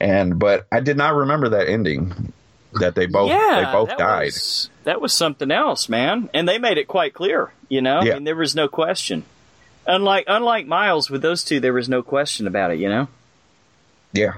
And 0.00 0.38
but 0.38 0.66
I 0.70 0.80
did 0.80 0.96
not 0.96 1.14
remember 1.14 1.50
that 1.50 1.68
ending 1.68 2.32
that 2.80 2.94
they 2.94 3.06
both 3.06 3.30
yeah, 3.30 3.64
they 3.64 3.72
both 3.72 3.88
that 3.88 3.98
died. 3.98 4.26
Was, 4.26 4.70
that 4.84 5.00
was 5.00 5.12
something 5.12 5.50
else, 5.50 5.88
man. 5.88 6.28
And 6.34 6.48
they 6.48 6.58
made 6.58 6.78
it 6.78 6.88
quite 6.88 7.14
clear, 7.14 7.52
you 7.68 7.80
know? 7.80 8.02
Yeah. 8.02 8.12
I 8.12 8.14
mean, 8.14 8.24
there 8.24 8.36
was 8.36 8.54
no 8.54 8.68
question. 8.68 9.24
Unlike 9.86 10.24
unlike 10.26 10.66
Miles 10.66 11.10
with 11.10 11.22
those 11.22 11.44
two, 11.44 11.60
there 11.60 11.72
was 11.72 11.88
no 11.88 12.02
question 12.02 12.46
about 12.46 12.72
it, 12.72 12.78
you 12.78 12.88
know? 12.88 13.08
Yeah. 14.12 14.34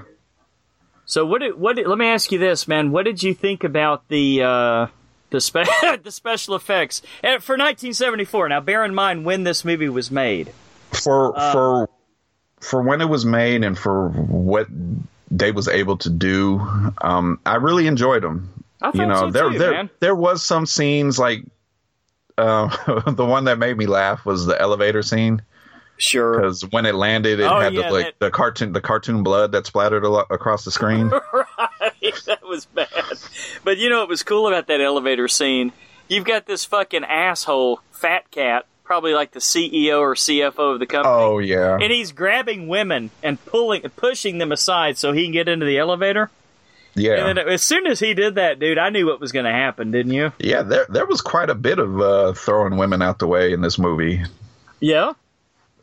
So 1.05 1.25
what 1.25 1.41
did, 1.41 1.59
what 1.59 1.75
did, 1.75 1.87
let 1.87 1.97
me 1.97 2.07
ask 2.07 2.31
you 2.31 2.37
this, 2.37 2.67
man. 2.67 2.91
What 2.91 3.05
did 3.05 3.23
you 3.23 3.33
think 3.33 3.63
about 3.63 4.07
the 4.09 4.43
uh, 4.43 4.87
the 5.31 5.41
spe- 5.41 5.65
the 6.03 6.11
special 6.11 6.55
effects 6.55 7.01
and 7.23 7.43
for 7.43 7.53
1974? 7.53 8.49
Now, 8.49 8.61
bear 8.61 8.85
in 8.85 8.93
mind 8.93 9.25
when 9.25 9.43
this 9.43 9.65
movie 9.65 9.89
was 9.89 10.11
made. 10.11 10.51
For 10.91 11.37
Uh, 11.37 11.51
for 11.51 11.89
for 12.59 12.81
when 12.83 13.01
it 13.01 13.09
was 13.09 13.25
made 13.25 13.63
and 13.63 13.77
for 13.77 14.09
what 14.09 14.67
they 15.31 15.51
was 15.51 15.67
able 15.67 15.97
to 15.97 16.09
do, 16.09 16.59
um, 17.01 17.39
I 17.45 17.55
really 17.55 17.87
enjoyed 17.87 18.23
them. 18.23 18.49
I 18.81 18.87
You 18.87 18.91
thought 18.93 19.07
know, 19.07 19.15
so 19.15 19.31
there 19.31 19.49
too, 19.51 19.57
there 19.59 19.71
man. 19.71 19.89
there 19.99 20.15
was 20.15 20.41
some 20.43 20.65
scenes 20.65 21.19
like 21.19 21.43
uh, 22.37 22.67
the 23.11 23.25
one 23.25 23.45
that 23.45 23.57
made 23.59 23.77
me 23.77 23.85
laugh 23.85 24.25
was 24.25 24.45
the 24.45 24.59
elevator 24.59 25.01
scene 25.03 25.41
Sure. 25.97 26.35
because 26.39 26.61
when 26.71 26.85
it 26.85 26.95
landed, 26.95 27.41
it 27.41 27.43
Oh, 27.43 27.59
had 27.59 27.73
yeah, 27.73 27.87
the 27.87 27.93
like 27.93 28.05
that- 28.05 28.19
the 28.19 28.31
cartoon 28.31 28.71
the 28.71 28.79
cartoon 28.81 29.21
blood 29.23 29.51
that 29.51 29.65
splattered 29.65 30.03
a 30.05 30.09
lot 30.09 30.27
across 30.29 30.63
the 30.63 30.71
screen. 30.71 31.09
right, 31.33 31.91
that 32.25 32.41
was 32.47 32.65
bad. 32.67 32.87
But 33.65 33.77
you 33.79 33.89
know 33.89 33.99
what 33.99 34.07
was 34.09 34.23
cool 34.23 34.47
about 34.47 34.67
that 34.67 34.79
elevator 34.79 35.27
scene? 35.27 35.73
You've 36.07 36.23
got 36.25 36.45
this 36.45 36.63
fucking 36.65 37.03
asshole, 37.03 37.81
fat 37.91 38.31
cat, 38.31 38.65
probably 38.89 39.13
like 39.13 39.29
the 39.29 39.39
CEO 39.39 39.99
or 39.99 40.15
CFO 40.15 40.73
of 40.73 40.79
the 40.79 40.87
company. 40.87 41.13
oh 41.15 41.37
yeah, 41.37 41.77
And 41.79 41.91
he's 41.91 42.11
grabbing 42.11 42.67
women 42.67 43.11
and 43.21 43.37
pulling, 43.45 43.83
pushing 43.95 44.39
them 44.39 44.51
aside 44.51 44.97
so 44.97 45.11
he 45.11 45.25
can 45.25 45.31
get 45.31 45.47
into 45.47 45.63
the 45.67 45.77
elevator. 45.77 46.31
yeah. 46.95 47.27
And 47.27 47.37
then 47.37 47.47
as 47.49 47.61
soon 47.61 47.85
as 47.85 47.99
he 47.99 48.15
did 48.15 48.33
that, 48.35 48.57
dude, 48.57 48.79
I 48.79 48.89
knew 48.89 49.05
what 49.05 49.19
was 49.19 49.31
going 49.31 49.45
to 49.45 49.51
happen, 49.51 49.91
didn't 49.91 50.13
you? 50.13 50.33
Yeah, 50.39 50.63
there 50.63 50.87
there 50.89 51.05
was 51.05 51.21
quite 51.21 51.51
a 51.51 51.55
bit 51.55 51.77
of 51.77 52.01
uh, 52.01 52.33
throwing 52.33 52.77
women 52.77 53.03
out 53.03 53.19
the 53.19 53.27
way 53.27 53.53
in 53.53 53.61
this 53.61 53.77
movie. 53.77 54.23
Yeah. 54.79 55.13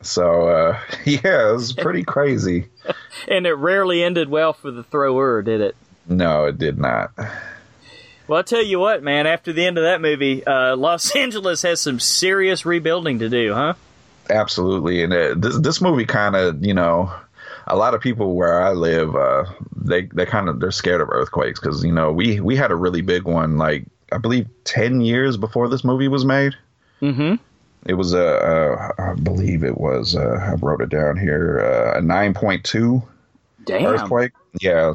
So 0.01 0.49
uh, 0.49 0.81
yeah, 1.05 1.51
it 1.51 1.53
was 1.53 1.73
pretty 1.75 2.03
crazy. 2.03 2.67
And 3.29 3.47
it 3.47 3.55
rarely 3.55 4.03
ended 4.03 4.29
well 4.29 4.53
for 4.53 4.71
the 4.73 4.83
thrower, 4.83 5.43
did 5.43 5.61
it? 5.61 5.77
No, 6.09 6.47
it 6.47 6.59
did 6.59 6.77
not. 6.79 7.13
Well, 8.29 8.39
I'll 8.39 8.45
tell 8.45 8.63
you 8.63 8.81
what, 8.81 9.03
man. 9.03 9.27
After 9.27 9.53
the 9.53 9.65
end 9.65 9.79
of 9.79 9.85
that 9.85 10.01
movie, 10.01 10.45
uh, 10.45 10.77
Los 10.77 11.15
Angeles 11.17 11.63
has 11.63 11.81
some 11.81 12.01
serious 12.01 12.67
rebuilding 12.67 13.21
to 13.21 13.29
do, 13.29 13.55
huh? 13.55 13.75
Absolutely, 14.29 15.05
and 15.05 15.13
uh, 15.13 15.35
this 15.37 15.59
this 15.61 15.81
movie 15.81 16.05
kind 16.05 16.35
of 16.35 16.65
you 16.65 16.75
know, 16.75 17.13
a 17.67 17.77
lot 17.77 17.95
of 17.95 18.01
people 18.01 18.35
where 18.35 18.61
I 18.61 18.73
live, 18.73 19.15
uh, 19.15 19.45
they 19.77 20.03
they 20.03 20.27
kind 20.27 20.49
of 20.49 20.59
they're 20.59 20.73
scared 20.73 21.01
of 21.01 21.09
earthquakes 21.11 21.61
because 21.61 21.85
you 21.85 21.93
know 21.93 22.11
we 22.11 22.41
we 22.41 22.57
had 22.57 22.73
a 22.73 22.77
really 22.77 23.03
big 23.03 23.25
one 23.25 23.57
like 23.57 23.85
I 24.11 24.19
believe 24.19 24.49
ten 24.65 25.01
years 25.01 25.37
before 25.37 25.69
this 25.69 25.85
movie 25.85 26.09
was 26.09 26.25
made. 26.25 26.55
Mm-hmm. 27.01 27.37
It 27.89 27.95
was 27.95 28.15
a, 28.15 28.27
uh, 28.27 28.93
I 28.99 29.15
believe 29.15 29.63
it 29.63 29.79
was. 29.79 30.17
Uh, 30.17 30.41
I 30.43 30.55
wrote 30.55 30.81
it 30.81 30.89
down 30.89 31.17
here. 31.17 31.61
Uh, 31.61 31.99
a 31.99 32.03
nine 32.03 32.35
point 32.35 32.65
two 32.65 33.05
earthquake. 33.71 34.33
Yeah, 34.61 34.95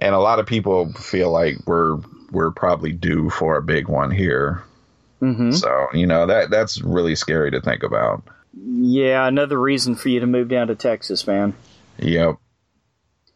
and 0.00 0.12
a 0.12 0.18
lot 0.18 0.40
of 0.40 0.46
people 0.46 0.92
feel 0.94 1.30
like 1.30 1.58
we're 1.66 2.00
we're 2.30 2.50
probably 2.50 2.92
due 2.92 3.30
for 3.30 3.56
a 3.56 3.62
big 3.62 3.88
one 3.88 4.10
here. 4.10 4.62
hmm 5.20 5.52
So 5.52 5.88
you 5.92 6.06
know 6.06 6.26
that 6.26 6.50
that's 6.50 6.80
really 6.80 7.14
scary 7.14 7.50
to 7.52 7.60
think 7.60 7.82
about. 7.82 8.22
Yeah, 8.52 9.26
another 9.26 9.60
reason 9.60 9.94
for 9.94 10.08
you 10.08 10.20
to 10.20 10.26
move 10.26 10.48
down 10.48 10.68
to 10.68 10.74
Texas, 10.74 11.26
man. 11.26 11.54
Yep. 11.98 12.36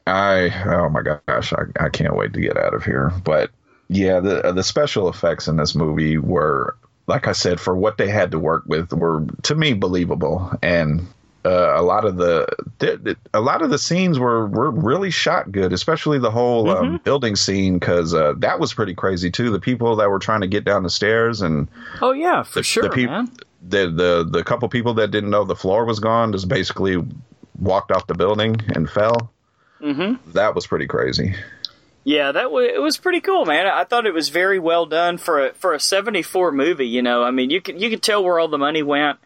I 0.06 0.50
oh 0.66 0.88
my 0.90 1.02
gosh, 1.02 1.52
I, 1.52 1.62
I 1.84 1.88
can't 1.88 2.16
wait 2.16 2.32
to 2.34 2.40
get 2.40 2.56
out 2.56 2.74
of 2.74 2.84
here. 2.84 3.12
But 3.24 3.50
yeah, 3.88 4.20
the 4.20 4.52
the 4.52 4.62
special 4.62 5.08
effects 5.08 5.48
in 5.48 5.56
this 5.56 5.74
movie 5.74 6.18
were, 6.18 6.76
like 7.06 7.26
I 7.28 7.32
said, 7.32 7.60
for 7.60 7.76
what 7.76 7.96
they 7.96 8.08
had 8.08 8.32
to 8.32 8.38
work 8.38 8.64
with, 8.66 8.92
were 8.92 9.26
to 9.44 9.54
me 9.54 9.72
believable, 9.72 10.50
and 10.62 11.06
uh, 11.44 11.74
a 11.76 11.82
lot 11.82 12.04
of 12.04 12.16
the, 12.16 13.16
a 13.34 13.40
lot 13.40 13.62
of 13.62 13.70
the 13.70 13.78
scenes 13.78 14.18
were 14.18 14.46
were 14.46 14.70
really 14.70 15.10
shot 15.10 15.52
good, 15.52 15.72
especially 15.72 16.18
the 16.18 16.30
whole 16.30 16.70
um, 16.70 17.00
building 17.04 17.36
scene 17.36 17.78
because 17.78 18.14
uh, 18.14 18.32
that 18.38 18.58
was 18.58 18.72
pretty 18.72 18.94
crazy 18.94 19.30
too. 19.30 19.50
The 19.50 19.60
people 19.60 19.96
that 19.96 20.08
were 20.08 20.18
trying 20.18 20.40
to 20.40 20.46
get 20.46 20.64
down 20.64 20.82
the 20.82 20.90
stairs 20.90 21.42
and 21.42 21.68
Oh 22.00 22.12
yeah, 22.12 22.42
for 22.42 22.60
the, 22.60 22.62
sure, 22.62 22.84
the 22.84 22.90
peop- 22.90 23.10
man. 23.10 23.30
The, 23.66 23.90
the 23.90 24.28
the 24.30 24.44
couple 24.44 24.68
people 24.68 24.94
that 24.94 25.10
didn't 25.10 25.30
know 25.30 25.44
the 25.44 25.56
floor 25.56 25.84
was 25.84 26.00
gone 26.00 26.32
just 26.32 26.48
basically 26.48 27.02
walked 27.58 27.90
off 27.90 28.06
the 28.06 28.14
building 28.14 28.56
and 28.74 28.88
fell. 28.88 29.30
Mm-hmm. 29.80 30.32
That 30.32 30.54
was 30.54 30.66
pretty 30.66 30.86
crazy. 30.86 31.34
Yeah, 32.04 32.32
that 32.32 32.50
was 32.50 32.70
it 32.72 32.80
was 32.80 32.98
pretty 32.98 33.20
cool, 33.20 33.46
man. 33.46 33.66
I 33.66 33.84
thought 33.84 34.06
it 34.06 34.12
was 34.14 34.28
very 34.28 34.58
well 34.58 34.84
done 34.84 35.16
for 35.18 35.48
a 35.48 35.54
for 35.54 35.72
a 35.72 35.80
'74 35.80 36.52
movie. 36.52 36.86
You 36.86 37.02
know, 37.02 37.22
I 37.22 37.30
mean, 37.30 37.50
you 37.50 37.60
can 37.60 37.78
you 37.78 37.88
can 37.88 38.00
tell 38.00 38.22
where 38.22 38.38
all 38.38 38.48
the 38.48 38.58
money 38.58 38.82
went. 38.82 39.18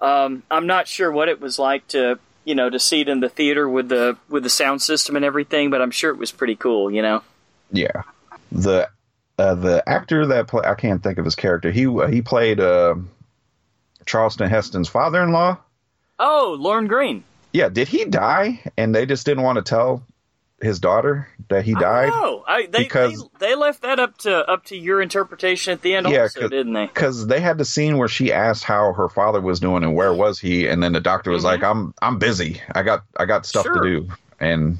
Um, 0.00 0.42
I'm 0.50 0.66
not 0.66 0.88
sure 0.88 1.10
what 1.10 1.28
it 1.28 1.40
was 1.40 1.58
like 1.58 1.86
to 1.88 2.18
you 2.44 2.54
know 2.54 2.70
to 2.70 2.78
see 2.78 3.00
it 3.00 3.08
in 3.08 3.20
the 3.20 3.28
theater 3.28 3.68
with 3.68 3.88
the 3.88 4.16
with 4.28 4.42
the 4.42 4.50
sound 4.50 4.82
system 4.82 5.16
and 5.16 5.24
everything, 5.24 5.70
but 5.70 5.82
I'm 5.82 5.90
sure 5.90 6.10
it 6.10 6.18
was 6.18 6.32
pretty 6.32 6.56
cool. 6.56 6.90
You 6.90 7.02
know. 7.02 7.22
Yeah, 7.70 8.02
the 8.50 8.88
uh, 9.38 9.54
the 9.54 9.88
actor 9.88 10.26
that 10.26 10.48
play 10.48 10.62
I 10.64 10.74
can't 10.74 11.02
think 11.02 11.18
of 11.18 11.24
his 11.24 11.34
character. 11.34 11.70
He 11.70 11.86
he 12.10 12.22
played 12.22 12.60
uh, 12.60 12.96
Charleston 14.06 14.48
Heston's 14.48 14.88
father-in-law. 14.88 15.58
Oh, 16.18 16.56
Lorne 16.58 16.86
Greene. 16.86 17.24
Yeah, 17.52 17.68
did 17.68 17.88
he 17.88 18.04
die? 18.04 18.60
And 18.76 18.94
they 18.94 19.06
just 19.06 19.24
didn't 19.24 19.44
want 19.44 19.56
to 19.56 19.62
tell 19.62 20.02
his 20.60 20.80
daughter 20.80 21.28
that 21.48 21.64
he 21.64 21.72
died. 21.74 22.10
Oh, 22.12 22.44
I, 22.46 22.66
they, 22.66 22.78
Because- 22.80 23.22
they 23.38 23.48
they 23.48 23.54
left 23.54 23.82
that 23.82 23.98
up 24.00 24.18
to 24.18 24.34
up 24.50 24.64
to 24.66 24.76
your 24.76 25.00
interpretation 25.00 25.72
at 25.72 25.82
the 25.82 25.94
end, 25.94 26.08
Yeah, 26.08 26.22
also, 26.22 26.48
didn't 26.48 26.72
they? 26.72 26.86
because 26.86 27.26
they 27.26 27.40
had 27.40 27.58
the 27.58 27.64
scene 27.64 27.96
where 27.98 28.08
she 28.08 28.32
asked 28.32 28.64
how 28.64 28.92
her 28.92 29.08
father 29.08 29.40
was 29.40 29.60
doing 29.60 29.84
and 29.84 29.94
where 29.94 30.12
was 30.12 30.38
he, 30.40 30.66
and 30.66 30.82
then 30.82 30.92
the 30.92 31.00
doctor 31.00 31.30
was 31.30 31.44
like, 31.44 31.62
"I'm 31.62 31.94
I'm 32.02 32.18
busy. 32.18 32.60
I 32.74 32.82
got 32.82 33.04
I 33.16 33.24
got 33.26 33.46
stuff 33.46 33.66
Mm-hmm. 33.66 33.74
Sure. 33.74 33.84
to 33.84 34.00
do." 34.00 34.12
And 34.40 34.78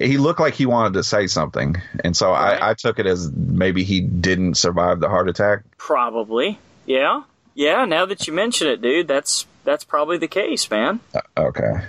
he 0.00 0.18
looked 0.18 0.40
like 0.40 0.54
he 0.54 0.66
wanted 0.66 0.94
to 0.94 1.04
say 1.04 1.28
something, 1.28 1.76
and 2.02 2.16
so 2.16 2.30
Right. 2.32 2.60
I, 2.60 2.70
I 2.70 2.74
took 2.74 2.98
it 2.98 3.06
as 3.06 3.30
maybe 3.32 3.84
he 3.84 4.00
didn't 4.00 4.54
survive 4.56 4.98
the 4.98 5.08
heart 5.08 5.28
attack. 5.28 5.60
Probably. 5.78 6.58
Yeah. 6.86 7.22
Yeah. 7.54 7.84
Now 7.84 8.04
that 8.06 8.26
you 8.26 8.32
mention 8.32 8.66
it, 8.66 8.82
dude, 8.82 9.06
that's 9.06 9.46
that's 9.62 9.84
probably 9.84 10.18
the 10.18 10.26
case, 10.28 10.68
man. 10.68 10.98
Okay. 11.36 11.84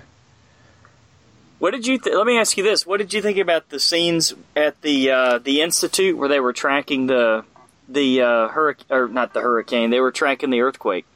What 1.66 1.72
did 1.74 1.88
you? 1.88 1.98
Th- 1.98 2.16
let 2.16 2.28
me 2.28 2.38
ask 2.38 2.56
you 2.58 2.64
this: 2.64 2.86
What 2.86 2.98
did 2.98 3.12
you 3.12 3.24
think 3.24 3.40
about 3.40 3.70
the 3.70 3.80
scenes 3.80 4.36
at 4.56 4.80
the 4.84 5.10
uh, 5.10 5.40
the 5.40 5.62
institute 5.64 6.16
where 6.16 6.30
they 6.30 6.40
were 6.40 6.54
tracking 6.54 7.08
the 7.08 7.44
the 7.90 8.22
uh, 8.22 8.48
hurricane, 8.50 8.86
or 8.92 9.08
not 9.08 9.34
the 9.34 9.42
hurricane? 9.42 9.90
They 9.90 10.00
were 10.00 10.12
tracking 10.12 10.52
the 10.52 10.62
earthquake. 10.62 11.08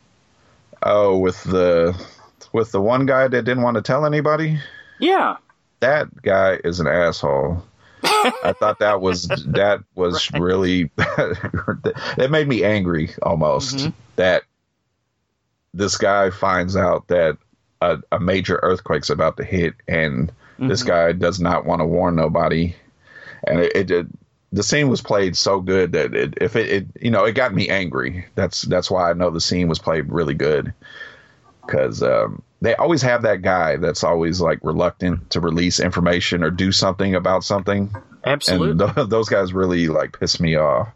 Oh, 0.82 1.20
with 1.20 1.44
the 1.44 1.96
with 2.52 2.72
the 2.72 2.82
one 2.82 3.06
guy 3.06 3.28
that 3.28 3.44
didn't 3.44 3.62
want 3.62 3.76
to 3.76 3.84
tell 3.84 4.08
anybody. 4.08 4.60
Yeah. 5.00 5.38
That 5.82 6.20
guy 6.24 6.60
is 6.64 6.80
an 6.80 6.88
asshole. 6.88 7.64
I 8.04 8.56
thought 8.60 8.80
that 8.80 9.02
was 9.02 9.28
that 9.50 9.82
was 9.94 10.32
really 10.32 10.90
that 10.96 12.30
made 12.32 12.48
me 12.48 12.64
angry 12.64 13.12
almost 13.22 13.76
Mm-hmm. 13.76 13.90
that 14.16 14.46
this 15.76 15.98
guy 15.98 16.32
finds 16.32 16.76
out 16.76 17.08
that 17.10 17.38
a, 17.82 17.98
a 18.12 18.20
major 18.20 18.60
earthquake's 18.62 19.10
about 19.10 19.38
to 19.38 19.44
hit 19.44 19.74
and 19.88 20.32
this 20.58 20.82
Mm-hmm. 20.82 20.90
guy 20.90 21.12
does 21.14 21.40
not 21.40 21.66
want 21.66 21.80
to 21.80 21.86
warn 21.86 22.16
nobody. 22.18 22.76
And 23.48 23.62
it, 23.62 23.72
it, 23.76 23.92
it 23.92 24.08
the 24.52 24.64
scene 24.64 24.90
was 24.90 25.02
played 25.02 25.38
so 25.38 25.62
good 25.62 25.94
that 25.94 26.14
it, 26.14 26.34
if 26.42 26.58
it, 26.58 26.70
it 26.70 26.88
you 27.00 27.12
know 27.12 27.24
it 27.24 27.32
got 27.34 27.54
me 27.54 27.70
angry. 27.70 28.26
That's 28.36 28.64
that's 28.64 28.92
why 28.92 29.10
I 29.10 29.14
know 29.14 29.30
the 29.30 29.40
scene 29.40 29.70
was 29.70 29.80
played 29.80 30.12
really 30.12 30.34
good. 30.34 30.74
Because 31.66 32.04
um, 32.04 32.42
they 32.62 32.76
always 32.76 33.02
have 33.04 33.22
that 33.22 33.42
guy 33.42 33.78
that's 33.78 34.04
always 34.04 34.42
like 34.42 34.60
reluctant 34.64 35.30
to 35.30 35.40
release 35.40 35.80
information 35.80 36.44
or 36.44 36.50
do 36.50 36.72
something 36.74 37.16
about 37.16 37.44
something. 37.46 37.96
Absolutely. 38.26 38.86
and 38.86 38.96
th- 38.96 39.08
those 39.10 39.30
guys 39.30 39.54
really 39.54 39.88
like 39.88 40.20
piss 40.20 40.40
me 40.42 40.56
off 40.56 40.90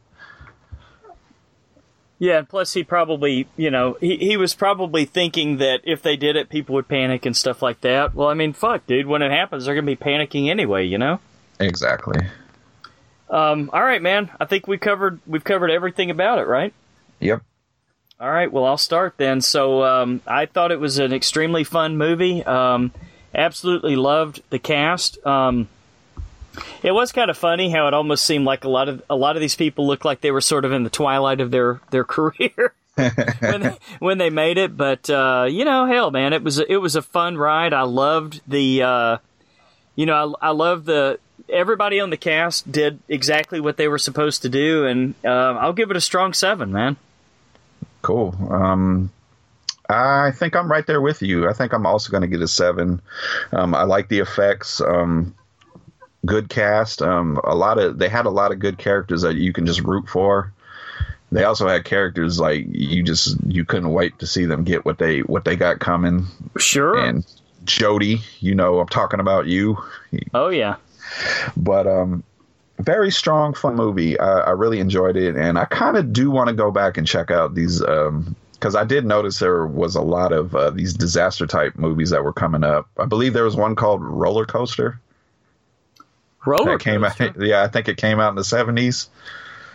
Yeah, 2.23 2.37
and 2.37 2.47
plus 2.47 2.71
he 2.71 2.85
probably, 2.85 3.47
you 3.57 3.69
know, 3.69 3.97
he, 3.99 4.15
he 4.15 4.37
was 4.37 4.55
probably 4.55 5.03
thinking 5.03 5.57
that 5.57 5.81
if 5.83 6.01
they 6.01 6.15
did 6.15 6.37
it, 6.37 6.47
people 6.47 6.73
would 6.75 6.87
panic 6.87 7.25
and 7.25 7.35
stuff 7.35 7.61
like 7.61 7.81
that. 7.81 8.15
Well, 8.15 8.29
I 8.29 8.33
mean, 8.33 8.53
fuck, 8.53 8.87
dude, 8.87 9.07
when 9.07 9.21
it 9.21 9.29
happens, 9.29 9.65
they're 9.65 9.75
going 9.75 9.85
to 9.85 9.93
be 9.93 10.01
panicking 10.01 10.49
anyway, 10.49 10.85
you 10.85 10.97
know? 10.97 11.19
exactly 11.59 12.25
Um, 13.29 13.69
all 13.73 13.83
right, 13.83 14.01
man. 14.01 14.31
I 14.39 14.45
think 14.45 14.67
we 14.67 14.77
covered 14.77 15.19
we've 15.27 15.43
covered 15.43 15.69
everything 15.69 16.11
about 16.11 16.39
it, 16.39 16.47
right? 16.47 16.73
yep 17.19 17.41
All 18.21 18.31
right, 18.31 18.49
well, 18.49 18.63
I'll 18.63 18.77
start 18.77 19.15
then. 19.17 19.41
So, 19.41 19.83
um, 19.83 20.21
I 20.25 20.45
thought 20.45 20.71
it 20.71 20.79
was 20.79 20.99
an 20.99 21.11
extremely 21.11 21.65
fun 21.65 21.97
movie. 21.97 22.41
Um, 22.45 22.93
absolutely 23.35 23.97
loved 23.97 24.41
the 24.49 24.59
cast. 24.59 25.17
Um, 25.27 25.67
it 26.81 26.91
was 26.91 27.11
kind 27.11 27.29
of 27.29 27.37
funny 27.37 27.69
how 27.71 27.87
it 27.87 27.93
almost 27.93 28.25
seemed 28.25 28.45
like 28.45 28.63
a 28.63 28.69
lot 28.69 28.89
of 28.89 29.01
a 29.09 29.15
lot 29.15 29.35
of 29.35 29.41
these 29.41 29.55
people 29.55 29.87
looked 29.87 30.05
like 30.05 30.21
they 30.21 30.31
were 30.31 30.41
sort 30.41 30.65
of 30.65 30.71
in 30.71 30.83
the 30.83 30.89
twilight 30.89 31.41
of 31.41 31.51
their 31.51 31.81
their 31.91 32.03
career 32.03 32.73
when 32.95 33.61
they, 33.61 33.77
when 33.99 34.17
they 34.17 34.29
made 34.29 34.57
it. 34.57 34.75
But 34.77 35.09
uh, 35.09 35.47
you 35.49 35.65
know, 35.65 35.85
hell, 35.85 36.11
man, 36.11 36.33
it 36.33 36.43
was 36.43 36.59
it 36.59 36.77
was 36.77 36.95
a 36.95 37.01
fun 37.01 37.37
ride. 37.37 37.73
I 37.73 37.83
loved 37.83 38.41
the, 38.47 38.83
uh, 38.83 39.17
you 39.95 40.05
know, 40.05 40.35
I, 40.41 40.47
I 40.47 40.51
loved 40.51 40.85
the 40.85 41.19
everybody 41.49 41.99
on 41.99 42.09
the 42.09 42.17
cast 42.17 42.71
did 42.71 42.99
exactly 43.09 43.59
what 43.59 43.77
they 43.77 43.87
were 43.87 43.97
supposed 43.97 44.43
to 44.43 44.49
do, 44.49 44.85
and 44.85 45.15
uh, 45.25 45.57
I'll 45.59 45.73
give 45.73 45.91
it 45.91 45.97
a 45.97 46.01
strong 46.01 46.33
seven, 46.33 46.71
man. 46.71 46.97
cool 48.01 48.35
um 48.51 49.11
I 49.89 50.31
think 50.31 50.55
I'm 50.55 50.71
right 50.71 50.87
there 50.87 51.01
with 51.01 51.21
you. 51.21 51.47
I 51.49 51.53
think 51.53 51.73
I'm 51.73 51.85
also 51.85 52.09
going 52.09 52.21
to 52.21 52.27
get 52.27 52.41
a 52.41 52.47
seven. 52.47 53.01
Um, 53.51 53.75
I 53.75 53.83
like 53.83 54.07
the 54.07 54.19
effects. 54.19 54.79
Um, 54.79 55.35
good 56.25 56.49
cast. 56.49 57.01
Um, 57.01 57.39
a 57.43 57.55
lot 57.55 57.77
of 57.77 57.97
they 57.97 58.09
had 58.09 58.25
a 58.25 58.29
lot 58.31 58.51
of 58.51 58.59
good 58.59 58.77
characters 58.77 59.21
that 59.21 59.35
you 59.35 59.53
can 59.53 59.65
just 59.65 59.81
root 59.81 60.07
for. 60.07 60.51
They 61.31 61.43
also 61.43 61.67
had 61.67 61.83
characters 61.83 62.39
like 62.39 62.65
you 62.69 63.01
just 63.03 63.37
you 63.47 63.65
couldn't 63.65 63.89
wait 63.89 64.19
to 64.19 64.27
see 64.27 64.45
them 64.45 64.63
get 64.63 64.85
what 64.85 64.97
they 64.99 65.21
what 65.21 65.45
they 65.45 65.55
got 65.55 65.79
coming. 65.79 66.27
Sure. 66.57 66.97
And 66.97 67.25
Jody, 67.65 68.21
you 68.39 68.53
know 68.55 68.79
I'm 68.79 68.87
talking 68.87 69.19
about 69.19 69.47
you. 69.47 69.77
oh 70.33 70.49
yeah. 70.49 70.75
but 71.57 71.87
um 71.87 72.23
very 72.79 73.11
strong 73.11 73.53
fun 73.53 73.75
movie 73.75 74.19
I, 74.19 74.39
I 74.39 74.49
really 74.51 74.79
enjoyed 74.79 75.15
it 75.15 75.35
and 75.35 75.59
i 75.59 75.65
kind 75.65 75.95
of 75.95 76.11
do 76.11 76.31
want 76.31 76.47
to 76.49 76.55
go 76.55 76.71
back 76.71 76.97
and 76.97 77.05
check 77.07 77.29
out 77.29 77.53
these 77.53 77.83
um 77.83 78.35
because 78.53 78.75
i 78.75 78.83
did 78.83 79.05
notice 79.05 79.37
there 79.37 79.65
was 79.67 79.95
a 79.95 80.01
lot 80.01 80.31
of 80.31 80.55
uh, 80.55 80.71
these 80.71 80.93
disaster 80.93 81.45
type 81.45 81.77
movies 81.77 82.09
that 82.09 82.23
were 82.23 82.33
coming 82.33 82.63
up 82.63 82.89
i 82.97 83.05
believe 83.05 83.33
there 83.33 83.43
was 83.43 83.55
one 83.55 83.75
called 83.75 84.01
roller 84.01 84.45
coaster 84.45 84.99
Roller 86.45 86.71
that 86.77 86.79
came 86.81 87.03
out 87.03 87.19
yeah 87.39 87.63
i 87.63 87.67
think 87.67 87.87
it 87.87 87.97
came 87.97 88.19
out 88.19 88.29
in 88.29 88.35
the 88.35 88.41
70s 88.41 89.07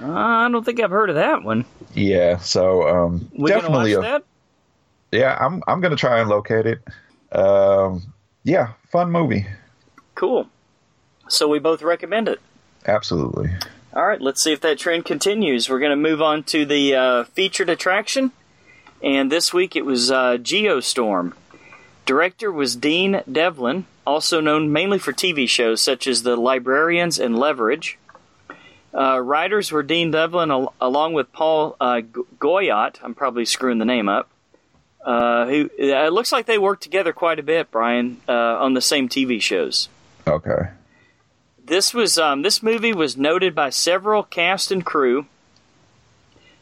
Uh, 0.00 0.12
I 0.12 0.48
don't 0.50 0.64
think 0.64 0.80
I've 0.80 0.90
heard 0.90 1.08
of 1.10 1.16
that 1.16 1.42
one. 1.42 1.64
yeah 1.94 2.38
so 2.38 2.88
um 2.88 3.28
We 3.36 3.50
definitely 3.50 3.94
a- 3.94 4.00
that? 4.00 4.24
yeah 5.12 5.36
i'm 5.40 5.62
i'm 5.66 5.80
gonna 5.80 5.96
try 5.96 6.20
and 6.20 6.28
locate 6.28 6.66
it 6.66 6.78
um 7.32 8.02
yeah 8.44 8.72
fun 8.92 9.10
movie 9.10 9.46
Cool. 10.14 10.48
So 11.28 11.46
we 11.46 11.58
both 11.60 11.80
recommend 11.82 12.26
it. 12.28 12.40
absolutely 12.86 13.50
All 13.94 14.04
right, 14.06 14.20
let's 14.20 14.42
see 14.42 14.52
if 14.52 14.60
that 14.62 14.78
trend 14.78 15.04
continues. 15.04 15.68
We're 15.70 15.78
going 15.78 15.90
to 15.90 15.96
move 16.10 16.20
on 16.20 16.42
to 16.44 16.64
the 16.66 16.94
uh, 16.94 17.24
featured 17.24 17.68
attraction, 17.70 18.32
and 19.02 19.30
this 19.32 19.52
week 19.54 19.74
it 19.76 19.84
was 19.86 20.10
uh, 20.10 20.36
Geostorm. 20.38 21.32
Director 22.04 22.50
was 22.52 22.74
Dean 22.76 23.22
Devlin, 23.30 23.86
also 24.08 24.40
known 24.40 24.72
mainly 24.72 24.98
for 24.98 25.12
TV 25.12 25.46
shows 25.48 25.82
such 25.82 26.06
as 26.06 26.22
The 26.22 26.34
Librarians 26.34 27.18
and 27.18 27.38
Leverage. 27.38 27.98
Uh, 28.94 29.20
writers 29.20 29.70
were 29.70 29.82
Dean 29.82 30.10
Devlin 30.10 30.50
al- 30.50 30.72
along 30.80 31.12
with 31.12 31.30
Paul 31.30 31.76
uh, 31.78 32.00
G- 32.00 32.08
Goyat. 32.38 32.96
I'm 33.02 33.14
probably 33.14 33.44
screwing 33.44 33.78
the 33.78 33.84
name 33.84 34.08
up. 34.08 34.30
Uh, 35.04 35.46
who 35.46 35.70
it 35.78 36.12
looks 36.12 36.32
like 36.32 36.46
they 36.46 36.58
worked 36.58 36.82
together 36.82 37.12
quite 37.12 37.38
a 37.38 37.42
bit, 37.42 37.70
Brian, 37.70 38.20
uh, 38.28 38.32
on 38.32 38.74
the 38.74 38.80
same 38.80 39.08
TV 39.08 39.40
shows. 39.40 39.88
okay 40.26 40.70
This 41.62 41.94
was 41.94 42.18
um, 42.18 42.42
this 42.42 42.62
movie 42.62 42.94
was 42.94 43.16
noted 43.16 43.54
by 43.54 43.70
several 43.70 44.22
cast 44.22 44.72
and 44.72 44.84
crew, 44.84 45.26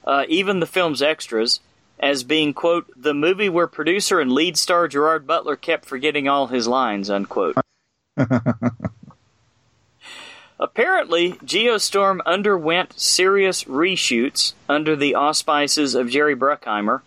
uh, 0.05 0.25
even 0.29 0.61
the 0.61 0.67
film's 0.67 1.01
extras, 1.01 1.61
as 1.99 2.25
being, 2.25 2.53
quote, 2.53 2.87
the 2.97 3.15
movie 3.15 3.49
where 3.49 3.67
producer 3.67 4.21
and 4.21 4.31
lead 4.33 4.57
star 4.59 4.87
Gerard 4.89 5.27
Butler 5.27 5.57
kept 5.57 5.87
forgetting 5.87 6.29
all 6.29 6.49
his 6.49 6.69
lines, 6.69 7.09
unquote. 7.11 7.57
Apparently, 10.59 11.33
Geostorm 11.33 12.21
underwent 12.25 12.99
serious 12.99 13.65
reshoots 13.65 14.55
under 14.69 14.97
the 14.97 15.15
auspices 15.15 15.95
of 15.95 16.09
Jerry 16.09 16.35
Bruckheimer, 16.35 17.03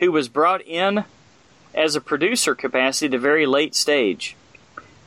who 0.00 0.12
was 0.12 0.28
brought 0.28 0.60
in 0.62 1.04
as 1.74 1.96
a 1.96 2.00
producer 2.00 2.54
capacity 2.54 3.06
at 3.06 3.14
a 3.14 3.18
very 3.18 3.46
late 3.46 3.74
stage. 3.74 4.36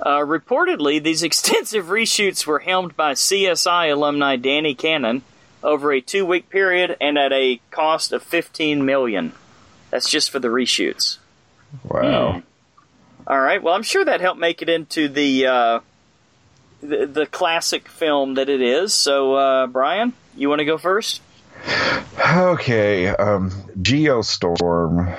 Uh, 0.02 0.20
reportedly, 0.20 1.02
these 1.02 1.24
extensive 1.30 1.86
reshoots 1.86 2.48
were 2.48 2.60
helmed 2.60 2.96
by 2.96 3.14
CSI 3.14 3.92
alumni 3.92 4.36
Danny 4.38 4.74
Cannon 4.74 5.22
over 5.64 5.92
a 5.92 6.02
two-week 6.02 6.50
period 6.50 6.98
and 7.00 7.18
at 7.18 7.32
a 7.32 7.60
cost 7.72 8.12
of 8.12 8.22
15 8.24 8.86
million. 8.86 9.34
That's 9.90 10.10
just 10.10 10.32
for 10.32 10.40
the 10.40 10.50
reshoots. 10.50 11.18
Wow. 11.84 12.44
All 13.26 13.40
right. 13.40 13.62
Well, 13.62 13.74
I'm 13.74 13.84
sure 13.84 14.04
that 14.04 14.22
helped 14.22 14.40
make 14.40 14.62
it 14.62 14.70
into 14.70 15.08
the 15.08 15.48
uh, 15.48 15.80
the, 16.82 17.06
the 17.06 17.26
classic 17.26 17.88
film 17.88 18.36
that 18.36 18.50
it 18.50 18.62
is. 18.62 18.94
So, 18.94 19.36
uh, 19.36 19.68
Brian, 19.68 20.14
you 20.36 20.50
want 20.50 20.60
to 20.60 20.66
go 20.66 20.78
first? 20.78 21.22
Okay, 22.20 23.08
um, 23.08 23.50
Geostorm 23.82 25.18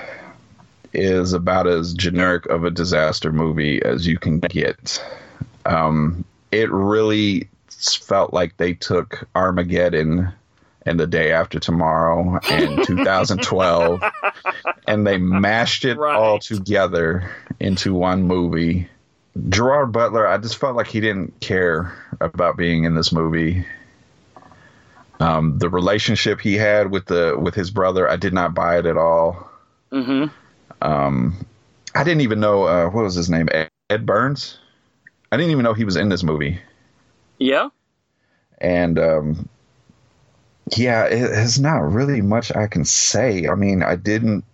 is 0.92 1.32
about 1.32 1.66
as 1.66 1.94
generic 1.94 2.46
of 2.46 2.64
a 2.64 2.70
disaster 2.70 3.32
movie 3.32 3.82
as 3.82 4.06
you 4.06 4.18
can 4.18 4.40
get. 4.40 5.02
Um, 5.64 6.24
it 6.52 6.70
really 6.70 7.48
felt 7.88 8.32
like 8.32 8.56
they 8.56 8.74
took 8.74 9.28
Armageddon 9.34 10.32
and 10.86 11.00
the 11.00 11.06
day 11.06 11.32
after 11.32 11.58
tomorrow 11.58 12.38
and 12.50 12.84
2012 12.86 14.02
and 14.86 15.06
they 15.06 15.16
mashed 15.18 15.84
it 15.84 15.96
Right. 15.96 16.14
all 16.16 16.38
together 16.38 17.30
into 17.60 17.94
one 17.94 18.22
movie. 18.24 18.88
Gerard 19.48 19.92
Butler, 19.92 20.26
I 20.26 20.38
just 20.38 20.56
felt 20.58 20.76
like 20.76 20.86
he 20.86 21.00
didn't 21.00 21.40
care 21.40 21.92
about 22.20 22.56
being 22.56 22.84
in 22.84 22.94
this 22.94 23.12
movie. 23.12 23.64
Um, 25.20 25.58
the 25.58 25.68
relationship 25.70 26.40
he 26.40 26.54
had 26.54 26.90
with 26.90 27.06
the 27.06 27.36
with 27.40 27.54
his 27.54 27.70
brother, 27.70 28.08
I 28.08 28.16
did 28.16 28.32
not 28.34 28.54
buy 28.54 28.78
it 28.78 28.86
at 28.86 28.96
all. 28.96 29.48
Mm-hmm. 29.92 30.26
Um, 30.82 31.46
I 31.94 32.04
didn't 32.04 32.22
even 32.22 32.40
know 32.40 32.64
uh, 32.64 32.90
what 32.90 33.04
was 33.04 33.14
his 33.14 33.30
name, 33.30 33.48
Ed, 33.52 33.70
Ed 33.90 34.04
Burns. 34.06 34.58
I 35.32 35.36
didn't 35.36 35.52
even 35.52 35.62
know 35.64 35.72
he 35.72 35.84
was 35.84 35.96
in 35.96 36.08
this 36.08 36.22
movie, 36.22 36.60
Yeah. 37.44 37.68
and 38.58 38.98
um, 38.98 39.48
yeah, 40.76 41.04
it, 41.04 41.20
there's 41.20 41.60
not 41.60 41.92
really 41.92 42.20
much 42.22 42.54
I 42.54 42.66
can 42.68 42.84
say. 42.84 43.46
I 43.48 43.54
mean, 43.54 43.82
I 43.82 43.96
didn't. 43.96 44.44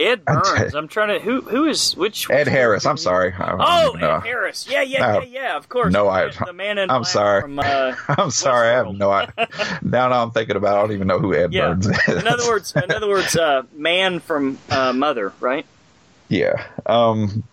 Ed 0.00 0.24
Burns. 0.24 0.74
I'm 0.74 0.88
trying 0.88 1.08
to. 1.08 1.18
Who 1.24 1.42
who 1.42 1.66
is 1.66 1.94
which? 1.94 2.28
Ed 2.30 2.48
Harris. 2.48 2.86
I'm 2.86 2.96
sorry. 2.96 3.32
I 3.38 3.52
Oh, 3.52 3.92
know. 3.92 4.16
Ed 4.16 4.20
Harris. 4.20 4.66
Yeah, 4.68 4.80
yeah, 4.82 4.98
No. 4.98 5.20
yeah, 5.20 5.26
yeah. 5.42 5.56
Of 5.56 5.68
course. 5.68 5.92
No, 5.92 6.08
I- 6.08 6.30
the 6.30 6.52
man 6.54 6.78
in 6.78 6.90
I'm 6.90 7.04
sorry. 7.04 7.42
From, 7.42 7.58
uh, 7.58 7.94
I'm 8.08 8.30
sorry. 8.30 8.70
I 8.70 8.72
have 8.78 8.92
no 8.94 9.10
idea. 9.12 9.34
now 9.82 10.08
that 10.08 10.12
I'm 10.12 10.30
thinking 10.32 10.56
about, 10.56 10.74
it, 10.74 10.78
I 10.78 10.80
don't 10.82 10.92
even 10.92 11.06
know 11.06 11.18
who 11.18 11.34
Ed 11.34 11.52
yeah. 11.52 11.68
Burns 11.68 11.86
is. 11.86 12.08
In 12.08 12.26
other 12.26 12.48
words, 12.48 12.74
in 12.74 12.90
other 12.90 13.08
words, 13.08 13.36
uh, 13.36 13.62
man 13.74 14.20
from 14.20 14.58
uh, 14.70 14.92
Mother, 14.94 15.32
right? 15.38 15.66
Yeah. 16.28 16.64
Um 16.86 17.44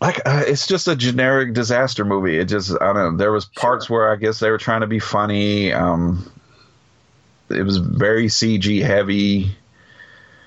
like 0.00 0.20
uh, 0.26 0.44
it's 0.46 0.66
just 0.66 0.88
a 0.88 0.96
generic 0.96 1.52
disaster 1.52 2.04
movie. 2.04 2.38
It 2.38 2.46
just 2.46 2.72
I 2.80 2.92
don't 2.92 2.94
know. 2.94 3.16
There 3.16 3.32
was 3.32 3.44
parts 3.44 3.88
where 3.90 4.10
I 4.10 4.16
guess 4.16 4.38
they 4.38 4.50
were 4.50 4.58
trying 4.58 4.80
to 4.80 4.86
be 4.86 4.98
funny. 4.98 5.72
Um 5.72 6.30
it 7.50 7.62
was 7.62 7.78
very 7.78 8.26
CG 8.26 8.82
heavy. 8.82 9.56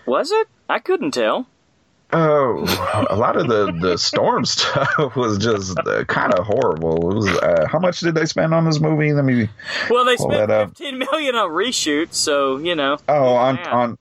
Was 0.05 0.31
it? 0.31 0.47
I 0.69 0.79
couldn't 0.79 1.11
tell. 1.11 1.47
Oh, 2.15 3.07
a 3.09 3.15
lot 3.15 3.35
of 3.35 3.47
the 3.47 3.71
the 3.81 3.97
storm 3.97 4.45
stuff 4.45 4.89
was 5.15 5.37
just 5.37 5.77
uh, 5.79 6.03
kind 6.05 6.33
of 6.33 6.45
horrible. 6.45 7.11
It 7.11 7.15
was 7.15 7.27
uh, 7.27 7.67
how 7.67 7.79
much 7.79 7.99
did 7.99 8.15
they 8.15 8.25
spend 8.25 8.53
on 8.53 8.65
this 8.65 8.79
movie? 8.79 9.11
Let 9.13 9.25
me 9.25 9.49
Well, 9.89 10.05
they 10.05 10.17
spent 10.17 10.49
15 10.49 10.97
million 10.99 11.35
on 11.35 11.49
reshoots, 11.49 12.13
so 12.15 12.57
you 12.57 12.75
know. 12.75 12.97
Oh, 13.09 13.33
on 13.35 13.59
on 13.59 13.97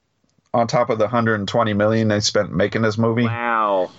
on 0.55 0.67
top 0.67 0.91
of 0.91 0.99
the 0.99 1.05
120 1.05 1.73
million 1.73 2.09
they 2.09 2.21
spent 2.21 2.53
making 2.53 2.83
this 2.83 2.99
movie. 2.99 3.25
Wow. 3.25 3.91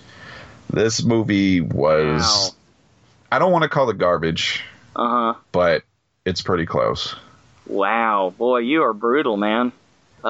This 0.74 1.04
movie 1.04 1.60
was 1.60 2.22
Wow. 2.22 2.48
I 3.30 3.38
don't 3.38 3.52
want 3.52 3.62
to 3.62 3.68
call 3.68 3.90
it 3.90 3.98
garbage, 3.98 4.62
Uh 4.96 5.08
huh. 5.08 5.34
but 5.52 5.82
it's 6.24 6.42
pretty 6.42 6.66
close. 6.66 7.14
Wow, 7.66 8.34
boy, 8.36 8.58
you 8.58 8.82
are 8.82 8.92
brutal, 8.92 9.36
man. 9.36 9.72
Uh, 10.24 10.28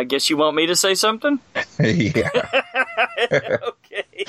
I 0.00 0.04
guess 0.04 0.28
you 0.28 0.36
want 0.36 0.56
me 0.56 0.66
to 0.66 0.76
say 0.76 0.94
something? 0.94 1.38
yeah. 1.78 2.28
okay. 3.32 4.24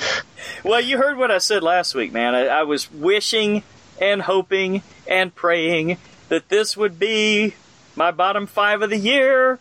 Well, 0.64 0.80
you 0.80 0.96
heard 0.96 1.16
what 1.16 1.30
I 1.30 1.38
said 1.38 1.62
last 1.62 1.94
week, 1.94 2.12
man. 2.12 2.34
I, 2.34 2.46
I 2.46 2.62
was 2.62 2.90
wishing 2.90 3.62
and 4.00 4.22
hoping 4.22 4.82
and 5.06 5.34
praying 5.34 5.98
that 6.28 6.48
this 6.48 6.76
would 6.76 6.98
be 6.98 7.54
my 7.96 8.10
bottom 8.10 8.46
five 8.46 8.82
of 8.82 8.90
the 8.90 8.96
year. 8.98 9.58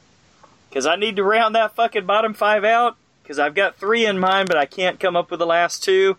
Because 0.70 0.86
I 0.86 0.96
need 0.96 1.16
to 1.16 1.24
round 1.24 1.56
that 1.56 1.76
fucking 1.76 2.06
bottom 2.06 2.34
five 2.34 2.64
out. 2.64 2.98
Because 3.28 3.40
I've 3.40 3.56
got 3.56 3.76
three 3.76 4.06
in 4.06 4.20
mind, 4.20 4.48
but 4.48 4.56
I 4.56 4.66
can't 4.66 5.02
come 5.02 5.18
up 5.18 5.32
with 5.32 5.40
the 5.42 5.46
last 5.46 5.84
two. 5.84 6.16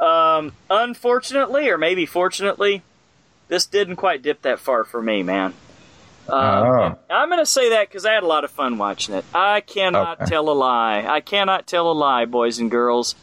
Um, 0.00 0.50
unfortunately, 0.68 1.68
or 1.68 1.78
maybe 1.78 2.04
fortunately, 2.04 2.82
this 3.46 3.64
didn't 3.64 3.94
quite 3.94 4.22
dip 4.22 4.42
that 4.42 4.58
far 4.58 4.82
for 4.82 5.00
me, 5.00 5.22
man. 5.22 5.54
Um, 6.28 6.34
Oh. 6.66 6.98
I'm 7.08 7.28
going 7.28 7.38
to 7.38 7.46
say 7.46 7.70
that 7.70 7.88
because 7.88 8.04
I 8.04 8.12
had 8.14 8.24
a 8.24 8.26
lot 8.26 8.42
of 8.42 8.50
fun 8.50 8.76
watching 8.76 9.14
it. 9.14 9.24
I 9.32 9.60
cannot 9.60 10.22
Okay. 10.22 10.30
tell 10.30 10.48
a 10.48 10.52
lie. 10.52 11.04
I 11.08 11.20
cannot 11.20 11.68
tell 11.68 11.88
a 11.88 11.92
lie, 11.94 12.24
boys 12.24 12.58
and 12.58 12.68
girls. 12.68 13.14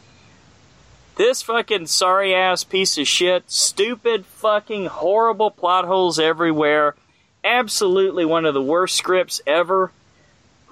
This 1.18 1.42
fucking 1.42 1.88
sorry 1.88 2.34
ass 2.34 2.64
piece 2.64 2.98
of 2.98 3.06
shit, 3.06 3.52
stupid 3.52 4.26
fucking 4.26 4.86
horrible 4.86 5.52
plot 5.52 5.84
holes 5.84 6.20
everywhere. 6.20 6.96
Absolutely 7.44 8.24
one 8.24 8.46
of 8.46 8.54
the 8.54 8.62
worst 8.62 8.96
scripts 8.96 9.42
ever. 9.46 9.92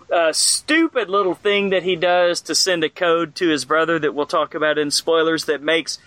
A 0.09 0.33
stupid 0.33 1.09
little 1.09 1.35
thing 1.35 1.69
that 1.71 1.83
he 1.83 1.95
does 1.95 2.41
to 2.41 2.55
send 2.55 2.83
a 2.83 2.89
code 2.89 3.35
to 3.35 3.49
his 3.49 3.65
brother 3.65 3.99
that 3.99 4.13
we'll 4.13 4.25
talk 4.25 4.55
about 4.55 4.77
in 4.77 4.89
spoilers 4.89 5.45
that 5.45 5.61
makes 5.61 5.99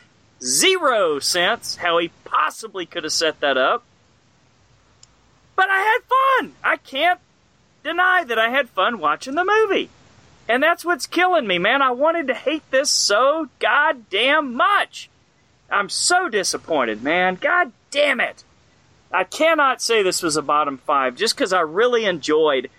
zero 0.43 1.19
sense 1.19 1.77
how 1.77 1.99
he 1.99 2.11
possibly 2.25 2.87
could 2.87 3.05
have 3.05 3.13
set 3.13 3.41
that 3.41 3.59
up. 3.59 3.85
But 5.55 5.69
I 5.69 5.81
had 5.81 5.99
fun. 6.39 6.53
I 6.65 6.77
can't 6.79 7.21
deny 7.85 8.25
that 8.25 8.39
I 8.39 8.49
had 8.49 8.71
fun 8.71 8.99
watching 8.99 9.35
the 9.35 9.45
movie. 9.45 9.91
And 10.49 10.63
that's 10.63 10.85
what's 10.85 11.07
killing 11.07 11.47
me, 11.47 11.59
man. 11.59 11.83
I 11.83 11.91
wanted 11.91 12.27
to 12.29 12.35
hate 12.35 12.69
this 12.71 12.91
so 12.91 13.49
goddamn 13.59 14.55
much. 14.55 15.11
I'm 15.71 15.89
so 15.89 16.29
disappointed, 16.29 17.03
man. 17.03 17.37
God 17.37 17.73
damn 17.91 18.21
it. 18.21 18.43
I 19.13 19.25
cannot 19.25 19.83
say 19.83 20.03
this 20.03 20.23
was 20.23 20.37
a 20.37 20.43
bottom 20.43 20.79
five 20.79 21.17
just 21.17 21.37
because 21.37 21.53
I 21.53 21.61
really 21.61 22.05
enjoyed. 22.05 22.71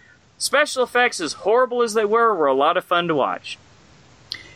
Special 0.42 0.84
effects, 0.84 1.22
as 1.22 1.34
horrible 1.34 1.84
as 1.84 1.94
they 1.94 2.04
were, 2.04 2.34
were 2.34 2.48
a 2.48 2.54
lot 2.56 2.76
of 2.76 2.84
fun 2.84 3.08
to 3.10 3.14
watch. 3.14 3.60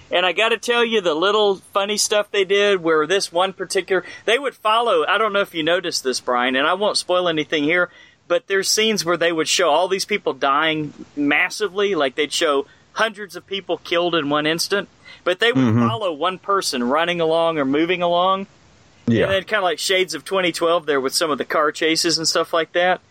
And 0.09 0.25
I 0.25 0.31
got 0.31 0.49
to 0.49 0.57
tell 0.57 0.83
you, 0.83 0.99
the 0.99 1.13
little 1.13 1.57
funny 1.57 1.95
stuff 1.95 2.31
they 2.31 2.43
did, 2.43 2.81
where 2.81 3.05
this 3.05 3.31
one 3.31 3.53
particular, 3.53 4.03
they 4.25 4.39
would 4.39 4.55
follow. 4.55 5.05
I 5.05 5.19
don't 5.19 5.31
know 5.31 5.41
if 5.41 5.53
you 5.53 5.61
noticed 5.61 6.03
this, 6.03 6.19
Brian, 6.19 6.55
and 6.55 6.65
I 6.65 6.73
won't 6.73 6.97
spoil 6.97 7.29
anything 7.29 7.65
here, 7.65 7.91
but 8.27 8.47
there's 8.47 8.67
scenes 8.67 9.05
where 9.05 9.15
they 9.15 9.31
would 9.31 9.47
show 9.47 9.69
all 9.69 9.87
these 9.87 10.05
people 10.05 10.33
dying 10.33 10.91
massively, 11.15 11.93
like 11.93 12.15
they'd 12.15 12.33
show 12.33 12.65
hundreds 12.93 13.35
of 13.35 13.45
people 13.45 13.77
killed 13.77 14.15
in 14.15 14.27
one 14.27 14.47
instant, 14.47 14.89
but 15.23 15.39
they 15.39 15.51
would 15.51 15.63
mm-hmm. 15.63 15.87
follow 15.87 16.11
one 16.11 16.39
person 16.39 16.83
running 16.83 17.21
along 17.21 17.59
or 17.59 17.65
moving 17.65 18.01
along. 18.01 18.47
And 19.05 19.15
Yeah. 19.15 19.27
then 19.27 19.43
kind 19.43 19.59
of 19.59 19.65
like 19.65 19.77
Shades 19.77 20.15
of 20.15 20.25
2012 20.25 20.87
there 20.87 20.99
with 20.99 21.13
some 21.13 21.29
of 21.29 21.37
the 21.37 21.45
car 21.45 21.71
chases 21.71 22.17
and 22.17 22.27
stuff 22.27 22.53
like 22.53 22.71
that. 22.71 23.01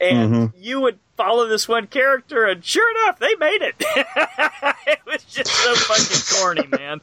And 0.00 0.32
mm-hmm. 0.32 0.56
you 0.58 0.80
would 0.80 0.98
follow 1.22 1.46
this 1.48 1.68
one 1.68 1.86
character, 1.86 2.46
and 2.46 2.64
sure 2.64 2.90
enough, 3.02 3.18
they 3.18 3.34
made 3.36 3.62
it. 3.62 3.74
it 4.86 4.98
was 5.06 5.22
just 5.24 5.50
so 5.50 5.74
fucking 5.74 6.40
corny, 6.40 6.66
man. 6.78 7.00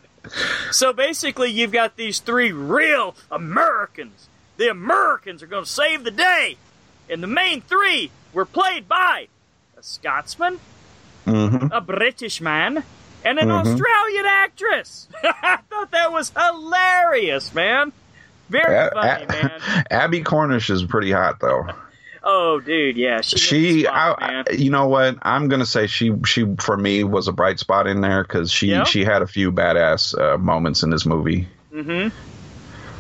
So 0.72 0.92
basically, 0.94 1.50
you've 1.52 1.72
got 1.72 1.96
these 1.96 2.20
three 2.20 2.52
real 2.52 3.16
Americans. 3.32 4.28
The 4.58 4.70
Americans 4.70 5.42
are 5.42 5.48
going 5.48 5.64
to 5.64 5.70
save 5.70 6.04
the 6.04 6.12
day. 6.12 6.58
And 7.10 7.24
the 7.24 7.28
main 7.28 7.62
three 7.62 8.12
were 8.34 8.46
played 8.46 8.88
by 8.88 9.28
a 9.78 9.82
Scotsman, 9.84 10.60
Mhm. 11.26 11.70
a 11.72 11.82
British 11.82 12.42
man, 12.42 12.84
and 13.26 13.40
an 13.40 13.50
Australian 13.50 14.26
actress. 14.26 15.08
I 15.24 15.58
thought 15.70 15.92
that 15.92 16.12
was 16.12 16.32
hilarious, 16.38 17.54
man. 17.54 17.92
Very 18.50 18.90
funny, 18.92 19.26
man. 19.28 19.62
Abbie 19.92 20.22
Cornish 20.24 20.70
is 20.70 20.84
pretty 20.84 21.12
hot 21.12 21.40
though. 21.40 21.68
Oh, 22.24 22.60
dude, 22.60 22.98
yeah, 22.98 23.22
she, 23.22 23.38
she 23.38 23.84
spot, 23.84 24.22
I, 24.22 24.52
you 24.52 24.70
know 24.70 24.88
what? 24.88 25.18
I'm 25.22 25.48
gonna 25.48 25.66
say 25.66 25.88
she, 25.88 26.12
she 26.26 26.46
for 26.60 26.76
me 26.76 27.04
was 27.04 27.28
a 27.28 27.32
bright 27.32 27.60
spot 27.60 27.88
in 27.88 28.02
there 28.02 28.24
because 28.24 28.52
she, 28.52 28.68
Yeah? 28.68 28.84
she 28.84 29.04
had 29.06 29.22
a 29.22 29.28
few 29.28 29.52
badass 29.52 30.18
uh, 30.20 30.38
moments 30.38 30.84
in 30.84 30.90
this 30.90 31.06
movie. 31.06 31.48
Mm-hmm. 31.74 32.16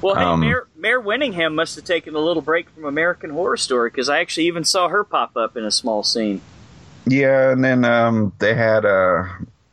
Well, 0.01 0.15
hey, 0.15 0.23
Um, 0.23 0.39
Mare, 0.39 0.67
Mare 0.77 1.01
Winningham 1.01 1.53
must 1.55 1.75
have 1.75 1.83
taken 1.83 2.15
a 2.15 2.19
little 2.19 2.41
break 2.41 2.69
from 2.69 2.85
American 2.85 3.31
Horror 3.31 3.57
Story 3.57 3.89
because 3.89 4.07
I 4.07 4.19
actually 4.19 4.47
even 4.47 4.63
saw 4.63 4.87
her 4.87 5.03
pop 5.03 5.35
up 5.35 5.57
in 5.57 5.65
a 5.65 5.71
small 5.71 6.03
scene. 6.03 6.41
Yeah, 7.05 7.51
and 7.51 7.63
then 7.63 7.83
um, 7.83 8.31
they 8.39 8.53
had 8.53 8.85
uh, 8.85 9.25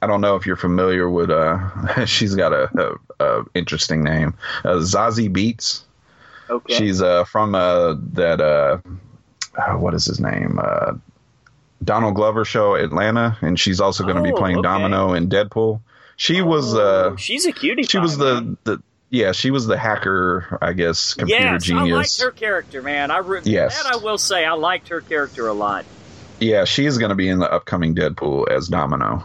I 0.03 0.07
don't 0.07 0.21
know 0.21 0.35
if 0.37 0.47
you're 0.47 0.57
familiar 0.57 1.09
with. 1.09 1.31
Uh, 1.31 2.05
she's 2.07 2.35
got 2.35 2.53
a, 2.53 2.99
a, 3.21 3.25
a 3.25 3.45
interesting 3.55 4.03
name, 4.03 4.35
uh, 4.65 4.77
Zazie 4.77 5.31
Beetz. 5.33 5.83
Okay. 6.51 6.75
She's 6.75 7.03
uh, 7.03 7.25
from 7.25 7.55
uh, 7.55 7.95
that. 8.13 8.41
Uh, 9.57 9.75
what 9.75 9.95
is 9.95 10.05
his 10.05 10.21
name? 10.21 10.59
Uh, 10.63 10.95
Donald 11.83 12.15
Glover 12.15 12.45
show 12.45 12.75
Atlanta, 12.75 13.37
and 13.43 13.59
she's 13.59 13.81
also 13.81 14.05
going 14.05 14.17
to 14.17 14.23
be 14.23 14.33
Oh, 14.33 14.37
playing 14.37 14.59
okay. 14.59 14.69
Domino 14.69 15.13
in 15.15 15.29
Deadpool. 15.29 15.81
She 16.17 16.43
was. 16.43 16.75
Uh, 16.75 17.11
Oh, 17.13 17.17
she's 17.17 17.47
a 17.47 17.53
cutie. 17.53 17.83
she 17.85 17.99
pie, 17.99 18.03
was 18.03 18.17
the 18.19 18.57
the. 18.65 18.83
Yeah, 19.09 19.31
she 19.33 19.51
was 19.53 19.67
the 19.69 19.79
hacker, 19.79 20.59
I 20.61 20.73
guess, 20.73 21.15
computer 21.15 21.41
yes, 21.43 21.71
I 21.71 21.85
liked 21.85 22.21
her 22.21 22.31
character, 22.33 22.83
man. 22.83 23.13
I 23.13 23.19
re- 23.19 23.41
Yes. 23.45 23.81
that 23.81 23.95
I 23.95 23.99
will 23.99 24.19
say, 24.19 24.45
I 24.45 24.55
liked 24.55 24.89
her 24.89 25.01
character 25.01 25.47
a 25.47 25.53
lot. 25.53 25.85
Yeah, 26.41 26.65
she's 26.65 26.99
going 26.99 27.11
to 27.11 27.15
be 27.15 27.29
in 27.29 27.39
the 27.39 27.51
upcoming 27.51 27.95
Deadpool 27.95 28.51
as 28.51 28.67
Domino. 28.67 29.25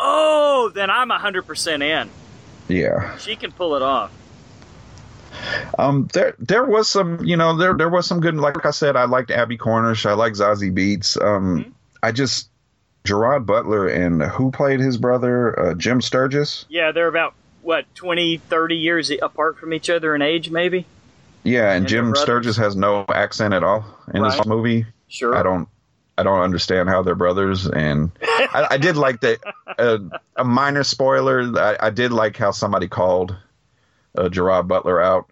Oh, 0.00 0.70
then 0.74 0.90
I'm 0.90 1.10
hundred 1.10 1.46
percent 1.46 1.82
in. 1.82 2.10
Yeah. 2.68 3.16
She 3.18 3.36
can 3.36 3.52
pull 3.52 3.76
it 3.76 3.82
off. 3.82 4.10
Um, 5.78 6.08
there 6.12 6.34
there 6.38 6.64
was 6.64 6.88
some, 6.88 7.24
you 7.24 7.36
know, 7.36 7.56
there 7.56 7.74
there 7.74 7.88
was 7.88 8.06
some 8.06 8.20
good. 8.20 8.34
Like 8.36 8.64
I 8.66 8.70
said, 8.70 8.96
I 8.96 9.04
liked 9.04 9.30
Abbie 9.30 9.56
Cornish. 9.58 10.06
I 10.06 10.12
like 10.12 10.34
Zazie 10.34 10.72
Beetz. 10.72 11.20
Um, 11.22 11.40
Mm-hmm. 11.60 11.70
I 12.02 12.12
just 12.12 12.48
Gerard 13.04 13.44
Butler 13.46 13.86
and 13.86 14.22
who 14.22 14.50
played 14.50 14.80
his 14.80 14.96
brother, 14.96 15.58
uh, 15.58 15.74
Jim 15.74 16.00
Sturgess. 16.00 16.64
Yeah, 16.70 16.92
they're 16.92 17.08
about 17.08 17.34
what 17.62 17.84
20, 17.94 18.38
30 18.38 18.76
years 18.76 19.10
apart 19.20 19.58
from 19.58 19.74
each 19.74 19.90
other 19.90 20.14
in 20.14 20.22
age, 20.22 20.50
maybe. 20.50 20.86
Yeah, 21.44 21.66
and 21.72 21.78
And 21.84 21.88
Jim. 21.88 22.14
Sturgess 22.14 22.56
has 22.56 22.74
no 22.76 23.04
accent 23.08 23.52
at 23.52 23.62
all 23.62 23.84
in 24.14 24.22
Right. 24.22 24.34
this 24.36 24.46
movie. 24.46 24.86
Sure. 25.08 25.34
I 25.36 25.42
don't. 25.42 25.68
I 26.18 26.22
don't 26.22 26.40
understand 26.40 26.88
how 26.90 27.02
they're 27.02 27.14
brothers, 27.14 27.66
and 27.66 28.10
I, 28.22 28.68
I 28.72 28.76
did 28.78 28.96
like 28.96 29.20
that. 29.20 29.40
Uh, 29.78 29.98
a 30.36 30.44
minor 30.44 30.82
spoiler: 30.84 31.40
I, 31.58 31.76
I 31.86 31.90
did 31.90 32.12
like 32.12 32.36
how 32.36 32.50
somebody 32.50 32.88
called 32.88 33.34
uh, 34.16 34.28
Gerard 34.28 34.68
Butler 34.68 35.00
out 35.00 35.30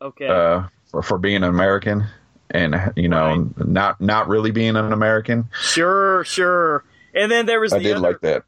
Okay. 0.00 0.26
uh, 0.28 0.64
for, 0.90 1.02
for 1.02 1.18
being 1.18 1.36
an 1.36 1.44
American, 1.44 2.06
and 2.50 2.92
you 2.96 3.08
know, 3.08 3.50
not 3.56 4.00
not 4.00 4.28
really 4.28 4.50
being 4.50 4.76
an 4.76 4.92
American. 4.92 5.48
sure, 5.60 6.24
sure. 6.24 6.84
And 7.14 7.30
then 7.30 7.46
there 7.46 7.60
was 7.60 7.72
I 7.72 7.78
the 7.78 7.84
did 7.84 7.92
other, 7.96 8.00
like 8.00 8.20
that. 8.20 8.44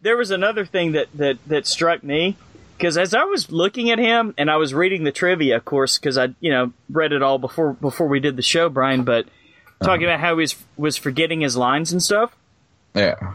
there 0.00 0.16
was 0.16 0.30
another 0.30 0.64
thing 0.64 0.92
that 0.92 1.08
that 1.14 1.38
that 1.46 1.66
struck 1.66 2.02
me 2.02 2.36
because 2.78 2.96
as 2.98 3.14
I 3.14 3.24
was 3.24 3.50
looking 3.52 3.90
at 3.90 3.98
him 3.98 4.34
and 4.38 4.50
I 4.50 4.56
was 4.56 4.72
reading 4.74 5.04
the 5.04 5.12
trivia, 5.12 5.56
of 5.56 5.64
course, 5.64 5.98
because 5.98 6.16
I 6.18 6.28
you 6.40 6.50
know 6.50 6.72
read 6.90 7.12
it 7.12 7.22
all 7.22 7.38
before 7.38 7.74
before 7.74 8.06
we 8.08 8.20
did 8.20 8.36
the 8.36 8.42
show, 8.42 8.68
Brian. 8.70 9.04
But 9.04 9.26
talking 9.82 10.06
Uh-huh. 10.06 10.14
about 10.14 10.20
how 10.20 10.30
he 10.34 10.40
was 10.40 10.56
was 10.78 10.96
forgetting 10.96 11.42
his 11.42 11.56
lines 11.58 11.92
and 11.92 12.02
stuff. 12.02 12.34
Yeah, 12.94 13.34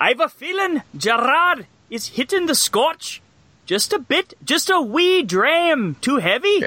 I've 0.00 0.20
a 0.20 0.28
feeling 0.30 0.82
Gerard 0.96 1.66
is 1.90 2.08
hitting 2.08 2.46
the 2.46 2.54
scotch 2.54 3.20
just 3.68 3.92
a 3.92 3.98
bit, 3.98 4.32
just 4.42 4.70
a 4.70 4.80
wee 4.80 5.22
dram 5.22 5.94
too 6.00 6.16
heavy. 6.16 6.64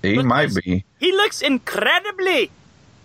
he 0.00 0.22
might 0.22 0.52
be. 0.54 0.82
He 0.98 1.12
looks 1.12 1.42
incredibly 1.42 2.50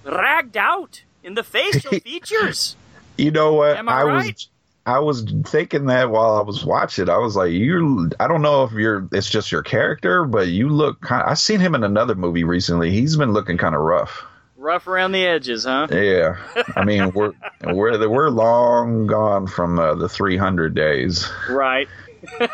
ragged 0.05 0.55
out 0.55 1.03
in 1.23 1.35
the 1.35 1.43
facial 1.43 1.99
features. 1.99 2.77
You 3.17 3.31
know 3.31 3.53
what? 3.53 3.75
Am 3.75 3.89
I 3.89 4.05
was 4.05 4.13
right? 4.13 4.47
I 4.85 4.99
was 4.99 5.29
thinking 5.45 5.87
that 5.87 6.09
while 6.09 6.37
I 6.37 6.41
was 6.41 6.63
watching. 6.63 7.09
I 7.09 7.17
was 7.17 7.35
like, 7.35 7.51
you. 7.51 8.09
I 8.17 8.29
don't 8.29 8.41
know 8.41 8.63
if 8.63 8.71
you're. 8.71 9.09
It's 9.11 9.29
just 9.29 9.51
your 9.51 9.61
character, 9.61 10.23
but 10.23 10.47
you 10.47 10.69
look. 10.69 11.01
kind 11.01 11.23
I 11.23 11.33
seen 11.33 11.59
him 11.59 11.75
in 11.75 11.83
another 11.83 12.15
movie 12.15 12.45
recently. 12.45 12.91
He's 12.91 13.17
been 13.17 13.33
looking 13.33 13.57
kind 13.57 13.75
of 13.75 13.81
rough. 13.81 14.23
Rough 14.55 14.87
around 14.87 15.11
the 15.11 15.25
edges, 15.25 15.65
huh? 15.65 15.87
Yeah, 15.91 16.37
I 16.77 16.85
mean 16.85 17.11
we're 17.11 17.33
we're 17.65 18.07
we're 18.07 18.29
long 18.29 19.05
gone 19.05 19.47
from 19.47 19.77
uh, 19.79 19.95
the 19.95 20.07
300 20.07 20.73
days. 20.73 21.29
Right. 21.49 21.89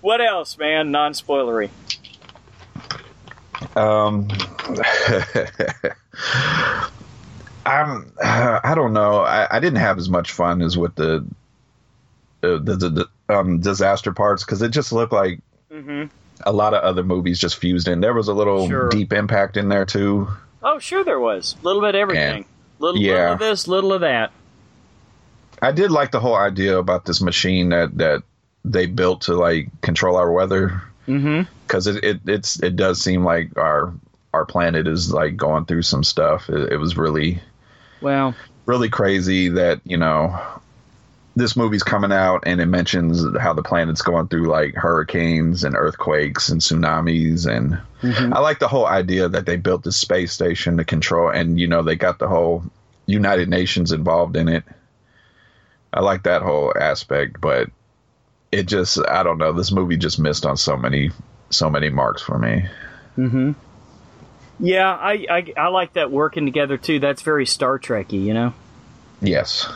what 0.00 0.20
else, 0.20 0.56
man? 0.58 0.90
Non 0.90 1.12
spoilery. 1.12 1.70
Um, 3.74 4.28
I'm. 7.66 8.12
I 8.22 8.72
don't 8.74 8.92
know. 8.92 9.20
I, 9.20 9.56
I 9.56 9.60
didn't 9.60 9.78
have 9.80 9.98
as 9.98 10.08
much 10.08 10.32
fun 10.32 10.62
as 10.62 10.76
with 10.78 10.94
the 10.94 11.26
uh, 12.42 12.58
the, 12.58 12.76
the, 12.76 12.88
the 13.28 13.34
um, 13.34 13.60
disaster 13.60 14.12
parts 14.12 14.44
because 14.44 14.62
it 14.62 14.70
just 14.70 14.92
looked 14.92 15.12
like 15.12 15.40
a 16.44 16.52
lot 16.52 16.74
of 16.74 16.82
other 16.82 17.02
movies 17.02 17.38
just 17.38 17.56
fused 17.56 17.88
in. 17.88 18.00
There 18.00 18.14
was 18.14 18.28
a 18.28 18.34
little 18.34 18.68
Sure. 18.68 18.88
deep 18.88 19.12
impact 19.12 19.56
in 19.56 19.68
there 19.68 19.84
too. 19.84 20.28
Oh, 20.62 20.78
sure, 20.78 21.02
there 21.04 21.20
was. 21.20 21.56
A 21.60 21.64
little 21.64 21.80
bit 21.82 21.94
of 21.94 22.00
everything. 22.00 22.44
Little, 22.78 23.00
Yeah. 23.00 23.12
little 23.14 23.32
of 23.34 23.38
this, 23.38 23.66
little 23.68 23.92
of 23.92 24.00
that. 24.02 24.32
I 25.62 25.72
did 25.72 25.90
like 25.90 26.10
the 26.10 26.20
whole 26.20 26.36
idea 26.36 26.78
about 26.78 27.04
this 27.04 27.20
machine 27.20 27.70
that 27.70 27.96
that 27.98 28.22
they 28.64 28.86
built 28.86 29.22
to 29.22 29.34
like 29.34 29.68
control 29.80 30.16
our 30.16 30.30
weather. 30.30 30.82
Mm-hmm. 31.06 31.42
because 31.62 31.86
it, 31.86 32.02
it 32.02 32.20
it's 32.26 32.60
it 32.60 32.74
does 32.74 33.00
seem 33.00 33.24
like 33.24 33.56
our 33.56 33.94
our 34.34 34.44
planet 34.44 34.88
is 34.88 35.12
like 35.12 35.36
going 35.36 35.64
through 35.64 35.82
some 35.82 36.02
stuff. 36.02 36.48
It, 36.50 36.72
it 36.72 36.76
was 36.78 36.96
really 36.96 37.40
Well, 38.00 38.34
really 38.66 38.88
crazy 38.88 39.48
that 39.50 39.80
you 39.84 39.96
know 39.96 40.36
this 41.36 41.54
movie's 41.54 41.82
coming 41.84 42.10
out 42.12 42.42
and 42.46 42.60
it 42.60 42.66
mentions 42.66 43.22
how 43.38 43.52
the 43.52 43.62
planet's 43.62 44.02
going 44.02 44.26
through 44.26 44.46
like 44.48 44.74
hurricanes 44.74 45.62
and 45.64 45.76
earthquakes 45.76 46.48
and 46.48 46.60
tsunamis 46.60 47.46
and 47.46 47.78
I 48.34 48.40
like 48.40 48.58
the 48.58 48.68
whole 48.68 48.86
idea 48.86 49.28
that 49.28 49.46
they 49.46 49.56
built 49.56 49.84
this 49.84 49.96
space 49.96 50.32
station 50.32 50.76
to 50.78 50.84
control 50.84 51.28
and 51.30 51.60
you 51.60 51.68
know 51.68 51.82
they 51.82 51.94
got 51.94 52.18
the 52.18 52.26
whole 52.28 52.64
United 53.06 53.48
Nations 53.48 53.92
involved 53.92 54.36
in 54.36 54.48
it. 54.48 54.64
I 55.96 56.00
like 56.00 56.24
that 56.24 56.42
whole 56.42 56.74
aspect, 56.78 57.40
but 57.40 57.70
it 58.52 58.64
just 58.66 58.98
I 59.08 59.22
don't 59.22 59.38
know, 59.38 59.52
this 59.52 59.72
movie 59.72 59.96
just 59.96 60.18
missed 60.20 60.44
on 60.44 60.58
so 60.58 60.76
many 60.76 61.10
so 61.48 61.70
many 61.70 61.88
marks 61.88 62.20
for 62.20 62.38
me. 62.38 62.66
yeah, 64.58 64.92
I, 64.92 65.26
I, 65.30 65.52
I 65.56 65.68
like 65.68 65.94
that 65.94 66.10
working 66.10 66.44
together 66.44 66.76
too. 66.76 66.98
That's 66.98 67.22
very 67.22 67.46
Star 67.46 67.78
Trekky, 67.78 68.22
you 68.22 68.34
know. 68.34 68.54
Yes. 69.22 69.66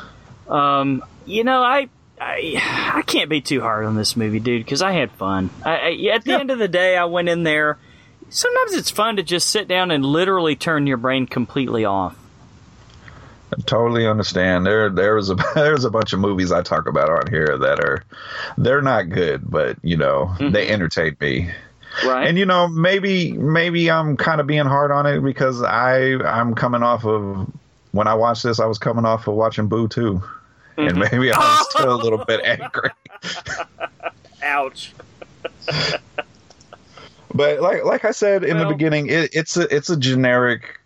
Um, 0.48 1.02
you 1.24 1.44
know, 1.44 1.62
I, 1.62 1.88
I, 2.20 2.92
I 2.94 3.02
can't 3.02 3.30
be 3.30 3.40
too 3.40 3.60
hard 3.60 3.84
on 3.84 3.96
this 3.96 4.16
movie, 4.16 4.40
dude, 4.40 4.64
because 4.64 4.82
I 4.82 4.92
had 4.92 5.10
fun. 5.12 5.48
I, 5.64 5.70
I, 5.70 6.14
at 6.14 6.24
the 6.24 6.38
end 6.38 6.50
of 6.50 6.58
the 6.58 6.68
day, 6.68 6.96
I 6.96 7.06
went 7.06 7.28
in 7.28 7.44
there. 7.44 7.78
Sometimes 8.28 8.74
it's 8.74 8.90
fun 8.90 9.16
to 9.16 9.22
just 9.22 9.48
sit 9.48 9.68
down 9.68 9.90
and 9.90 10.04
literally 10.04 10.56
turn 10.56 10.86
your 10.86 10.98
brain 10.98 11.26
completely 11.26 11.84
off. 11.84 12.16
I 13.52 13.60
totally 13.62 14.06
understand. 14.06 14.66
There, 14.66 14.90
there's 14.90 15.30
a 15.30 15.34
there's 15.54 15.84
a 15.84 15.90
bunch 15.90 16.12
of 16.12 16.20
movies 16.20 16.52
I 16.52 16.62
talk 16.62 16.86
about 16.86 17.10
on 17.10 17.30
here 17.30 17.58
that 17.58 17.80
are 17.80 18.04
they're 18.58 18.82
not 18.82 19.08
good, 19.08 19.48
but 19.48 19.76
you 19.82 19.96
know 19.96 20.26
mm-hmm. 20.34 20.52
they 20.52 20.68
entertain 20.68 21.16
me. 21.20 21.50
Right. 22.04 22.28
And 22.28 22.38
you 22.38 22.46
know 22.46 22.68
maybe 22.68 23.32
maybe 23.32 23.90
I'm 23.90 24.16
kind 24.16 24.40
of 24.40 24.46
being 24.46 24.66
hard 24.66 24.92
on 24.92 25.06
it 25.06 25.20
because 25.20 25.62
I 25.62 26.14
I'm 26.14 26.54
coming 26.54 26.82
off 26.82 27.04
of 27.04 27.50
when 27.92 28.06
I 28.06 28.14
watched 28.14 28.44
this 28.44 28.60
I 28.60 28.66
was 28.66 28.78
coming 28.78 29.04
off 29.04 29.26
of 29.26 29.34
watching 29.34 29.66
Boo 29.66 29.88
2, 29.88 30.22
and 30.76 30.88
mm-hmm. 30.96 31.00
maybe 31.00 31.32
I'm 31.32 31.64
still 31.70 31.94
a 31.94 32.00
little 32.00 32.24
bit 32.24 32.40
angry. 32.44 32.90
Ouch. 34.42 34.92
But 37.32 37.60
like 37.60 37.84
like 37.84 38.04
I 38.04 38.10
said 38.12 38.44
in 38.44 38.56
Well- 38.56 38.68
the 38.68 38.74
beginning, 38.74 39.08
it, 39.08 39.34
it's 39.34 39.56
a 39.56 39.74
it's 39.74 39.90
a 39.90 39.96
generic 39.96 40.79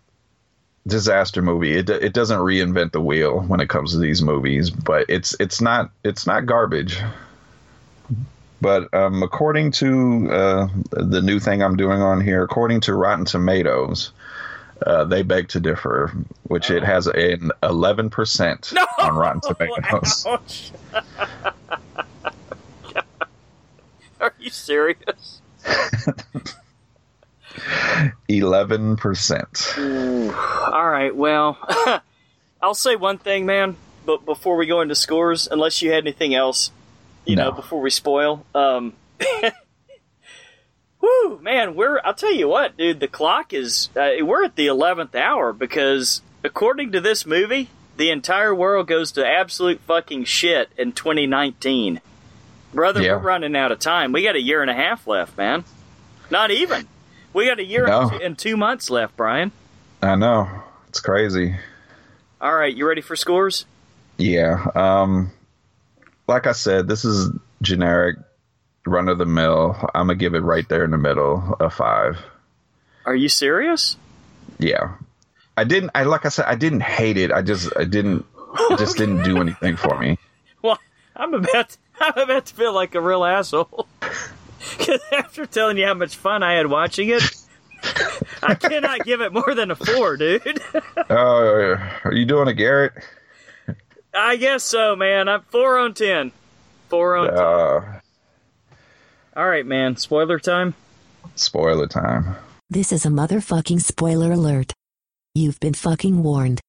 disaster 0.87 1.41
movie. 1.41 1.75
It 1.77 1.89
it 1.89 2.13
doesn't 2.13 2.39
reinvent 2.39 2.91
the 2.91 3.01
wheel 3.01 3.41
when 3.41 3.59
it 3.59 3.69
comes 3.69 3.91
to 3.91 3.97
these 3.97 4.21
movies, 4.21 4.69
but 4.69 5.05
it's 5.09 5.35
it's 5.39 5.61
not 5.61 5.91
it's 6.03 6.27
not 6.27 6.45
garbage. 6.45 6.99
But 8.61 8.93
um, 8.93 9.21
according 9.21 9.71
to 9.73 10.31
uh, 10.31 10.67
the 10.91 11.21
new 11.21 11.39
thing 11.39 11.61
I'm 11.61 11.75
doing 11.75 12.01
on 12.01 12.21
here, 12.21 12.41
according 12.43 12.81
to 12.81 12.93
Rotten 12.93 13.25
Tomatoes, 13.25 14.11
uh, 14.85 15.03
they 15.03 15.23
beg 15.23 15.49
to 15.49 15.59
differ, 15.59 16.11
which 16.43 16.71
it 16.71 16.83
has 16.83 17.07
an 17.07 17.51
11 17.61 18.09
percent 18.09 18.73
on 18.99 19.15
Rotten 19.15 19.41
Tomatoes. 19.47 20.25
Are 24.21 24.33
you 24.39 24.49
serious? 24.49 25.41
11 28.27 28.97
percent. 28.97 29.73
All 29.77 30.89
right, 30.89 31.15
well, 31.15 31.57
I'll 32.61 32.73
say 32.75 32.95
one 32.95 33.17
thing, 33.17 33.45
man. 33.45 33.75
But 34.05 34.25
before 34.25 34.55
we 34.55 34.65
go 34.67 34.81
into 34.81 34.95
scores, 34.95 35.47
unless 35.47 35.81
you 35.81 35.91
had 35.91 36.03
anything 36.03 36.35
else, 36.35 36.71
you 37.25 37.35
know, 37.35 37.51
before 37.51 37.81
we 37.81 37.89
spoil, 37.89 38.45
um, 38.53 38.93
whoo, 41.01 41.39
man, 41.41 41.75
we're. 41.75 41.99
I'll 42.03 42.13
tell 42.13 42.33
you 42.33 42.47
what, 42.47 42.77
dude. 42.77 42.99
The 42.99 43.07
clock 43.07 43.53
is. 43.53 43.89
Uh, 43.95 44.11
we're 44.21 44.43
at 44.45 44.55
the 44.55 44.67
eleventh 44.67 45.15
hour 45.15 45.53
because, 45.53 46.21
according 46.43 46.91
to 46.93 47.01
this 47.01 47.25
movie, 47.25 47.69
the 47.97 48.11
entire 48.11 48.53
world 48.53 48.87
goes 48.87 49.11
to 49.13 49.25
absolute 49.25 49.79
fucking 49.81 50.25
shit 50.25 50.69
in 50.77 50.91
2019. 50.91 52.01
Brother, 52.73 53.01
Yeah. 53.01 53.13
we're 53.13 53.19
running 53.19 53.55
out 53.55 53.71
of 53.71 53.79
time. 53.79 54.11
We 54.11 54.21
got 54.23 54.35
a 54.35 54.41
year 54.41 54.61
and 54.61 54.69
a 54.69 54.73
half 54.75 55.07
left, 55.07 55.37
man. 55.37 55.63
Not 56.29 56.51
even. 56.51 56.87
We 57.35 57.47
got 57.47 57.59
a 57.59 57.65
year 57.65 57.85
No. 57.85 58.01
and 58.03 58.11
two- 58.11 58.25
and 58.25 58.37
two 58.37 58.55
months 58.57 58.89
left, 58.89 59.17
Brian. 59.17 59.51
I 60.01 60.15
know 60.15 60.47
it's 60.87 61.01
crazy. 61.01 61.55
All 62.39 62.55
right, 62.55 62.73
you 62.73 62.87
ready 62.87 63.01
for 63.01 63.17
scores? 63.17 63.65
Yeah. 64.17 64.65
Um, 64.73 65.31
like 66.27 66.47
I 66.47 66.53
said, 66.53 66.87
this 66.87 67.03
is 67.03 67.29
generic, 67.61 68.15
run 68.85 69.09
of 69.09 69.17
the 69.17 69.25
mill. 69.25 69.75
I'm 69.93 70.07
gonna 70.07 70.15
give 70.15 70.33
it 70.33 70.39
right 70.43 70.67
there 70.69 70.85
in 70.85 70.91
the 70.91 70.97
middle, 70.97 71.57
a 71.59 71.69
five. 71.69 72.17
Are 73.05 73.15
you 73.15 73.27
serious? 73.27 73.97
Yeah. 74.57 74.93
I 75.57 75.65
didn't. 75.65 75.91
I 75.93 76.03
like 76.03 76.25
I 76.25 76.29
said, 76.29 76.45
I 76.47 76.55
didn't 76.55 76.83
hate 76.83 77.17
it. 77.17 77.33
I 77.33 77.41
just, 77.41 77.69
I 77.77 77.83
didn't. 77.83 78.25
It 78.71 78.79
just 78.79 78.95
didn't 79.01 79.23
do 79.23 79.41
anything 79.41 79.75
for 79.75 79.99
me. 79.99 80.17
Well, 80.61 80.79
I'm 81.17 81.33
about 81.33 81.69
to, 81.69 81.77
I'm 81.99 82.17
about 82.17 82.45
to 82.45 82.53
feel 82.53 82.73
like 82.73 82.95
a 82.95 83.01
real 83.01 83.25
asshole. 83.25 83.87
Because 84.77 85.01
after 85.11 85.45
telling 85.45 85.77
you 85.77 85.85
how 85.85 85.93
much 85.93 86.15
fun 86.15 86.43
I 86.43 86.53
had 86.53 86.67
watching 86.67 87.09
it, 87.09 87.23
I 88.41 88.55
cannot 88.55 89.03
give 89.05 89.21
it 89.21 89.33
more 89.33 89.53
than 89.55 89.71
a 89.71 89.75
four, 89.75 90.17
dude. 90.17 90.59
Uh, 90.97 91.77
are 92.03 92.13
you 92.13 92.25
doing 92.25 92.47
a 92.47 92.53
Garrett? 92.53 92.93
I 94.13 94.37
guess 94.37 94.63
so, 94.63 94.95
man. 94.95 95.27
I'm 95.27 95.41
four 95.43 95.77
on 95.77 95.93
ten. 95.93 96.31
Four 96.89 97.17
on 97.17 97.27
ten. 97.27 97.37
Uh, 97.37 97.99
All 99.35 99.47
right, 99.47 99.65
man. 99.65 99.97
Spoiler 99.97 100.39
time. 100.39 100.73
spoiler 101.35 101.87
time. 101.87 102.35
This 102.69 102.91
is 102.91 103.05
a 103.05 103.09
motherfucking 103.09 103.81
spoiler 103.81 104.31
alert. 104.31 104.73
You've 105.35 105.59
been 105.59 105.73
fucking 105.73 106.23
warned. 106.23 106.61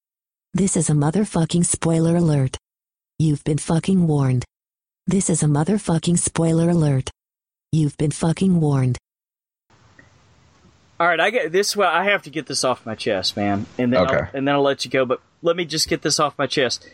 This 0.53 0.77
is 0.77 0.91
a 0.91 0.93
motherfucking 0.93 1.65
spoiler 1.65 2.17
alert. 2.17 2.57
You've 3.19 3.45
been 3.45 3.59
fucking 3.59 4.07
warned. 4.07 4.45
This 5.07 5.31
is 5.31 5.43
a 5.43 5.47
motherfucking 5.47 6.19
spoiler 6.19 6.69
alert. 6.71 7.11
You've 7.73 7.97
been 7.99 8.11
fucking 8.11 8.61
warned. 8.61 8.99
All 10.99 11.07
right, 11.07 11.21
I 11.21 11.31
get 11.31 11.53
this. 11.53 11.77
Well, 11.77 11.91
I 11.91 12.05
have 12.05 12.23
to 12.23 12.31
get 12.31 12.47
this 12.47 12.65
off 12.65 12.87
my 12.87 12.95
chest, 12.95 13.37
man, 13.37 13.67
and 13.77 13.93
then 13.93 14.01
Okay. 14.01 14.17
I'll, 14.17 14.29
and 14.33 14.49
then 14.49 14.55
I'll 14.55 14.63
let 14.63 14.85
you 14.85 14.91
go. 14.91 15.05
But 15.05 15.21
let 15.43 15.57
me 15.57 15.65
just 15.67 15.89
get 15.89 16.03
this 16.03 16.19
off 16.19 16.39
my 16.39 16.47
chest. 16.47 16.89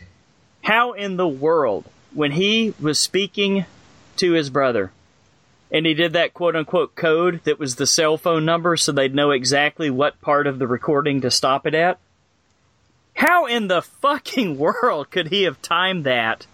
How 0.63 0.91
in 0.91 1.15
the 1.15 1.27
world, 1.27 1.85
when 2.13 2.31
he 2.33 2.73
was 2.81 2.99
speaking 2.99 3.65
to 4.17 4.33
his 4.33 4.49
brother, 4.49 4.91
and 5.71 5.85
he 5.85 5.93
did 5.93 6.13
that 6.13 6.33
quote 6.33 6.55
unquote 6.55 6.95
code 6.95 7.41
that 7.45 7.59
was 7.59 7.75
the 7.75 7.87
cell 7.87 8.17
phone 8.17 8.43
number, 8.43 8.75
so 8.75 8.91
they'd 8.91 9.15
know 9.15 9.31
exactly 9.31 9.89
what 9.89 10.19
part 10.21 10.47
of 10.47 10.59
the 10.59 10.67
recording 10.67 11.21
to 11.21 11.31
stop 11.31 11.65
it 11.65 11.73
at? 11.73 11.97
How 13.15 13.45
in 13.45 13.67
the 13.67 13.81
fucking 13.81 14.57
world 14.57 15.11
could 15.11 15.29
he 15.29 15.43
have 15.43 15.61
timed 15.61 16.03
that 16.03 16.45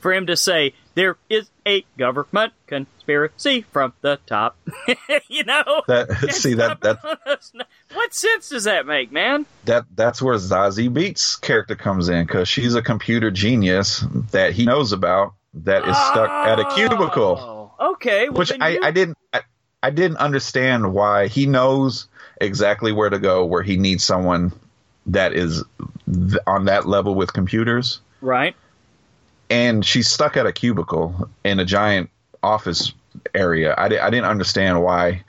for 0.00 0.12
him 0.12 0.26
to 0.26 0.36
say 0.36 0.74
there 0.94 1.16
is 1.28 1.50
a 1.66 1.84
government 1.98 2.52
conspiracy 2.66 3.62
from 3.62 3.92
the 4.00 4.18
top? 4.26 4.56
you 5.28 5.44
know, 5.44 5.82
That 5.88 6.10
see 6.32 6.54
that 6.54 6.80
that 6.80 6.98
what 7.92 8.14
sense 8.14 8.48
does 8.48 8.64
that 8.64 8.86
make, 8.86 9.12
man? 9.12 9.46
that 9.64 9.84
that's 9.94 10.20
where 10.22 10.36
Zazie 10.36 10.90
Beetz 10.90 11.40
character 11.40 11.74
comes 11.76 12.08
in 12.08 12.26
because 12.26 12.48
she's 12.48 12.74
a 12.74 12.82
computer 12.82 13.30
genius 13.30 14.04
that 14.32 14.52
he 14.52 14.64
knows 14.64 14.92
about 14.92 15.34
that 15.54 15.86
is 15.86 15.96
stuck 15.96 16.30
at 16.30 16.60
a 16.60 16.64
cubicle, 16.74 17.72
Oh, 17.80 17.92
okay. 17.92 18.28
Well, 18.28 18.38
which 18.38 18.52
I, 18.60 18.68
you- 18.68 18.80
I 18.82 18.90
didn't 18.90 19.18
I, 19.32 19.40
I 19.82 19.90
didn't 19.90 20.18
understand 20.18 20.92
why 20.94 21.26
he 21.28 21.46
knows 21.46 22.06
exactly 22.40 22.92
where 22.92 23.10
to 23.10 23.18
go 23.18 23.44
where 23.44 23.62
he 23.62 23.76
needs 23.76 24.04
someone 24.04 24.52
that 25.06 25.32
is 25.32 25.64
th- 26.06 26.36
on 26.46 26.66
that 26.66 26.86
level 26.86 27.14
with 27.14 27.32
computers 27.32 28.00
right. 28.20 28.54
And 29.50 29.84
she's 29.84 30.08
stuck 30.08 30.36
at 30.36 30.46
a 30.46 30.52
cubicle 30.52 31.28
in 31.44 31.58
a 31.58 31.64
giant 31.64 32.08
office 32.42 32.92
area. 33.34 33.74
I, 33.76 33.88
di- 33.88 33.98
I 33.98 34.08
didn't 34.08 34.26
understand 34.26 34.82
why 34.82 35.22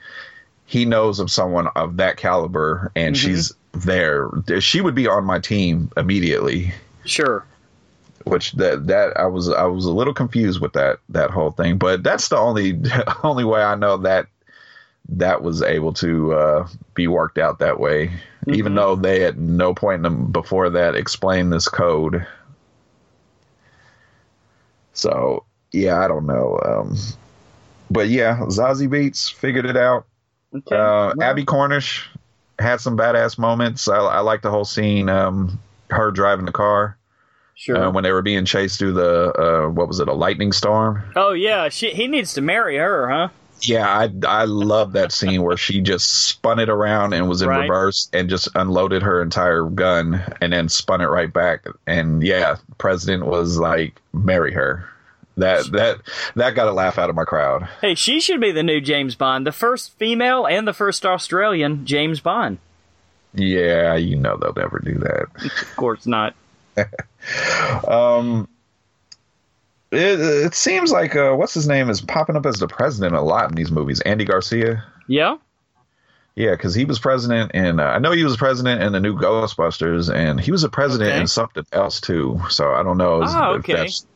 he 0.66 0.84
knows 0.84 1.18
of 1.18 1.30
someone 1.30 1.66
of 1.76 1.96
that 1.98 2.16
caliber 2.16 2.90
and 2.96 3.16
she's 3.16 3.52
there. 3.72 4.30
She 4.60 4.80
would 4.80 4.94
be 4.94 5.08
on 5.08 5.24
my 5.24 5.38
team 5.38 5.90
immediately. 5.96 6.72
Sure. 7.04 7.44
Which 8.24 8.52
that 8.52 8.86
that 8.86 9.16
I 9.16 9.26
was 9.26 9.48
I 9.48 9.64
was 9.64 9.84
a 9.84 9.90
little 9.90 10.14
confused 10.14 10.60
with 10.60 10.74
that 10.74 11.00
that 11.08 11.30
whole 11.30 11.50
thing, 11.50 11.76
but 11.76 12.04
that's 12.04 12.28
the 12.28 12.36
only 12.36 12.80
only 13.24 13.44
way 13.44 13.62
I 13.62 13.74
know 13.74 13.96
that 13.96 14.28
that 15.08 15.42
was 15.42 15.60
able 15.60 15.92
to 15.94 16.32
uh, 16.32 16.68
be 16.94 17.08
worked 17.08 17.38
out 17.38 17.58
that 17.58 17.80
way. 17.80 18.12
Even 18.46 18.76
though 18.76 18.94
they 18.94 19.24
at 19.24 19.38
no 19.38 19.74
point 19.74 19.96
in 19.96 20.02
the, 20.02 20.10
before 20.10 20.70
that 20.70 20.94
explained 20.94 21.52
this 21.52 21.68
code. 21.68 22.24
So 24.92 25.44
yeah, 25.72 26.00
I 26.04 26.08
don't 26.08 26.26
know. 26.26 26.58
Um, 26.64 26.96
but 27.90 28.08
yeah, 28.08 28.38
Zazie 28.48 28.88
Beetz 28.88 29.32
figured 29.32 29.66
it 29.66 29.76
out. 29.76 30.06
Okay. 30.54 30.76
Uh, 30.76 31.12
Well, 31.16 31.22
Abbie 31.22 31.44
Cornish 31.44 32.08
had 32.58 32.80
some 32.80 32.96
badass 32.96 33.38
moments. 33.38 33.88
I, 33.88 33.96
I 33.98 34.20
like 34.20 34.42
the 34.42 34.50
whole 34.50 34.64
scene. 34.64 35.08
Um, 35.08 35.58
her 35.90 36.10
driving 36.10 36.46
the 36.46 36.52
car 36.52 36.96
sure. 37.54 37.76
uh, 37.76 37.90
when 37.90 38.02
they 38.04 38.12
were 38.12 38.22
being 38.22 38.44
chased 38.46 38.78
through 38.78 38.92
the 38.94 39.32
uh, 39.38 39.68
what 39.68 39.88
was 39.88 40.00
it, 40.00 40.08
a 40.08 40.12
lightning 40.14 40.52
storm? 40.52 41.02
oh 41.16 41.32
yeah, 41.32 41.68
she, 41.68 41.90
he 41.90 42.06
needs 42.08 42.32
to 42.34 42.40
marry 42.40 42.76
her, 42.78 43.08
huh? 43.10 43.28
Yeah, 43.60 43.86
I 43.86 44.10
I 44.26 44.44
love 44.44 44.92
that 44.92 45.12
scene 45.12 45.42
where 45.42 45.56
she 45.56 45.80
just 45.80 46.26
spun 46.26 46.58
it 46.58 46.68
around 46.68 47.12
and 47.12 47.28
was 47.28 47.42
in 47.42 47.48
Right. 47.48 47.60
reverse 47.62 48.08
and 48.12 48.28
just 48.28 48.48
unloaded 48.56 49.02
her 49.02 49.22
entire 49.22 49.64
gun 49.64 50.20
and 50.40 50.52
then 50.52 50.68
spun 50.68 51.00
it 51.00 51.06
right 51.06 51.32
back. 51.32 51.66
And 51.86 52.22
yeah, 52.24 52.56
president 52.78 53.24
was 53.26 53.58
like, 53.58 54.00
marry 54.12 54.52
her. 54.52 54.88
That 55.36 55.70
that 55.72 56.00
that 56.36 56.54
got 56.54 56.68
a 56.68 56.72
laugh 56.72 56.98
out 56.98 57.08
of 57.08 57.16
my 57.16 57.24
crowd. 57.24 57.66
Hey, 57.80 57.94
she 57.94 58.20
should 58.20 58.40
be 58.40 58.52
the 58.52 58.62
new 58.62 58.80
James 58.82 59.14
Bond, 59.14 59.46
the 59.46 59.52
first 59.52 59.96
female 59.98 60.46
and 60.46 60.68
the 60.68 60.74
first 60.74 61.06
Australian 61.06 61.86
James 61.86 62.20
Bond. 62.20 62.58
Yeah, 63.34 63.94
you 63.94 64.16
know 64.16 64.36
they'll 64.36 64.52
never 64.54 64.78
do 64.78 64.98
that. 64.98 65.26
Of 65.44 65.76
course 65.76 66.06
not. 66.06 66.34
Um, 67.86 68.48
it, 69.92 70.20
it 70.20 70.54
seems 70.54 70.90
like 70.90 71.14
uh, 71.14 71.34
what's 71.34 71.54
his 71.54 71.68
name 71.68 71.88
is 71.90 72.00
popping 72.00 72.34
up 72.34 72.46
as 72.46 72.58
the 72.58 72.66
president 72.66 73.14
a 73.14 73.20
lot 73.20 73.48
in 73.50 73.54
these 73.54 73.70
movies. 73.70 74.00
Andy 74.00 74.24
Garcia. 74.24 74.84
Yeah. 75.06 75.36
Yeah, 76.34 76.52
because 76.52 76.74
he 76.74 76.84
was 76.86 76.98
president, 76.98 77.50
and 77.54 77.80
uh, 77.80 77.84
I 77.84 77.98
know 77.98 78.12
he 78.12 78.24
was 78.24 78.36
president 78.38 78.82
in 78.82 78.92
the 78.92 79.00
new 79.00 79.16
Ghostbusters, 79.18 80.12
and 80.12 80.40
he 80.40 80.50
was 80.50 80.64
a 80.64 80.68
president 80.70 81.10
Okay. 81.10 81.20
in 81.20 81.26
something 81.26 81.66
else 81.72 82.00
too. 82.00 82.40
So 82.48 82.72
I 82.72 82.82
don't 82.82 82.96
know 82.96 83.22
if 83.22 83.30
okay. 83.60 83.74
that's 83.74 84.06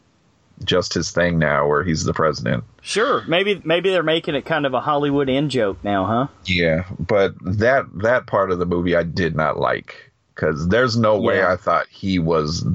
just 0.65 0.95
his 0.95 1.11
thing 1.11 1.39
now, 1.39 1.69
where 1.69 1.85
he's 1.85 2.05
the 2.05 2.15
president. 2.15 2.65
Sure. 2.81 3.23
Maybe 3.29 3.61
maybe 3.65 3.91
they're 3.91 4.03
making 4.03 4.35
it 4.35 4.47
kind 4.47 4.65
of 4.65 4.73
a 4.73 4.81
Hollywood 4.81 5.29
in 5.29 5.51
joke 5.51 5.77
now, 5.85 6.07
huh? 6.07 6.27
Yeah, 6.47 6.85
but 6.99 7.35
that 7.43 7.85
that 8.03 8.27
part 8.27 8.51
of 8.51 8.59
the 8.59 8.67
movie 8.67 8.97
I 8.97 9.03
did 9.03 9.37
not 9.37 9.59
like 9.59 10.11
because 10.35 10.69
there's 10.69 10.97
no 10.97 11.21
way 11.21 11.39
Yeah. 11.39 11.53
I 11.53 11.57
thought 11.57 11.87
he 11.89 12.19
was 12.19 12.67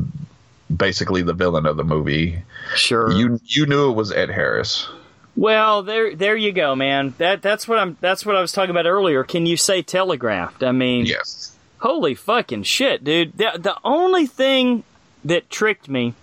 basically 0.76 1.23
the 1.23 1.34
villain 1.34 1.65
of 1.65 1.77
the 1.77 1.84
movie. 1.84 2.43
Sure. 2.76 3.11
You 3.11 3.39
you 3.43 3.65
knew 3.65 3.89
it 3.89 3.95
was 3.95 4.11
Ed 4.11 4.30
Harris. 4.30 4.88
Well, 5.35 5.83
there 5.83 6.15
there 6.15 6.35
you 6.35 6.51
go, 6.51 6.75
man. 6.75 7.13
That 7.17 7.41
that's 7.41 7.67
what 7.67 7.79
I'm 7.79 7.97
that's 8.01 8.25
what 8.25 8.35
I 8.35 8.41
was 8.41 8.51
talking 8.51 8.71
about 8.71 8.85
earlier. 8.85 9.23
Can 9.23 9.45
you 9.45 9.55
say 9.57 9.81
telegraphed? 9.81 10.61
I 10.63 10.71
mean, 10.71 11.05
Yes. 11.05 11.55
holy 11.79 12.15
fucking 12.15 12.63
shit, 12.63 13.03
dude. 13.03 13.37
The 13.37 13.51
the 13.57 13.77
only 13.83 14.25
thing 14.27 14.83
that 15.23 15.49
tricked 15.49 15.87
me 15.87 16.15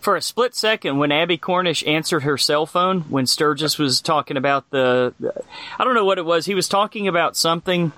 for 0.00 0.16
a 0.16 0.22
split 0.22 0.54
second 0.54 0.98
when 0.98 1.12
Abbie 1.12 1.36
Cornish 1.38 1.86
answered 1.86 2.22
her 2.24 2.38
cell 2.38 2.64
phone 2.66 3.02
when 3.02 3.26
Sturgess 3.26 3.78
was 3.78 4.00
talking 4.00 4.36
about 4.36 4.70
the 4.70 5.14
I 5.78 5.84
don't 5.84 5.94
know 5.94 6.04
what 6.06 6.18
it 6.18 6.24
was. 6.24 6.46
He 6.46 6.54
was 6.54 6.68
talking 6.68 7.06
about 7.08 7.36
something 7.36 7.92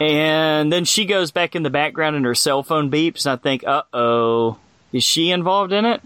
and 0.00 0.72
then 0.72 0.84
she 0.84 1.04
goes 1.04 1.32
back 1.32 1.54
in 1.54 1.64
the 1.64 1.70
background 1.70 2.16
and 2.16 2.24
her 2.24 2.34
cell 2.34 2.62
phone 2.62 2.90
beeps 2.90 3.26
and 3.26 3.32
I 3.32 3.36
think, 3.42 3.62
"Uh-oh, 3.66 4.56
is 4.92 5.04
she 5.04 5.30
involved 5.32 5.72
in 5.72 5.84
it?" 5.84 6.00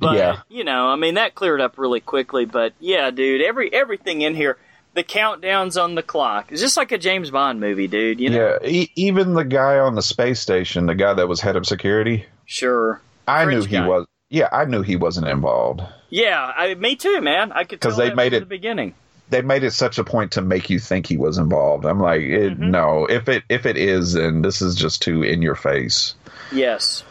But 0.00 0.16
Yeah. 0.16 0.40
you 0.48 0.64
know, 0.64 0.88
I 0.88 0.96
mean 0.96 1.14
that 1.14 1.34
cleared 1.34 1.60
up 1.60 1.78
really 1.78 2.00
quickly, 2.00 2.44
but 2.44 2.72
yeah, 2.80 3.10
dude, 3.10 3.42
every 3.42 3.72
everything 3.72 4.22
in 4.22 4.34
here 4.34 4.56
the 4.94 5.02
countdowns 5.04 5.82
on 5.82 5.94
the 5.94 6.02
clock. 6.02 6.52
It's 6.52 6.60
just 6.60 6.76
like 6.76 6.92
a 6.92 6.98
James 6.98 7.30
Bond 7.30 7.60
movie, 7.60 7.88
dude, 7.88 8.20
you 8.20 8.28
know. 8.28 8.58
Yeah, 8.62 8.68
e- 8.68 8.90
even 8.94 9.32
the 9.32 9.44
guy 9.44 9.78
on 9.78 9.94
the 9.94 10.02
space 10.02 10.38
station, 10.38 10.84
the 10.86 10.94
guy 10.94 11.14
that 11.14 11.28
was 11.28 11.40
head 11.40 11.56
of 11.56 11.66
security, 11.66 12.26
Sure. 12.44 13.00
I 13.26 13.44
French 13.44 13.60
knew 13.64 13.66
he 13.68 13.76
guy. 13.76 13.88
was. 13.88 14.06
Yeah, 14.28 14.48
I 14.52 14.66
knew 14.66 14.82
he 14.82 14.96
wasn't 14.96 15.28
involved. 15.28 15.80
Yeah, 16.10 16.52
I, 16.56 16.74
me 16.74 16.96
too, 16.96 17.20
man. 17.22 17.52
I 17.52 17.64
could 17.64 17.80
tell 17.80 17.90
'Cause 17.92 17.98
they 17.98 18.12
made 18.12 18.32
from 18.32 18.36
it- 18.36 18.40
the 18.40 18.46
beginning. 18.46 18.94
They 19.30 19.40
made 19.40 19.62
it 19.64 19.70
such 19.72 19.96
a 19.96 20.04
point 20.04 20.32
to 20.32 20.42
make 20.42 20.68
you 20.68 20.78
think 20.78 21.06
he 21.06 21.16
was 21.16 21.38
involved. 21.38 21.86
I'm 21.86 22.00
like, 22.00 22.20
it, 22.20 22.52
Mm-hmm. 22.52 22.70
no. 22.70 23.06
If 23.06 23.30
it 23.30 23.44
if 23.48 23.64
it 23.64 23.78
is, 23.78 24.12
then 24.12 24.42
this 24.42 24.60
is 24.60 24.74
just 24.74 25.00
too 25.00 25.22
in 25.22 25.40
your 25.40 25.54
face. 25.54 26.14
Yes. 26.52 27.02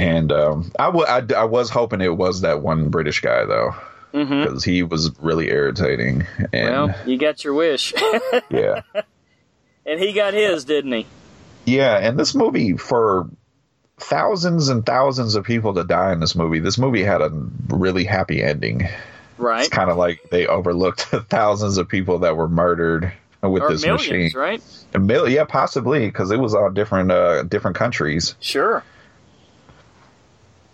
And 0.00 0.32
um, 0.32 0.72
I 0.78 0.88
wa- 0.88 1.04
I- 1.06 1.34
I 1.36 1.44
was 1.44 1.68
hoping 1.70 2.00
it 2.00 2.16
was 2.16 2.40
that 2.40 2.62
one 2.62 2.88
British 2.88 3.20
guy 3.20 3.44
though, 3.44 3.74
because 4.12 4.64
he 4.64 4.82
was 4.82 5.10
really 5.20 5.48
irritating. 5.50 6.26
And 6.52 6.70
Well, 6.74 6.94
you 7.06 7.18
got 7.18 7.44
your 7.44 7.54
wish, 7.54 7.92
yeah, 8.50 8.80
and 9.86 10.00
he 10.00 10.12
got 10.12 10.32
his, 10.34 10.64
didn't 10.64 10.92
he? 10.92 11.06
yeah. 11.66 11.98
And 11.98 12.18
this 12.18 12.34
movie 12.34 12.76
for 12.76 13.28
thousands 13.98 14.68
and 14.70 14.84
thousands 14.86 15.34
of 15.34 15.44
people 15.44 15.74
to 15.74 15.84
die 15.84 16.12
in 16.12 16.20
this 16.20 16.34
movie. 16.34 16.58
This 16.58 16.78
movie 16.78 17.02
had 17.02 17.20
a 17.20 17.28
really 17.68 18.04
happy 18.04 18.42
ending. 18.42 18.88
Right. 19.36 19.60
It's 19.60 19.68
kind 19.68 19.90
of 19.90 19.96
like 19.98 20.30
they 20.30 20.46
overlooked 20.46 21.00
thousands 21.28 21.76
of 21.78 21.88
people 21.88 22.20
that 22.20 22.36
were 22.36 22.48
murdered 22.48 23.12
with 23.42 23.62
or 23.62 23.70
this 23.70 23.82
millions, 23.84 24.08
machine. 24.08 24.30
right? 24.34 24.62
A 24.94 24.98
mil- 24.98 25.28
yeah, 25.28 25.44
possibly 25.44 26.06
because 26.06 26.30
it 26.30 26.38
was 26.38 26.54
all 26.54 26.70
different 26.70 27.10
uh, 27.12 27.42
different 27.44 27.76
countries. 27.76 28.34
Sure. 28.40 28.82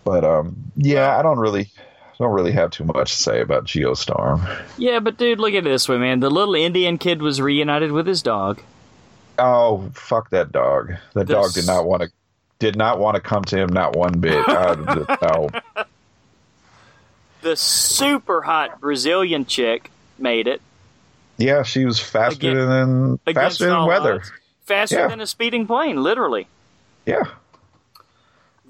But 0.07 0.23
um, 0.23 0.71
yeah, 0.77 1.19
I 1.19 1.21
don't 1.21 1.37
really 1.37 1.69
don't 2.17 2.31
really 2.31 2.53
have 2.53 2.71
too 2.71 2.85
much 2.85 3.11
to 3.11 3.17
say 3.21 3.41
about 3.41 3.65
Geostorm. 3.65 4.39
Yeah, 4.77 4.99
but 5.01 5.17
dude, 5.17 5.37
look 5.41 5.51
at 5.51 5.57
it 5.57 5.63
this 5.65 5.89
way, 5.89 5.97
man. 5.97 6.21
The 6.21 6.29
little 6.29 6.55
Indian 6.55 6.97
kid 6.97 7.21
was 7.21 7.41
reunited 7.41 7.91
with 7.91 8.07
his 8.07 8.21
dog. 8.21 8.61
Oh, 9.37 9.91
fuck 9.93 10.29
that 10.29 10.53
dog! 10.53 10.93
That 11.13 11.27
dog 11.27 11.51
did 11.53 11.67
not 11.67 11.85
want 11.85 12.03
to 12.03 12.09
did 12.59 12.77
not 12.77 12.99
want 12.99 13.15
to 13.15 13.21
come 13.21 13.43
to 13.43 13.57
him 13.57 13.67
not 13.69 13.97
one 13.97 14.19
bit. 14.19 14.45
No. 15.21 15.49
The 17.41 17.55
super 17.57 18.41
hot 18.41 18.79
Brazilian 18.79 19.45
chick 19.45 19.91
made 20.17 20.47
it. 20.47 20.61
Yeah, 21.37 21.63
she 21.63 21.83
was 21.85 21.99
faster 21.99 22.49
Again- 22.49 23.19
than 23.25 23.35
faster 23.35 23.67
than 23.67 23.85
weather. 23.85 24.15
odds. 24.15 24.31
Faster 24.65 24.99
Yeah. 24.99 25.07
than 25.09 25.21
a 25.21 25.27
speeding 25.27 25.67
plane, 25.67 26.01
literally. 26.01 26.47
Yeah, 27.05 27.23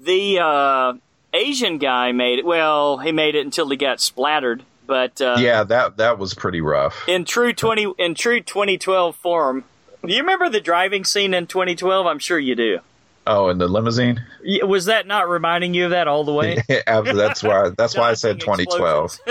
The 0.00 0.38
uh, 0.38 0.92
Asian 1.34 1.78
guy 1.78 2.12
made 2.12 2.38
it. 2.38 2.44
Well, 2.46 2.98
he 2.98 3.12
made 3.12 3.34
it 3.34 3.44
until 3.44 3.68
he 3.68 3.76
got 3.76 4.00
splattered. 4.00 4.62
But 4.86 5.20
uh, 5.20 5.36
yeah, 5.38 5.64
that 5.64 5.98
that 5.98 6.18
was 6.18 6.32
pretty 6.34 6.60
rough. 6.62 7.06
in 7.06 7.24
true 7.26 7.52
twenty 7.52 7.92
in 7.98 8.14
true 8.14 8.40
2012 8.40 9.14
form, 9.16 9.64
do 10.06 10.12
you 10.14 10.20
remember 10.20 10.48
the 10.48 10.60
driving 10.62 11.04
scene 11.04 11.34
in 11.34 11.46
2012? 11.46 12.06
I'm 12.06 12.18
sure 12.18 12.38
you 12.38 12.54
do. 12.54 12.78
Oh, 13.26 13.48
and 13.50 13.60
the 13.60 13.68
limousine. 13.68 14.24
Was 14.62 14.86
that 14.86 15.06
not 15.06 15.28
reminding 15.28 15.74
you 15.74 15.84
of 15.84 15.90
that 15.90 16.08
all 16.08 16.24
the 16.24 16.32
way? 16.32 16.62
After- 16.86 17.12
that's 17.14 17.42
why 17.42 17.70
that's 17.76 17.94
why 17.94 18.08
I 18.08 18.14
said 18.14 18.40
2012. 18.40 19.18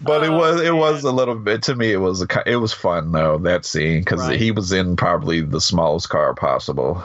But 0.00 0.22
it 0.22 0.30
was 0.30 0.60
it 0.60 0.74
was 0.74 1.02
a 1.02 1.10
little 1.10 1.34
bit 1.34 1.62
to 1.64 1.74
me. 1.74 1.90
It 1.90 1.96
was 1.96 2.22
a, 2.22 2.26
it 2.46 2.56
was 2.56 2.72
fun 2.72 3.10
though 3.12 3.38
that 3.38 3.64
scene 3.64 4.00
because 4.00 4.20
Right. 4.20 4.38
he 4.38 4.52
was 4.52 4.70
in 4.70 4.94
probably 4.96 5.40
the 5.40 5.60
smallest 5.60 6.08
car 6.08 6.34
possible. 6.34 7.02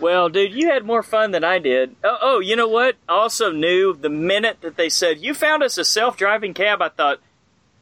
Well, 0.00 0.28
dude, 0.28 0.52
you 0.52 0.68
had 0.70 0.84
more 0.84 1.02
fun 1.02 1.32
than 1.32 1.42
I 1.44 1.58
did. 1.58 1.96
Oh, 2.04 2.18
oh, 2.20 2.38
you 2.40 2.54
know 2.56 2.68
what? 2.68 2.96
I 3.08 3.14
also 3.14 3.50
knew 3.50 3.94
the 3.94 4.08
minute 4.08 4.58
that 4.60 4.76
they 4.76 4.88
said, 4.88 5.18
You 5.18 5.34
found 5.34 5.62
us 5.62 5.76
a 5.78 5.84
self 5.84 6.16
driving 6.16 6.54
cab, 6.54 6.80
I 6.80 6.88
thought, 6.88 7.18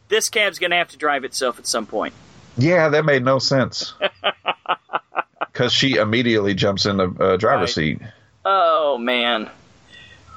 this 0.09 0.29
cab's 0.31 0.59
going 0.59 0.71
to 0.71 0.77
have 0.77 0.89
to 0.91 0.97
drive 0.97 1.25
itself 1.25 1.59
at 1.59 1.67
some 1.67 1.85
point. 1.87 2.15
Yeah, 2.57 2.89
that 2.91 3.05
made 3.05 3.25
no 3.25 3.39
sense. 3.39 3.95
Because 5.53 5.73
she 5.73 5.95
immediately 5.95 6.53
jumps 6.53 6.85
in 6.85 6.99
the 6.99 7.09
uh, 7.09 7.37
driver's 7.39 7.75
Right. 7.79 7.99
seat. 7.99 8.01
Oh, 8.45 8.99
man. 8.99 9.49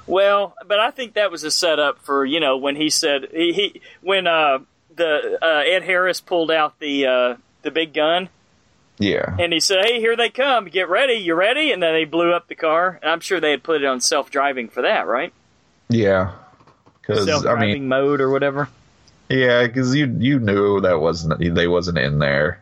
Well, 0.07 0.56
but 0.65 0.80
I 0.80 0.91
think 0.91 1.15
that 1.15 1.30
was 1.30 1.43
a 1.43 1.51
setup 1.51 1.99
for, 2.06 2.23
you 2.26 2.39
know, 2.39 2.56
when 2.56 2.77
he 2.77 2.89
said, 2.89 3.27
he, 3.34 3.51
he 3.51 3.81
when 4.01 4.27
uh, 4.27 4.60
the 4.95 5.38
uh, 5.41 5.64
Ed 5.68 5.84
Harris 5.84 6.22
pulled 6.22 6.51
out 6.51 6.80
the, 6.80 7.06
uh, 7.06 7.35
the 7.64 7.72
big 7.72 7.93
gun 7.93 8.30
Yeah, 8.99 9.34
and 9.39 9.53
he 9.53 9.59
said, 9.61 9.85
Hey, 9.85 9.99
here 10.01 10.15
they 10.17 10.30
come. 10.30 10.65
Get 10.65 10.89
ready. 10.89 11.13
You 11.13 11.34
ready? 11.35 11.71
And 11.71 11.81
then 11.81 11.93
they 11.93 12.03
blew 12.05 12.34
up 12.34 12.47
the 12.49 12.55
car. 12.55 12.99
And 13.01 13.09
I'm 13.09 13.21
sure 13.21 13.39
they 13.39 13.51
had 13.51 13.63
put 13.63 13.81
it 13.81 13.85
on 13.88 14.01
self 14.01 14.30
driving 14.30 14.67
for 14.67 14.81
that, 14.81 15.07
right? 15.07 15.34
yeah. 15.88 16.34
Because 17.01 17.26
Self 17.26 17.41
I 17.45 17.53
driving 17.55 17.73
mean, 17.73 17.88
mode 17.88 18.21
or 18.21 18.30
whatever. 18.30 18.67
yeah, 19.30 19.65
because 19.65 19.95
you 19.95 20.15
you 20.19 20.38
knew 20.39 20.81
that 20.81 20.99
wasn't 20.99 21.39
they 21.55 21.67
wasn't 21.67 21.97
in 21.97 22.19
there. 22.19 22.61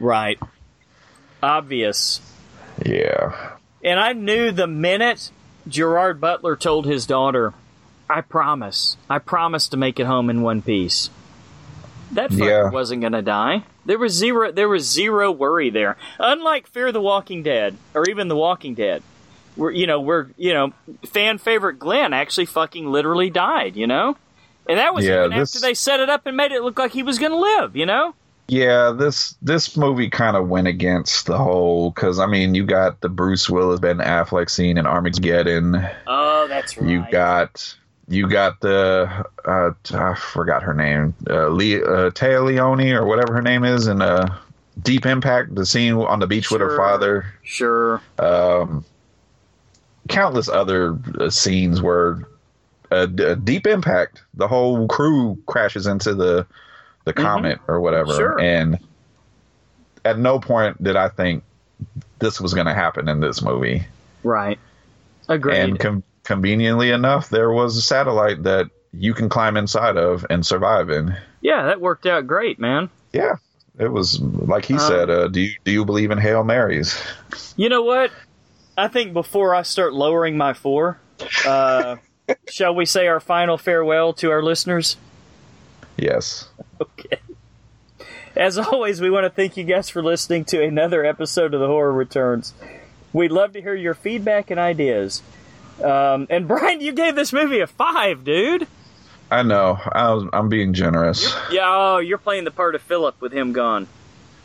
Right. 0.00 0.38
Obvious. 1.42 2.20
Yeah, 2.84 3.56
And 3.82 3.98
I 3.98 4.12
knew 4.12 4.52
the 4.52 4.66
minute 4.66 5.30
Gerard 5.66 6.20
Butler 6.20 6.56
told 6.56 6.84
his 6.84 7.06
daughter, 7.06 7.54
I 8.10 8.20
promise, 8.20 8.98
I 9.08 9.18
promise 9.18 9.68
to 9.68 9.78
make 9.78 9.98
it 9.98 10.04
home 10.06 10.28
in 10.28 10.42
one 10.42 10.60
piece. 10.60 11.08
That 12.12 12.30
fucker 12.32 12.64
Yeah. 12.64 12.70
wasn't 12.70 13.00
gonna 13.02 13.22
die. 13.22 13.62
There 13.86 13.98
was 13.98 14.12
zero 14.12 14.52
there 14.52 14.68
was 14.68 14.90
zero 14.90 15.30
worry 15.30 15.70
there. 15.70 15.96
Unlike 16.18 16.66
Fear 16.68 16.92
the 16.92 17.00
Walking 17.00 17.42
Dead, 17.42 17.76
or 17.94 18.08
even 18.08 18.28
The 18.28 18.36
Walking 18.36 18.74
Dead. 18.74 19.02
Where 19.54 19.70
you 19.70 19.86
know, 19.86 20.00
where 20.00 20.28
you 20.36 20.52
know, 20.52 20.72
fan 21.06 21.38
favorite 21.38 21.78
Glenn 21.78 22.12
actually 22.12 22.46
fucking 22.46 22.90
literally 22.90 23.30
died, 23.30 23.74
you 23.76 23.86
know? 23.86 24.16
And 24.68 24.78
that 24.78 24.94
was 24.94 25.06
Yeah, 25.06 25.24
even 25.26 25.38
this- 25.38 25.54
after 25.56 25.66
they 25.66 25.74
set 25.74 26.00
it 26.00 26.10
up 26.10 26.26
and 26.26 26.36
made 26.36 26.52
it 26.52 26.62
look 26.62 26.78
like 26.78 26.92
he 26.92 27.02
was 27.02 27.18
gonna 27.18 27.38
live, 27.38 27.74
you 27.76 27.86
know? 27.86 28.14
yeah. 28.48 28.92
This 28.96 29.34
this 29.40 29.76
movie 29.76 30.10
kind 30.10 30.36
of 30.36 30.48
went 30.48 30.66
against 30.68 31.26
the 31.26 31.38
whole 31.38 31.90
because 31.90 32.18
I 32.18 32.26
mean 32.26 32.54
you 32.54 32.64
got 32.66 33.00
the 33.00 33.08
Bruce 33.08 33.48
Willis 33.48 33.80
Ben 33.80 33.98
Affleck 33.98 34.50
scene 34.50 34.76
in 34.78 34.86
Armageddon. 34.86 35.86
Oh, 36.06 36.46
that's 36.48 36.76
right. 36.76 36.88
You 36.90 37.04
got 37.10 37.74
you 38.08 38.28
got 38.28 38.60
the 38.60 39.24
uh, 39.44 39.70
I 39.94 40.14
forgot 40.14 40.62
her 40.62 40.74
name, 40.74 41.14
uh, 41.28 41.46
Le- 41.48 41.80
uh, 41.82 42.10
Téa 42.10 42.44
Leoni 42.44 42.92
or 42.92 43.04
whatever 43.06 43.34
her 43.34 43.42
name 43.42 43.64
is, 43.64 43.86
in 43.88 44.00
uh, 44.02 44.36
Deep 44.82 45.06
Impact, 45.06 45.54
the 45.54 45.66
scene 45.66 45.94
on 45.94 46.18
the 46.20 46.26
beach 46.26 46.50
with 46.50 46.60
her 46.60 46.76
father. 46.76 47.26
Sure. 47.42 48.00
Um, 48.18 48.84
countless 50.08 50.48
other 50.48 50.98
uh, 51.18 51.30
scenes 51.30 51.82
where 51.82 52.26
uh, 52.90 53.06
D- 53.06 53.34
Deep 53.42 53.66
Impact, 53.66 54.22
the 54.34 54.46
whole 54.46 54.86
crew 54.86 55.38
crashes 55.46 55.86
into 55.86 56.14
the 56.14 56.46
the 57.04 57.12
comet 57.12 57.58
or 57.68 57.80
whatever, 57.80 58.10
Mm-hmm. 58.10 58.18
Sure. 58.18 58.40
and 58.40 58.78
at 60.04 60.18
no 60.18 60.38
point 60.40 60.82
did 60.82 60.96
I 60.96 61.08
think 61.08 61.42
this 62.18 62.40
was 62.40 62.54
going 62.54 62.66
to 62.66 62.74
happen 62.74 63.08
in 63.08 63.20
this 63.20 63.42
movie. 63.42 63.84
Right. 64.22 64.58
Agreed. 65.28 65.56
And 65.56 65.78
com- 65.78 66.02
conveniently 66.26 66.90
enough, 66.90 67.30
there 67.30 67.50
was 67.50 67.76
a 67.76 67.82
satellite 67.82 68.42
that 68.42 68.66
you 68.92 69.14
can 69.14 69.28
climb 69.28 69.56
inside 69.56 69.96
of 69.96 70.26
and 70.28 70.44
survive 70.44 70.90
in. 70.90 71.16
yeah, 71.40 71.64
that 71.66 71.80
worked 71.80 72.04
out 72.06 72.26
great, 72.26 72.58
man. 72.58 72.90
Yeah, 73.12 73.36
it 73.78 73.88
was 73.88 74.20
like 74.20 74.64
he 74.66 74.74
Um, 74.74 74.80
said. 74.80 75.10
Uh, 75.10 75.28
do 75.28 75.40
you 75.40 75.54
do 75.64 75.70
you 75.72 75.84
believe 75.84 76.10
in 76.10 76.18
hail 76.18 76.44
marys? 76.44 77.00
You 77.56 77.68
know 77.68 77.82
what? 77.82 78.10
I 78.76 78.88
think 78.88 79.12
before 79.14 79.54
I 79.54 79.62
start 79.62 79.94
lowering 79.94 80.36
my 80.36 80.52
four, 80.52 80.98
uh, 81.46 81.96
shall 82.50 82.74
we 82.74 82.84
say 82.84 83.06
our 83.06 83.20
final 83.20 83.56
farewell 83.56 84.12
to 84.14 84.30
our 84.30 84.42
listeners? 84.42 84.96
Yes. 85.96 86.48
Okay. 86.80 87.18
As 88.34 88.58
always, 88.58 89.00
we 89.00 89.08
want 89.08 89.24
to 89.24 89.30
thank 89.30 89.56
you 89.56 89.64
guys 89.64 89.88
for 89.88 90.02
listening 90.02 90.44
to 90.46 90.62
another 90.62 91.04
episode 91.06 91.54
of 91.54 91.60
The 91.60 91.66
Horror 91.68 91.92
Returns. 91.92 92.52
We'd 93.14 93.32
love 93.32 93.54
to 93.54 93.62
hear 93.62 93.74
your 93.74 93.94
feedback 93.94 94.50
and 94.50 94.60
ideas. 94.60 95.22
Um, 95.82 96.26
and 96.30 96.48
Brian, 96.48 96.80
you 96.80 96.92
gave 96.92 97.14
this 97.14 97.32
movie 97.32 97.60
a 97.60 97.66
five, 97.66 98.24
dude. 98.24 98.66
I 99.30 99.42
know. 99.42 99.78
I 99.90 100.12
was, 100.12 100.28
I'm 100.32 100.48
being 100.48 100.72
generous. 100.72 101.34
Yeah, 101.50 101.64
oh, 101.66 101.98
you're 101.98 102.18
playing 102.18 102.44
the 102.44 102.50
part 102.50 102.74
of 102.74 102.82
Philip 102.82 103.20
with 103.20 103.32
him 103.32 103.52
gone. 103.52 103.88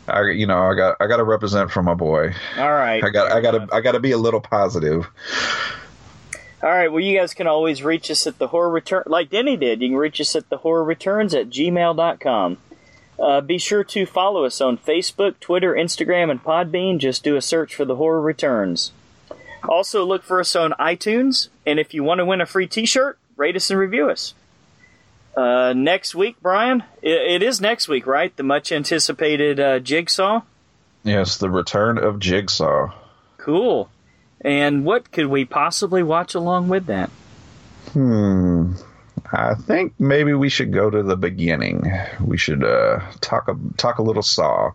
I, 0.08 0.30
you 0.30 0.46
know, 0.46 0.58
I 0.58 0.74
got 0.74 0.96
I 1.00 1.06
got 1.06 1.18
to 1.18 1.24
represent 1.24 1.70
for 1.70 1.82
my 1.82 1.94
boy. 1.94 2.34
All 2.58 2.72
right. 2.72 3.02
I 3.02 3.10
got 3.10 3.30
I 3.30 3.40
got 3.40 3.52
to 3.52 3.68
I 3.72 3.80
got 3.80 3.92
to 3.92 4.00
be 4.00 4.10
a 4.10 4.18
little 4.18 4.40
positive. 4.40 5.06
All 6.62 6.68
right. 6.68 6.90
Well, 6.90 7.00
you 7.00 7.16
guys 7.16 7.34
can 7.34 7.46
always 7.46 7.82
reach 7.82 8.10
us 8.10 8.26
at 8.26 8.38
the 8.38 8.48
horror 8.48 8.70
return, 8.70 9.04
like 9.06 9.30
Denny 9.30 9.56
did. 9.56 9.80
You 9.80 9.90
can 9.90 9.96
reach 9.96 10.20
us 10.20 10.34
at 10.34 10.48
the 10.48 10.58
horror 10.58 10.84
returns 10.84 11.34
at 11.34 11.50
gmail.com. 11.50 12.58
Uh, 13.18 13.40
be 13.40 13.58
sure 13.58 13.84
to 13.84 14.06
follow 14.06 14.44
us 14.44 14.60
on 14.60 14.76
Facebook, 14.78 15.38
Twitter, 15.38 15.74
Instagram, 15.74 16.30
and 16.30 16.42
Podbean. 16.42 16.98
Just 16.98 17.22
do 17.22 17.36
a 17.36 17.42
search 17.42 17.74
for 17.74 17.84
the 17.84 17.96
horror 17.96 18.20
returns. 18.20 18.90
Also, 19.68 20.04
look 20.04 20.22
for 20.22 20.40
us 20.40 20.54
on 20.56 20.72
iTunes. 20.72 21.48
And 21.66 21.78
if 21.78 21.94
you 21.94 22.02
want 22.04 22.18
to 22.18 22.24
win 22.24 22.40
a 22.40 22.46
free 22.46 22.66
t 22.66 22.86
shirt, 22.86 23.18
rate 23.36 23.56
us 23.56 23.70
and 23.70 23.78
review 23.78 24.10
us. 24.10 24.34
Uh, 25.36 25.72
next 25.74 26.14
week, 26.14 26.36
Brian, 26.42 26.84
it, 27.00 27.42
it 27.42 27.42
is 27.42 27.60
next 27.60 27.88
week, 27.88 28.06
right? 28.06 28.36
The 28.36 28.42
much 28.42 28.70
anticipated 28.70 29.58
uh, 29.58 29.78
Jigsaw. 29.78 30.42
Yes, 31.04 31.38
the 31.38 31.50
return 31.50 31.98
of 31.98 32.18
Jigsaw. 32.18 32.92
Cool. 33.38 33.88
And 34.42 34.84
what 34.84 35.10
could 35.10 35.26
we 35.26 35.44
possibly 35.44 36.02
watch 36.02 36.34
along 36.34 36.68
with 36.68 36.86
that? 36.86 37.10
Hmm. 37.92 38.74
I 39.32 39.54
think 39.54 39.94
maybe 39.98 40.34
we 40.34 40.50
should 40.50 40.72
go 40.72 40.90
to 40.90 41.02
the 41.02 41.16
beginning. 41.16 41.90
We 42.20 42.36
should 42.36 42.62
uh, 42.62 43.00
talk 43.20 43.48
a, 43.48 43.56
talk 43.78 43.98
a 43.98 44.02
little 44.02 44.22
Saw, 44.22 44.72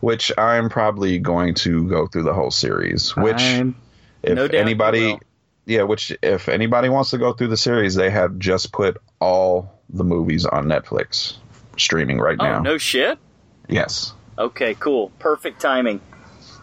which 0.00 0.32
I'm 0.36 0.68
probably 0.68 1.18
going 1.18 1.54
to 1.56 1.86
go 1.88 2.08
through 2.08 2.24
the 2.24 2.34
whole 2.34 2.50
series. 2.50 3.14
Which, 3.14 3.40
I'm- 3.40 3.76
if 4.22 4.34
no 4.34 4.46
anybody, 4.46 5.18
yeah, 5.66 5.82
which 5.82 6.16
if 6.22 6.48
anybody 6.48 6.88
wants 6.88 7.10
to 7.10 7.18
go 7.18 7.32
through 7.32 7.48
the 7.48 7.56
series, 7.56 7.94
they 7.94 8.10
have 8.10 8.38
just 8.38 8.72
put 8.72 8.98
all 9.20 9.80
the 9.88 10.04
movies 10.04 10.44
on 10.46 10.66
Netflix 10.66 11.36
streaming 11.76 12.18
right 12.18 12.36
oh, 12.38 12.44
now. 12.44 12.60
No 12.60 12.78
shit. 12.78 13.18
Yes. 13.68 14.12
Okay, 14.38 14.74
cool. 14.74 15.10
Perfect 15.18 15.60
timing. 15.60 16.00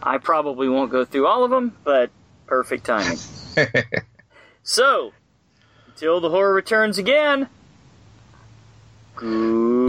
I 0.02 0.18
probably 0.18 0.68
won't 0.68 0.90
go 0.90 1.04
through 1.04 1.26
all 1.26 1.44
of 1.44 1.50
them, 1.50 1.76
but 1.84 2.10
perfect 2.46 2.84
timing. 2.84 3.18
so, 4.62 5.12
until 5.86 6.20
the 6.20 6.30
horror 6.30 6.54
returns 6.54 6.98
again. 6.98 7.48
Good. 9.16 9.88